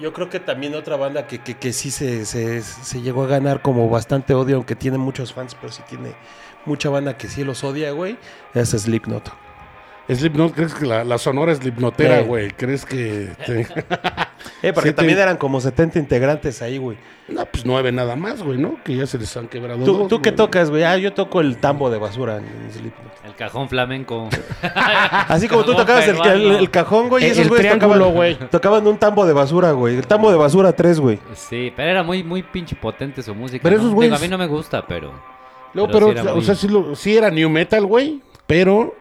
yo 0.00 0.12
creo 0.12 0.30
que 0.30 0.40
también 0.40 0.74
otra 0.74 0.96
banda 0.96 1.26
que, 1.26 1.38
que, 1.40 1.54
que 1.54 1.72
sí 1.72 1.90
se, 1.90 2.24
se, 2.24 2.62
se 2.62 3.00
llegó 3.02 3.24
a 3.24 3.26
ganar 3.26 3.60
como 3.60 3.88
bastante 3.90 4.32
odio, 4.34 4.56
aunque 4.56 4.76
tiene 4.76 4.96
muchos 4.98 5.32
fans, 5.34 5.54
pero 5.60 5.72
sí 5.72 5.82
tiene 5.88 6.14
mucha 6.64 6.88
banda 6.90 7.16
que 7.18 7.28
sí 7.28 7.44
los 7.44 7.62
odia, 7.64 7.90
güey, 7.92 8.16
es 8.54 8.70
Slipknot. 8.70 9.30
Slipknot, 10.14 10.52
¿crees 10.54 10.74
que 10.74 10.86
la, 10.86 11.02
la 11.04 11.18
sonora 11.18 11.54
Slipknotera, 11.54 12.20
Eh. 12.20 12.22
güey? 12.22 12.50
¿Crees 12.52 12.84
que...? 12.84 13.30
te- 13.44 13.66
Eh, 14.62 14.72
porque 14.72 14.90
Sí, 14.90 14.94
te- 14.94 14.98
también 14.98 15.18
eran 15.18 15.36
como 15.36 15.60
70 15.60 15.98
integrantes 15.98 16.62
ahí, 16.62 16.78
güey. 16.78 16.96
no, 17.28 17.44
pues 17.46 17.66
nueve 17.66 17.90
nada 17.92 18.14
más, 18.16 18.42
güey, 18.42 18.58
¿no? 18.58 18.76
Que 18.84 18.96
ya 18.96 19.06
se 19.06 19.18
les 19.18 19.36
han 19.36 19.48
quebrado 19.48 19.84
¿Tú, 19.84 19.92
dos, 19.98 20.08
¿tú 20.08 20.22
qué 20.22 20.30
tocas, 20.32 20.70
güey? 20.70 20.84
Ah, 20.84 20.96
yo 20.96 21.12
toco 21.12 21.40
el 21.40 21.58
tambo 21.58 21.90
de 21.90 21.98
basura 21.98 22.36
en, 22.38 22.44
en 22.44 22.72
Slipknot. 22.72 23.12
El 23.26 23.34
cajón 23.34 23.68
flamenco. 23.68 24.28
Así 25.28 25.48
como 25.48 25.64
tú 25.64 25.74
tocabas 25.74 26.06
el, 26.08 26.16
el- 26.26 26.50
el 26.56 26.70
cajón, 26.70 27.08
güey, 27.08 27.24
esos 27.26 27.48
güeyes 27.48 27.66
triángulo, 27.66 27.92
tocaban, 28.06 28.14
güey. 28.14 28.34
tocaban 28.50 28.86
un 28.86 28.98
tambo 28.98 29.26
de 29.26 29.32
basura, 29.32 29.72
güey. 29.72 29.96
El 29.96 30.06
tambo 30.06 30.30
de 30.30 30.36
basura 30.36 30.72
3, 30.72 31.00
güey. 31.00 31.18
Sí, 31.34 31.72
pero 31.76 31.90
era 31.90 32.02
muy, 32.02 32.22
muy 32.22 32.42
pinche 32.42 32.76
potente 32.76 33.22
su 33.22 33.34
música. 33.34 33.62
Pero 33.62 33.76
¿no? 33.76 33.82
esos 33.82 33.90
Digo, 33.90 34.02
güeyes- 34.02 34.16
a 34.16 34.22
mí 34.22 34.28
no 34.28 34.38
me 34.38 34.46
gusta, 34.46 34.86
pero. 34.86 35.12
No, 35.74 35.86
Pero 35.86 35.92
pero, 35.92 36.06
sí 36.06 36.18
era 36.18 36.32
o 36.32 36.36
muy- 36.36 36.44
sea, 36.44 36.54
sí, 36.54 36.68
lo- 36.68 36.94
sí 36.94 37.16
era 37.16 37.30
new 37.30 37.50
metal, 37.50 37.84
güey, 37.84 38.20
pero 38.46 38.94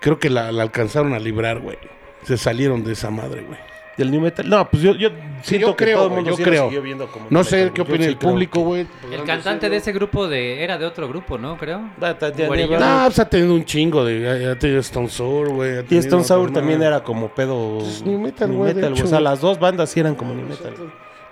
creo 0.00 0.18
que 0.18 0.30
la, 0.30 0.52
la 0.52 0.62
alcanzaron 0.62 1.12
a 1.14 1.18
librar, 1.18 1.60
güey. 1.60 1.78
Se 2.24 2.36
salieron 2.36 2.82
de 2.84 2.92
esa 2.92 3.10
madre, 3.10 3.42
güey. 3.42 3.58
Del 3.96 4.10
new 4.10 4.20
metal. 4.20 4.46
No, 4.46 4.68
pues 4.68 4.82
yo, 4.82 4.94
yo 4.94 5.08
siento 5.42 5.68
yo 5.68 5.76
que 5.76 5.84
creo, 5.86 5.96
todo 5.96 6.04
el 6.08 6.10
güey, 6.10 6.22
mundo 6.24 6.30
yo 6.32 6.36
sí 6.36 6.42
creo. 6.42 6.64
siguió 6.64 6.82
viendo 6.82 7.06
como 7.10 7.28
No 7.30 7.42
sé 7.44 7.56
metal, 7.56 7.72
qué 7.72 7.80
opina 7.80 7.98
sí 7.98 8.04
el 8.04 8.18
creo. 8.18 8.30
público, 8.30 8.60
güey. 8.60 8.86
El 9.10 9.24
cantante 9.24 9.70
de 9.70 9.76
ese 9.76 9.92
grupo 9.92 10.28
de 10.28 10.62
era 10.62 10.76
de 10.76 10.84
otro 10.84 11.08
grupo, 11.08 11.38
¿no? 11.38 11.56
Creo. 11.56 11.80
Ah, 12.02 12.14
No, 12.20 13.04
pues 13.06 13.18
ha 13.20 13.28
tenido 13.30 13.54
un 13.54 13.64
chingo 13.64 14.04
de... 14.04 14.50
Ha 14.50 14.58
tenido 14.58 14.80
Stone 14.80 15.08
Sour, 15.08 15.48
güey. 15.48 15.84
Y 15.88 15.96
Stone 15.96 16.24
Sour 16.24 16.52
también 16.52 16.82
era 16.82 17.02
como 17.02 17.28
pedo. 17.28 17.78
Pues, 17.78 18.02
new 18.04 18.18
metal, 18.20 18.52
güey, 18.52 18.74
de 18.74 18.82
metal, 18.82 18.92
hecho, 18.92 19.04
O 19.04 19.06
sea, 19.06 19.20
las 19.20 19.40
dos 19.40 19.58
bandas 19.58 19.88
sí 19.88 20.00
eran 20.00 20.14
como 20.14 20.34
new 20.34 20.46
metal. 20.46 20.74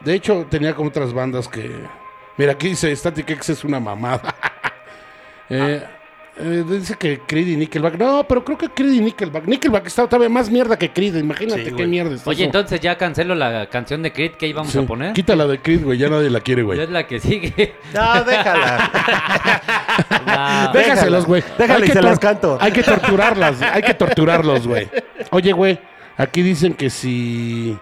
De 0.01 0.15
hecho, 0.15 0.47
tenía 0.49 0.75
como 0.75 0.89
otras 0.89 1.13
bandas 1.13 1.49
que... 1.49 1.71
Mira, 2.39 2.53
aquí 2.53 2.69
dice 2.69 2.95
Static 2.97 3.29
X 3.29 3.51
es 3.51 3.65
una 3.65 3.79
mamada. 3.81 4.23
Eh, 5.51 5.83
eh, 6.37 6.65
dice 6.69 6.97
que 6.97 7.21
Creed 7.27 7.47
y 7.47 7.57
Nickelback. 7.57 7.97
No, 7.97 8.25
pero 8.29 8.45
creo 8.45 8.59
que 8.59 8.69
Creed 8.69 8.93
y 8.93 9.01
Nickelback. 9.01 9.47
Nickelback 9.47 9.87
está 9.87 10.07
todavía 10.07 10.29
más 10.29 10.51
mierda 10.51 10.77
que 10.79 10.93
Creed. 10.93 11.15
Imagínate 11.17 11.67
Sí, 11.67 11.73
qué 11.77 11.87
mierda 11.87 12.15
es 12.17 12.27
Oye, 12.27 12.43
eso. 12.43 12.45
entonces 12.47 12.81
ya 12.81 12.97
cancelo 12.99 13.35
la 13.35 13.67
canción 13.71 14.03
de 14.03 14.13
Creed 14.13 14.33
que 14.33 14.49
íbamos 14.49 14.73
Sí, 14.73 14.79
a 14.79 14.83
poner. 14.83 15.13
Quítala 15.13 15.47
de 15.47 15.61
Creed, 15.61 15.85
güey. 15.85 15.99
Ya 15.99 16.09
nadie 16.09 16.31
la 16.31 16.41
quiere, 16.41 16.63
güey. 16.63 16.81
Es 16.81 16.91
la 16.91 17.07
que 17.07 17.21
sigue. 17.21 17.75
No, 17.95 18.25
déjala. 18.25 18.91
La- 20.27 20.71
Déjaselos, 20.73 21.27
güey. 21.27 21.43
Déjala 21.59 21.85
y 21.85 21.89
que 21.89 21.93
se 21.95 22.03
las 22.03 22.19
canto. 22.19 22.59
Hay 22.61 22.73
que 22.73 22.83
torturarlas. 22.83 23.61
hay 23.63 23.83
que 23.83 23.95
torturarlos, 23.95 24.67
güey. 24.67 24.89
Oye, 25.31 25.53
güey. 25.53 25.79
Aquí 26.17 26.43
dicen 26.43 26.75
que 26.75 26.91
si. 26.91 27.77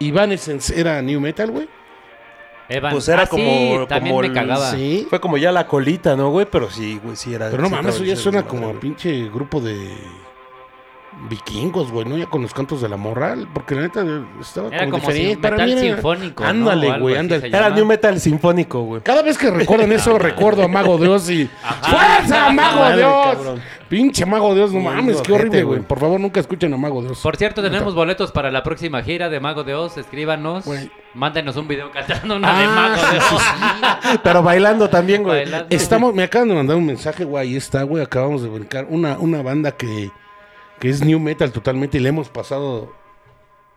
Evanescence 0.00 0.78
era 0.78 1.00
New 1.02 1.20
Metal, 1.20 1.50
güey. 1.50 1.68
Evan- 2.72 2.92
Pues 2.92 3.08
era 3.08 3.22
Ah, 3.22 3.26
sí, 3.26 3.30
como- 3.30 3.86
también 3.86 4.12
como 4.14 4.20
me 4.22 4.26
el- 4.28 4.32
cagaba. 4.34 4.70
Sí. 4.70 5.06
Fue 5.10 5.20
como 5.20 5.36
ya 5.36 5.52
la 5.52 5.66
colita, 5.66 6.16
¿no, 6.16 6.30
güey? 6.30 6.46
Pero 6.50 6.70
sí, 6.70 6.98
güey, 7.02 7.16
sí 7.16 7.34
era. 7.34 7.50
Pero 7.50 7.62
no 7.62 7.68
sí 7.68 7.74
mames, 7.74 7.94
eso 7.94 8.02
estaba 8.04 8.16
ya 8.16 8.22
suena 8.22 8.42
como 8.42 8.64
a 8.66 8.68
güey. 8.70 8.80
pinche 8.80 9.28
grupo 9.28 9.60
de. 9.60 9.90
Vikingos, 11.28 11.92
güey, 11.92 12.06
¿no? 12.06 12.16
Ya 12.16 12.24
con 12.26 12.40
los 12.40 12.54
cantos 12.54 12.80
de 12.80 12.88
la 12.88 12.96
morral. 12.96 13.46
Porque 13.52 13.74
la 13.74 13.82
neta 13.82 14.02
estaba 14.40 14.68
Era 14.68 14.78
como, 14.86 14.92
como 14.92 15.12
diferente. 15.12 15.34
si- 15.34 15.36
Para 15.36 15.56
metal 15.56 15.66
mí 15.66 15.72
era- 15.72 15.80
sinfónico, 15.96 16.42
¿no? 16.42 16.48
Ándale, 16.48 16.86
algo 16.90 17.00
güey, 17.02 17.14
así 17.14 17.20
ándale. 17.20 17.48
Era 17.48 17.60
llama. 17.60 17.76
new 17.76 17.84
metal 17.84 18.18
sinfónico, 18.20 18.80
güey. 18.82 19.02
Cada 19.02 19.22
vez 19.22 19.36
que 19.36 19.50
recuerdan 19.50 19.92
eso, 19.92 20.18
recuerdo 20.18 20.62
a 20.64 20.68
Mago 20.68 20.96
Dios 20.96 21.28
y. 21.28 21.48
¡Fuerza, 21.82 22.50
Mago 22.52 22.80
Madre, 22.80 22.96
Dios! 22.96 23.26
cabrón. 23.36 23.60
Pinche 23.90 24.24
Mago 24.24 24.54
Dios, 24.54 24.72
no 24.72 24.80
mames, 24.80 25.20
qué 25.20 25.32
ojete, 25.32 25.34
horrible, 25.34 25.62
güey. 25.64 25.78
güey. 25.80 25.88
Por 25.88 26.00
favor, 26.00 26.18
nunca 26.18 26.40
escuchen 26.40 26.72
a 26.72 26.76
Mago 26.78 27.02
Dios. 27.02 27.20
Por 27.20 27.36
cierto, 27.36 27.62
tenemos 27.62 27.94
boletos 27.94 28.32
para 28.32 28.50
la 28.50 28.62
próxima 28.62 29.02
gira 29.02 29.28
de 29.28 29.38
Mago 29.38 29.64
de 29.64 29.74
Oz. 29.74 29.98
Escríbanos. 29.98 30.64
Güey. 30.64 30.90
Mándenos 31.14 31.56
un 31.56 31.68
video 31.68 31.90
cantando 31.90 32.36
una 32.36 32.58
de 32.58 32.64
Ah, 32.64 32.68
Mago 32.74 33.12
de 33.12 33.20
sí, 33.20 33.34
Oz. 33.34 34.20
Pero 34.22 34.42
bailando 34.42 34.88
también, 34.88 35.22
güey. 35.22 35.40
Bailando. 35.42 35.66
Estamos, 35.74 36.14
me 36.14 36.22
acaban 36.22 36.48
de 36.48 36.54
mandar 36.54 36.76
un 36.76 36.86
mensaje, 36.86 37.24
güey, 37.24 37.48
ahí 37.48 37.56
está, 37.56 37.82
güey, 37.82 38.02
acabamos 38.02 38.42
de 38.42 38.48
brincar. 38.48 38.86
Una, 38.88 39.18
una 39.18 39.42
banda 39.42 39.72
que, 39.72 40.10
que 40.80 40.88
es 40.88 41.04
new 41.04 41.18
metal 41.20 41.52
totalmente 41.52 41.98
y 41.98 42.00
le 42.00 42.08
hemos 42.08 42.28
pasado 42.30 42.94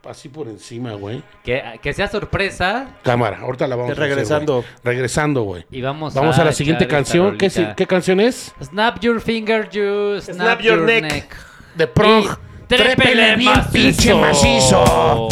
así 0.07 0.29
por 0.29 0.47
encima, 0.47 0.93
güey. 0.93 1.23
Que, 1.43 1.79
que 1.81 1.91
sea 1.91 2.07
sorpresa 2.07 2.89
Cámara, 3.03 3.39
ahorita 3.41 3.67
la 3.67 3.75
vamos 3.75 3.89
a 3.89 3.93
hacer, 3.93 4.03
Regresando. 4.07 4.53
güey. 4.57 4.65
Regresando, 4.83 5.41
güey. 5.43 5.65
y 5.71 5.81
vamos, 5.81 6.13
Vamos 6.13 6.37
a 6.39 6.45
la 6.45 6.51
siguiente 6.53 6.87
canción. 6.87 7.37
¿Qué, 7.37 7.49
¿Qué 7.75 7.87
canción 7.87 8.19
es? 8.19 8.53
Snap 8.63 8.99
your 9.01 9.19
finger, 9.19 9.67
you 9.71 10.21
snap, 10.21 10.35
Snap 10.35 10.59
your, 10.61 10.77
your 10.77 10.85
neck. 10.85 11.03
neck. 11.03 11.35
De 11.75 11.87
Prong. 11.87 12.23
Y 12.23 12.67
trépele 12.67 13.35
bien, 13.35 13.53
pinche 13.71 14.13
macizo. 14.15 15.27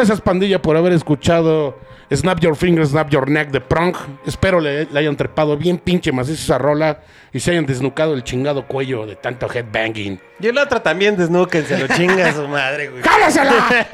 Gracias, 0.00 0.22
pandilla, 0.22 0.62
por 0.62 0.78
haber 0.78 0.94
escuchado 0.94 1.78
Snap 2.10 2.40
Your 2.40 2.56
Finger, 2.56 2.86
Snap 2.86 3.10
Your 3.10 3.28
Neck 3.28 3.50
de 3.50 3.60
Prong. 3.60 3.94
Espero 4.26 4.58
le, 4.58 4.86
le 4.86 4.98
hayan 4.98 5.14
trepado 5.14 5.58
bien 5.58 5.76
pinche 5.76 6.10
macizo 6.10 6.42
esa 6.42 6.56
rola 6.56 7.00
y 7.34 7.40
se 7.40 7.50
hayan 7.50 7.66
desnucado 7.66 8.14
el 8.14 8.24
chingado 8.24 8.66
cuello 8.66 9.04
de 9.04 9.16
tanto 9.16 9.46
headbanging. 9.52 10.18
Y 10.40 10.46
el 10.46 10.56
otro 10.56 10.80
también 10.80 11.18
desnúquense, 11.18 11.78
lo 11.78 11.86
chinga 11.94 12.28
a 12.28 12.32
su 12.32 12.48
madre, 12.48 12.88
güey. 12.88 13.02
¡Cállesela! 13.02 13.86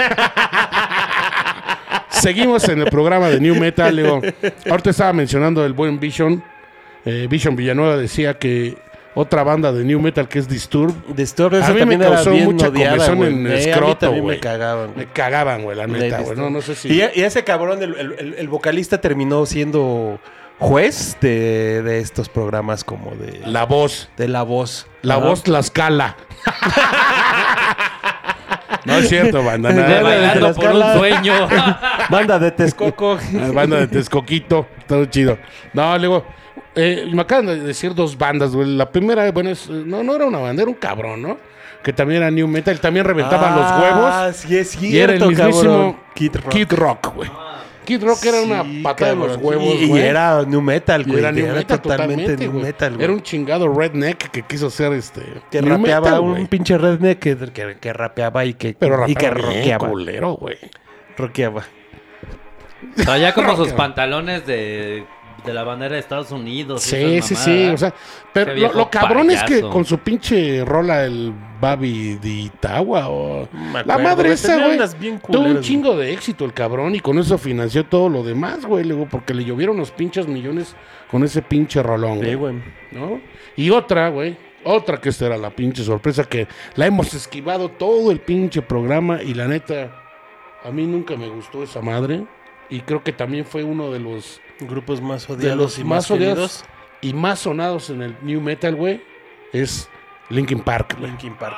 Seguimos 2.11 2.69
en 2.69 2.83
el 2.83 2.89
programa 2.89 3.29
de 3.29 3.41
New 3.41 3.57
Metal. 3.57 3.95
Leo. 3.97 4.23
Ahorita 4.71 4.91
estaba 4.91 5.13
mencionando 5.13 5.67
el 5.67 5.73
buen 5.73 5.99
Vision. 5.99 6.41
Eh, 7.05 7.27
Vision 7.29 7.57
Villanueva 7.57 7.97
decía 7.97 8.39
que 8.39 8.77
otra 9.19 9.43
banda 9.43 9.73
de 9.73 9.83
New 9.83 9.99
Metal 9.99 10.29
que 10.29 10.39
es 10.39 10.47
Disturb. 10.47 10.93
Disturbed, 11.17 11.59
A 11.59 11.65
esa 11.65 11.69
mí 11.71 11.75
me 11.75 11.81
también 11.81 12.03
era 12.03 12.15
causó 12.17 12.31
bien 12.33 12.45
mucha 12.45 12.69
odiada, 12.69 13.07
en 13.07 13.47
Eh, 13.47 13.51
a 13.51 13.55
escroto, 13.59 14.11
güey. 14.11 14.23
me 14.23 14.39
cagaban. 14.41 14.91
Me 14.95 15.07
cagaban, 15.07 15.63
güey, 15.63 15.75
la 15.77 15.87
neta, 15.87 16.21
güey. 16.21 16.37
No, 16.37 16.51
no 16.51 16.61
sé 16.61 16.75
si. 16.75 16.89
Y, 16.89 17.01
y 17.15 17.23
ese 17.23 17.43
cabrón, 17.43 17.83
el, 17.83 17.95
el- 17.97 18.15
el- 18.19 18.35
el 18.35 18.49
vocalista 18.49 19.01
terminó 19.01 19.47
siendo 19.47 20.21
juez 20.59 21.17
de, 21.21 21.83
de 21.83 22.01
estos 22.01 22.29
programas 22.29 22.85
como 22.85 23.13
de 23.17 23.41
La 23.47 23.65
voz. 23.65 24.11
de 24.19 24.29
la 24.29 24.43
voz. 24.43 24.87
La 25.03 25.15
Ajá. 25.17 25.25
voz 25.27 25.43
Tlaxcala. 25.43 26.17
no 28.85 28.95
es 28.97 29.09
cierto, 29.09 29.43
banda. 29.43 29.71
De 29.71 29.75
nada. 29.83 30.03
bailando 30.03 30.55
por 30.55 30.71
un 30.71 30.93
sueño. 30.99 31.49
Banda 32.11 32.39
de 32.39 32.51
Texcoco. 32.53 33.19
Banda 33.53 33.79
de 33.79 33.89
Texcoquito, 33.89 34.67
todo 34.87 35.05
chido. 35.07 35.39
No, 35.73 35.99
luego, 35.99 36.25
eh, 36.77 37.09
me 37.13 37.23
acaban 37.23 37.47
de 37.47 37.61
decir 37.61 37.95
dos 37.95 38.17
bandas, 38.17 38.55
güey. 38.55 38.69
La 38.77 38.91
primera, 38.91 39.31
bueno, 39.33 39.51
es, 39.51 39.69
no, 39.69 40.03
no 40.03 40.15
era 40.15 40.27
una 40.27 40.39
banda, 40.39 40.63
era 40.63 40.71
un 40.71 40.77
cabrón, 40.77 41.23
¿no? 41.23 41.39
Que 41.83 41.93
también 41.93 42.23
era 42.23 42.31
New 42.31 42.47
Metal, 42.49 42.79
también 42.81 43.05
reventaban 43.07 43.53
Ah, 43.55 43.57
los 43.57 43.83
huevos. 43.83 44.37
sí 44.37 44.57
es 44.57 44.71
cierto, 44.71 44.95
Y 44.95 44.99
era 44.99 45.13
el 45.15 45.27
mismísimo 45.27 45.73
cabrón. 45.73 45.97
Kid 46.15 46.37
Rock. 46.37 46.49
Kid 46.53 46.73
Rock, 46.73 47.15
güey. 47.15 47.31
Kid 47.85 48.03
Rock 48.03 48.25
era 48.27 48.41
una 48.43 48.63
Sí, 48.65 48.81
pata 48.83 49.07
de 49.07 49.15
los 49.15 49.37
huevos, 49.37 49.65
Y, 49.65 49.85
y 49.85 49.89
güey. 49.89 50.03
era 50.03 50.43
new 50.43 50.61
metal, 50.61 51.05
güey. 51.05 51.21
era 51.21 51.31
New 51.31 51.47
Metal 51.55 51.81
totalmente 51.81 52.37
new 52.37 52.51
güey. 52.51 52.65
metal, 52.65 52.93
güey. 52.95 53.05
Era 53.05 53.13
un 53.13 53.23
chingado 53.23 53.73
redneck 53.73 54.31
que 54.31 54.43
quiso 54.43 54.69
ser 54.71 54.93
este... 54.95 55.23
que 55.53 55.63
new 55.63 55.71
rapeaba 55.77 56.07
metal, 56.09 56.21
un 56.21 56.31
güey. 56.33 56.47
pinche 56.47 56.77
redneck 56.77 57.19
que, 57.21 57.37
que, 57.53 57.77
que 57.81 57.93
rapeaba 57.93 58.45
y 58.45 58.55
que, 58.55 58.75
Pero 58.77 59.05
y 59.09 59.15
que 59.15 59.31
rapeaba 59.31 59.49
bien 59.51 59.61
rockeaba. 59.61 59.89
culero, 59.89 60.33
güey. 60.35 60.57
Rockeaba. 61.17 61.63
Traía 62.97 63.33
como 63.33 63.55
sus 63.57 63.73
pantalones 63.73 64.45
de, 64.47 65.05
de 65.47 65.55
la 65.55 65.63
bandera 65.63 65.95
de 65.95 66.01
Estados 66.01 66.31
Unidos. 66.33 66.83
Sí, 66.83 67.23
sí, 67.23 67.35
sí. 67.35 67.67
O 67.69 67.79
sea, 67.79 67.95
pero 68.33 68.73
lo, 68.73 68.91
cabrón 68.91 69.31
es 69.31 69.43
que 69.45 69.63
con 69.63 69.85
su 69.85 69.99
pinche 69.99 70.65
rola 70.65 71.05
el 71.05 71.33
Babi 71.61 72.17
de 72.17 72.29
Itagua 72.29 73.09
o 73.09 73.49
la 73.85 73.97
madre 73.99 74.33
esa, 74.33 74.57
güey. 74.67 74.79
Tuvo 75.31 75.45
un 75.45 75.61
chingo 75.61 75.97
de 75.97 76.13
éxito 76.13 76.45
el 76.45 76.53
cabrón 76.53 76.95
y 76.95 77.01
con 77.01 77.19
eso 77.19 77.39
financió 77.39 77.87
todo 77.87 78.09
lo 78.09 78.23
demás, 78.23 78.67
güey. 78.67 78.85
Luego, 78.85 79.07
porque 79.09 79.33
le 79.33 79.45
llovieron 79.45 79.77
los 79.77 79.91
pinches 79.91 80.27
millones 80.27 80.77
con 81.11 81.25
ese 81.25 81.41
pinche 81.41 81.83
rolón, 81.83 82.21
Sí, 82.21 82.35
güey. 82.35 82.37
güey. 82.37 82.63
¿No? 82.93 83.21
Y 83.57 83.71
otra, 83.71 84.09
güey. 84.11 84.37
Otra 84.65 85.01
que 85.01 85.11
esta 85.11 85.27
era 85.27 85.37
la 85.39 85.51
pinche 85.51 85.85
sorpresa 85.85 86.25
que 86.25 86.49
la 86.75 86.87
hemos 86.87 87.15
esquivado 87.15 87.69
todo 87.69 88.11
el 88.11 88.19
pinche 88.19 88.63
programa 88.63 89.23
y 89.23 89.33
la 89.33 89.47
neta, 89.47 89.93
a 90.65 90.73
mí 90.73 90.85
nunca 90.85 91.15
me 91.17 91.29
gustó 91.29 91.63
esa 91.63 91.81
madre. 91.81 92.27
Y 92.69 92.81
creo 92.81 93.03
que 93.03 93.13
también 93.13 93.45
fue 93.45 93.63
uno 93.65 93.91
de 93.91 94.01
los 94.01 94.41
Grupos 94.61 95.03
más 95.03 95.27
de 95.29 95.35
odiados 95.35 95.59
los 95.59 95.79
y 95.79 95.85
más 95.85 95.89
más 95.91 96.11
odiados 96.11 96.63
queridos. 96.63 96.65
y 97.03 97.13
más 97.13 97.39
sonados 97.41 97.91
en 97.91 98.01
el 98.03 98.17
New 98.23 98.41
Metal, 98.41 98.75
güey, 98.75 99.03
es 99.53 99.89
Linkin 100.31 100.61
Park, 100.61 100.97
güey. 100.99 101.11
Linkin 101.11 101.35
Park. 101.35 101.57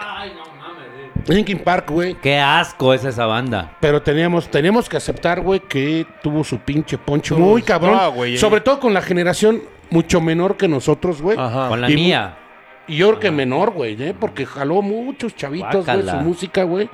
Linkin 1.28 1.58
Park, 1.58 1.90
güey. 1.90 2.14
Qué 2.14 2.38
asco 2.38 2.92
es 2.94 3.04
esa 3.04 3.26
banda. 3.26 3.76
Pero 3.80 4.02
teníamos, 4.02 4.50
teníamos 4.50 4.88
que 4.88 4.96
aceptar, 4.96 5.40
güey, 5.40 5.60
que 5.60 6.06
tuvo 6.22 6.42
su 6.42 6.58
pinche 6.58 6.98
poncho 6.98 7.38
muy 7.38 7.62
cabrón. 7.62 7.96
no, 7.96 8.12
güey, 8.12 8.34
eh. 8.34 8.38
sobre 8.38 8.60
todo 8.62 8.80
con 8.80 8.94
la 8.94 9.02
generación 9.02 9.62
mucho 9.90 10.20
menor 10.20 10.56
que 10.56 10.68
nosotros, 10.68 11.20
güey. 11.22 11.38
Ajá. 11.38 11.68
Con 11.68 11.80
la 11.80 11.90
Y- 11.90 11.94
mía. 11.94 12.38
Y 12.86 12.96
yo 12.96 13.08
creo 13.08 13.20
que 13.20 13.30
menor, 13.30 13.72
güey, 13.72 14.02
¿eh? 14.02 14.14
Porque 14.18 14.46
jaló 14.46 14.80
muchos 14.80 15.36
chavitos, 15.36 15.84
güey, 15.84 16.08
su 16.08 16.16
música, 16.16 16.62
güey. 16.62 16.88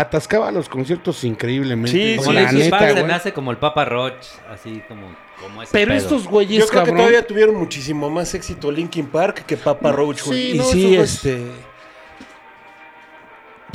Atascaba 0.00 0.50
los 0.50 0.68
conciertos 0.68 1.22
increíblemente. 1.24 1.90
Sí, 1.90 2.16
Como 2.16 2.30
sí, 2.30 2.34
la 2.34 2.40
Linkin 2.42 2.58
neta, 2.60 2.78
Park 2.78 2.86
se 2.88 2.92
güey. 2.94 3.04
me 3.06 3.12
hace 3.14 3.32
como 3.32 3.50
el 3.50 3.56
Papa 3.58 3.84
Roach. 3.84 4.26
Así 4.50 4.82
como, 4.88 5.14
como 5.40 5.62
ese 5.62 5.72
Pero 5.72 5.88
pedo. 5.88 5.98
estos 5.98 6.26
güeyes, 6.26 6.60
Yo 6.64 6.68
creo 6.68 6.84
que 6.84 6.92
todavía 6.92 7.26
tuvieron 7.26 7.56
muchísimo 7.56 8.08
más 8.10 8.32
éxito 8.34 8.70
Linkin 8.72 9.06
Park 9.06 9.44
que 9.46 9.56
Papa 9.56 9.92
Roach, 9.92 10.22
güey. 10.24 10.38
sí, 10.52 10.54
y 10.54 10.58
no, 10.58 10.64
sí, 10.64 10.94
esos 10.94 11.12
este... 11.26 11.42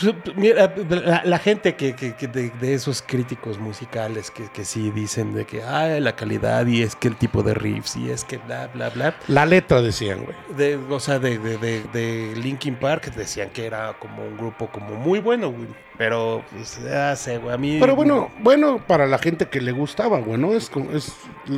pues, 0.01 0.36
Mira, 0.36 0.73
la, 0.89 1.21
la 1.23 1.39
gente 1.39 1.76
que, 1.76 1.95
que- 1.95 2.15
que 2.15 2.28
de, 2.28 2.49
de 2.49 2.73
esos 2.73 3.01
críticos 3.01 3.57
musicales 3.59 4.30
que, 4.30 4.49
que 4.51 4.65
sí 4.65 4.91
dicen 4.91 5.34
de 5.34 5.45
que 5.45 5.63
ay, 5.63 6.01
la 6.01 6.15
calidad 6.17 6.65
y 6.67 6.82
es 6.82 6.95
que 6.97 7.07
el 7.07 7.15
tipo 7.15 7.43
de 7.43 7.53
riffs 7.53 7.95
y 7.95 8.09
es 8.09 8.26
que 8.26 8.38
bla 8.39 8.67
bla 8.73 8.89
bla 8.89 9.15
La 9.27 9.45
letra 9.45 9.81
decían, 9.81 10.26
güey. 10.26 10.35
de, 10.57 10.76
o 10.76 10.99
sea 10.99 11.19
de, 11.19 11.38
de, 11.38 11.57
de, 11.57 11.84
de 11.93 12.34
Linkin 12.35 12.76
Park 12.76 13.14
decían 13.15 13.49
que 13.52 13.65
era 13.65 13.93
como 13.97 14.26
un 14.26 14.35
grupo 14.38 14.68
como 14.68 14.95
muy 14.95 15.19
bueno 15.19 15.49
güey 15.52 15.68
pero 15.97 16.43
pues 16.51 16.80
ya 16.84 17.15
sé 17.15 17.38
güey 17.38 17.53
a 17.53 17.57
mí 17.57 17.77
Pero 17.80 17.95
bueno, 17.95 18.30
bueno, 18.39 18.80
para 18.85 19.05
la 19.07 19.17
gente 19.17 19.47
que 19.47 19.61
le 19.61 19.72
gustaba, 19.72 20.19
güey, 20.19 20.38
¿no? 20.39 20.53
Es, 20.53 20.69
como- 20.69 20.91
es, 20.91 21.13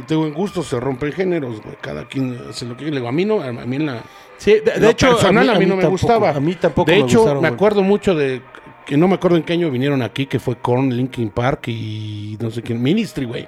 tengo 0.07 0.26
en 0.27 0.34
gusto, 0.34 0.61
se 0.64 0.80
rompen 0.80 1.11
géneros, 1.11 1.61
güey. 1.61 1.76
Cada 1.81 2.05
quien 2.07 2.39
hace 2.49 2.65
lo 2.65 2.76
que 2.77 2.84
quiere. 2.84 2.97
Digo, 2.97 3.07
A 3.07 3.11
mí 3.11 3.26
no, 3.26 3.41
a 3.41 3.51
mí 3.51 3.76
en 3.77 3.85
la... 3.88 4.01
sí 4.38 4.55
de, 4.64 4.89
hecho 4.89 5.07
personal 5.09 5.49
a 5.49 5.57
mí, 5.59 5.65
no 5.65 5.76
me 5.76 5.81
tampoco- 5.84 5.89
gustaba. 5.91 6.30
a 6.31 6.39
mí 6.39 6.55
tampoco 6.55 6.89
De 6.91 6.97
me 6.97 7.03
hecho, 7.03 7.19
gustaron, 7.19 7.41
me 7.41 7.49
güey. 7.49 7.55
acuerdo 7.55 7.81
mucho 7.84 8.14
de... 8.15 8.41
Que 8.85 8.95
no 8.95 9.07
me 9.09 9.15
acuerdo 9.15 9.35
en 9.38 9.43
qué 9.43 9.51
año 9.53 9.69
vinieron 9.69 10.01
aquí, 10.01 10.27
que 10.27 10.39
fue 10.39 10.55
Korn, 10.55 10.95
Linkin 10.95 11.30
Park 11.30 11.68
y 11.68 12.38
no 12.39 12.49
sé 12.51 12.61
quién, 12.61 12.81
Ministry, 12.81 13.26
güey. 13.26 13.45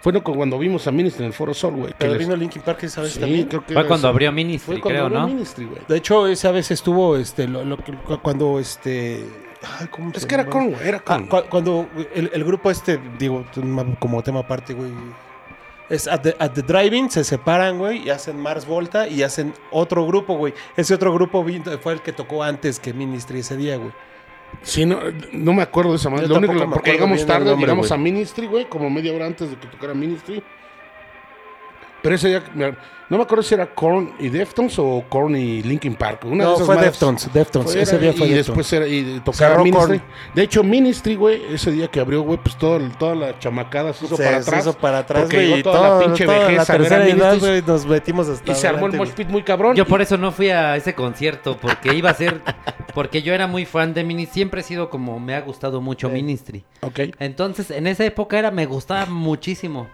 Fue 0.00 0.12
no, 0.12 0.22
cuando 0.22 0.56
vimos 0.60 0.86
a 0.86 0.92
Ministry 0.92 1.22
en 1.24 1.26
el 1.28 1.32
Foro 1.32 1.52
Sol, 1.52 1.74
güey. 1.74 1.88
que 1.88 1.94
pero 1.98 2.12
les- 2.12 2.20
vino 2.20 2.36
Linkin 2.36 2.62
Park 2.62 2.84
esa 2.84 3.00
vez 3.02 3.14
Sí, 3.14 3.18
también 3.18 3.46
creo 3.48 3.66
que 3.66 3.74
Fue 3.74 3.84
cuando 3.86 4.06
ese- 4.06 4.12
abrió 4.12 4.30
Fue 4.30 4.34
Ministry, 4.36 4.80
cuando 4.80 4.88
creo, 4.88 5.06
abrió 5.06 5.18
¿no? 5.20 5.26
Ministry, 5.26 5.64
güey. 5.64 5.80
De 5.88 5.96
hecho, 5.96 6.28
esa 6.28 6.52
vez 6.52 6.70
estuvo 6.70 7.16
este 7.16 7.48
lo, 7.48 7.64
lo 7.64 7.78
cuando 8.22 8.60
este 8.60 9.24
ay, 9.80 9.86
¿cómo 9.88 10.10
Es 10.14 10.22
se 10.22 10.28
que 10.28 10.34
era 10.34 10.44
güey, 10.44 10.74
era 10.84 10.98
Ah, 10.98 11.02
Korn. 11.04 11.26
cu- 11.26 11.44
cuando 11.48 11.88
el, 12.14 12.30
el 12.32 12.44
grupo 12.44 12.70
este, 12.70 12.98
digo, 13.18 13.44
como 13.98 14.22
tema 14.22 14.40
aparte, 14.40 14.74
güey. 14.74 14.90
Es 15.88 16.08
at 16.08 16.20
the, 16.22 16.34
at 16.40 16.50
the 16.50 16.62
Drive-In, 16.62 17.10
se 17.10 17.22
separan, 17.22 17.78
güey, 17.78 18.02
y 18.06 18.10
hacen 18.10 18.40
Mars 18.40 18.66
Volta 18.66 19.06
y 19.06 19.22
hacen 19.22 19.54
otro 19.70 20.04
grupo, 20.04 20.36
güey. 20.36 20.52
Ese 20.76 20.94
otro 20.94 21.12
grupo 21.14 21.44
fue 21.80 21.92
el 21.92 22.00
que 22.00 22.12
tocó 22.12 22.42
antes 22.42 22.80
que 22.80 22.92
Ministry 22.92 23.38
ese 23.40 23.56
día, 23.56 23.76
güey. 23.76 23.92
Sí, 24.62 24.84
no, 24.84 24.98
no 25.32 25.52
me 25.52 25.62
acuerdo 25.62 25.90
de 25.90 25.96
esa. 25.98 26.08
Yo 26.16 26.26
Lo 26.26 26.38
único, 26.38 26.70
porque 26.70 26.92
llegamos 26.92 27.24
tarde, 27.26 27.44
nombre, 27.44 27.66
llegamos 27.66 27.92
a 27.92 27.96
Ministry, 27.96 28.46
güey, 28.46 28.68
como 28.68 28.90
media 28.90 29.12
hora 29.12 29.26
antes 29.26 29.50
de 29.50 29.56
que 29.56 29.66
tocara 29.68 29.94
Ministry. 29.94 30.42
Pero 32.06 32.14
ese 32.14 32.28
día, 32.28 32.42
no 33.08 33.16
me 33.18 33.22
acuerdo 33.24 33.42
si 33.42 33.52
era 33.54 33.66
Korn 33.74 34.12
y 34.20 34.28
Deftones 34.28 34.78
o 34.78 35.02
Korn 35.08 35.34
y 35.34 35.60
Linkin 35.62 35.96
Park. 35.96 36.20
Una 36.24 36.44
de 36.44 36.50
No, 36.50 36.54
esas 36.54 36.66
fue. 36.66 36.76
Deftones, 36.76 37.32
Deftones. 37.32 37.72
Fue- 37.72 37.82
ese 37.82 37.96
era- 37.96 38.02
día 38.02 38.12
fue 38.12 38.26
y 38.28 38.30
Deftones. 38.34 38.46
después 38.46 38.72
era 38.72 38.86
y 38.86 39.22
Cerró 39.32 39.64
Ministry. 39.64 39.98
Korn. 39.98 40.02
De 40.34 40.42
hecho, 40.42 40.62
Ministry, 40.62 41.16
güey, 41.16 41.42
ese 41.52 41.72
día 41.72 41.88
que 41.88 41.98
abrió, 41.98 42.22
güey, 42.22 42.38
pues 42.40 42.56
todo, 42.56 42.78
toda 42.96 43.16
la 43.16 43.36
chamacada 43.40 43.92
se 43.92 44.04
hizo 44.06 44.16
Se- 44.16 44.22
para 44.22 44.40
se 44.42 44.48
atrás. 44.48 44.60
hizo 44.66 44.78
para 44.78 44.98
atrás, 44.98 45.28
güey. 45.28 45.62
toda 45.64 45.98
la 45.98 46.04
pinche 46.04 46.24
toda 46.26 46.38
vejez 46.38 46.56
la 46.56 46.62
a 46.62 46.64
ver 46.64 46.70
a 46.76 46.78
tercera 46.78 47.06
edad, 47.08 47.14
Ministry 47.32 47.48
güey, 47.48 47.62
nos 47.66 47.86
metimos 47.86 48.28
hasta 48.28 48.52
y 48.52 48.54
se 48.54 48.68
armó 48.68 48.86
el 48.86 48.92
mosh 48.92 49.10
pit 49.10 49.28
muy 49.28 49.42
cabrón. 49.42 49.74
Yo 49.74 49.84
por 49.84 50.00
eso 50.00 50.16
no 50.16 50.30
fui 50.30 50.50
a 50.50 50.76
ese 50.76 50.94
concierto, 50.94 51.56
porque 51.60 51.92
iba 51.92 52.10
a 52.10 52.14
ser, 52.14 52.40
porque 52.94 53.22
yo 53.22 53.34
era 53.34 53.48
muy 53.48 53.64
fan 53.66 53.94
de 53.94 54.04
Ministry, 54.04 54.34
siempre 54.34 54.60
he 54.60 54.64
sido 54.64 54.90
como, 54.90 55.18
me 55.18 55.34
ha 55.34 55.40
gustado 55.40 55.80
mucho 55.80 56.06
Sí. 56.08 56.14
Ministry. 56.14 56.64
Ok. 56.82 57.00
Entonces, 57.18 57.70
en 57.72 57.88
esa 57.88 58.04
época 58.04 58.38
era, 58.38 58.50
me 58.52 58.66
gustaba 58.66 59.06
muchísimo. 59.06 59.88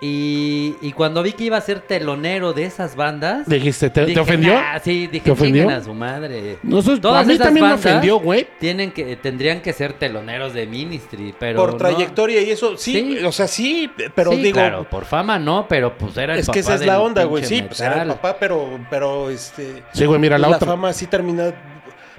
Y, 0.00 0.76
y 0.80 0.92
cuando 0.92 1.24
vi 1.24 1.32
que 1.32 1.42
iba 1.44 1.56
a 1.56 1.60
ser 1.60 1.80
telonero 1.80 2.52
de 2.52 2.64
esas 2.64 2.94
bandas... 2.94 3.48
Dijiste, 3.48 3.90
¿te, 3.90 4.16
ofendió? 4.20 4.54
"Nah", 4.54 4.78
sí, 4.78 5.08
dije, 5.08 5.24
¿Te 5.24 5.30
ofendió? 5.32 5.64
"Chinguen 5.64 5.76
a 5.80 5.82
su 5.82 5.92
madre. 5.92 6.58
Nosotros, 6.62 7.00
Todas 7.00 7.24
a 7.24 7.26
mí 7.26 7.32
esas 7.34 7.46
también 7.46 7.64
me 7.66 7.70
bandas 7.72 7.84
ofendió, 7.86 8.20
güey. 8.20 8.46
Tienen 8.60 8.92
que, 8.92 9.16
tendrían 9.16 9.60
que 9.60 9.72
ser 9.72 9.94
teloneros 9.94 10.52
de 10.54 10.68
Ministry, 10.68 11.34
pero 11.36 11.58
Por 11.62 11.72
no. 11.72 11.76
trayectoria 11.78 12.40
y 12.42 12.50
eso, 12.52 12.76
sí, 12.76 13.16
Sí. 13.18 13.24
o 13.24 13.32
sea, 13.32 13.48
sí, 13.48 13.90
pero 14.14 14.30
Sí, 14.30 14.36
digo, 14.40 14.54
claro, 14.54 14.84
por 14.88 15.04
fama 15.04 15.36
no, 15.40 15.66
pero 15.68 15.98
pues 15.98 16.16
era 16.16 16.34
el 16.34 16.40
es 16.40 16.48
que 16.48 16.60
esa 16.60 16.70
papá 16.74 16.80
es 16.80 16.86
la 16.86 17.00
onda, 17.00 17.24
güey. 17.24 17.44
Sí, 17.44 17.62
pues 17.62 17.80
era 17.80 18.02
el 18.02 18.08
papá, 18.10 18.36
pero, 18.38 18.78
pero 18.88 19.30
este. 19.30 19.82
Sí, 19.92 20.06
güey, 20.06 20.20
mira, 20.20 20.38
la, 20.38 20.48
la 20.48 20.56
otra. 20.58 20.68
fama 20.68 20.92
sí 20.92 21.08
termina. 21.08 21.52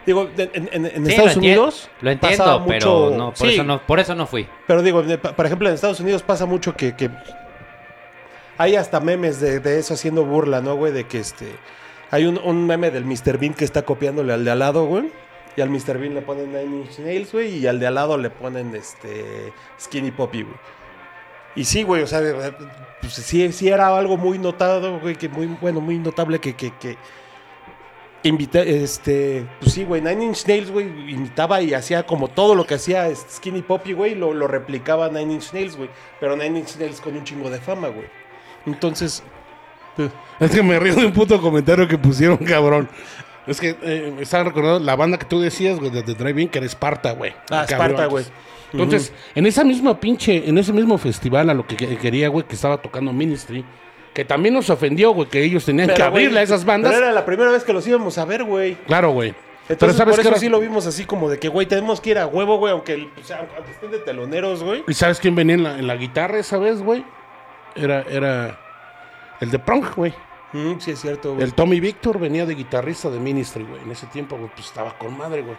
Digo, 0.06 0.30
en, 0.38 0.70
en- 0.74 0.86
en 0.86 1.06
Sí, 1.06 1.12
Estados 1.12 1.36
lo 1.36 1.40
Unidos. 1.40 1.90
Lo 2.02 2.12
entiendo, 2.12 2.66
pero 2.68 3.12
no, 3.16 3.28
por 3.34 3.48
sí, 3.48 3.54
eso 3.54 3.64
no, 3.64 3.82
por 3.86 4.00
eso 4.02 4.16
no 4.16 4.28
fui. 4.28 4.46
Pero 4.68 4.82
digo, 4.82 5.02
por 5.36 5.46
ejemplo, 5.46 5.70
en 5.70 5.76
Estados 5.76 6.00
Unidos 6.02 6.24
pasa 6.24 6.46
mucho 6.46 6.76
que, 6.76 6.94
que 6.96 7.10
hay 8.60 8.76
hasta 8.76 9.00
memes 9.00 9.40
de, 9.40 9.80
eso 9.80 9.94
haciendo 9.94 10.26
burla, 10.26 10.60
¿no, 10.60 10.76
güey? 10.76 10.92
De 10.92 11.06
que 11.06 11.20
este. 11.20 11.48
Hay 12.12 12.26
un, 12.26 12.68
meme 12.68 12.92
del 12.92 13.06
Mr. 13.06 13.38
Bean 13.38 13.54
que 13.54 13.64
está 13.64 13.84
copiándole 13.84 14.34
al 14.34 14.44
de 14.44 14.52
al 14.52 14.60
lado, 14.60 14.86
güey. 14.86 15.10
Y 15.56 15.62
al 15.62 15.70
Mr. 15.70 15.98
Bean 15.98 16.14
le 16.14 16.22
ponen 16.22 16.52
Nine 16.52 16.84
Inch 16.84 17.00
Nails, 17.00 17.32
güey. 17.32 17.56
Y 17.56 17.68
al 17.68 17.80
de 17.80 17.88
al 17.88 17.96
lado 17.96 18.18
le 18.18 18.30
ponen 18.30 18.76
este. 18.76 19.54
Skinny 19.80 20.12
Poppy, 20.12 20.44
güey. 20.44 20.58
Y 21.56 21.64
sí, 21.64 21.84
güey, 21.84 22.04
o 22.04 22.08
sea, 22.08 22.20
verdad, 22.20 22.54
pues 23.00 23.14
sí, 23.14 23.50
sí 23.54 23.70
era 23.70 23.98
algo 23.98 24.18
muy 24.18 24.38
notado, 24.38 25.00
güey, 25.00 25.16
que 25.16 25.30
muy, 25.30 25.48
bueno, 25.48 25.82
muy 25.82 25.98
notable 25.98 26.40
que, 26.40 26.56
que, 26.56 26.72
que, 26.80 26.96
este, 28.24 29.48
pues 29.60 29.74
sí, 29.74 29.84
güey, 29.84 30.02
Nine 30.02 30.26
Inch 30.26 30.46
Nails, 30.48 30.70
güey, 30.70 30.86
imitaba 31.12 31.62
y 31.62 31.74
hacía 31.74 32.06
como 32.06 32.28
todo 32.28 32.54
lo 32.54 32.66
que 32.66 32.76
hacía 32.76 33.08
este, 33.08 33.32
Skinny 33.32 33.62
Poppy, 33.62 33.94
güey, 33.94 34.16
lo, 34.16 34.34
lo 34.34 34.48
replicaba 34.48 35.10
Nine 35.10 35.34
Inch 35.34 35.54
Nails, 35.54 35.76
güey. 35.76 35.90
Pero 36.20 36.36
Nine 36.36 36.60
Inch 36.60 36.78
Nails 36.78 37.02
con 37.02 37.18
un 37.18 37.24
chingo 37.24 37.50
de 37.50 37.60
fama, 37.60 37.88
güey. 37.88 38.19
Entonces, 38.66 39.24
Es 40.40 40.52
que 40.52 40.64
me 40.64 40.80
río 40.80 40.96
de 40.96 41.06
un 41.06 41.12
puto 41.14 41.42
comentario 41.42 41.88
que 41.88 41.98
pusieron, 41.98 42.38
cabrón. 42.38 42.88
Es 43.48 43.60
que 43.60 43.76
eh, 43.82 44.14
me 44.16 44.22
estaba 44.24 44.44
recordando 44.46 44.80
la 44.80 44.96
banda 44.96 45.18
que 45.18 45.26
tú 45.26 45.42
decías, 45.42 45.80
güey, 45.80 45.92
de 45.92 46.04
The 46.04 46.14
Drive-In, 46.14 46.50
que 46.50 46.60
era 46.60 46.66
Esparta, 46.68 47.12
güey. 47.14 47.34
Ah, 47.50 47.66
Esparta, 47.68 48.06
güey. 48.06 48.24
Entonces, 48.72 49.12
en 49.34 49.46
esa 49.48 49.64
misma 49.64 50.00
pinche, 50.00 50.48
en 50.48 50.58
ese 50.58 50.72
mismo 50.72 50.98
festival 50.98 51.50
a 51.50 51.54
lo 51.56 51.66
que 51.66 51.76
que- 51.76 51.98
quería, 51.98 52.30
güey, 52.30 52.46
que 52.46 52.54
estaba 52.56 52.78
tocando 52.80 53.12
Ministry, 53.12 53.66
que 54.14 54.24
también 54.24 54.54
nos 54.54 54.70
ofendió, 54.70 55.12
güey, 55.12 55.28
que 55.28 55.44
ellos 55.44 55.66
tenían 55.66 55.88
que 55.88 55.94
pero, 55.96 56.06
abrirle 56.06 56.40
a 56.40 56.44
esas 56.44 56.64
bandas. 56.64 56.92
Pero 56.94 57.06
era 57.06 57.14
la 57.14 57.26
primera 57.26 57.52
vez 57.52 57.64
que 57.64 57.74
los 57.74 57.86
íbamos 57.88 58.18
a 58.20 58.26
ver, 58.26 58.44
güey. 58.44 58.76
Claro, 58.86 59.12
güey. 59.12 59.32
Pero 59.32 59.74
Entonces, 59.76 59.98
sabes 59.98 60.14
por 60.16 60.20
eso 60.22 60.30
era- 60.30 60.40
sí 60.40 60.50
lo 60.50 60.60
vimos 60.60 60.86
así 60.86 61.06
como 61.06 61.30
de 61.30 61.40
que, 61.40 61.48
güey, 61.48 61.66
tenemos 61.68 62.00
que 62.00 62.12
ir 62.12 62.20
a 62.20 62.28
huevo, 62.28 62.58
güey, 62.58 62.72
aunque, 62.72 63.10
o 63.20 63.24
sea, 63.24 63.48
aunque 63.58 63.72
estén 63.72 63.90
de 63.92 64.00
teloneros, 64.00 64.64
güey. 64.64 64.84
¿Y 64.88 64.94
sabes 64.94 65.20
quién 65.20 65.34
venía 65.36 65.56
en 65.56 65.64
la, 65.64 65.80
en 65.80 65.88
la 65.88 65.96
guitarra 65.96 66.38
esa 66.38 66.58
vez, 66.60 66.82
güey? 66.82 67.04
Era, 67.76 68.02
era 68.04 68.60
el 69.40 69.52
de 69.52 69.60
Prong, 69.60 69.86
güey. 69.96 70.14
Mm, 70.54 70.80
sí, 70.80 70.92
es 70.92 71.00
cierto, 71.02 71.34
güey. 71.34 71.44
El 71.44 71.54
Tommy 71.54 71.80
Victor 71.80 72.20
venía 72.20 72.46
de 72.46 72.56
guitarrista 72.56 73.10
de 73.10 73.20
Ministry, 73.20 73.64
güey. 73.64 73.82
En 73.84 73.92
ese 73.92 74.08
tiempo, 74.08 74.36
güey, 74.38 74.50
pues 74.54 74.68
estaba 74.68 74.98
con 74.98 75.16
madre, 75.18 75.42
güey. 75.44 75.58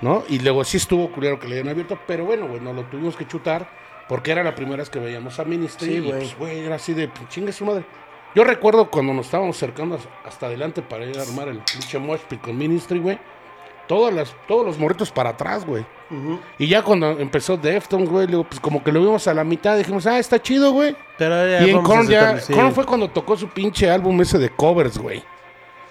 ¿No? 0.00 0.22
Y 0.28 0.38
luego 0.38 0.62
sí 0.64 0.76
estuvo 0.76 1.10
culero 1.10 1.40
que 1.40 1.48
le 1.48 1.56
hayan 1.56 1.68
abierto, 1.70 1.98
pero 2.06 2.24
bueno, 2.24 2.46
güey, 2.46 2.60
nos 2.60 2.74
lo 2.76 2.84
tuvimos 2.84 3.16
que 3.16 3.26
chutar 3.26 3.68
porque 4.08 4.30
era 4.30 4.44
la 4.44 4.54
primera 4.54 4.76
vez 4.76 4.90
que 4.90 4.98
veíamos 5.00 5.40
a 5.40 5.44
Ministry. 5.44 5.86
Sí, 5.88 5.94
y, 5.94 6.00
güey. 6.00 6.18
pues, 6.18 6.38
güey, 6.38 6.58
era 6.60 6.76
así 6.76 6.94
de 6.94 7.08
pues, 7.08 7.28
chingue 7.28 7.52
su 7.52 7.64
madre. 7.64 7.84
Yo 8.34 8.44
recuerdo 8.44 8.90
cuando 8.90 9.12
nos 9.14 9.26
estábamos 9.26 9.56
acercando 9.56 9.96
as- 9.96 10.08
hasta 10.24 10.46
adelante 10.46 10.82
para 10.82 11.04
ir 11.06 11.18
a 11.18 11.22
armar 11.22 11.48
el 11.48 11.58
pinche 11.58 11.98
mosh 11.98 12.20
pit 12.28 12.40
con 12.40 12.56
Ministry, 12.56 13.00
güey. 13.00 13.18
Todas 13.88 14.14
las, 14.14 14.36
todos 14.46 14.64
los 14.64 14.78
morritos 14.78 15.10
para 15.10 15.30
atrás, 15.30 15.64
güey. 15.66 15.84
Y 16.58 16.68
ya 16.68 16.82
cuando 16.82 17.18
empezó 17.18 17.56
Deftones, 17.56 18.08
güey, 18.08 18.26
luego, 18.26 18.44
pues 18.44 18.60
como 18.60 18.82
que 18.84 18.92
lo 18.92 19.00
vimos 19.00 19.26
a 19.26 19.34
la 19.34 19.44
mitad, 19.44 19.76
dijimos, 19.76 20.06
ah, 20.06 20.18
está 20.18 20.40
chido, 20.40 20.72
güey. 20.72 20.96
Pero 21.18 21.48
ya 21.48 21.66
Y 21.66 21.70
en 21.70 21.82
Korn 21.82 22.06
ya, 22.06 22.38
sí. 22.38 22.52
Korn 22.52 22.72
fue 22.72 22.84
cuando 22.84 23.08
tocó 23.08 23.36
su 23.36 23.48
pinche 23.48 23.90
álbum 23.90 24.20
ese 24.20 24.38
de 24.38 24.50
covers, 24.50 24.98
güey. 24.98 25.22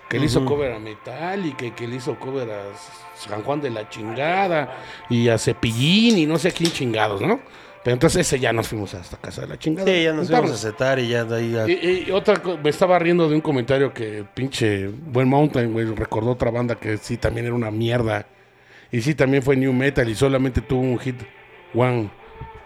Que 0.09 0.19
le 0.19 0.27
hizo 0.27 0.45
cover 0.45 0.71
a 0.71 0.79
Metal 0.79 1.45
y 1.45 1.51
que, 1.51 1.73
que 1.73 1.85
le 1.85 1.97
hizo 1.97 2.17
cover 2.17 2.49
a 2.49 2.63
San 3.15 3.43
Juan 3.43 3.59
de 3.59 3.69
la 3.69 3.89
chingada 3.89 4.77
y 5.09 5.27
a 5.27 5.37
Cepillín 5.37 6.17
y 6.17 6.25
no 6.25 6.37
sé 6.37 6.47
a 6.47 6.51
quién 6.51 6.71
chingados, 6.71 7.19
¿no? 7.21 7.41
Pero 7.87 7.93
entonces 7.93 8.27
ese 8.27 8.37
ya 8.37 8.51
nos 8.51 8.67
fuimos 8.67 8.93
hasta 8.95 9.15
casa 9.15 9.43
de 9.43 9.47
la 9.47 9.57
chingada. 9.57 9.89
Sí, 9.89 10.03
ya 10.03 10.11
nos 10.11 10.29
íbamos 10.29 10.51
a 10.51 10.55
aceptar 10.55 10.99
y 10.99 11.07
ya 11.07 11.23
de 11.23 11.37
ahí 11.37 11.51
ya... 11.53 11.65
Y, 11.69 12.03
y 12.09 12.11
otra, 12.11 12.35
me 12.61 12.69
estaba 12.69 12.99
riendo 12.99 13.29
de 13.29 13.35
un 13.35 13.39
comentario 13.39 13.93
que 13.93 14.25
pinche 14.33 14.89
Buen 14.89 15.29
Mountain, 15.29 15.71
güey, 15.71 15.85
recordó 15.85 16.31
otra 16.31 16.51
banda 16.51 16.75
que 16.75 16.97
sí 16.97 17.15
también 17.15 17.45
era 17.45 17.55
una 17.55 17.71
mierda. 17.71 18.25
Y 18.91 18.99
sí 18.99 19.15
también 19.15 19.41
fue 19.41 19.55
New 19.55 19.71
Metal 19.71 20.09
y 20.09 20.15
solamente 20.15 20.59
tuvo 20.59 20.81
un 20.81 20.99
hit, 20.99 21.15
One 21.73 22.09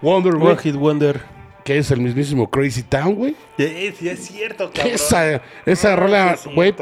Wonder, 0.02 0.34
güey, 0.38 0.53
One 0.53 0.61
Hit 0.64 0.76
Wonder. 0.76 1.22
que 1.64 1.77
es 1.77 1.91
el 1.91 2.02
mismísimo 2.02 2.49
Crazy 2.49 2.81
Town, 2.81 3.14
güey. 3.14 3.35
Sí, 3.60 3.93
sí, 3.95 4.10
es 4.10 4.26
cierto, 4.26 4.72
cabrón. 4.73 4.95
Esa, 4.95 5.39
esa 5.68 5.95
rola, 5.95 6.35
Sí 6.35 6.49
es 6.49 6.56
güey, 6.56 6.73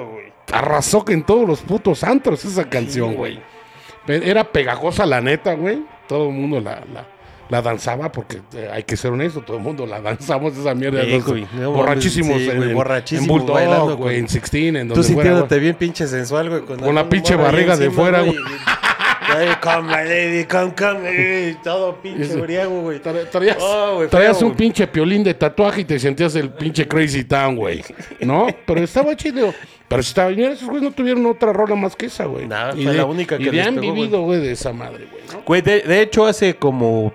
arrasó 0.53 1.03
que 1.03 1.11
en 1.11 1.23
todos 1.23 1.45
los 1.45 1.59
putos 1.59 2.05
antros 2.05 2.45
esa 2.45 2.69
canción, 2.69 3.15
güey. 3.15 3.37
Era 4.07 4.49
pegajosa 4.49 5.05
la 5.05 5.19
neta, 5.19 5.55
güey. 5.55 5.83
Todo 6.07 6.29
el 6.29 6.35
mundo 6.35 6.61
la, 6.61 6.85
la, 6.93 7.05
la 7.49 7.61
danzaba 7.61 8.11
porque 8.11 8.41
eh, 8.53 8.69
hay 8.71 8.83
que 8.83 8.95
ser 8.95 9.11
honesto, 9.11 9.41
todo 9.41 9.57
el 9.57 9.63
mundo 9.63 9.85
la 9.85 9.99
danzamos 10.01 10.55
esa 10.57 10.73
mierda. 10.75 11.03
Sí, 11.03 11.19
güey. 11.19 11.47
No, 11.53 11.71
borrachísimos 11.71 12.37
sí, 12.37 12.49
en, 12.49 12.57
güey, 12.57 12.69
en- 12.69 12.75
borrachísimos 12.75 13.23
en 13.23 13.27
Bulldog, 13.27 13.55
bailando 13.55 13.97
güey, 13.97 14.17
en 14.19 14.29
Sixteen, 14.29 14.75
en 14.75 14.87
Tú 14.87 14.93
donde 14.95 15.07
fuera, 15.13 15.23
sintiéndote 15.29 15.55
güey. 15.55 15.61
bien 15.61 15.75
pinche 15.75 16.07
sensual, 16.07 16.49
güey. 16.49 16.61
Con, 16.61 16.79
Con 16.79 16.95
la 16.95 17.09
pinche 17.09 17.35
barriga 17.35 17.75
de 17.75 17.89
fuera, 17.91 18.21
güey. 18.21 18.33
y- 18.35 18.39
Ay, 19.31 19.47
come, 19.61 19.83
my 19.83 20.09
lady, 20.09 20.45
come, 20.45 20.73
come. 20.75 21.57
todo 21.63 21.95
pinche 22.01 22.35
briago, 22.35 22.81
güey. 22.81 22.99
Tra- 22.99 23.29
Traías, 23.29 23.57
Oh, 23.61 23.95
güey, 23.97 24.09
traías 24.09 24.37
feo, 24.39 24.47
un 24.47 24.53
güey. 24.53 24.57
pinche 24.57 24.87
piolín 24.87 25.23
de 25.23 25.35
tatuaje 25.35 25.81
y 25.81 25.85
te 25.85 25.99
sentías 25.99 26.35
el 26.35 26.49
pinche 26.49 26.87
Crazy 26.87 27.25
Town, 27.25 27.55
güey. 27.55 27.83
¿No? 28.21 28.47
Pero 28.65 28.81
estaba 28.81 29.15
chido. 29.15 29.53
Pero 29.87 30.01
estaba, 30.01 30.29
mira, 30.31 30.51
esos 30.51 30.67
güeyes 30.67 30.83
no 30.83 30.91
tuvieron 30.91 31.23
otra 31.27 31.53
rola 31.53 31.75
más 31.75 31.95
que 31.95 32.07
esa, 32.07 32.25
güey. 32.25 32.47
Fue 32.47 32.75
de- 32.85 32.93
la 32.93 33.05
única 33.05 33.37
que 33.37 33.43
y 33.43 33.51
les 33.51 33.67
han 33.67 33.75
pegó, 33.75 33.87
güey. 33.87 34.01
vivido, 34.01 34.21
güey, 34.21 34.39
de 34.39 34.51
esa 34.51 34.73
madre, 34.73 35.07
güey, 35.11 35.23
¿no? 35.31 35.41
Güey, 35.45 35.61
de, 35.61 35.81
de 35.81 36.01
hecho, 36.01 36.25
hace 36.25 36.55
como 36.55 37.13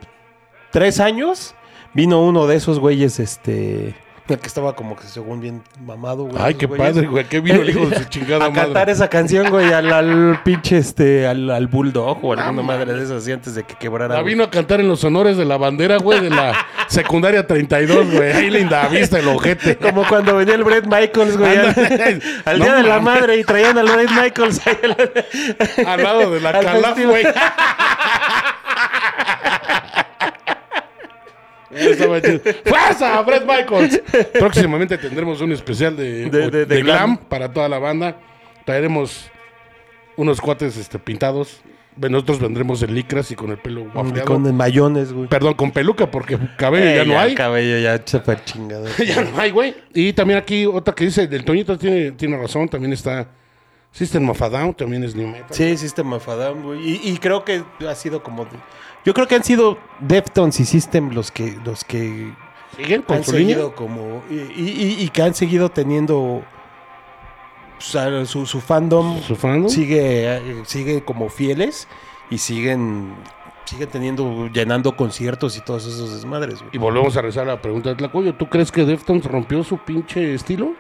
tres 0.75 0.99
años 0.99 1.55
vino 1.95 2.21
uno 2.21 2.49
de 2.49 2.57
esos 2.57 2.81
güeyes, 2.81 3.21
este... 3.21 3.95
El 4.27 4.39
que 4.39 4.47
estaba 4.47 4.75
como 4.75 4.97
que 4.97 5.07
según 5.07 5.39
bien 5.41 5.63
mamado, 5.85 6.25
güey. 6.25 6.37
Ay, 6.39 6.55
qué 6.55 6.65
güeyes. 6.65 6.95
padre, 6.95 7.07
güey. 7.09 7.25
Qué 7.29 7.41
vino 7.41 7.61
el 7.61 7.69
hijo 7.69 7.85
de 7.87 7.99
su 7.99 8.05
chingada 8.09 8.47
a 8.47 8.49
madre. 8.49 8.63
cantar 8.63 8.89
esa 8.89 9.09
canción, 9.11 9.51
güey, 9.51 9.71
al, 9.71 9.93
al 9.93 10.41
pinche, 10.43 10.79
este, 10.79 11.27
al, 11.27 11.51
al 11.51 11.67
bulldog 11.69 12.25
o 12.25 12.33
alguna 12.33 12.49
Ah, 12.49 12.53
madre 12.65 12.95
de 12.95 13.05
esas 13.05 13.23
así 13.23 13.33
antes 13.33 13.55
de 13.55 13.65
que 13.65 13.75
quebrara. 13.75 14.15
La 14.15 14.23
güey. 14.23 14.33
vino 14.33 14.45
a 14.45 14.51
cantar 14.51 14.81
en 14.81 14.89
los 14.89 15.05
honores 15.05 15.37
de 15.37 15.45
la 15.45 15.59
bandera, 15.59 15.99
güey, 15.99 16.21
de 16.21 16.31
la 16.31 16.55
secundaria 16.89 17.47
32, 17.47 18.13
güey. 18.13 18.33
Ahí 18.33 18.49
linda 18.51 18.89
vista 18.89 19.19
el 19.19 19.29
ojete. 19.29 19.77
Como 19.77 20.09
cuando 20.09 20.35
venía 20.37 20.55
el 20.55 20.65
Brett 20.65 20.87
Michaels, 20.87 21.37
güey, 21.37 21.59
al, 21.59 21.67
Ándale. 21.69 22.21
al 22.47 22.59
No 22.59 22.65
Día 22.65 22.75
de 22.77 22.83
la. 22.83 23.01
Madre 23.01 23.37
y 23.37 23.45
traían 23.45 23.77
al 23.77 23.89
Brett 23.93 24.11
Michaels 24.11 24.67
ahí 24.67 24.79
al, 24.85 25.87
Al 25.87 26.03
lado 26.03 26.31
de 26.31 26.41
la 26.41 26.49
al 26.49 26.65
calaf, 26.65 26.99
güey. 26.99 27.25
Estaba 27.25 27.55
chido. 27.55 28.55
¡Fuerza, 32.65 33.21
Brett 33.23 33.45
Michaels! 33.47 34.03
Próximamente 34.39 34.99
tendremos 34.99 35.41
un 35.41 35.53
especial 35.53 35.97
de, 35.97 36.29
De- 36.31 36.51
de- 36.51 36.67
de 36.67 36.83
glam. 36.83 37.17
glam. 37.17 37.17
para 37.29 37.53
toda 37.53 37.69
la 37.69 37.79
banda. 37.79 38.17
Traeremos 38.65 39.31
unos 40.17 40.41
cuates 40.41 40.77
este, 40.77 40.99
pintados. 40.99 41.61
Nosotros 41.97 42.41
vendremos 42.41 42.83
en 42.83 42.93
licras 42.93 43.31
y 43.31 43.37
con 43.37 43.51
el 43.51 43.59
pelo 43.59 43.85
guafleado. 43.93 44.27
Con 44.27 44.57
mayones, 44.57 45.13
güey. 45.13 45.29
Perdón, 45.29 45.55
con 45.55 45.71
peluca, 45.71 46.11
porque 46.11 46.37
cabello 46.57 46.87
Eh, 46.87 46.97
ya 46.97 47.05
no 47.05 47.19
hay. 47.21 47.31
El 47.33 47.37
cabello 47.37 47.79
ya 47.79 48.03
súper 48.05 48.45
chingado. 48.45 48.87
ya 49.07 49.23
no 49.23 49.39
hay, 49.39 49.51
güey. 49.53 49.77
Y 49.95 50.13
también 50.13 50.39
aquí 50.41 50.67
otra 50.67 50.93
que 50.95 51.05
dice, 51.05 51.29
del 51.29 51.45
Toñito 51.45 51.79
tiene, 51.79 52.11
tiene 52.13 52.37
razón, 52.37 52.69
también 52.69 52.93
está 52.93 53.29
System 53.93 54.29
of 54.29 54.43
a 54.43 54.49
Down, 54.49 54.75
también 54.75 55.05
es 55.05 55.15
New 55.15 55.29
Metal. 55.29 55.47
Sí, 55.53 55.77
System 55.77 56.13
of 56.15 56.29
a 56.29 56.35
Down, 56.35 56.63
güey. 56.65 56.81
Y, 57.05 57.11
y 57.13 57.19
creo 57.19 57.45
que 57.45 57.63
ha 57.89 57.95
sido 57.95 58.25
como... 58.25 58.45
Yo 59.05 59.13
creo 59.15 59.27
que 59.27 59.35
han 59.35 59.45
sido 59.45 59.79
Deftones 60.01 60.59
y 60.61 60.65
System 60.65 61.11
los 61.13 61.31
que, 61.31 61.59
los 61.65 61.85
que 61.85 62.33
¿Siguen 62.77 63.03
con 63.03 63.17
han 63.19 63.25
su 63.25 63.33
línea? 63.37 63.57
seguido 63.57 63.75
como... 63.75 64.23
Y, 64.31 64.35
y- 64.35 64.97
y 65.01 65.09
que 65.11 65.23
han 65.23 65.35
seguido 65.35 65.69
teniendo... 65.71 66.17
o 66.17 66.43
sea, 67.79 68.25
su, 68.27 68.47
su 68.47 68.61
fandom 68.61 69.21
¿Su 69.23 69.37
fandom? 69.37 69.69
sigue, 69.69 70.37
eh, 70.37 70.63
sigue 70.67 71.05
como 71.05 71.29
fieles 71.29 71.87
y 72.31 72.39
siguen... 72.39 73.15
Siguen 73.67 73.89
teniendo, 73.89 74.49
llenando 74.49 74.95
conciertos 74.95 75.57
y 75.57 75.63
todos 75.63 75.87
esos 75.87 76.13
desmadres, 76.13 76.59
güey. 76.59 76.69
Y 76.75 76.79
volvemos 76.79 77.17
a 77.17 77.23
rezar 77.23 77.47
la 77.47 77.63
pregunta 77.63 77.89
de 77.89 77.95
Tlacoyo. 77.95 78.35
¿Tú 78.35 78.51
crees 78.51 78.71
que 78.71 78.85
Deftones 78.85 79.25
rompió 79.25 79.65
su 79.65 79.79
pinche 79.79 80.35
estilo? 80.35 80.75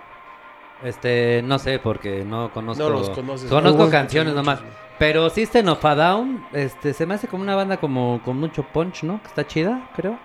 Este, 0.82 1.42
no 1.44 1.58
sé, 1.58 1.78
porque 1.78 2.24
no 2.24 2.50
conozco. 2.52 2.82
No 2.82 2.90
los 2.90 3.10
conoces. 3.10 3.48
Conozco 3.48 3.84
No, 3.84 3.90
canciones 3.90 4.34
nomás. 4.34 4.60
Pero 4.98 5.28
System 5.30 5.68
of 5.68 5.84
a 5.84 5.94
Down, 5.94 6.44
este, 6.52 6.92
se 6.92 7.06
me 7.06 7.14
hace 7.14 7.26
como 7.26 7.42
una 7.42 7.54
banda 7.56 7.78
como 7.78 8.20
con 8.24 8.36
mucho 8.38 8.62
punch, 8.64 9.02
¿no? 9.02 9.20
Que 9.22 9.28
está 9.28 9.46
chida, 9.46 9.88
creo. 9.96 10.18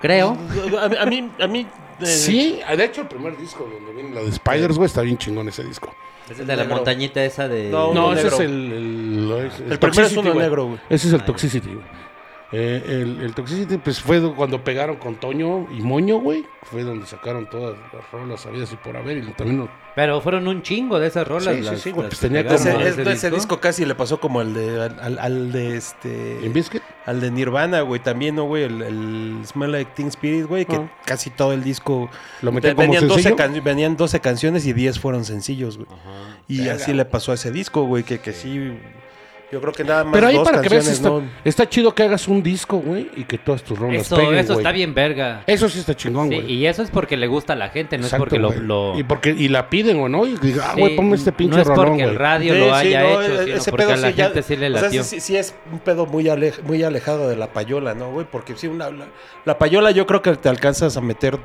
Creo. 0.00 0.36
A, 0.80 0.88
mí- 0.88 0.96
a 0.98 1.06
mí... 1.06 1.30
A 1.40 1.46
mí 1.46 1.66
eh, 2.00 2.06
Sí, 2.06 2.60
de 2.76 2.84
hecho 2.84 3.02
el 3.02 3.08
primer 3.08 3.36
disco 3.36 3.68
donde 3.70 3.92
viene 3.92 4.14
la 4.14 4.22
de 4.22 4.32
Spiders, 4.32 4.76
güey, 4.76 4.86
está 4.86 5.02
bien 5.02 5.18
chingón 5.18 5.48
ese 5.48 5.62
disco. 5.64 5.94
Es 6.30 6.38
el 6.38 6.46
de 6.46 6.56
la 6.56 6.62
negro. 6.62 6.76
montañita 6.76 7.22
esa 7.24 7.48
de. 7.48 7.68
No, 7.70 8.12
ese 8.14 8.22
negro. 8.22 8.36
es 8.36 8.40
el... 8.40 8.50
El, 8.72 9.32
el, 9.66 9.72
El 9.72 9.78
primero 9.78 10.06
es 10.06 10.16
uno 10.16 10.32
negro, 10.34 10.64
güey. 10.66 10.78
Ese 10.88 11.08
es 11.08 11.12
el 11.14 11.20
Ah. 11.20 11.24
Toxicity, 11.26 11.74
güey. 11.74 11.84
Eh, 12.52 12.82
el, 13.02 13.22
el 13.22 13.32
Toxicity, 13.34 13.76
pues 13.78 14.00
fue 14.00 14.20
cuando 14.34 14.64
pegaron 14.64 14.96
con 14.96 15.14
Toño 15.14 15.68
y 15.70 15.82
Moño, 15.82 16.18
güey. 16.18 16.44
Fue 16.62 16.82
donde 16.82 17.06
sacaron 17.06 17.48
todas 17.48 17.76
las 17.92 18.10
rolas 18.10 18.40
sabidas 18.40 18.72
y 18.72 18.76
por 18.76 18.96
haber. 18.96 19.18
Y 19.18 19.22
también 19.32 19.58
lo- 19.60 19.68
Pero 19.94 20.20
fueron 20.20 20.48
un 20.48 20.60
chingo 20.62 20.98
de 20.98 21.06
esas 21.06 21.28
rolas. 21.28 21.54
Sí, 21.54 21.60
sí, 21.62 21.70
las- 21.70 21.80
sí, 21.80 21.90
güey, 21.92 22.08
pues 22.08 22.18
tenía 22.20 22.42
como- 22.44 22.56
Ese, 22.80 23.02
ese 23.12 23.30
disco 23.30 23.60
casi 23.60 23.84
le 23.84 23.94
pasó 23.94 24.18
como 24.18 24.40
al 24.40 24.52
de 24.52 24.80
al, 25.20 25.52
de 25.52 25.76
este 25.76 26.44
¿En 26.44 26.52
Biscuit? 26.52 26.82
al 27.06 27.20
de 27.20 27.30
Nirvana, 27.30 27.82
güey, 27.82 28.00
también, 28.00 28.34
¿no, 28.34 28.44
güey? 28.44 28.64
El, 28.64 28.82
el 28.82 29.40
Smell 29.46 29.70
Like 29.70 29.92
Teen 29.94 30.08
Spirit, 30.08 30.46
güey, 30.46 30.64
que 30.64 30.76
Ah. 30.76 30.90
casi 31.06 31.30
todo 31.30 31.52
el 31.52 31.62
disco 31.62 32.10
Lo 32.42 32.50
metían 32.50 32.74
como 32.74 32.86
venían 32.88 33.06
12, 33.08 33.22
sencillo. 33.22 33.36
can- 33.36 33.62
venían 33.64 33.96
12 33.96 34.18
canciones 34.20 34.66
y 34.66 34.72
10 34.72 34.98
fueron 34.98 35.24
sencillos, 35.24 35.76
güey. 35.78 35.88
Y 36.48 36.68
así 36.68 36.92
le 36.94 37.04
pasó 37.04 37.30
a 37.30 37.36
ese 37.36 37.52
disco, 37.52 37.82
güey, 37.84 38.02
que, 38.02 38.18
que 38.18 38.32
sí 38.32 38.76
yo 39.52 39.60
creo 39.60 39.72
que 39.72 39.82
nada 39.82 40.04
más 40.04 40.12
Pero 40.12 40.28
ahí 40.28 40.36
dos 40.36 40.48
para 40.48 40.62
que 40.62 40.68
veas, 40.68 40.86
está, 40.86 41.08
¿no? 41.08 41.22
está 41.44 41.68
chido 41.68 41.92
que 41.94 42.02
hagas 42.04 42.28
un 42.28 42.42
disco, 42.42 42.78
güey, 42.78 43.10
y 43.16 43.24
que 43.24 43.36
todas 43.36 43.62
tus 43.64 43.78
rolas 43.78 44.02
Eso, 44.02 44.14
peguen, 44.16 44.36
eso 44.36 44.52
güey. 44.54 44.62
está 44.62 44.72
bien 44.72 44.94
verga. 44.94 45.42
Eso 45.46 45.68
sí 45.68 45.80
está 45.80 45.96
chingón, 45.96 46.28
Sí, 46.28 46.34
güey. 46.36 46.52
y 46.52 46.66
eso 46.66 46.82
es 46.82 46.90
porque 46.90 47.16
le 47.16 47.26
gusta 47.26 47.54
a 47.54 47.56
la 47.56 47.68
gente, 47.70 47.98
no 47.98 48.04
Exacto, 48.04 48.24
es 48.36 48.40
porque 48.42 48.60
lo, 48.60 48.96
Y, 48.98 49.02
porque, 49.02 49.30
y 49.30 49.48
la 49.48 49.68
piden, 49.68 49.98
o 50.00 50.08
no, 50.08 50.24
y 50.26 50.36
diga, 50.36 50.66
ah, 50.68 50.72
Sí, 50.74 50.80
güey, 50.80 50.94
ponme 50.96 51.16
este 51.16 51.32
pinche 51.32 51.56
No 51.56 51.62
es 51.62 51.66
rolón, 51.68 51.86
porque 51.88 52.02
el 52.04 52.14
radio 52.16 52.54
Sí, 52.54 52.60
lo 52.60 52.64
sí, 52.66 52.70
haya 52.72 53.02
no, 53.02 53.08
hecho, 53.22 53.22
e- 53.40 53.44
sino 53.44 53.56
ese 53.56 53.70
porque 53.72 53.84
pedo 53.86 53.92
a 53.94 53.96
la 53.96 54.08
sí 54.10 54.14
ya- 54.14 54.24
gente 54.26 54.42
sí 54.42 54.56
le 54.56 54.66
o 54.68 54.72
sea, 54.74 54.82
latió. 54.82 55.02
sí, 55.04 55.20
sí 55.20 55.36
es 55.36 55.54
un 55.72 55.78
pedo 55.80 56.06
muy, 56.06 56.24
alej- 56.24 56.62
muy 56.62 56.82
alejado 56.84 57.28
de 57.28 57.36
la 57.36 57.52
payola, 57.52 57.94
¿no, 57.94 58.12
güey? 58.12 58.26
Porque 58.30 58.54
sí, 58.56 58.68
una, 58.68 58.90
la, 58.90 59.06
la 59.44 59.58
payola 59.58 59.90
yo 59.90 60.06
creo 60.06 60.22
que 60.22 60.36
te 60.36 60.48
alcanzas 60.48 60.96
a 60.96 61.00
meter 61.00 61.38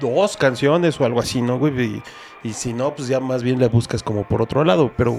dos 0.00 0.36
canciones 0.36 1.00
o 1.00 1.04
algo 1.06 1.20
así, 1.20 1.40
¿no, 1.40 1.58
güey? 1.58 1.80
Y, 1.82 2.02
y 2.48 2.52
si 2.52 2.72
no, 2.72 2.94
pues 2.94 3.08
ya 3.08 3.20
más 3.20 3.42
bien 3.42 3.58
le 3.58 3.68
buscas 3.68 4.02
como 4.02 4.24
por 4.24 4.42
otro 4.42 4.64
lado, 4.64 4.92
pero... 4.96 5.16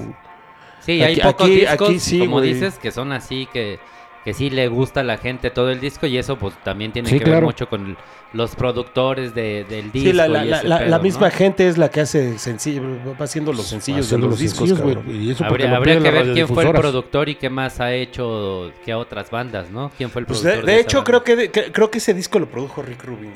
Sí, 0.86 1.02
hay 1.02 1.16
pocos 1.20 1.48
aquí- 1.48 1.56
discos, 1.62 1.90
aquí 1.90 2.00
sí, 2.00 2.20
como 2.20 2.38
güey. 2.38 2.54
dices, 2.54 2.78
que 2.78 2.92
son 2.92 3.12
así, 3.12 3.48
que, 3.52 3.80
que 4.26 4.34
sí 4.34 4.50
le 4.50 4.68
gusta 4.68 5.02
a 5.02 5.04
la 5.04 5.18
gente 5.18 5.50
todo 5.50 5.70
el 5.70 5.80
disco 5.80 6.08
y 6.08 6.18
eso 6.18 6.38
pues 6.38 6.54
también 6.64 6.92
tiene 6.92 7.10
Sí, 7.10 7.20
que 7.20 7.30
ver 7.30 7.44
mucho 7.44 7.68
con 7.70 7.98
los 8.34 8.56
productores 8.56 9.36
de- 9.36 9.64
del 9.70 9.92
disco. 9.92 10.10
Sí, 10.10 10.14
la, 10.14 10.28
la, 10.28 10.46
y 10.46 10.50
la, 10.50 10.58
ese 10.60 10.68
la- 10.68 10.78
pedo, 10.80 10.90
la 10.90 10.98
¿no? 10.98 11.04
misma 11.04 11.30
gente 11.30 11.68
es 11.68 11.78
la 11.78 11.90
que 11.92 12.02
hace 12.02 12.38
sencillo, 12.40 12.82
va 13.20 13.26
haciendo 13.26 13.54
los 13.54 13.68
sencillos 13.68 14.06
Haciendo 14.08 14.28
de 14.28 14.32
los, 14.32 14.40
los 14.42 14.52
discos, 14.52 14.70
sencillos, 14.70 15.04
y 15.08 15.32
eso 15.32 15.46
Habría, 15.46 15.80
que 15.80 16.10
ver 16.12 16.34
quién 16.34 16.48
fue 16.48 16.64
el 16.66 16.72
productor 16.72 17.30
y 17.30 17.36
qué 17.36 17.50
más 17.50 17.80
ha 17.80 17.94
hecho 17.94 18.72
que 18.84 18.94
otras 18.94 19.30
bandas, 19.30 19.70
¿no? 19.70 19.92
¿Quién 19.98 20.10
fue 20.10 20.22
el 20.22 20.26
Pues 20.26 20.40
productor? 20.42 20.66
de, 20.66 20.80
hecho, 20.80 20.98
banda? 20.98 21.06
creo 21.06 21.24
que, 21.24 21.36
de- 21.36 21.52
que- 21.52 21.72
creo 21.72 21.92
que 21.92 21.98
ese 22.00 22.14
disco 22.14 22.40
lo 22.40 22.48
produjo 22.48 22.82
Rick 22.82 23.04
Rubin. 23.04 23.34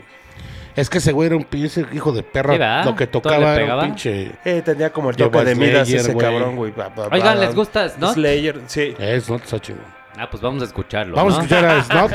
Es 0.78 0.90
que 0.90 1.00
ese 1.00 1.12
güey 1.12 1.28
era 1.28 1.36
un 1.36 1.44
pinche 1.44 1.86
hijo 1.92 2.12
de 2.14 2.24
perra. 2.24 2.86
Lo 2.86 2.96
que 2.96 3.08
¿Todo 3.08 3.24
tocaba 3.24 3.56
era 3.56 3.76
un 3.78 3.82
pinche. 3.82 4.32
Eh, 4.46 4.62
tenía 4.64 4.92
como 4.92 5.10
el 5.10 5.16
toque 5.18 5.40
a 5.40 5.44
de 5.44 5.56
Midas 5.56 5.88
Slayer, 5.88 6.02
ese 6.02 6.14
güey. 6.14 6.26
cabrón, 6.26 6.56
güey. 6.56 6.74
Oigan, 7.12 7.40
¿les 7.42 7.54
gusta 7.56 7.90
Snot? 7.90 8.14
Slayer, 8.14 8.62
sí. 8.68 8.96
Es, 9.00 9.30
¿no? 9.30 9.36
Está 9.36 9.60
chido. 9.60 9.80
Ah, 10.20 10.30
pues 10.30 10.42
vamos 10.42 10.62
a 10.62 10.66
escucharlo. 10.66 11.16
Vamos 11.16 11.34
a 11.34 11.38
¿no? 11.38 11.44
escuchar 11.44 11.66
a 11.66 11.84
Snot. 11.84 12.12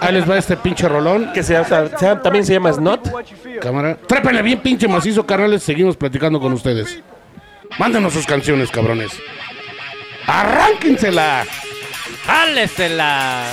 Ahí 0.00 0.12
les 0.14 0.28
va 0.28 0.36
este 0.38 0.56
pinche 0.56 0.88
rolón. 0.88 1.32
Que 1.32 1.42
se 1.42 1.52
llama- 1.52 1.88
se 1.98 2.06
llama- 2.06 2.22
también 2.22 2.44
se 2.44 2.52
llama 2.54 2.72
Snot. 2.72 3.10
Cámara. 3.60 3.96
Trépele 4.06 4.42
bien, 4.42 4.60
pinche 4.60 4.88
macizo, 4.88 5.24
carnales. 5.24 5.62
Seguimos 5.62 5.96
platicando 5.96 6.40
con 6.40 6.52
ustedes. 6.52 7.00
Mándenos 7.78 8.14
sus 8.14 8.24
canciones, 8.26 8.70
cabrones. 8.70 9.12
¡Arránquensela! 10.26 11.44
¡Jálesela! 12.26 13.44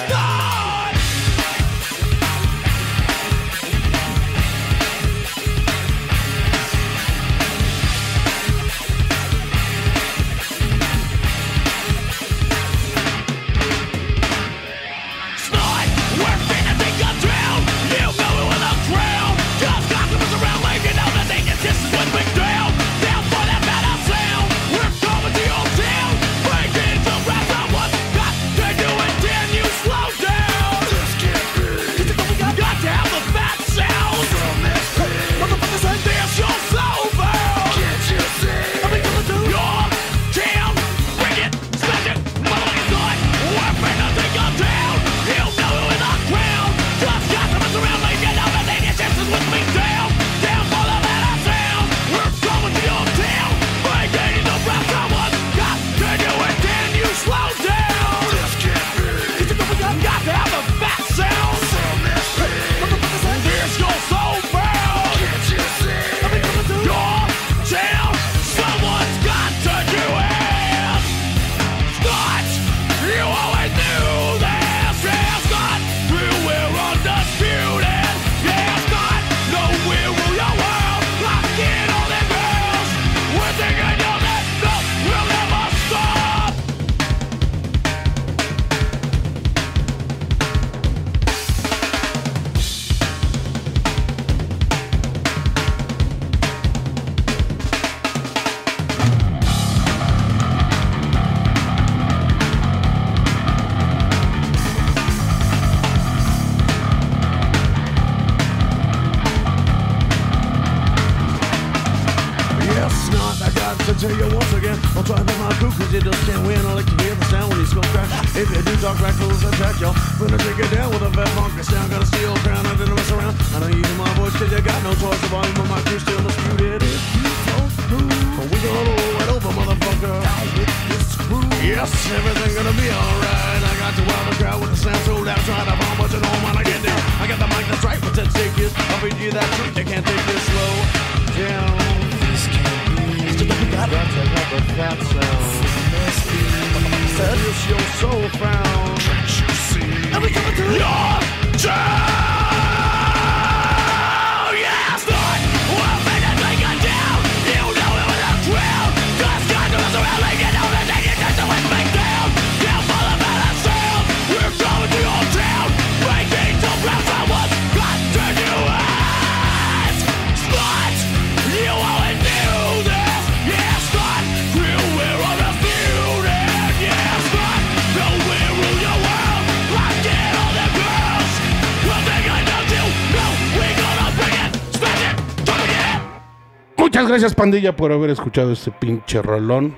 Muchas 187.05 187.21
gracias, 187.21 187.35
pandilla, 187.35 187.75
por 187.75 187.91
haber 187.91 188.09
escuchado 188.09 188.51
este 188.51 188.71
pinche 188.71 189.21
rolón 189.21 189.75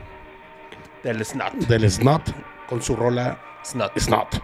Del 1.03 1.25
Snot. 1.25 1.51
del 1.67 1.91
Snot 1.91 2.21
con 2.69 2.81
su 2.81 2.95
rola 2.95 3.37
Snot. 3.65 3.99
Snot. 3.99 4.41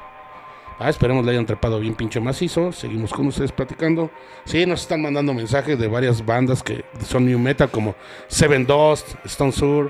Ah, 0.80 0.89
esperemos 0.89 1.23
le 1.23 1.31
hayan 1.31 1.45
trepado 1.45 1.80
bien 1.80 1.95
pinche 1.95 2.19
macizo. 2.19 2.73
Seguimos 2.73 3.14
con 3.14 3.27
ustedes 3.27 3.53
platicando. 3.53 4.11
Sí, 4.43 4.65
nos 4.65 4.81
están 4.81 5.01
mandando 5.01 5.34
mensajes 5.34 5.80
de 5.80 5.88
varias 5.88 6.26
bandas 6.26 6.61
que 6.61 6.84
son 7.07 7.26
new 7.26 7.39
metal 7.39 7.69
como 7.72 7.95
Seven 8.27 8.65
Dust, 8.65 9.15
Stone 9.23 9.53
Sur. 9.53 9.89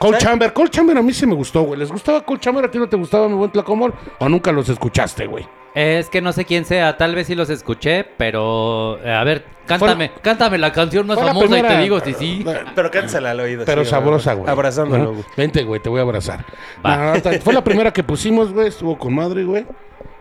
Cold. 0.00 0.18
Chamber, 0.18 0.52
Cold 0.52 0.70
Chamber 0.70 0.98
a 0.98 1.02
mí 1.02 1.12
sí 1.12 1.28
me 1.28 1.34
gustó, 1.34 1.62
güey. 1.62 1.78
¿Les 1.78 1.92
gustaba 1.92 2.24
Cold 2.24 2.40
Chamber? 2.40 2.64
¿A 2.64 2.70
ti 2.72 2.76
no 2.80 2.88
te 2.88 2.96
gustaba 2.96 3.28
mi 3.28 3.34
buen 3.34 3.52
Tlacomol? 3.52 3.94
¿O 4.18 4.28
nunca 4.28 4.50
los 4.50 4.68
escuchaste, 4.68 5.28
güey? 5.28 5.46
Es 5.76 6.08
que 6.08 6.20
no 6.20 6.32
sé 6.32 6.44
quién 6.44 6.64
sea, 6.64 6.96
tal 6.96 7.14
vez 7.14 7.28
sí 7.28 7.36
los 7.36 7.50
escuché, 7.50 8.02
pero 8.02 8.98
eh, 9.04 9.12
a 9.12 9.22
ver, 9.24 9.44
cántame, 9.66 10.10
cántame 10.22 10.58
la 10.58 10.72
canción 10.72 11.06
más 11.06 11.16
Fue 11.16 11.24
la 11.24 11.30
famosa 11.32 11.46
y 11.46 11.48
primera- 11.50 11.68
te 11.76 11.82
digo 11.82 12.00
si 12.00 12.14
sí. 12.14 12.44
Pero 12.74 12.90
cántesela 12.90 13.30
al 13.32 13.40
oído. 13.40 13.64
Pero 13.66 13.84
sí, 13.84 13.90
sabrosa, 13.90 14.34
güey. 14.34 14.50
Abrazándolo, 14.50 15.02
Ajá. 15.02 15.12
güey. 15.12 15.24
Vente, 15.36 15.64
güey, 15.64 15.80
te 15.80 15.88
voy 15.88 15.98
a 16.00 16.02
abrazar. 16.02 16.44
Va. 16.84 16.96
No, 16.96 17.02
ahorita- 17.10 17.32
fue 17.40 17.52
la 17.52 17.62
primera 17.64 17.92
que 17.92 18.02
pusimos, 18.02 18.52
güey. 18.52 18.68
Estuvo 18.68 18.96
con 18.98 19.14
madre, 19.14 19.44
güey. 19.44 19.66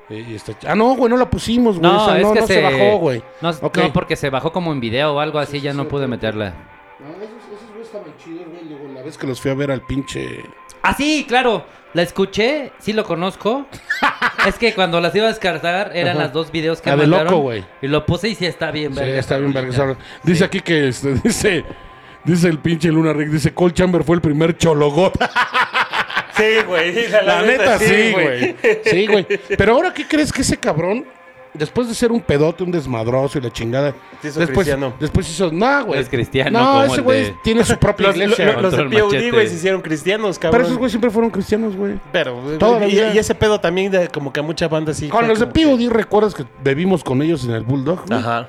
Y- 0.10 0.16
y 0.32 0.36
está 0.36 0.54
ch- 0.54 0.68
Ah, 0.70 0.76
no, 0.76 0.96
güey, 0.96 1.10
no 1.10 1.18
la 1.18 1.30
pusimos, 1.30 1.80
güey. 1.80 1.92
No, 1.92 2.04
Esa 2.04 2.18
es 2.18 2.24
no, 2.24 2.34
que 2.34 2.42
no 2.42 2.48
se, 2.48 2.54
se 2.56 2.62
bajó, 2.62 2.98
güey. 2.98 3.24
No, 3.42 3.50
Ok. 3.62 3.78
no, 3.78 3.94
porque 3.94 4.16
se 4.16 4.30
bajó 4.30 4.52
como 4.52 4.72
en 4.72 4.80
video 4.80 5.16
o 5.16 5.20
algo 5.20 5.40
así, 5.40 5.62
ya 5.62 5.74
no 5.74 5.88
pude 5.88 6.08
meterla. 6.08 6.54
No, 7.00 7.08
esos, 7.24 7.36
esos 7.54 7.70
güeyes 7.70 7.88
estaban 7.88 8.14
chidos, 8.24 8.46
güey. 8.52 8.66
Luego, 8.70 8.94
la 8.94 9.02
vez 9.02 9.18
que 9.18 9.26
los 9.28 9.42
fui 9.42 9.52
a 9.52 9.56
ver 9.56 9.72
al 9.72 9.82
pinche. 9.82 10.44
Ah, 10.84 10.94
sí, 10.96 11.26
claro, 11.28 11.66
la 11.96 12.04
escuché, 12.04 12.72
sí 12.78 12.94
lo 12.94 13.04
conozco, 13.04 13.66
Es 14.46 14.60
que 14.60 14.76
cuando 14.76 15.02
las 15.02 15.16
iba 15.16 15.26
a 15.26 15.30
descargar 15.30 15.92
eran 15.96 16.20
las 16.20 16.32
dos 16.32 16.52
videos 16.52 16.80
que 16.80 16.92
La 16.92 16.98
de 16.98 17.02
mandaron. 17.08 17.26
loco, 17.34 17.42
güey. 17.42 17.66
Y 17.82 17.88
lo 17.88 18.06
puse 18.06 18.30
y 18.30 18.36
sí 18.36 18.46
está 18.46 18.70
bien, 18.70 18.94
Sí, 18.94 19.00
verga. 19.00 19.20
está 19.20 19.38
bien 19.38 19.52
verga. 19.52 19.98
Dice 20.22 20.44
aquí 20.44 20.60
que 20.60 20.90
este, 20.90 21.16
dice, 21.24 21.66
dice 22.24 22.48
el 22.50 22.60
pinche 22.60 22.90
Luna 22.90 23.12
Rick, 23.14 23.30
dice 23.30 23.54
Cole 23.56 23.74
Chamber 23.74 24.04
fue 24.04 24.18
el 24.18 24.22
primer 24.22 24.56
chologota. 24.56 25.32
Sí, 26.38 26.44
güey. 26.68 27.10
La 27.26 27.42
neta, 27.42 27.80
sí, 27.80 28.12
güey. 28.12 28.56
Sí, 28.84 29.08
güey. 29.08 29.26
Pero 29.58 29.74
ahora, 29.74 29.94
¿qué 29.94 30.06
crees 30.08 30.32
que 30.32 30.42
ese 30.42 30.58
cabrón, 30.58 31.06
después 31.58 31.88
de 31.88 31.96
ser 31.96 32.12
un 32.12 32.22
pedote, 32.22 32.64
un 32.64 32.72
desmadroso 32.72 33.38
y 33.38 33.42
la 33.42 33.52
chingada, 33.52 33.94
Se 34.22 34.28
hizo 34.30 34.40
después, 34.40 34.66
cristiano. 34.66 34.94
después 35.00 35.30
hizo, 35.30 35.52
no, 35.52 35.86
güey. 35.86 36.00
Es 36.00 36.10
cristiano, 36.10 36.60
No, 36.60 36.66
como 36.82 36.94
ese 36.94 37.02
güey 37.02 37.24
de- 37.24 37.36
tiene 37.44 37.64
su 37.64 37.78
propia 37.78 38.08
Los, 38.08 38.16
iglesia. 38.16 38.46
lo- 38.46 38.62
los 38.62 38.76
Contra 38.76 38.90
de 38.90 38.98
POD, 39.02 39.32
güey, 39.32 39.48
se 39.48 39.56
hicieron 39.56 39.82
cristianos, 39.82 40.38
cabrón. 40.40 40.58
Pero 40.58 40.66
esos 40.68 40.78
güeyes 40.78 40.92
siempre 40.92 41.10
fueron 41.10 41.30
cristianos, 41.32 41.76
güey. 41.76 41.94
Pero, 42.12 42.40
y, 42.88 42.98
ese 43.18 43.36
pedo 43.36 43.60
también, 43.60 43.92
de, 43.92 44.08
como 44.10 44.32
que 44.34 44.40
a 44.40 44.44
mucha 44.44 44.68
banda 44.68 44.94
sí. 44.94 45.08
Con 45.10 45.28
los 45.28 45.40
de 45.40 45.48
que- 45.50 45.66
POD, 45.66 45.90
¿recuerdas 45.90 46.34
que 46.34 46.46
bebimos 46.64 47.04
con 47.04 47.22
ellos 47.22 47.44
en 47.46 47.52
el 47.52 47.64
Bulldog? 47.64 48.06
güey? 48.08 48.20
Ajá. 48.20 48.48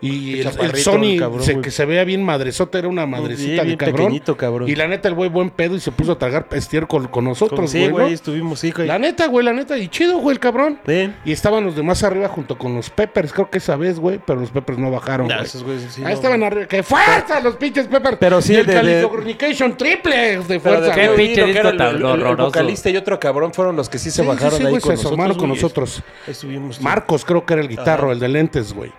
Y 0.00 0.40
El 0.40 0.46
el, 0.60 0.76
Sony, 0.76 1.16
cabrón, 1.18 1.42
se- 1.42 1.60
que 1.60 1.70
se 1.70 1.84
vea 1.86 2.04
bien 2.04 2.22
madresota, 2.22 2.78
era 2.78 2.86
una 2.88 3.06
madrecita 3.06 3.62
Sí, 3.62 3.68
de 3.70 3.76
cabrón. 3.78 3.96
pequeñito, 3.96 4.36
cabrón. 4.36 4.68
Y 4.68 4.74
la 4.76 4.86
neta, 4.86 5.08
el 5.08 5.14
güey 5.14 5.30
buen 5.30 5.48
pedo 5.50 5.74
y 5.74 5.80
se 5.80 5.90
puso 5.90 6.12
a 6.12 6.18
tragar 6.18 6.46
estiércol 6.52 7.10
con 7.10 7.24
nosotros, 7.24 7.70
sí, 7.70 7.78
güey. 7.80 7.90
güey, 7.90 8.06
¿no? 8.08 8.12
estuvimos, 8.12 8.60
sí, 8.60 8.72
güey. 8.72 8.86
La 8.86 8.98
neta, 8.98 9.26
güey, 9.26 9.44
la 9.44 9.52
neta. 9.54 9.78
Y 9.78 9.88
chido, 9.88 10.18
güey, 10.18 10.34
el 10.34 10.40
cabrón. 10.40 10.78
Sí. 10.86 11.10
Y 11.24 11.32
estaban 11.32 11.64
los 11.64 11.76
demás 11.76 12.02
arriba 12.02 12.28
junto 12.28 12.58
con 12.58 12.74
los 12.74 12.90
Peppers, 12.90 13.32
creo 13.32 13.48
que 13.50 13.58
esa 13.58 13.76
vez, 13.76 13.98
güey, 13.98 14.20
pero 14.24 14.38
los 14.40 14.50
Peppers 14.50 14.78
no 14.78 14.90
bajaron, 14.90 15.28
Nah, 15.28 15.36
güey. 15.36 15.46
esos 15.46 15.62
güeyes 15.64 15.84
sí, 15.90 16.02
Ahí 16.02 16.08
no, 16.08 16.14
estaban 16.14 16.40
güey. 16.40 16.46
arriba. 16.52 16.66
¡Qué 16.68 16.82
fuerza 16.82 17.40
los 17.40 17.56
pinches 17.56 17.86
Peppers! 17.88 18.18
Pero 18.20 18.42
sí, 18.42 18.52
y 18.52 18.56
el 18.56 18.66
de- 18.66 18.74
de- 18.74 18.80
Californication 18.80 19.76
triple 19.78 20.16
de 20.16 20.42
Pero 20.46 20.60
fuerza, 20.60 20.94
de 20.94 21.00
Qué 21.00 21.08
pinche 21.16 21.42
el- 21.42 22.36
vocalista 22.36 22.90
y 22.90 22.96
otro 22.96 23.18
cabrón 23.18 23.52
fueron 23.54 23.76
los 23.76 23.88
que 23.88 23.98
sí 23.98 24.10
se 24.10 24.22
Sí, 24.22 24.28
bajaron 24.28 24.50
sí, 24.52 24.56
sí, 24.58 24.64
ahí 24.64 24.70
güey, 24.70 24.82
con 24.82 24.96
se 24.96 25.06
asomaron 25.06 25.36
nosotros. 25.36 25.40
con 25.40 25.48
nosotros. 25.48 26.02
Ahí 26.26 26.32
estuvimos. 26.32 26.80
Marcos 26.80 27.24
creo 27.24 27.44
que 27.46 27.54
era 27.54 27.62
el 27.62 27.68
guitarro, 27.68 28.12
el 28.12 28.18
de 28.20 28.28
lentes, 28.28 28.72
güey. 28.72 28.92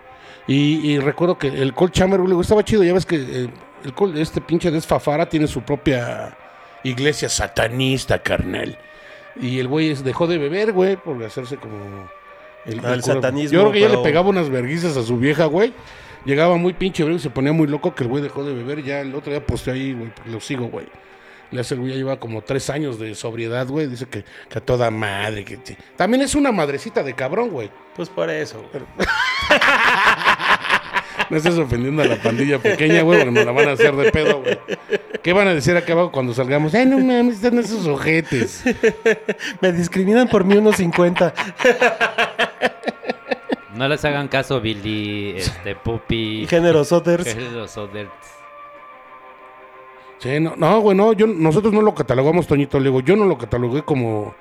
Y, 0.48 0.90
y 0.92 0.98
recuerdo 0.98 1.38
que 1.38 1.46
el 1.48 1.72
Colt 1.74 1.92
Chamber, 1.92 2.20
güey, 2.20 2.40
estaba 2.40 2.64
chido. 2.64 2.82
Ya 2.82 2.94
ves 2.94 3.06
que 3.06 3.16
eh, 3.16 3.48
el 3.84 3.94
Colt- 3.94 4.16
este 4.16 4.40
pinche 4.40 4.70
desfafara 4.70 5.28
tiene 5.28 5.46
su 5.46 5.60
propia 5.62 6.36
iglesia 6.82 7.28
satanista, 7.28 8.18
carnal. 8.22 8.76
Y 9.40 9.58
el 9.60 9.68
güey 9.68 9.94
dejó 9.94 10.26
de 10.26 10.38
beber, 10.38 10.72
güey, 10.72 10.96
por 10.96 11.22
hacerse 11.22 11.56
como... 11.58 11.76
Ah, 12.66 12.70
el 12.70 12.80
cura. 12.80 13.00
satanismo, 13.02 13.52
Yo 13.54 13.60
creo 13.60 13.72
que 13.72 13.80
ya 13.80 13.86
pero- 13.88 14.00
le 14.00 14.04
pegaba 14.04 14.28
unas 14.28 14.50
verguizas 14.50 14.96
a 14.96 15.02
su 15.02 15.16
vieja, 15.18 15.44
güey. 15.46 15.72
Llegaba 16.24 16.56
muy 16.56 16.72
pinche, 16.72 17.04
güey, 17.04 17.16
y 17.16 17.18
se 17.20 17.30
ponía 17.30 17.52
muy 17.52 17.68
loco 17.68 17.94
que 17.94 18.02
el 18.02 18.08
güey 18.10 18.22
dejó 18.22 18.42
de 18.44 18.52
beber. 18.52 18.82
Ya 18.82 19.00
el 19.00 19.14
otro 19.14 19.30
día 19.30 19.44
posteó 19.46 19.72
ahí, 19.74 19.92
güey, 19.92 20.10
porque 20.14 20.30
lo 20.30 20.40
sigo, 20.40 20.66
güey. 20.66 20.86
Le 21.50 21.62
güey, 21.62 21.92
ya 21.92 21.96
lleva 21.96 22.20
como 22.20 22.42
tres 22.42 22.68
años 22.68 22.98
de 22.98 23.14
sobriedad, 23.14 23.66
güey. 23.66 23.86
Dice 23.86 24.06
que, 24.06 24.24
que 24.48 24.58
a 24.58 24.60
toda 24.60 24.90
madre. 24.90 25.44
Que, 25.44 25.58
sí. 25.62 25.76
También 25.96 26.22
es 26.22 26.34
una 26.34 26.52
madrecita 26.52 27.02
de 27.02 27.14
cabrón, 27.14 27.50
güey. 27.50 27.70
Pues 27.96 28.08
por 28.08 28.28
eso. 28.30 28.62
güey. 28.72 28.84
No 31.30 31.36
estés 31.36 31.58
ofendiendo 31.58 32.02
a 32.02 32.06
la 32.06 32.16
pandilla 32.16 32.58
pequeña, 32.58 33.02
güey, 33.02 33.18
porque 33.18 33.34
nos 33.34 33.44
la 33.44 33.52
van 33.52 33.68
a 33.68 33.72
hacer 33.72 33.94
de 33.96 34.10
pedo, 34.10 34.40
güey. 34.40 34.58
¿Qué 35.22 35.32
van 35.34 35.48
a 35.48 35.54
decir 35.54 35.76
acá 35.76 35.92
abajo 35.92 36.10
cuando 36.10 36.32
salgamos? 36.32 36.74
Ay, 36.74 36.86
no 36.86 36.98
mames, 36.98 37.36
están 37.36 37.58
esos 37.58 37.86
ojetes. 37.86 38.64
Me 39.60 39.72
discriminan 39.72 40.28
por 40.28 40.44
mí 40.44 40.56
unos 40.56 40.76
50. 40.76 41.34
No 43.74 43.88
les 43.88 44.04
hagan 44.04 44.28
caso, 44.28 44.60
Billy, 44.60 45.34
este, 45.36 45.74
Puppy, 45.74 46.46
Géneros 46.48 46.92
Others. 46.92 47.36
los 47.52 47.76
Others. 47.76 48.10
Sí, 50.18 50.40
no, 50.40 50.54
no, 50.56 50.80
güey, 50.80 50.96
no, 50.96 51.12
yo, 51.12 51.26
nosotros 51.26 51.72
no 51.72 51.80
lo 51.82 51.94
catalogamos, 51.94 52.46
Toñito, 52.46 52.78
le 52.80 52.86
digo, 52.90 53.00
yo 53.00 53.14
no 53.16 53.24
lo 53.24 53.38
catalogué 53.38 53.82
como, 53.82 54.34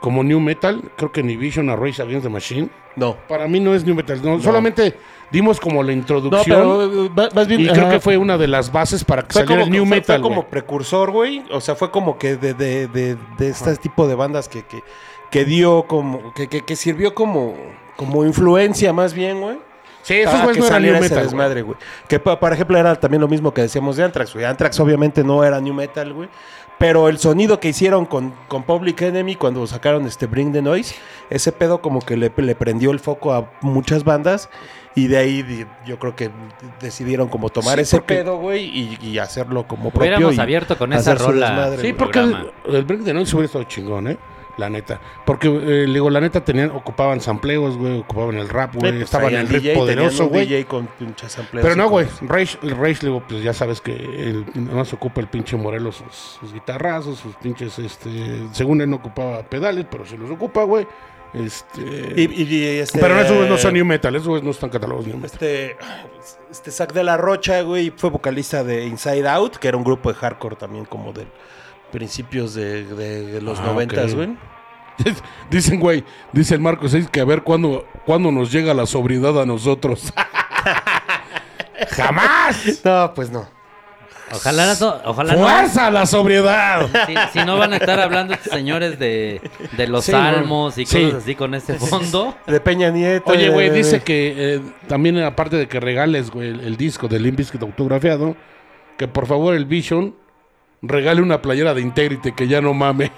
como 0.00 0.24
New 0.24 0.40
Metal, 0.40 0.82
creo 0.96 1.12
que 1.12 1.22
ni 1.22 1.36
Vision 1.36 1.70
a 1.70 1.76
Race 1.76 2.02
Against 2.02 2.24
the 2.24 2.28
Machine. 2.30 2.68
No. 2.96 3.16
Para 3.28 3.46
mí 3.46 3.60
no 3.60 3.72
es 3.74 3.84
New 3.84 3.94
Metal, 3.94 4.20
no, 4.24 4.40
solamente 4.40 4.96
dimos 5.30 5.60
como 5.60 5.82
la 5.84 5.92
No, 5.92 5.98
introducción. 5.98 6.44
pero 6.44 7.04
eh, 7.06 7.30
más- 7.32 7.46
bien. 7.46 7.60
y 7.60 7.68
creo 7.68 7.82
ajá. 7.84 7.90
que 7.92 8.00
fue 8.00 8.16
una 8.18 8.36
de 8.36 8.48
las 8.48 8.72
bases 8.72 9.04
para 9.04 9.22
que 9.22 9.32
Fue 9.32 9.42
saliera 9.42 9.62
como, 9.62 9.66
el 9.66 9.78
New 9.80 9.86
fue- 9.88 9.96
Metal, 9.98 10.16
fue 10.20 10.28
como 10.28 10.40
güey. 10.42 10.50
precursor, 10.50 11.10
güey. 11.12 11.44
O 11.52 11.60
sea, 11.60 11.76
fue 11.76 11.92
como 11.92 12.18
que 12.18 12.34
de, 12.36 12.52
de, 12.54 12.88
de, 12.88 13.16
de 13.38 13.48
este 13.48 13.76
tipo 13.76 14.08
de 14.08 14.16
bandas 14.16 14.48
que, 14.48 14.64
que, 14.64 14.82
que 15.30 15.44
dio 15.44 15.84
como. 15.84 16.34
Que, 16.34 16.48
que, 16.48 16.62
que 16.62 16.74
sirvió 16.74 17.14
como, 17.14 17.54
como 17.96 18.24
influencia, 18.24 18.92
más 18.92 19.14
bien, 19.14 19.40
güey. 19.40 19.58
Sí, 20.02 20.14
esos 20.14 20.32
para 20.32 20.44
güeyes 20.44 20.56
que 20.64 20.70
no 20.70 20.76
eran 20.76 20.82
New 20.92 21.00
Metal, 21.02 21.22
desmadre, 21.22 21.62
güey. 21.62 21.76
Que, 22.08 22.18
por 22.18 22.52
ejemplo, 22.52 22.78
era 22.78 22.94
también 22.96 23.20
lo 23.20 23.28
mismo 23.28 23.52
que 23.52 23.62
decíamos 23.62 23.96
de 23.96 24.04
Anthrax, 24.04 24.32
güey. 24.34 24.44
Anthrax 24.46 24.80
obviamente 24.80 25.22
no 25.22 25.44
era 25.44 25.60
New 25.60 25.74
Metal, 25.74 26.12
güey. 26.12 26.28
Pero 26.78 27.10
el 27.10 27.18
sonido 27.18 27.60
que 27.60 27.68
hicieron 27.68 28.06
con, 28.06 28.32
con 28.48 28.62
Public 28.62 29.02
Enemy 29.02 29.34
cuando 29.36 29.66
sacaron 29.66 30.06
este 30.06 30.24
Bring 30.26 30.50
the 30.54 30.62
Noise, 30.62 30.94
ese 31.28 31.52
pedo 31.52 31.82
como 31.82 32.00
que 32.00 32.16
le, 32.16 32.32
le 32.34 32.54
prendió 32.54 32.90
el 32.92 33.00
foco 33.00 33.34
a 33.34 33.50
muchas 33.60 34.02
bandas. 34.04 34.48
Y 34.94 35.06
de 35.06 35.18
ahí 35.18 35.66
yo 35.86 35.98
creo 35.98 36.16
que 36.16 36.30
decidieron 36.80 37.28
como 37.28 37.50
tomar 37.50 37.76
Sí, 37.76 37.82
ese 37.82 37.96
porque- 37.98 38.14
pedo, 38.16 38.38
güey, 38.38 38.64
y, 38.64 38.98
y 39.02 39.18
hacerlo 39.18 39.68
como 39.68 39.90
propio. 39.90 40.08
Hubiéramos 40.16 40.34
y 40.36 40.40
abierto 40.40 40.78
con 40.78 40.92
esa 40.94 41.14
rola. 41.14 41.50
desmadre, 41.50 41.82
Sí, 41.82 41.92
porque 41.92 42.18
el, 42.20 42.50
el 42.64 42.84
Break 42.86 43.02
de 43.02 43.12
Noise 43.12 43.36
hubiera 43.36 43.46
estado 43.46 43.64
chingón, 43.64 44.08
¿eh? 44.08 44.16
La 44.56 44.68
neta. 44.68 45.00
Porque, 45.24 45.48
eh, 45.48 45.86
le 45.86 45.92
digo, 45.94 46.10
la 46.10 46.20
neta, 46.20 46.44
tenían, 46.44 46.70
ocupaban 46.70 47.20
sampleos, 47.20 47.76
güey, 47.76 48.00
ocupaban 48.00 48.36
el 48.36 48.48
rap, 48.48 48.74
güey, 48.74 48.92
Pues, 48.92 49.04
estaban 49.04 49.32
en 49.34 49.40
el 49.40 49.48
DJ, 49.48 49.74
poderoso, 49.74 50.26
güey. 50.28 50.46
DJ 50.46 50.64
con 50.66 50.86
pinches 50.86 51.32
sampleos 51.32 51.62
Pero 51.64 51.76
no, 51.76 51.88
güey, 51.88 52.06
Rage, 52.22 52.58
el 52.62 52.70
Rage, 52.72 53.02
le 53.02 53.08
digo, 53.08 53.22
pues 53.28 53.42
ya 53.42 53.52
sabes 53.52 53.80
que 53.80 53.92
el, 53.94 54.44
no 54.54 54.84
se 54.84 54.96
ocupa 54.96 55.20
el 55.20 55.28
pinche 55.28 55.56
Morelos 55.56 55.96
sus, 55.96 56.38
sus 56.40 56.52
guitarrazos, 56.52 57.18
sus 57.18 57.34
pinches, 57.36 57.78
este, 57.78 58.10
según 58.52 58.80
él 58.80 58.90
no 58.90 58.96
ocupaba 58.96 59.42
pedales, 59.42 59.86
pero 59.90 60.04
se 60.04 60.16
los 60.18 60.30
ocupa, 60.30 60.64
güey. 60.64 60.86
Este, 61.32 61.80
Y, 62.16 62.42
y- 62.42 62.54
y 62.56 62.64
este, 62.80 62.98
pero 62.98 63.14
no, 63.14 63.20
esos 63.20 63.32
güeyes 63.34 63.50
no 63.50 63.56
son 63.58 63.74
New 63.74 63.84
Metal, 63.84 64.12
esos 64.16 64.26
güeyes 64.26 64.44
no 64.44 64.50
están 64.50 64.68
catalogados 64.68 65.06
New 65.06 65.16
Metal. 65.16 65.30
Este, 65.32 65.76
este 66.50 66.70
Zack 66.72 66.92
de 66.92 67.04
la 67.04 67.16
Rocha, 67.16 67.62
güey, 67.62 67.90
fue 67.96 68.10
vocalista 68.10 68.64
de 68.64 68.84
Inside 68.86 69.28
Out, 69.28 69.56
que 69.58 69.68
era 69.68 69.76
un 69.76 69.84
grupo 69.84 70.12
de 70.12 70.18
hardcore 70.18 70.56
también 70.56 70.84
como 70.86 71.12
de 71.12 71.26
principios 71.90 72.54
de, 72.54 72.84
de- 72.84 73.26
de 73.26 73.40
los 73.42 73.58
Ah, 73.60 73.66
noventas, 73.66 74.14
güey. 74.14 74.30
Dicen, 75.50 75.80
güey, 75.80 76.04
dice 76.32 76.54
el 76.54 76.60
Marco 76.60 76.88
6 76.88 77.08
que 77.10 77.20
a 77.20 77.24
ver 77.24 77.42
cuándo, 77.42 77.86
cuándo 78.04 78.30
nos 78.30 78.52
llega 78.52 78.74
la 78.74 78.84
sobriedad 78.86 79.40
a 79.40 79.46
nosotros. 79.46 80.12
¡Jamás! 81.90 82.80
No, 82.84 83.12
pues 83.14 83.30
no. 83.30 83.46
Ojalá 84.32 84.74
no, 84.78 84.94
ojalá 85.06 85.32
no. 85.34 85.38
¡Fuerza 85.40 85.90
la 85.90 86.06
sobriedad! 86.06 86.86
Si, 87.08 87.38
si 87.40 87.44
no 87.44 87.56
van 87.58 87.72
a 87.72 87.78
estar 87.78 87.98
hablando 87.98 88.34
estos 88.34 88.52
señores 88.52 88.96
de, 88.98 89.40
de 89.76 89.86
los 89.88 90.04
Sí, 90.04 90.12
salmos 90.12 90.78
y 90.78 90.86
sí. 90.86 91.02
cosas 91.06 91.22
así 91.24 91.34
con 91.34 91.52
ese 91.54 91.74
fondo. 91.74 92.36
De 92.46 92.60
Peña 92.60 92.90
Nieto. 92.90 93.28
Oye, 93.32 93.48
güey, 93.48 93.70
de- 93.70 93.76
dice 93.78 94.02
que 94.02 94.34
eh, 94.36 94.60
también 94.86 95.18
aparte 95.18 95.56
de 95.56 95.66
que 95.66 95.80
regales, 95.80 96.30
güey, 96.30 96.48
el, 96.50 96.60
el 96.60 96.76
disco 96.76 97.08
de 97.08 97.18
Limp 97.18 97.38
Bizkit 97.38 97.60
autografiado, 97.62 98.36
que 98.96 99.08
por 99.08 99.26
favor 99.26 99.54
el 99.54 99.64
Vision 99.64 100.14
regale 100.82 101.20
una 101.22 101.40
playera 101.42 101.74
de 101.74 101.80
Integrity 101.82 102.32
que 102.32 102.48
ya 102.48 102.60
no 102.60 102.72
mame. 102.74 103.12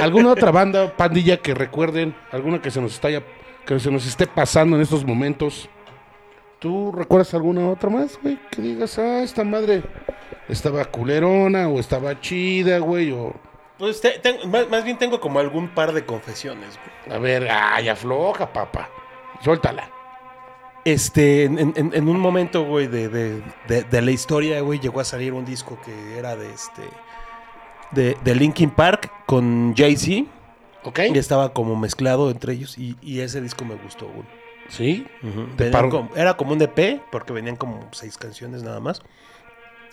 ¿Alguna 0.00 0.32
otra 0.32 0.50
banda, 0.50 0.96
pandilla 0.96 1.38
que 1.38 1.54
recuerden? 1.54 2.14
¿Alguna 2.32 2.60
que 2.62 2.70
se 2.70 2.80
nos 2.80 2.94
está 2.94 3.10
ya- 3.10 3.22
que 3.66 3.78
se 3.80 3.90
nos 3.90 4.06
esté 4.06 4.26
pasando 4.26 4.76
en 4.76 4.82
estos 4.82 5.04
momentos? 5.04 5.68
¿Tú 6.58 6.92
recuerdas 6.92 7.34
alguna 7.34 7.68
otra 7.68 7.88
más, 7.90 8.18
güey? 8.22 8.38
Que 8.50 8.62
digas, 8.62 8.98
ah, 8.98 9.22
esta 9.22 9.44
madre 9.44 9.82
estaba 10.48 10.84
culerona 10.86 11.68
o 11.68 11.78
estaba 11.78 12.20
chida, 12.20 12.78
güey, 12.78 13.12
o... 13.12 13.34
Pues 13.78 14.00
te- 14.00 14.20
más, 14.46 14.68
más 14.68 14.84
bien 14.84 14.98
tengo 14.98 15.20
como 15.20 15.38
algún 15.38 15.68
par 15.68 15.92
de 15.92 16.04
confesiones, 16.04 16.78
güey. 17.06 17.16
A 17.16 17.20
ver, 17.20 17.48
ay, 17.50 17.88
afloja, 17.88 18.52
papá. 18.52 18.88
Suéltala. 19.42 19.88
Este, 20.90 21.44
en, 21.44 21.58
en- 21.58 21.90
en 21.94 22.08
un 22.08 22.18
momento, 22.18 22.64
güey, 22.64 22.86
de, 22.86 23.08
de- 23.08 23.42
de- 23.68 23.84
de 23.84 24.02
la 24.02 24.10
historia, 24.10 24.60
güey, 24.60 24.78
llegó 24.80 25.00
a 25.00 25.04
salir 25.04 25.32
un 25.32 25.44
disco 25.44 25.78
que 25.84 26.18
era 26.18 26.36
de 26.36 26.50
este. 26.52 26.82
De, 27.92 28.34
Linkin 28.34 28.70
Park 28.70 29.10
con 29.26 29.74
Jay-Z. 29.76 30.26
¿Ok? 30.84 31.00
Y 31.14 31.18
estaba 31.18 31.52
como 31.52 31.74
mezclado 31.76 32.30
entre 32.30 32.52
ellos. 32.52 32.78
Y, 32.78 32.96
y 33.02 33.20
ese 33.20 33.40
disco 33.40 33.64
me 33.64 33.74
gustó, 33.76 34.06
güey. 34.06 34.26
Sí. 34.68 35.06
Como- 35.90 36.10
era 36.14 36.36
como 36.36 36.52
un 36.52 36.60
EP, 36.62 37.00
porque 37.10 37.32
venían 37.32 37.56
como 37.56 37.88
seis 37.92 38.16
canciones 38.18 38.62
nada 38.62 38.80
más. 38.80 39.00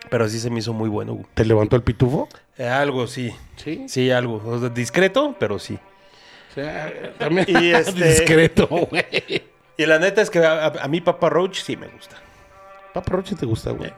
Pero 0.09 0.27
sí 0.29 0.39
se 0.39 0.49
me 0.49 0.59
hizo 0.59 0.73
muy 0.73 0.89
bueno, 0.89 1.13
güey. 1.13 1.25
¿Te 1.33 1.45
levantó 1.45 1.75
el 1.77 1.81
pitufo? 1.83 2.27
Eh, 2.57 2.67
algo, 2.67 3.07
sí. 3.07 3.33
Sí. 3.55 3.85
Sí, 3.87 4.11
algo. 4.11 4.41
O 4.45 4.59
sea, 4.59 4.69
discreto, 4.69 5.35
pero 5.39 5.57
sí. 5.57 5.79
O 6.51 6.53
sea, 6.53 6.93
también 7.17 7.47
Y 7.49 7.69
este- 7.71 8.07
discreto, 8.09 8.67
güey. 8.67 9.43
Y 9.77 9.85
la 9.85 9.99
neta 9.99 10.21
es 10.21 10.29
que 10.29 10.39
a, 10.39 10.65
a- 10.67 10.83
a 10.83 10.87
mí 10.87 11.01
Papa 11.01 11.29
Roach 11.29 11.61
sí 11.61 11.75
me 11.77 11.87
gusta. 11.87 12.15
Papa 12.93 13.11
Roche 13.11 13.35
te 13.35 13.45
gusta, 13.45 13.71
güey. 13.71 13.91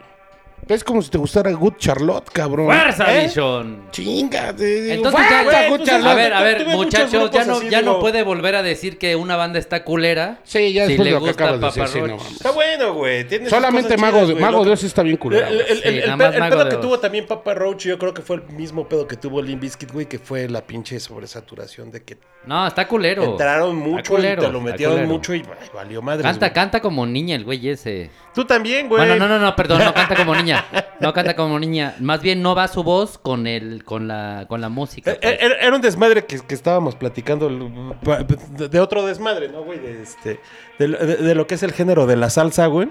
Es 0.67 0.83
como 0.83 1.01
si 1.03 1.09
te 1.11 1.19
gustara 1.19 1.51
Good 1.51 1.75
Charlotte, 1.77 2.29
cabrón. 2.33 2.65
¡Fuerza, 2.65 3.15
¿Eh? 3.15 3.25
Vision! 3.27 3.83
Chinga, 3.91 4.53
te 4.53 4.65
digo, 4.65 4.93
Entonces 4.95 5.21
ya, 5.29 5.43
fuerza, 5.43 5.61
ya- 5.61 5.69
Good 5.69 5.83
Charlotte. 5.83 6.11
a 6.11 6.15
ver, 6.15 6.33
a 6.33 6.41
ver, 6.41 6.67
muchachos, 6.69 7.31
ya 7.31 7.45
no, 7.45 7.57
así, 7.57 7.69
ya 7.69 7.81
no 7.83 7.99
puede 7.99 8.23
volver 8.23 8.55
a 8.55 8.63
decir 8.63 8.97
que 8.97 9.15
una 9.15 9.35
banda 9.37 9.59
está 9.59 9.83
culera. 9.85 10.39
Sí, 10.43 10.73
ya 10.73 10.87
Si 10.87 10.97
le 10.97 11.11
lo 11.11 11.19
que 11.19 11.27
gusta 11.27 11.43
acabas 11.51 11.61
de 11.61 11.65
decir, 11.67 11.83
Papa 11.83 11.93
sí, 11.93 11.99
no 12.01 12.07
Roach. 12.07 12.31
Está 12.31 12.51
bueno, 12.51 12.93
güey. 12.95 13.27
Solamente 13.47 13.97
Mago, 13.97 14.17
chidas, 14.17 14.31
güey. 14.31 14.41
Mago 14.41 14.65
Dios 14.65 14.83
está 14.83 15.03
bien 15.03 15.13
El, 15.13 15.19
culero. 15.19 15.47
el- 15.47 15.61
Sí, 15.67 16.01
pedo 16.49 16.69
que 16.69 16.75
tuvo 16.77 16.99
también 16.99 17.27
Papa 17.27 17.53
Roach, 17.53 17.83
yo 17.85 17.99
creo 17.99 18.13
que 18.15 18.23
fue 18.23 18.37
el 18.37 18.43
mismo 18.53 18.89
pedo 18.89 19.07
que 19.07 19.15
tuvo 19.15 19.41
Limp 19.43 19.61
Bizkit, 19.61 19.91
güey, 19.93 20.07
que 20.07 20.17
fue 20.19 20.49
la 20.49 20.65
pinche 20.65 20.99
sobresaturación 20.99 21.91
de 21.91 22.03
que 22.03 22.17
No, 22.48 22.65
está 22.65 22.88
culero. 22.88 23.24
entraron 23.24 23.76
mucho 23.76 24.14
culero, 24.15 24.41
y 24.41 24.45
te 24.45 24.52
lo 24.52 24.61
metieron 24.61 25.06
mucho 25.06 25.36
y 25.36 25.40
ay, 25.40 25.68
valió 25.74 26.02
madre. 26.02 26.24
Canta, 26.24 26.53
canta 26.53 26.80
como 26.80 27.06
niña 27.06 27.36
el 27.36 27.44
güey 27.44 27.68
ese. 27.68 28.10
Tú 28.34 28.45
también, 28.45 28.88
güey. 28.88 29.06
Bueno, 29.06 29.18
no, 29.18 29.28
no, 29.28 29.38
no, 29.38 29.56
perdón, 29.56 29.84
no 29.84 29.94
canta 29.94 30.15
como 30.15 30.34
niña. 30.36 30.65
No 30.99 31.14
canta 31.14 31.36
como 31.36 31.60
niña. 31.60 31.94
Más 31.99 32.24
bien 32.24 32.41
no 32.41 32.56
va 32.56 32.68
su 32.68 32.82
voz 32.84 33.19
con 33.19 33.45
el, 33.45 33.84
con 33.84 34.07
la, 34.07 34.45
con 34.49 34.61
la 34.61 34.69
música. 34.69 35.11
Eh, 35.11 35.19
pues. 35.22 35.34
eh, 35.36 35.57
Era, 35.61 35.76
un 35.76 35.82
desmadre 35.82 36.26
que, 36.26 36.40
que 36.40 36.56
estábamos 36.56 36.95
platicando 36.95 37.49
de, 37.49 38.80
otro 38.80 39.06
desmadre, 39.06 39.49
¿no, 39.49 39.64
güey? 39.64 39.78
De, 39.78 40.02
este, 40.02 40.40
de- 40.80 40.88
de 40.88 41.36
lo 41.36 41.45
que 41.45 41.53
es 41.53 41.61
el 41.61 41.72
género 41.72 42.07
de 42.07 42.15
la 42.15 42.32
salsa, 42.32 42.65
güey. 42.65 42.90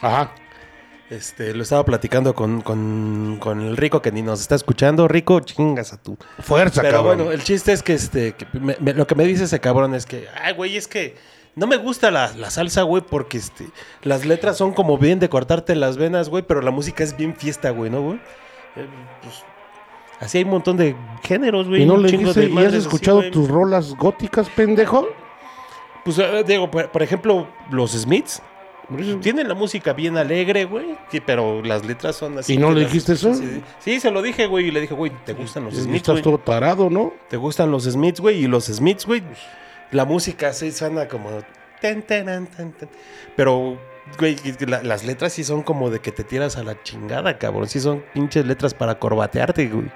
Ajá. 0.00 0.32
Este, 1.12 1.52
lo 1.54 1.62
estaba 1.62 1.84
platicando 1.84 2.34
con, 2.34 2.62
con, 2.62 3.36
con 3.38 3.60
el 3.60 3.76
Rico 3.76 4.00
que 4.00 4.10
ni 4.10 4.22
nos 4.22 4.40
está 4.40 4.54
escuchando. 4.54 5.08
Rico, 5.08 5.40
chingas 5.40 5.92
a 5.92 6.02
tú. 6.02 6.16
Fuerza, 6.40 6.80
Pero 6.80 6.98
cabrón. 7.02 7.16
bueno, 7.18 7.32
el 7.32 7.42
chiste 7.44 7.72
es 7.72 7.82
que, 7.82 7.92
este, 7.92 8.32
que 8.32 8.46
me- 8.58 8.76
me- 8.80 8.94
lo 8.94 9.06
que 9.06 9.14
me 9.14 9.24
dice 9.24 9.44
ese 9.44 9.60
cabrón 9.60 9.94
es 9.94 10.06
que, 10.06 10.26
ay, 10.42 10.54
güey, 10.54 10.76
es 10.76 10.88
que 10.88 11.16
no 11.54 11.66
me 11.66 11.76
gusta 11.76 12.10
la, 12.10 12.32
la 12.34 12.48
salsa, 12.48 12.80
güey, 12.82 13.02
porque 13.02 13.36
este, 13.36 13.66
las 14.04 14.24
letras 14.24 14.56
son 14.56 14.72
como 14.72 14.96
bien 14.96 15.18
de 15.18 15.28
cortarte 15.28 15.74
las 15.76 15.98
venas, 15.98 16.30
güey, 16.30 16.44
pero 16.44 16.62
la 16.62 16.70
música 16.70 17.04
es 17.04 17.14
bien 17.14 17.36
fiesta, 17.36 17.68
güey, 17.70 17.90
¿no, 17.90 18.00
güey? 18.00 18.16
Eh, 18.76 18.86
pues, 19.20 19.44
así 20.18 20.38
hay 20.38 20.44
un 20.44 20.50
montón 20.50 20.78
de 20.78 20.96
géneros, 21.24 21.68
güey. 21.68 21.82
¿Y 21.82 21.84
no 21.84 21.98
le 21.98 22.10
de 22.10 22.16
y 22.16 22.24
has 22.58 22.68
así, 22.68 22.76
escuchado 22.78 23.30
tus 23.30 23.48
rolas 23.48 23.94
góticas, 23.96 24.48
pendejo? 24.48 25.06
Pues, 26.06 26.18
eh, 26.18 26.42
digo, 26.46 26.70
por, 26.70 26.90
por 26.90 27.02
ejemplo, 27.02 27.46
los 27.70 27.92
Smiths. 27.92 28.40
Tienen 29.20 29.48
la 29.48 29.54
música 29.54 29.92
bien 29.92 30.16
alegre, 30.18 30.64
güey, 30.66 30.96
sí, 31.10 31.20
pero 31.20 31.62
las 31.62 31.84
letras 31.86 32.16
son 32.16 32.38
así. 32.38 32.54
¿Y 32.54 32.58
no 32.58 32.72
le 32.72 32.82
las- 32.82 32.90
dijiste 32.92 33.12
eso? 33.14 33.32
Sí, 33.34 33.62
sí, 33.78 34.00
se 34.00 34.10
lo 34.10 34.20
dije, 34.22 34.46
güey, 34.46 34.68
y 34.68 34.70
le 34.70 34.80
dije, 34.80 34.94
güey, 34.94 35.12
¿te 35.24 35.32
gustan 35.32 35.64
los 35.64 35.74
Smiths, 35.74 36.08
Estás 36.08 36.22
todo 36.22 36.38
tarado, 36.38 36.90
¿no? 36.90 37.12
¿Te 37.30 37.36
gustan 37.36 37.70
los 37.70 37.84
Smiths, 37.84 38.20
güey? 38.20 38.44
Y 38.44 38.46
los 38.48 38.64
Smiths, 38.66 39.06
güey, 39.06 39.22
la 39.92 40.04
música 40.04 40.48
así 40.48 40.72
suena 40.72 41.08
como... 41.08 41.30
Pero, 43.36 43.78
güey, 44.18 44.36
la- 44.66 44.82
las 44.82 45.04
letras 45.04 45.32
sí 45.32 45.44
son 45.44 45.62
como 45.62 45.90
de 45.90 46.00
que 46.00 46.12
te 46.12 46.24
tiras 46.24 46.56
a 46.56 46.62
la 46.62 46.82
chingada, 46.82 47.38
cabrón. 47.38 47.68
Sí 47.68 47.80
son 47.80 48.04
pinches 48.12 48.46
letras 48.46 48.74
para 48.74 48.98
corbatearte, 48.98 49.68
güey. 49.68 49.90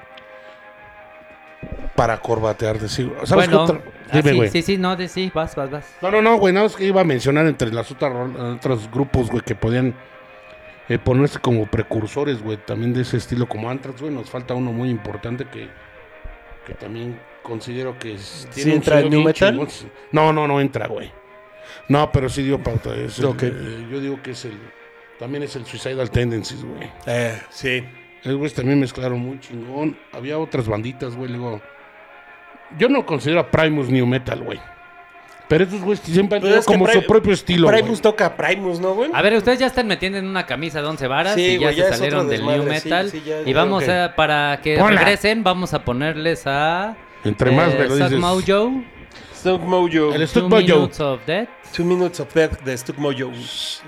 Para 1.95 2.19
corbatearte, 2.19 2.89
sí. 2.89 3.11
¿Sabes 3.24 3.49
bueno, 3.49 3.66
qué 3.66 3.73
otra? 3.73 3.81
Dime, 4.12 4.31
sí, 4.31 4.37
güey. 4.37 4.51
sí, 4.51 4.62
sí, 4.62 4.77
no, 4.78 4.97
de, 4.97 5.09
sí, 5.09 5.33
vas, 5.35 5.57
vas, 5.57 5.70
vas. 5.70 5.87
No, 6.03 6.11
no, 6.11 6.23
no, 6.23 6.37
güey, 6.39 6.53
nada 6.53 6.66
más 6.66 6.77
que 6.77 6.85
iba 6.85 7.01
a 7.01 7.05
mencionar 7.05 7.47
entre 7.47 7.73
las 7.73 7.91
otras 7.91 8.12
otros 8.57 8.91
grupos, 8.91 9.31
güey, 9.31 9.43
que 9.43 9.55
podían 9.55 9.95
eh, 10.89 10.99
ponerse 10.99 11.39
como 11.41 11.66
precursores, 11.66 12.43
güey, 12.43 12.59
también 12.59 12.93
de 12.93 13.03
ese 13.03 13.16
estilo 13.16 13.49
como 13.49 13.69
Anthrax, 13.70 14.01
güey, 14.01 14.12
nos 14.12 14.31
falta 14.31 14.55
uno 14.55 14.73
muy 14.73 14.91
importante 14.91 15.47
que, 15.47 15.69
que 16.66 16.74
también 16.74 17.19
considero 17.43 17.99
que 17.99 18.15
es, 18.15 18.47
¿Sí 18.51 18.70
entra 18.70 19.01
en 19.01 19.11
bien 19.11 19.24
metal? 19.24 19.53
chingón. 19.53 19.69
No, 20.12 20.33
no, 20.33 20.47
no 20.47 20.61
entra, 20.61 20.87
güey. 20.87 21.11
No, 21.89 22.12
pero 22.12 22.28
sí 22.28 22.43
dio 22.43 22.62
pauta. 22.62 22.95
es 22.95 23.19
el- 23.19 23.24
Ok. 23.27 23.43
eh, 23.45 23.87
yo 23.91 24.01
digo 24.01 24.23
que 24.23 24.33
es 24.33 24.45
el, 24.45 24.57
también 25.19 25.43
es 25.43 25.57
el 25.57 25.65
Suicidal 25.66 26.11
Tendencies, 26.11 26.62
güey. 26.62 26.91
Eh, 27.07 27.41
sí. 27.51 27.83
Esos 28.27 28.39
güeyes 28.39 28.55
también 28.55 28.81
mezclaron 28.81 29.20
muy 29.20 29.39
chingón. 29.39 29.97
Había 30.12 30.36
otras 30.36 30.66
banditas, 30.66 31.15
güey. 31.15 31.31
Luego, 31.31 31.61
yo 32.77 32.89
no 32.89 33.07
considero 33.07 33.39
a 33.39 33.48
Primus 33.51 33.89
New 33.89 34.05
Metal, 34.05 34.43
güey. 34.43 34.59
Pero 35.48 35.62
esos 35.62 35.81
güeyes 35.81 36.01
siempre 36.05 36.39
han 36.39 36.43
Pues 36.43 36.65
tenido 36.65 36.65
como 36.65 36.89
su 36.93 37.07
propio 37.07 37.32
estilo, 37.32 37.69
güey. 37.69 37.81
Primus 37.82 38.01
toca 38.01 38.36
Primus, 38.36 38.81
¿no, 38.81 38.94
güey? 38.94 39.11
A 39.15 39.23
ver, 39.23 39.35
ustedes 39.35 39.61
ya 39.61 39.66
están 39.69 39.86
metiendo 39.86 40.19
en 40.19 40.27
una 40.27 40.44
camisa 40.44 40.82
de 40.82 40.89
11 40.89 41.07
varas 41.07 41.35
Sí, 41.36 41.43
y 41.43 41.53
ya 41.53 41.66
güey, 41.66 41.77
ya 41.77 41.85
se 41.85 41.94
salieron 41.98 42.28
del 42.28 42.44
new 42.44 42.62
sí, 42.65 42.69
metal. 42.69 43.11
sí, 43.12 43.23
ya- 43.24 43.43
y 43.43 43.53
vamos 43.53 43.89
a, 43.89 44.15
para 44.16 44.59
que 44.61 44.82
Hola. 44.82 44.98
regresen, 44.98 45.44
vamos 45.44 45.73
a 45.73 45.85
ponerles 45.85 46.48
a... 46.48 46.97
Entre 47.23 47.53
más 47.53 47.73
me 47.74 47.85
lo 47.85 47.90
Suck 47.97 48.09
dices. 48.09 48.19
Mojo, 48.19 48.82
Stuck 49.36 49.62
Mojo. 49.62 50.12
El 50.14 50.20
Two 50.20 50.26
Stuck 50.26 50.44
Mojo. 50.50 50.76
Minutes 50.76 51.00
of 51.00 51.20
Death. 51.26 51.48
Two 51.74 51.84
Minutes 51.84 52.20
of 52.20 52.32
Death 52.34 52.60
de 52.64 52.76
Stuck 52.76 52.98
Mojo. 52.98 53.30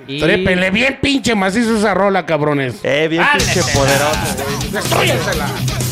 Y... 0.07 0.21
Trépele 0.21 0.71
bien 0.71 0.99
pinche 1.01 1.35
macizo 1.35 1.77
esa 1.77 1.95
rola, 1.95 2.27
cabrones. 2.27 2.81
Eh, 2.83 3.09
bien 3.09 3.25
pinche 3.33 3.61
poderoso, 3.73 4.19
güey. 4.95 5.88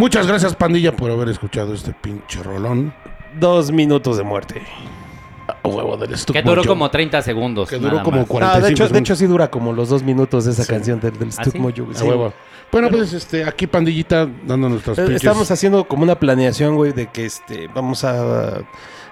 Muchas 0.00 0.26
gracias, 0.26 0.54
pandilla, 0.56 0.96
por 0.96 1.10
haber 1.10 1.28
escuchado 1.28 1.74
este 1.74 1.92
pinche 1.92 2.42
rolón. 2.42 2.94
Dos 3.38 3.70
minutos 3.70 4.16
de 4.16 4.22
muerte. 4.24 4.62
A 5.62 5.68
huevo 5.68 5.96
del 5.98 6.16
Stuck 6.16 6.34
Que 6.34 6.42
duró 6.42 6.62
Mojo. 6.62 6.68
como 6.68 6.90
30 6.90 7.20
segundos. 7.20 7.68
Que 7.68 7.76
duró 7.76 7.90
nada 7.96 8.02
como 8.04 8.16
más. 8.18 8.26
45 8.26 8.56
Ah, 8.56 8.66
de 8.66 8.72
hecho, 8.72 8.84
de 8.84 8.88
segundos. 8.88 9.00
hecho 9.00 9.16
sí 9.16 9.26
dura 9.26 9.50
como 9.50 9.72
los 9.74 9.90
dos 9.90 10.02
minutos 10.02 10.46
de 10.46 10.52
esa 10.52 10.64
canción 10.64 11.00
del, 11.00 11.18
del 11.18 11.30
Stuck 11.32 11.52
sí? 11.52 11.58
Mojo. 11.58 11.74
güey. 11.84 11.90
A 11.96 11.98
Sí. 11.98 12.04
huevo. 12.08 12.32
Bueno, 12.72 12.88
pues 12.88 13.12
este, 13.12 13.44
aquí 13.44 13.66
pandillita 13.66 14.26
dando 14.46 14.70
nuestras 14.70 14.96
Eh, 14.98 15.02
pinches. 15.02 15.16
Estamos 15.22 15.50
haciendo 15.50 15.84
como 15.86 16.04
una 16.04 16.14
planeación, 16.18 16.76
güey, 16.76 16.92
de 16.92 17.08
que 17.08 17.26
este 17.26 17.68
vamos 17.74 18.02
a, 18.04 18.60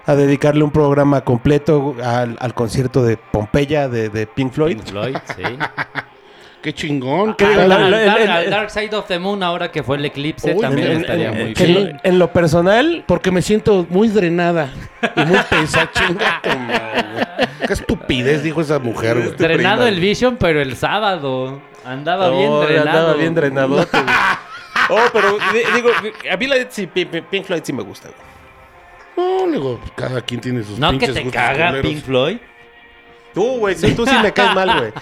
a 0.07 0.15
dedicarle 0.15 0.63
un 0.63 0.71
programa 0.71 1.21
completo 1.21 1.93
al, 2.03 2.35
al 2.39 2.53
concierto 2.55 3.03
de 3.03 3.17
Pompeya 3.17 3.87
de, 3.89 4.09
de 4.09 4.25
Pink 4.25 4.53
Floyd. 4.53 4.77
Pink 4.77 4.87
Floyd, 4.87 5.17
sí. 5.35 5.43
Qué 6.61 6.73
chingón. 6.73 7.35
El- 7.39 7.69
Dark- 7.69 7.93
el- 7.93 8.29
al 8.29 8.49
Dark 8.49 8.69
Side 8.69 8.93
of 8.95 9.07
the 9.07 9.17
Moon, 9.17 9.41
ahora 9.43 9.71
que 9.71 9.81
fue 9.81 9.95
el 9.97 10.05
eclipse, 10.05 10.53
Uy, 10.53 10.61
también 10.61 10.91
en- 10.91 11.01
estaría 11.01 11.29
en- 11.29 11.37
muy 11.37 11.53
bien. 11.53 11.55
en, 11.57 11.73
lo- 11.93 11.99
en 12.03 12.19
lo 12.19 12.33
personal, 12.33 13.03
Porque 13.07 13.31
me 13.31 13.41
siento 13.41 13.85
muy 13.89 14.09
drenada 14.09 14.69
y 15.15 15.21
muy 15.25 15.39
pesada. 15.49 15.89
chinga. 15.93 16.41
Qué 17.65 17.73
estupidez 17.73 18.43
dijo 18.43 18.59
esa 18.61 18.79
mujer, 18.79 19.17
güey. 19.17 19.35
Drenado 19.37 19.83
prima. 19.83 19.89
el 19.89 19.99
Vision, 20.01 20.37
pero 20.37 20.61
el 20.61 20.75
sábado. 20.75 21.61
Andaba 21.85 22.29
bien 22.29 22.51
drenado. 22.61 22.89
andaba 22.89 23.13
bien 23.13 23.33
drenadote, 23.35 23.97
güey. 24.01 24.15
Oh, 24.89 25.09
pero 25.13 25.37
di- 25.53 25.75
digo, 25.75 25.89
a 26.31 26.37
mí 26.37 26.47
la 26.47 26.55
Pink 27.29 27.45
Floyd 27.45 27.61
sí 27.63 27.71
me 27.73 27.83
gusta, 27.83 28.09
güey. 28.09 28.29
No, 29.47 29.51
digo, 29.51 29.79
cada 29.95 30.21
quien 30.21 30.41
tiene 30.41 30.63
sus 30.63 30.77
No 30.79 30.97
que 30.97 31.07
te 31.07 31.29
caga 31.29 31.67
culeros. 31.69 31.91
Pink 31.91 32.03
Floyd. 32.03 32.37
Tú, 33.33 33.59
güey, 33.59 33.75
sí, 33.75 33.93
tú 33.93 34.05
sí 34.05 34.15
me 34.21 34.31
caes 34.33 34.55
mal, 34.55 34.79
güey. 34.79 34.91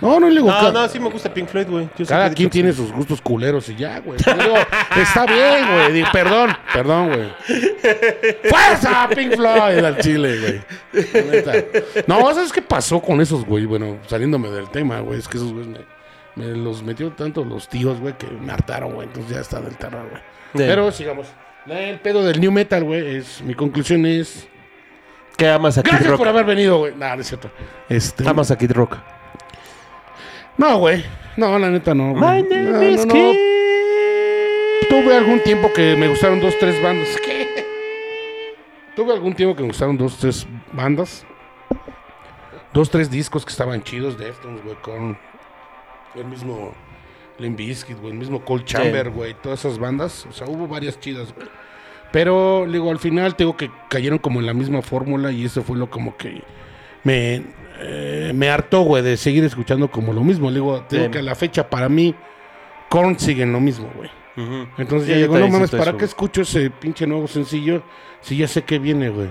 No, 0.00 0.18
no 0.18 0.28
le 0.28 0.36
digo. 0.36 0.50
No, 0.50 0.72
no, 0.72 0.88
sí 0.88 0.98
me 0.98 1.08
gusta 1.10 1.32
Pink 1.32 1.46
Floyd, 1.48 1.68
güey. 1.68 1.84
Yo 1.96 2.04
Cada 2.06 2.26
siempre 2.26 2.26
he 2.26 2.34
quien 2.34 2.46
dicho 2.46 2.52
tiene 2.52 2.72
sus 2.72 2.90
gustos 2.90 3.20
culeros 3.20 3.68
y 3.68 3.76
ya, 3.76 4.00
güey. 4.00 4.18
Yo 4.18 4.34
digo, 4.34 4.54
está 4.96 5.26
bien, 5.26 5.66
güey. 5.72 5.92
Digo, 5.92 6.08
Perdón, 6.12 6.56
perdón, 6.72 7.08
güey. 7.08 7.28
¡Fuerza, 8.48 9.08
Pink 9.14 9.36
Floyd! 9.36 9.84
Al 9.84 9.98
chile, 9.98 10.38
güey. 10.40 11.04
La 11.12 11.30
neta. 11.30 11.52
No, 12.06 12.34
¿sabes 12.34 12.52
qué 12.52 12.62
pasó 12.62 13.00
con 13.00 13.20
esos, 13.20 13.44
güey? 13.44 13.66
Bueno, 13.66 13.98
saliéndome 14.06 14.50
del 14.50 14.68
tema, 14.70 15.00
güey. 15.00 15.18
Es 15.18 15.28
que 15.28 15.36
esos 15.36 15.52
güeyes 15.52 15.68
me, 16.34 16.44
me 16.46 16.56
los 16.56 16.82
metió 16.82 17.10
tanto 17.12 17.44
los 17.44 17.68
tíos, 17.68 18.00
güey, 18.00 18.16
que 18.18 18.26
me 18.26 18.52
hartaron, 18.52 18.94
güey. 18.94 19.06
Entonces 19.06 19.32
ya 19.34 19.40
está 19.40 19.60
del 19.60 19.76
terror, 19.76 20.08
güey. 20.08 20.22
Sí. 20.54 20.58
Pero 20.66 20.90
sigamos. 20.90 21.28
El 21.66 22.00
pedo 22.00 22.24
del 22.24 22.40
new 22.40 22.50
metal, 22.50 22.82
güey, 22.82 23.16
es... 23.16 23.42
Mi 23.42 23.54
conclusión 23.54 24.04
es... 24.06 24.48
Que 25.40 25.48
amas 25.48 25.78
a 25.78 25.82
Kid 25.82 25.90
Gracias 25.92 26.10
Rock. 26.10 26.18
por 26.18 26.28
haber 26.28 26.44
venido, 26.44 26.76
güey. 26.80 26.94
No, 26.94 27.14
no 27.16 27.22
es 27.22 27.26
cierto. 27.28 27.50
Este... 27.88 28.28
Amas 28.28 28.50
a 28.50 28.58
Kid 28.58 28.72
Rock. 28.72 28.98
No, 30.58 30.76
güey. 30.76 31.02
No, 31.38 31.58
la 31.58 31.70
neta 31.70 31.94
no. 31.94 32.12
güey. 32.12 32.42
My 32.42 32.42
name 32.46 32.70
No, 32.70 32.82
is 32.82 33.06
no, 33.06 33.14
no. 33.14 33.14
Kid. 33.14 33.38
Tuve 34.90 35.16
algún 35.16 35.40
tiempo 35.42 35.72
que 35.72 35.96
me 35.96 36.08
gustaron 36.08 36.42
dos, 36.42 36.58
tres 36.58 36.82
bandas. 36.82 37.08
¿Qué? 37.24 37.64
Tuve 38.94 39.14
algún 39.14 39.34
tiempo 39.34 39.56
que 39.56 39.62
me 39.62 39.68
gustaron 39.68 39.96
dos, 39.96 40.18
tres 40.18 40.46
bandas. 40.74 41.24
Dos, 42.74 42.90
tres 42.90 43.10
discos 43.10 43.42
que 43.46 43.50
estaban 43.50 43.82
chidos 43.82 44.18
de 44.18 44.26
Deftones, 44.26 44.62
güey, 44.62 44.76
con 44.82 45.16
el 46.16 46.24
mismo 46.26 46.74
Limp 47.38 47.56
Bizkit, 47.56 47.98
güey, 47.98 48.12
el 48.12 48.18
mismo 48.18 48.44
Cold 48.44 48.66
Chamber, 48.66 49.08
güey, 49.08 49.32
todas 49.42 49.60
esas 49.64 49.78
bandas. 49.78 50.26
O 50.26 50.32
sea, 50.32 50.46
hubo 50.48 50.68
varias 50.68 51.00
chidas, 51.00 51.32
güey. 51.34 51.48
Pero, 52.12 52.66
digo, 52.70 52.90
al 52.90 52.98
final 52.98 53.36
tengo 53.36 53.56
que 53.56 53.70
cayeron 53.88 54.18
como 54.18 54.40
en 54.40 54.46
la 54.46 54.54
misma 54.54 54.82
fórmula 54.82 55.30
y 55.30 55.44
eso 55.44 55.62
fue 55.62 55.76
lo 55.76 55.88
como 55.90 56.16
que 56.16 56.42
me, 57.04 57.42
eh, 57.80 58.32
me 58.34 58.48
hartó, 58.50 58.80
güey, 58.82 59.02
de 59.02 59.16
seguir 59.16 59.44
escuchando 59.44 59.90
como 59.90 60.12
lo 60.12 60.22
mismo. 60.22 60.48
Le 60.50 60.56
digo, 60.56 60.80
tengo 60.88 61.04
Sí. 61.04 61.10
que 61.12 61.18
a 61.18 61.22
la 61.22 61.34
fecha 61.34 61.70
para 61.70 61.88
mí, 61.88 62.14
Korn 62.88 63.18
sigue 63.18 63.44
en 63.44 63.52
lo 63.52 63.60
mismo, 63.60 63.88
güey. 63.96 64.10
Entonces 64.78 65.06
Sí, 65.06 65.10
ya 65.12 65.18
digo, 65.18 65.38
no 65.38 65.48
mames, 65.48 65.70
¿para 65.70 65.82
eso, 65.82 65.90
qué 65.92 65.96
güey. 65.96 66.04
escucho 66.06 66.42
ese 66.42 66.70
pinche 66.70 67.06
nuevo 67.06 67.26
sencillo 67.28 67.82
si 68.22 68.38
ya 68.38 68.48
sé 68.48 68.62
que 68.62 68.78
viene, 68.78 69.10
güey? 69.10 69.30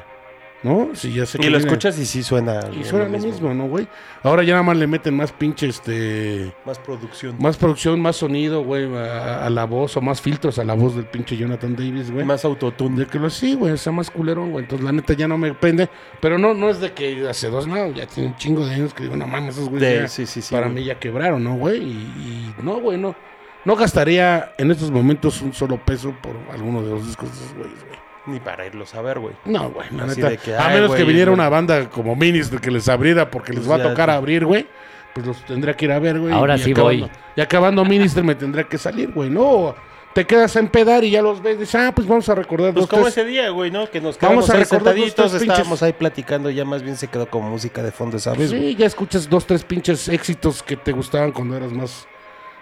¿No? 0.62 0.90
Si 0.94 1.14
ya 1.14 1.26
sé 1.26 1.38
que 1.40 1.48
Y 1.48 1.50
lo 1.50 1.58
viene. 1.58 1.72
escuchas 1.72 1.98
y 2.00 2.06
sí 2.06 2.22
suena. 2.22 2.60
Y 2.78 2.84
suena 2.84 3.06
lo 3.08 3.18
mismo, 3.18 3.54
¿no, 3.54 3.68
güey? 3.70 3.88
Ahora 4.24 4.44
ya 4.44 4.52
nada 4.56 4.64
más 4.64 4.76
le 4.76 4.88
meten 4.88 5.16
más 5.16 5.32
pinche, 5.32 5.68
este... 5.68 6.54
Más 6.66 6.78
producción. 6.80 7.38
Más 7.40 7.56
producción, 7.56 8.02
más 8.02 8.18
sonido, 8.18 8.62
güey, 8.66 8.94
a, 8.94 9.46
a 9.46 9.50
la 9.50 9.64
voz 9.64 9.96
o 9.96 10.02
más 10.02 10.20
filtros 10.22 10.60
a 10.60 10.66
la 10.66 10.74
voz 10.74 10.98
del 10.98 11.06
pinche 11.06 11.38
Jonathan 11.38 11.78
Davis, 11.78 12.12
güey. 12.12 12.26
Más 12.26 12.44
autotune. 12.44 12.98
De 13.00 13.06
que 13.06 13.20
lo 13.20 13.30
sí, 13.30 13.54
güey, 13.56 13.78
sea 13.78 13.94
más 13.94 14.12
culerón, 14.12 14.52
güey. 14.52 14.66
Entonces, 14.66 14.84
la 14.84 14.92
neta 14.92 15.14
ya 15.14 15.30
no 15.30 15.38
me 15.38 15.54
prende. 15.54 15.88
Pero 16.20 16.38
no, 16.38 16.54
no 16.54 16.70
es 16.70 16.82
de 16.82 16.92
que 16.92 17.30
hace 17.30 17.50
dos, 17.50 17.66
no, 17.66 17.92
ya 17.94 18.06
tiene 18.08 18.28
un 18.32 18.36
chingo 18.36 18.66
de 18.66 18.74
años 18.76 18.94
que 18.94 19.04
digo, 19.04 19.16
no 19.16 19.28
mames, 19.28 19.56
esos 19.56 19.70
güeyes 19.70 19.90
De- 19.90 20.02
ya 20.02 20.08
sí, 20.10 20.26
sí, 20.26 20.42
sí, 20.42 20.54
para 20.54 20.68
güey. 20.68 20.80
mí 20.80 20.84
ya 20.84 21.00
quebraron, 21.00 21.42
¿no, 21.42 21.56
güey? 21.56 21.78
Y, 21.82 22.54
y 22.60 22.64
no, 22.64 22.82
güey, 22.82 22.98
no. 22.98 23.16
No 23.64 23.78
gastaría 23.78 24.54
en 24.58 24.72
estos 24.72 24.92
momentos 24.92 25.42
un 25.42 25.54
solo 25.54 25.78
peso 25.86 26.14
por 26.22 26.36
alguno 26.54 26.82
de 26.82 26.90
los 26.90 27.08
discos 27.08 27.30
de 27.32 27.38
esos 27.46 27.54
güeyes, 27.56 27.80
güey. 27.86 28.00
Ni 28.26 28.40
para 28.40 28.66
irlos 28.66 28.94
a 28.96 29.02
ver, 29.02 29.20
güey. 29.20 29.34
No, 29.46 29.70
güey, 29.72 29.88
la 29.92 30.04
Así 30.04 30.18
neta. 30.18 30.30
de 30.32 30.38
que, 30.38 30.56
a 30.56 30.68
menos 30.70 30.94
que 30.94 31.04
viniera 31.04 31.32
güey. 31.32 31.40
una 31.40 31.50
banda 31.50 31.90
como 31.90 32.16
Minister 32.16 32.60
que 32.60 32.70
les 32.70 32.88
abriera 32.90 33.30
porque 33.32 33.54
les 33.54 33.66
Pues 33.66 33.72
va 33.80 33.84
a 33.84 33.90
tocar 33.90 34.10
abrir, 34.10 34.46
güey. 34.46 34.68
Pues 35.14 35.26
los 35.26 35.44
tendría 35.46 35.74
que 35.76 35.86
ir 35.86 35.92
a 35.92 36.00
ver, 36.00 36.20
güey. 36.20 36.34
Ahora 36.34 36.58
sí 36.58 36.72
acabando- 36.72 37.08
voy. 37.08 37.12
Y 37.36 37.42
acabando 37.42 37.84
Minister 37.86 38.24
me 38.24 38.36
tendría 38.36 38.66
que 38.66 38.78
salir, 38.78 39.12
güey. 39.12 39.30
No, 39.30 39.74
te 40.14 40.26
quedas 40.26 40.56
a 40.56 40.60
empedar 40.60 41.04
y 41.04 41.10
ya 41.12 41.22
los 41.22 41.42
ves. 41.42 41.58
Dices, 41.60 41.74
ah, 41.76 41.92
pues 41.96 42.08
vamos 42.08 42.30
a 42.30 42.36
recordar 42.36 42.74
Pues 42.74 42.86
como 42.88 43.04
tres- 43.04 43.18
ese 43.18 43.26
día, 43.26 43.50
güey, 43.50 43.72
¿no? 43.72 43.90
Que 43.90 44.00
nos 44.02 44.20
Vamos 44.20 44.46
quedamos 44.46 44.50
a 44.50 44.54
ahí 44.54 44.60
recordar 44.60 44.84
dos, 44.84 44.94
sentaditos, 44.94 45.32
tres 45.32 45.42
pinches- 45.42 45.52
estábamos 45.54 45.84
ahí 45.84 45.94
platicando, 45.94 46.50
ya 46.52 46.66
más 46.66 46.84
bien 46.84 46.96
se 46.98 47.08
quedó 47.08 47.28
como 47.28 47.50
música 47.50 47.82
de 47.82 47.92
fondo, 47.92 48.20
¿sabes? 48.20 48.52
Sí, 48.52 48.76
ya 48.76 48.86
escuchas 48.86 49.28
dos, 49.30 49.46
tres 49.48 49.64
pinches 49.64 50.08
éxitos 50.10 50.62
que 50.62 50.76
te 50.78 50.92
gustaban 50.92 51.32
cuando 51.32 51.58
eras 51.58 51.72
más. 51.72 52.08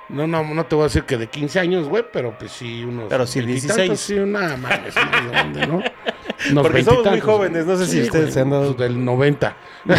No, 0.09 0.25
no, 0.25 0.41
no 0.43 0.65
te 0.65 0.75
voy 0.75 0.83
a 0.83 0.87
decir 0.87 1.03
que 1.03 1.17
de 1.17 1.27
15 1.27 1.59
años, 1.59 1.89
güey, 1.89 2.03
pero 2.13 2.37
pues 2.37 2.51
sí, 2.51 2.83
unos. 2.83 3.07
Pero 3.09 3.27
sí, 3.27 3.41
veintitantos, 3.41 3.77
16. 3.87 3.99
Sí, 3.99 4.15
nada 4.31 4.55
mames, 4.55 4.95
no, 4.95 5.31
¿de 5.31 5.37
dónde, 5.37 5.67
¿no? 5.67 5.83
Unos 6.51 6.63
Porque 6.67 6.83
somos 6.83 7.05
muy 7.07 7.19
jóvenes, 7.19 7.65
no 7.65 7.75
sé 7.77 7.87
si 7.87 8.01
ustedes 8.03 8.25
güey, 8.25 8.31
se 8.33 8.39
han 8.41 8.51
dado- 8.51 8.75
pues, 8.75 8.89
Del 8.89 9.03
90. 9.03 9.57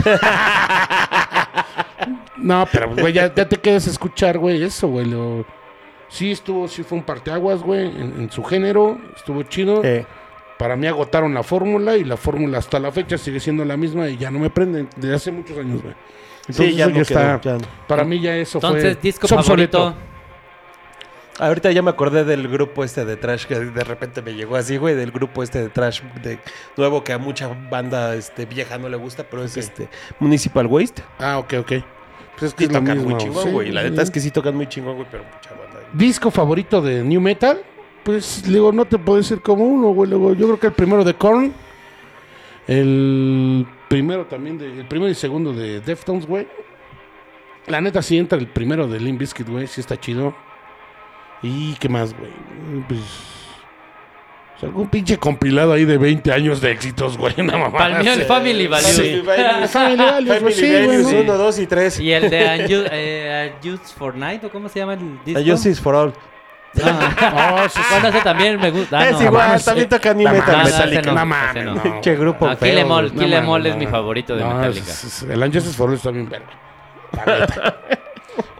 no, 2.37 2.67
pero, 2.71 2.95
güey, 2.95 3.13
ya, 3.13 3.35
ya 3.35 3.49
te 3.49 3.57
quedas 3.57 3.87
a 3.87 3.91
escuchar, 3.91 4.39
güey, 4.39 4.63
eso, 4.63 4.89
güey. 4.89 5.07
Lo... 5.07 5.45
Sí, 6.09 6.31
estuvo, 6.33 6.69
sí 6.69 6.83
fue 6.85 6.99
un 6.99 7.05
parteaguas, 7.05 7.63
güey, 7.63 7.87
en, 7.87 8.15
en 8.21 8.31
su 8.31 8.45
género, 8.45 8.99
estuvo 9.17 9.43
chido. 9.43 9.83
Eh, 9.85 10.07
Para 10.59 10.77
mí 10.77 10.87
agotaron 10.87 11.35
la 11.35 11.43
fórmula 11.43 11.97
y 11.97 12.05
la 12.05 12.17
fórmula 12.17 12.59
hasta 12.59 12.79
la 12.79 12.93
fecha 12.93 13.19
sigue 13.19 13.41
siendo 13.41 13.65
la 13.65 13.77
misma 13.77 14.09
y 14.09 14.17
ya 14.17 14.31
no 14.31 14.39
me 14.39 14.51
prenden 14.51 14.89
desde 14.97 15.15
hace 15.17 15.33
muchos 15.33 15.59
años, 15.59 15.83
güey. 15.83 15.95
Entonces 16.49 16.67
sí, 16.71 16.75
ya 16.77 16.89
no 16.89 17.01
está. 17.01 17.41
quedó, 17.41 17.55
ya 17.59 17.59
no. 17.65 17.69
Para 17.87 18.05
mí 18.05 18.21
ya 18.21 18.37
eso 18.37 18.59
Entonces, 18.59 18.95
fue. 18.95 19.03
disco 19.03 19.27
es 19.27 19.33
obsoleto. 19.33 19.79
favorito. 19.79 20.09
Ahorita 21.41 21.71
ya 21.71 21.83
me 21.83 21.91
acordé 21.91 22.25
del 22.25 22.49
grupo 22.49 22.83
este 22.83 23.05
de 23.05 23.17
trash 23.17 23.45
que 23.47 23.55
de 23.61 23.85
repente 23.85 24.23
me 24.23 24.35
llegó 24.35 24.57
así, 24.57 24.77
güey, 24.77 24.97
del 24.97 25.13
grupo 25.13 25.45
este 25.45 25.61
de 25.63 25.69
trash 25.69 26.03
de 26.23 26.41
nuevo 26.77 27.05
que 27.05 27.13
a 27.13 27.19
mucha 27.19 27.49
banda 27.71 28.17
este 28.17 28.45
vieja 28.45 28.77
no 28.77 28.89
le 28.89 28.97
gusta, 28.97 29.23
pero 29.23 29.45
es 29.45 29.57
este 29.57 29.89
Municipal 30.19 30.67
Waste. 30.67 31.05
Ah, 31.21 31.39
ok, 31.39 31.55
ok. 31.61 31.73
Pues 32.39 32.43
es 32.51 32.55
que 32.55 32.65
Y 32.65 32.67
es 32.67 32.73
lo 32.73 32.81
tocan 32.81 32.97
mismo. 32.99 33.11
muy 33.11 33.21
chingón, 33.21 33.45
sí, 33.45 33.51
güey. 33.51 33.71
La 33.71 33.83
sí. 33.85 33.91
neta 33.91 34.03
es 34.03 34.11
que 34.11 34.19
sí 34.21 34.31
tocan 34.33 34.57
muy 34.57 34.67
chingón, 34.69 34.97
güey, 34.97 35.07
pero 35.11 35.23
mucha 35.23 35.51
banda. 35.51 35.79
Disco 35.93 36.31
favorito 36.33 36.81
de 36.83 37.05
New 37.05 37.21
Metal. 37.21 37.63
Pues 38.03 38.43
digo, 38.45 38.73
no 38.73 38.85
te 38.85 38.99
puedo 38.99 39.19
decir 39.19 39.41
como 39.41 39.65
uno, 39.65 39.89
güey. 39.91 40.11
Luego, 40.11 40.35
yo 40.35 40.47
creo 40.47 40.59
que 40.59 40.67
el 40.69 40.73
primero 40.73 41.05
de 41.05 41.15
Korn. 41.15 41.53
El 42.67 43.67
primero 43.89 44.27
también 44.27 44.59
de. 44.59 44.67
El 44.81 44.87
primero 44.87 45.11
y 45.11 45.15
segundo 45.15 45.53
de 45.53 45.81
Deftones, 45.81 46.27
güey. 46.27 46.47
La 47.67 47.81
neta 47.81 48.01
sí 48.03 48.17
entra 48.17 48.39
el 48.39 48.47
primero 48.47 48.87
de 48.87 48.99
Limp 49.01 49.21
Bizkit, 49.21 49.49
güey. 49.49 49.67
Sí 49.67 49.81
está 49.81 49.99
chido. 49.99 50.35
¿Y 51.43 51.75
qué 51.75 51.89
más, 51.89 52.17
güey? 52.19 52.31
Pues. 52.89 53.01
pues, 54.53 54.65
algún 54.65 54.89
pinche 54.89 55.19
compilado 55.19 55.73
ahí 55.73 55.85
de 55.85 55.99
20 55.99 56.33
años 56.33 56.61
de 56.61 56.73
éxitos, 56.73 57.17
güey. 57.19 57.35
Una 57.39 57.53
mamada 57.59 57.79
Para 57.79 57.99
mí 58.03 58.09
el. 58.09 58.23
Family 58.23 58.67
Values. 58.67 58.95
Sí. 58.97 59.23
Family 59.69 59.97
Values, 59.97 60.41
güey, 60.43 60.55
sí, 60.55 60.85
güey, 60.85 61.03
¿no? 61.03 61.21
1, 61.21 61.37
2 61.37 61.59
y 61.59 61.67
3. 61.67 62.01
Y 62.01 62.13
el 62.13 62.31
de 62.31 62.41
Unju- 62.69 62.89
eh, 62.91 63.53
for 63.97 64.17
Night, 64.17 64.43
¿o 64.45 64.51
cómo 64.51 64.69
se 64.69 64.79
llama 64.81 64.95
el 64.95 65.19
disco? 65.25 65.43
Justice 65.45 65.81
for 65.81 65.95
All. 65.95 66.13
No. 66.85 66.91
Oh. 66.91 67.67
Bueno, 67.91 68.09
ese 68.09 68.21
también 68.23 68.61
me 68.61 68.71
gusta. 68.71 68.99
Ah, 68.99 69.09
es 69.09 69.13
no, 69.21 69.23
igual, 69.25 69.63
también 69.65 69.87
eh, 69.87 69.91
tocan 69.91 70.17
New 70.17 70.25
la 70.27 70.33
Metal 70.33 70.65
Metallica. 70.65 71.13
no, 71.13 71.27
mames. 71.27 71.81
Pinche 71.83 72.17
grupo 72.17 72.47
feo, 72.47 72.59
Kill 72.59 72.79
Em 72.79 72.91
All. 72.91 73.13
Kill 73.13 73.33
Em 73.33 73.49
All 73.49 73.63
no, 73.63 73.69
es 73.69 73.77
mi 73.77 73.87
favorito 73.87 74.35
de 74.37 74.43
No, 74.45 74.55
Metallica. 74.55 74.91
es- 74.91 75.05
es- 75.05 75.23
el 75.25 75.43
Angelus 75.43 75.77
for 75.77 75.89
All 75.89 75.95
está 75.97 76.11
bien 76.11 76.29
verga. 76.29 76.47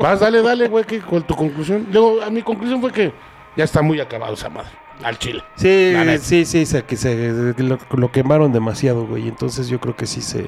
Vas, 0.01 0.21
dale, 0.21 0.43
dale, 0.43 0.69
güey, 0.69 0.85
¿qué- 0.85 1.01
¿cuál 1.01 1.25
tu 1.25 1.35
conclusión? 1.35 1.87
Luego, 1.93 2.23
a 2.23 2.31
mi 2.31 2.43
conclusión 2.43 2.81
fue 2.81 2.93
que 2.93 3.13
ya 3.57 3.65
está 3.65 3.83
muy 3.83 4.01
acabado 4.01 4.35
esa 4.35 4.49
madre. 4.49 4.71
Al 5.03 5.17
chile. 5.19 5.43
Sí, 5.57 5.95
sí, 6.21 6.45
sí, 6.45 6.67
se, 6.67 6.83
que 6.85 6.97
se, 6.97 7.55
lo, 7.59 7.79
lo 7.91 8.11
quemaron 8.11 8.53
demasiado, 8.53 9.07
güey. 9.07 9.29
Entonces 9.29 9.69
yo 9.69 9.79
creo 9.81 9.95
que 9.95 10.07
sí 10.07 10.21
se... 10.21 10.47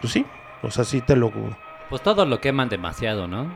Pues 0.00 0.12
sí, 0.12 0.24
o 0.62 0.70
sea, 0.70 0.84
sí 0.84 1.00
te 1.00 1.16
lo... 1.16 1.32
Pues 1.88 2.02
todo 2.02 2.24
lo 2.24 2.40
queman 2.40 2.68
demasiado, 2.68 3.26
¿no? 3.26 3.50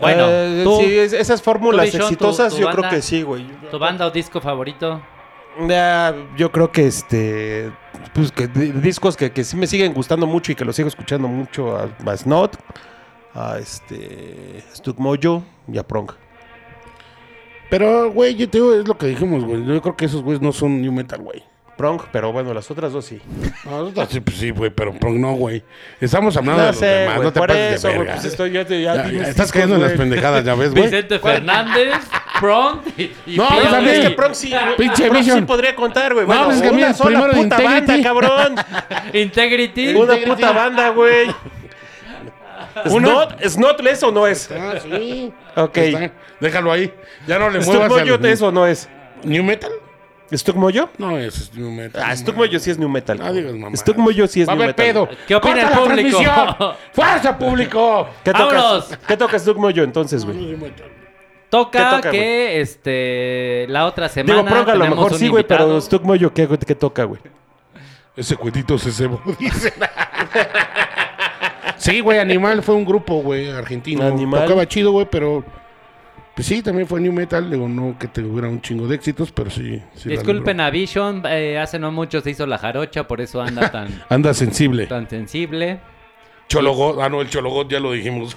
Bueno, 0.00 0.24
Eh, 0.28 0.62
tú, 0.64 0.80
sí, 0.80 0.98
es- 0.98 1.12
esas 1.12 1.40
fórmulas 1.42 1.86
tú, 1.90 1.92
Bishon, 1.96 2.00
tu- 2.00 2.06
exitosas 2.06 2.54
tu 2.54 2.60
yo 2.60 2.70
creo 2.70 2.90
que 2.90 3.00
sí, 3.02 3.22
güey. 3.22 3.46
¿tu 3.70 3.78
banda 3.78 4.06
o 4.06 4.10
disco 4.10 4.40
favorito? 4.40 5.00
Ya, 5.68 6.14
yo 6.36 6.50
creo 6.50 6.72
que 6.72 6.86
este... 6.86 7.70
Pues 8.12 8.32
que 8.32 8.48
di- 8.48 8.72
discos 8.72 9.16
que, 9.16 9.30
que 9.32 9.44
sí 9.44 9.56
me 9.56 9.66
siguen 9.68 9.94
gustando 9.94 10.26
mucho 10.26 10.50
y 10.50 10.56
que 10.56 10.64
los 10.64 10.74
sigo 10.74 10.88
escuchando 10.88 11.28
mucho 11.28 11.76
a, 11.76 11.88
a 12.10 12.16
Snot, 12.16 12.58
a 13.34 13.58
este... 13.58 14.64
Stuck 14.74 14.98
Mojo 14.98 15.44
y 15.68 15.78
a 15.78 15.86
Prong. 15.86 16.10
Pero, 17.70 18.10
güey, 18.12 18.34
yo 18.34 18.48
te 18.48 18.58
digo, 18.58 18.72
es 18.74 18.86
lo 18.86 18.96
que 18.98 19.06
dijimos, 19.06 19.44
güey. 19.44 19.64
Yo 19.64 19.80
creo 19.80 19.96
que 19.96 20.04
esos 20.06 20.22
güeyes 20.22 20.42
no 20.42 20.52
son 20.52 20.80
New 20.82 20.92
Metal, 20.92 21.20
güey. 21.20 21.42
Prong, 21.76 22.00
pero 22.12 22.32
bueno, 22.32 22.54
las 22.54 22.70
otras 22.70 22.92
dos 22.92 23.04
sí. 23.04 23.20
No, 23.64 23.92
sí, 24.08 24.20
pues 24.20 24.36
sí, 24.36 24.50
güey, 24.50 24.70
pero 24.70 24.92
pronto 24.92 25.18
no, 25.18 25.32
güey. 25.34 25.62
Estamos 26.00 26.36
hablando 26.36 26.60
de 26.62 26.66
No 26.66 26.72
los 26.72 26.78
sé, 26.80 26.86
demás, 26.86 27.16
güey, 27.16 27.26
no 27.26 27.32
te 27.32 27.40
por 27.40 27.48
pases 27.48 27.74
eso, 27.74 27.88
de 27.88 27.94
güey, 27.94 28.06
verga. 28.06 28.20
pues 28.20 28.32
estoy 28.32 28.50
ya, 28.52 28.64
te- 28.64 28.82
ya 28.82 28.94
Ya, 28.96 29.10
ya, 29.10 29.22
estás 29.28 29.50
cayendo 29.52 29.76
en 29.76 29.82
las 29.82 29.92
pendejadas, 29.92 30.44
¿ya 30.44 30.54
ves, 30.54 30.70
güey? 30.72 30.84
Vicente 30.84 31.18
Fernández, 31.18 31.94
Prompt 32.40 32.98
y, 32.98 33.12
y 33.26 33.36
No, 33.36 33.48
pues, 33.48 33.66
a 33.72 33.80
mí 33.80 33.86
Rey. 33.86 33.98
es 33.98 33.98
Es 34.04 34.08
que 34.08 34.14
Prong 34.16 34.34
sí. 34.34 34.52
Pinche 34.76 35.08
Prong 35.08 35.22
sí 35.24 35.40
podría 35.42 35.74
contar, 35.74 36.12
güey. 36.14 36.26
No, 36.26 36.28
Bueno, 36.28 36.44
pues 36.46 36.56
es 36.56 36.62
que 36.62 36.68
a 36.68 36.72
mí 36.72 36.78
una 36.78 36.88
el 36.88 36.94
sola 36.94 37.08
primero 37.20 37.32
de 37.34 37.42
puta 37.42 37.56
banda, 37.56 37.78
Integrity. 37.96 38.02
cabrón. 38.04 38.54
Integrity. 39.12 39.94
Una 39.94 40.16
puta 40.16 40.52
banda, 40.52 40.88
güey. 40.90 41.26
¿Snot? 42.88 43.40
¿Snotless 43.48 44.02
o 44.02 44.10
no 44.12 44.26
es? 44.26 44.50
Ah, 44.50 44.74
sí. 44.82 45.32
Ok. 45.56 45.76
Está. 45.76 46.10
Déjalo 46.40 46.72
ahí. 46.72 46.92
Ya 47.26 47.38
no 47.38 47.48
le 47.50 47.62
¿Stuck 47.62 47.74
muevas. 47.88 47.92
Al- 48.08 48.24
es 48.26 48.42
o 48.42 48.50
no 48.52 48.66
es? 48.66 48.88
¿New 49.22 49.44
Metal? 49.44 49.70
¿Stuck 50.32 50.56
Mojo? 50.56 50.88
No, 50.98 51.18
es 51.18 51.36
es 51.42 51.54
New 51.54 51.70
Metal. 51.70 52.02
Ah, 52.04 52.16
Stuck. 52.16 52.34
Mojo 52.36 52.58
sí 52.58 52.70
es 52.70 52.78
New 52.78 52.88
Metal. 52.88 53.18
No 53.18 53.32
digas 53.32 53.52
mamadas. 53.52 53.80
Stuck 53.80 53.96
Mojo 53.96 54.26
sí 54.26 54.40
es 54.42 54.48
Va 54.48 54.52
a 54.52 54.56
New 54.56 54.64
haber 54.64 54.76
Metal. 54.76 54.86
pedo. 54.86 55.08
¿Qué 55.28 55.34
opina 55.34 55.54
¡Corta 55.54 55.66
el 55.66 55.70
la 55.70 55.76
público? 55.78 56.18
transmisión! 56.18 56.74
¡Fuerza, 56.92 57.38
público! 57.38 58.08
¿Qué 58.24 58.32
tocas? 58.32 58.62
¡Vámonos! 58.62 58.98
¿Qué 59.06 59.16
toca 59.16 59.38
Stuck 59.38 59.56
Mojo 59.58 59.80
entonces, 59.82 60.24
güey? 60.24 60.56
Toca, 61.50 61.78
¿Qué 61.90 61.96
toca, 61.96 62.10
que 62.10 62.60
este 62.60 63.66
la 63.68 63.86
otra 63.86 64.08
semana 64.08 64.40
Digo, 64.40 64.44
Prong 64.48 64.68
a 64.68 64.74
lo 64.74 64.80
tenemos 64.80 64.96
mejor 64.96 65.12
un 65.12 65.18
sí, 65.18 65.28
güey, 65.28 65.44
pero 65.46 65.60
invitado. 65.64 65.80
Stuck 65.80 66.02
Mojo, 66.02 66.32
¿qué, 66.34 66.48
qué 66.66 66.74
toca, 66.74 67.04
güey? 67.04 67.20
Ese 68.16 68.36
cuetito 68.36 68.78
se 68.78 68.90
cebó, 68.92 69.20
dice. 69.38 69.72
Sí, 71.76 72.00
güey, 72.00 72.18
Animal 72.18 72.62
fue 72.62 72.74
un 72.74 72.84
grupo, 72.84 73.16
güey, 73.22 73.50
argentino. 73.50 74.06
Animal. 74.06 74.42
Tocaba 74.44 74.66
chido, 74.66 74.92
güey, 74.92 75.06
pero... 75.10 75.44
Pues 76.34 76.48
sí, 76.48 76.62
también 76.62 76.88
fue 76.88 77.00
New 77.00 77.12
Metal. 77.12 77.48
Digo, 77.48 77.68
no 77.68 77.96
que 77.98 78.08
tuviera 78.08 78.48
un 78.48 78.60
chingo 78.60 78.88
de 78.88 78.96
éxitos, 78.96 79.30
pero 79.30 79.50
sí. 79.50 79.80
Disculpen 80.04 80.60
a 80.60 80.70
Vision, 80.70 81.22
eh, 81.26 81.58
hace 81.58 81.78
no 81.78 81.92
mucho 81.92 82.20
se 82.20 82.30
hizo 82.30 82.46
la 82.46 82.58
jarocha, 82.58 83.06
por 83.06 83.20
eso 83.20 83.40
anda 83.40 83.70
tan, 83.72 84.02
Anda 84.08 84.34
sensible. 84.34 84.86
tan 84.86 85.08
sensible. 85.08 85.80
Chologot. 86.48 86.98
Ah, 87.00 87.08
no, 87.08 87.20
el 87.20 87.30
Chologot 87.30 87.68
ya 87.70 87.78
lo 87.78 87.92
dijimos. 87.92 88.36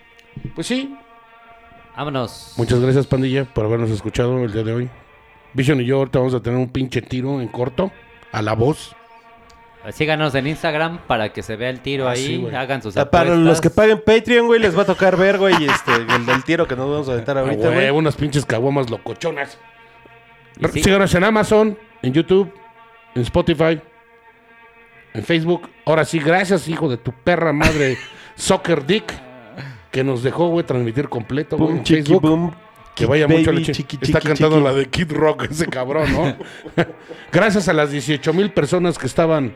pues 0.54 0.66
sí. 0.66 0.96
Vámonos. 1.96 2.54
Muchas 2.56 2.80
gracias, 2.80 3.06
pandilla, 3.06 3.44
por 3.44 3.66
habernos 3.66 3.90
escuchado 3.90 4.42
el 4.42 4.52
día 4.52 4.62
de 4.64 4.72
hoy. 4.72 4.90
Vision 5.52 5.80
y 5.80 5.84
yo 5.84 5.98
ahorita 5.98 6.18
vamos 6.18 6.34
a 6.34 6.40
tener 6.40 6.58
un 6.58 6.68
pinche 6.68 7.02
tiro 7.02 7.40
en 7.40 7.48
corto. 7.48 7.92
A 8.32 8.42
la 8.42 8.54
voz. 8.54 8.96
Síganos 9.92 10.34
en 10.34 10.46
Instagram 10.46 10.98
para 11.06 11.32
que 11.32 11.42
se 11.42 11.56
vea 11.56 11.68
el 11.70 11.80
tiro 11.80 12.08
Ah, 12.08 12.12
ahí, 12.12 12.48
hagan 12.56 12.80
sus 12.82 12.96
Ah, 12.96 13.10
Para 13.10 13.24
apuestas. 13.30 13.46
los 13.46 13.60
que 13.60 13.70
paguen 13.70 14.00
Patreon, 14.04 14.46
güey, 14.46 14.58
les 14.60 14.76
va 14.76 14.82
a 14.82 14.86
tocar 14.86 15.16
ver, 15.16 15.36
güey, 15.38 15.54
este, 15.64 15.92
el 15.94 16.24
del 16.26 16.42
tiro 16.44 16.66
que 16.66 16.74
nos 16.76 16.88
vamos 16.90 17.08
a 17.08 17.12
aventar 17.12 17.36
Ah, 17.36 17.40
ahorita, 17.42 17.68
güey, 17.68 17.74
güey. 17.74 17.90
unas 17.90 18.16
pinches 18.16 18.46
caguamas 18.46 18.88
locochonas. 18.90 19.58
Sí. 20.72 20.82
Síganos 20.82 21.14
en 21.14 21.24
Amazon, 21.24 21.78
en 22.02 22.12
YouTube, 22.12 22.52
en 23.14 23.22
Spotify, 23.22 23.80
en 25.12 25.22
Facebook. 25.24 25.68
Ahora 25.84 26.04
sí, 26.04 26.18
gracias, 26.18 26.68
hijo 26.68 26.88
de 26.88 26.96
tu 26.96 27.12
perra 27.12 27.52
madre, 27.52 27.98
Soccer 28.36 28.86
Dick, 28.86 29.12
que 29.90 30.02
nos 30.04 30.22
dejó, 30.22 30.48
güey, 30.48 30.64
transmitir 30.64 31.08
completo, 31.08 31.56
güey, 31.56 31.72
en 31.78 31.82
chiqui, 31.84 32.00
Facebook. 32.02 32.22
boom. 32.22 32.54
Que 32.94 33.06
vaya 33.06 33.26
Baby, 33.26 33.38
mucho 33.38 33.50
leche. 33.52 33.72
chiqui, 33.72 33.98
Está 34.00 34.20
chiqui, 34.20 34.28
cantando 34.28 34.56
chiqui. 34.58 34.68
la 34.68 34.72
de 34.72 34.86
Kid 34.86 35.12
Rock, 35.12 35.48
ese 35.50 35.66
cabrón, 35.66 36.12
¿no? 36.12 36.36
Gracias 37.32 37.68
a 37.68 37.72
las 37.72 37.90
18 37.90 38.32
mil 38.32 38.52
personas 38.52 38.98
que 38.98 39.06
estaban, 39.08 39.52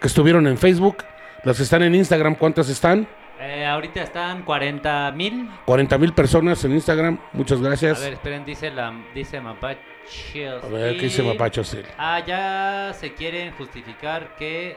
que 0.00 0.06
estuvieron 0.06 0.46
en 0.46 0.56
Facebook. 0.58 0.98
Las 1.44 1.56
que 1.56 1.62
están 1.62 1.82
en 1.82 1.94
Instagram, 1.94 2.34
¿cuántas 2.34 2.68
están? 2.68 3.06
Eh, 3.40 3.64
ahorita 3.64 4.02
están 4.02 4.42
40 4.42 5.10
mil. 5.12 5.48
40 5.64 5.96
mil 5.98 6.12
personas 6.12 6.62
en 6.64 6.72
Instagram. 6.72 7.18
Muchas 7.32 7.58
A 7.60 7.62
gracias. 7.62 8.00
ver, 8.00 8.12
esperen, 8.14 8.44
dice, 8.44 8.70
la, 8.70 8.92
dice 9.14 9.40
Mapache. 9.40 10.48
A 10.48 10.66
ver, 10.66 10.96
¿qué 10.96 11.04
dice 11.04 11.22
Mapacho? 11.22 11.64
Sí. 11.64 11.80
Ah, 11.96 12.20
ya 12.26 12.92
se 12.92 13.14
quieren 13.14 13.52
justificar 13.52 14.36
que 14.36 14.76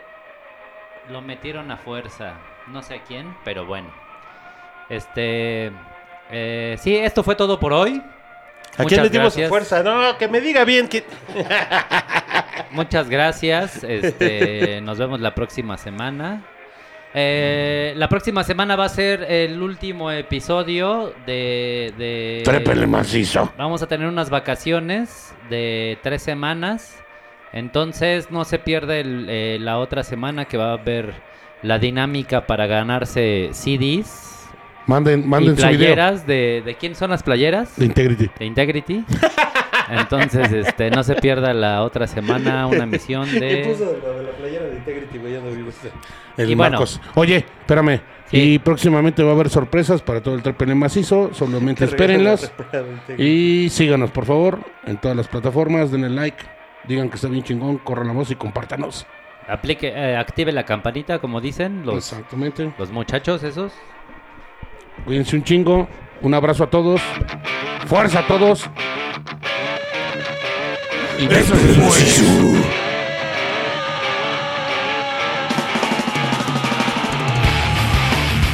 lo 1.10 1.22
metieron 1.22 1.70
a 1.72 1.78
fuerza. 1.78 2.36
No 2.68 2.82
sé 2.82 2.96
a 2.96 3.04
quién, 3.04 3.36
pero 3.44 3.66
bueno. 3.66 3.90
Este. 4.90 5.72
eh, 6.30 6.78
sí, 6.80 6.96
esto 6.96 7.24
fue 7.24 7.36
todo 7.36 7.60
por 7.60 7.74
hoy. 7.74 8.02
¿A 8.74 8.86
quién 8.86 8.86
Muchas 8.86 9.04
le 9.04 9.10
dimos 9.10 9.24
gracias. 9.36 9.50
fuerza? 9.50 9.84
No, 9.84 10.18
que 10.18 10.28
me 10.28 10.42
diga 10.42 10.66
bien 10.66 10.88
que... 10.88 11.04
Muchas 12.72 13.10
gracias. 13.10 13.84
Este, 13.84 14.82
nos 14.82 14.98
vemos 14.98 15.20
la 15.22 15.36
próxima 15.36 15.78
semana. 15.78 16.44
Eh, 17.14 17.94
la 17.96 18.10
próxima 18.10 18.44
semana 18.44 18.76
va 18.76 18.86
a 18.86 18.90
ser 18.90 19.22
el 19.30 19.62
último 19.62 20.10
episodio 20.10 21.14
de. 21.28 21.94
de 21.98 22.42
Trépele 22.44 22.88
macizo. 22.88 23.54
Vamos 23.56 23.84
a 23.84 23.88
tener 23.88 24.08
unas 24.08 24.32
vacaciones 24.32 25.36
de 25.52 26.00
tres 26.02 26.24
semanas. 26.24 26.98
Entonces 27.52 28.32
no 28.32 28.46
se 28.46 28.58
pierde 28.58 29.02
el- 29.02 29.28
eh, 29.30 29.58
la 29.62 29.78
otra 29.78 30.04
semana 30.04 30.46
que 30.46 30.58
va 30.58 30.72
a 30.72 30.74
haber 30.74 31.14
la 31.62 31.78
dinámica 31.78 32.48
para 32.48 32.66
ganarse 32.66 33.50
CDs 33.54 34.33
Manden, 34.88 35.22
y 35.22 35.28
manden 35.28 35.56
su 35.58 35.62
video. 35.68 35.78
playeras 35.80 36.28
de, 36.28 36.62
de 36.66 36.76
quién 36.76 36.96
son 36.96 37.10
las 37.12 37.24
playeras 37.24 37.76
De 37.78 37.86
Integrity. 37.86 38.30
de 38.38 38.46
Integrity. 38.46 39.06
Entonces, 39.90 40.52
este, 40.52 40.90
no 40.90 41.04
se 41.04 41.16
pierda 41.16 41.54
la 41.54 41.84
otra 41.84 42.08
semana 42.08 42.68
una 42.68 42.86
misión 42.86 43.30
de 43.32 43.66
puso 43.68 43.86
lo 43.86 44.18
de 44.18 44.24
la 44.24 44.32
playera 44.32 44.66
de 44.66 44.76
Integrity, 44.78 45.18
güey, 45.18 45.34
ya 45.34 45.40
no 45.40 45.52
vivo. 45.52 45.70
El 46.38 46.50
Y 46.50 46.56
bueno. 46.56 46.72
Marcos. 46.72 47.02
Oye, 47.16 47.38
espérame. 47.60 48.00
Sí. 48.32 48.54
Y 48.54 48.60
próximamente 48.60 49.22
va 49.24 49.32
a 49.32 49.34
haber 49.34 49.50
sorpresas 49.50 50.02
para 50.02 50.22
todo 50.22 50.36
el 50.36 50.42
Trépele 50.42 50.74
macizo. 50.74 51.32
Solamente 51.34 51.86
espérenlas. 51.86 52.52
Y 53.18 53.68
síganos, 53.70 54.10
por 54.12 54.26
favor, 54.26 54.60
en 54.86 54.98
todas 54.98 55.16
las 55.16 55.28
plataformas. 55.28 55.92
Denle 55.92 56.10
like. 56.10 56.38
Digan 56.88 57.10
que 57.10 57.16
está 57.16 57.28
bien 57.28 57.44
chingón. 57.44 57.78
Corran 57.80 58.08
la 58.08 58.14
voz 58.14 58.32
y 58.32 58.36
compártanos. 58.36 59.06
aplique, 59.48 59.90
eh, 59.94 60.16
active 60.16 60.52
la 60.54 60.64
campanita, 60.64 61.20
como 61.20 61.42
dicen 61.42 61.86
los, 61.86 62.12
Exactamente. 62.12 62.74
los 62.80 62.92
muchachos 62.92 63.44
esos. 63.44 63.74
Cuídense 65.06 65.36
un 65.36 65.44
chingo. 65.44 65.88
Un 66.22 66.34
abrazo 66.34 66.64
a 66.64 66.70
todos. 66.70 67.02
Fuerza 67.88 68.20
a 68.20 68.28
todos. 68.28 68.70
Y 71.20 71.28
besos. 71.28 71.58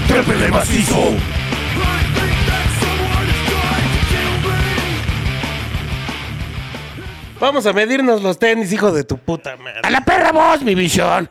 Trépele 0.08 0.48
macizo. 0.50 1.14
Vamos 7.40 7.66
a 7.66 7.72
medirnos 7.72 8.22
los 8.22 8.38
tenis, 8.38 8.74
hijo 8.74 8.92
de 8.92 9.06
tu 9.06 9.18
puta 9.18 9.56
madre. 9.56 9.80
¡A 9.84 9.90
la 9.90 10.02
perra 10.02 10.34
voz, 10.34 10.62
mi 10.62 10.76
visión! 10.76 11.30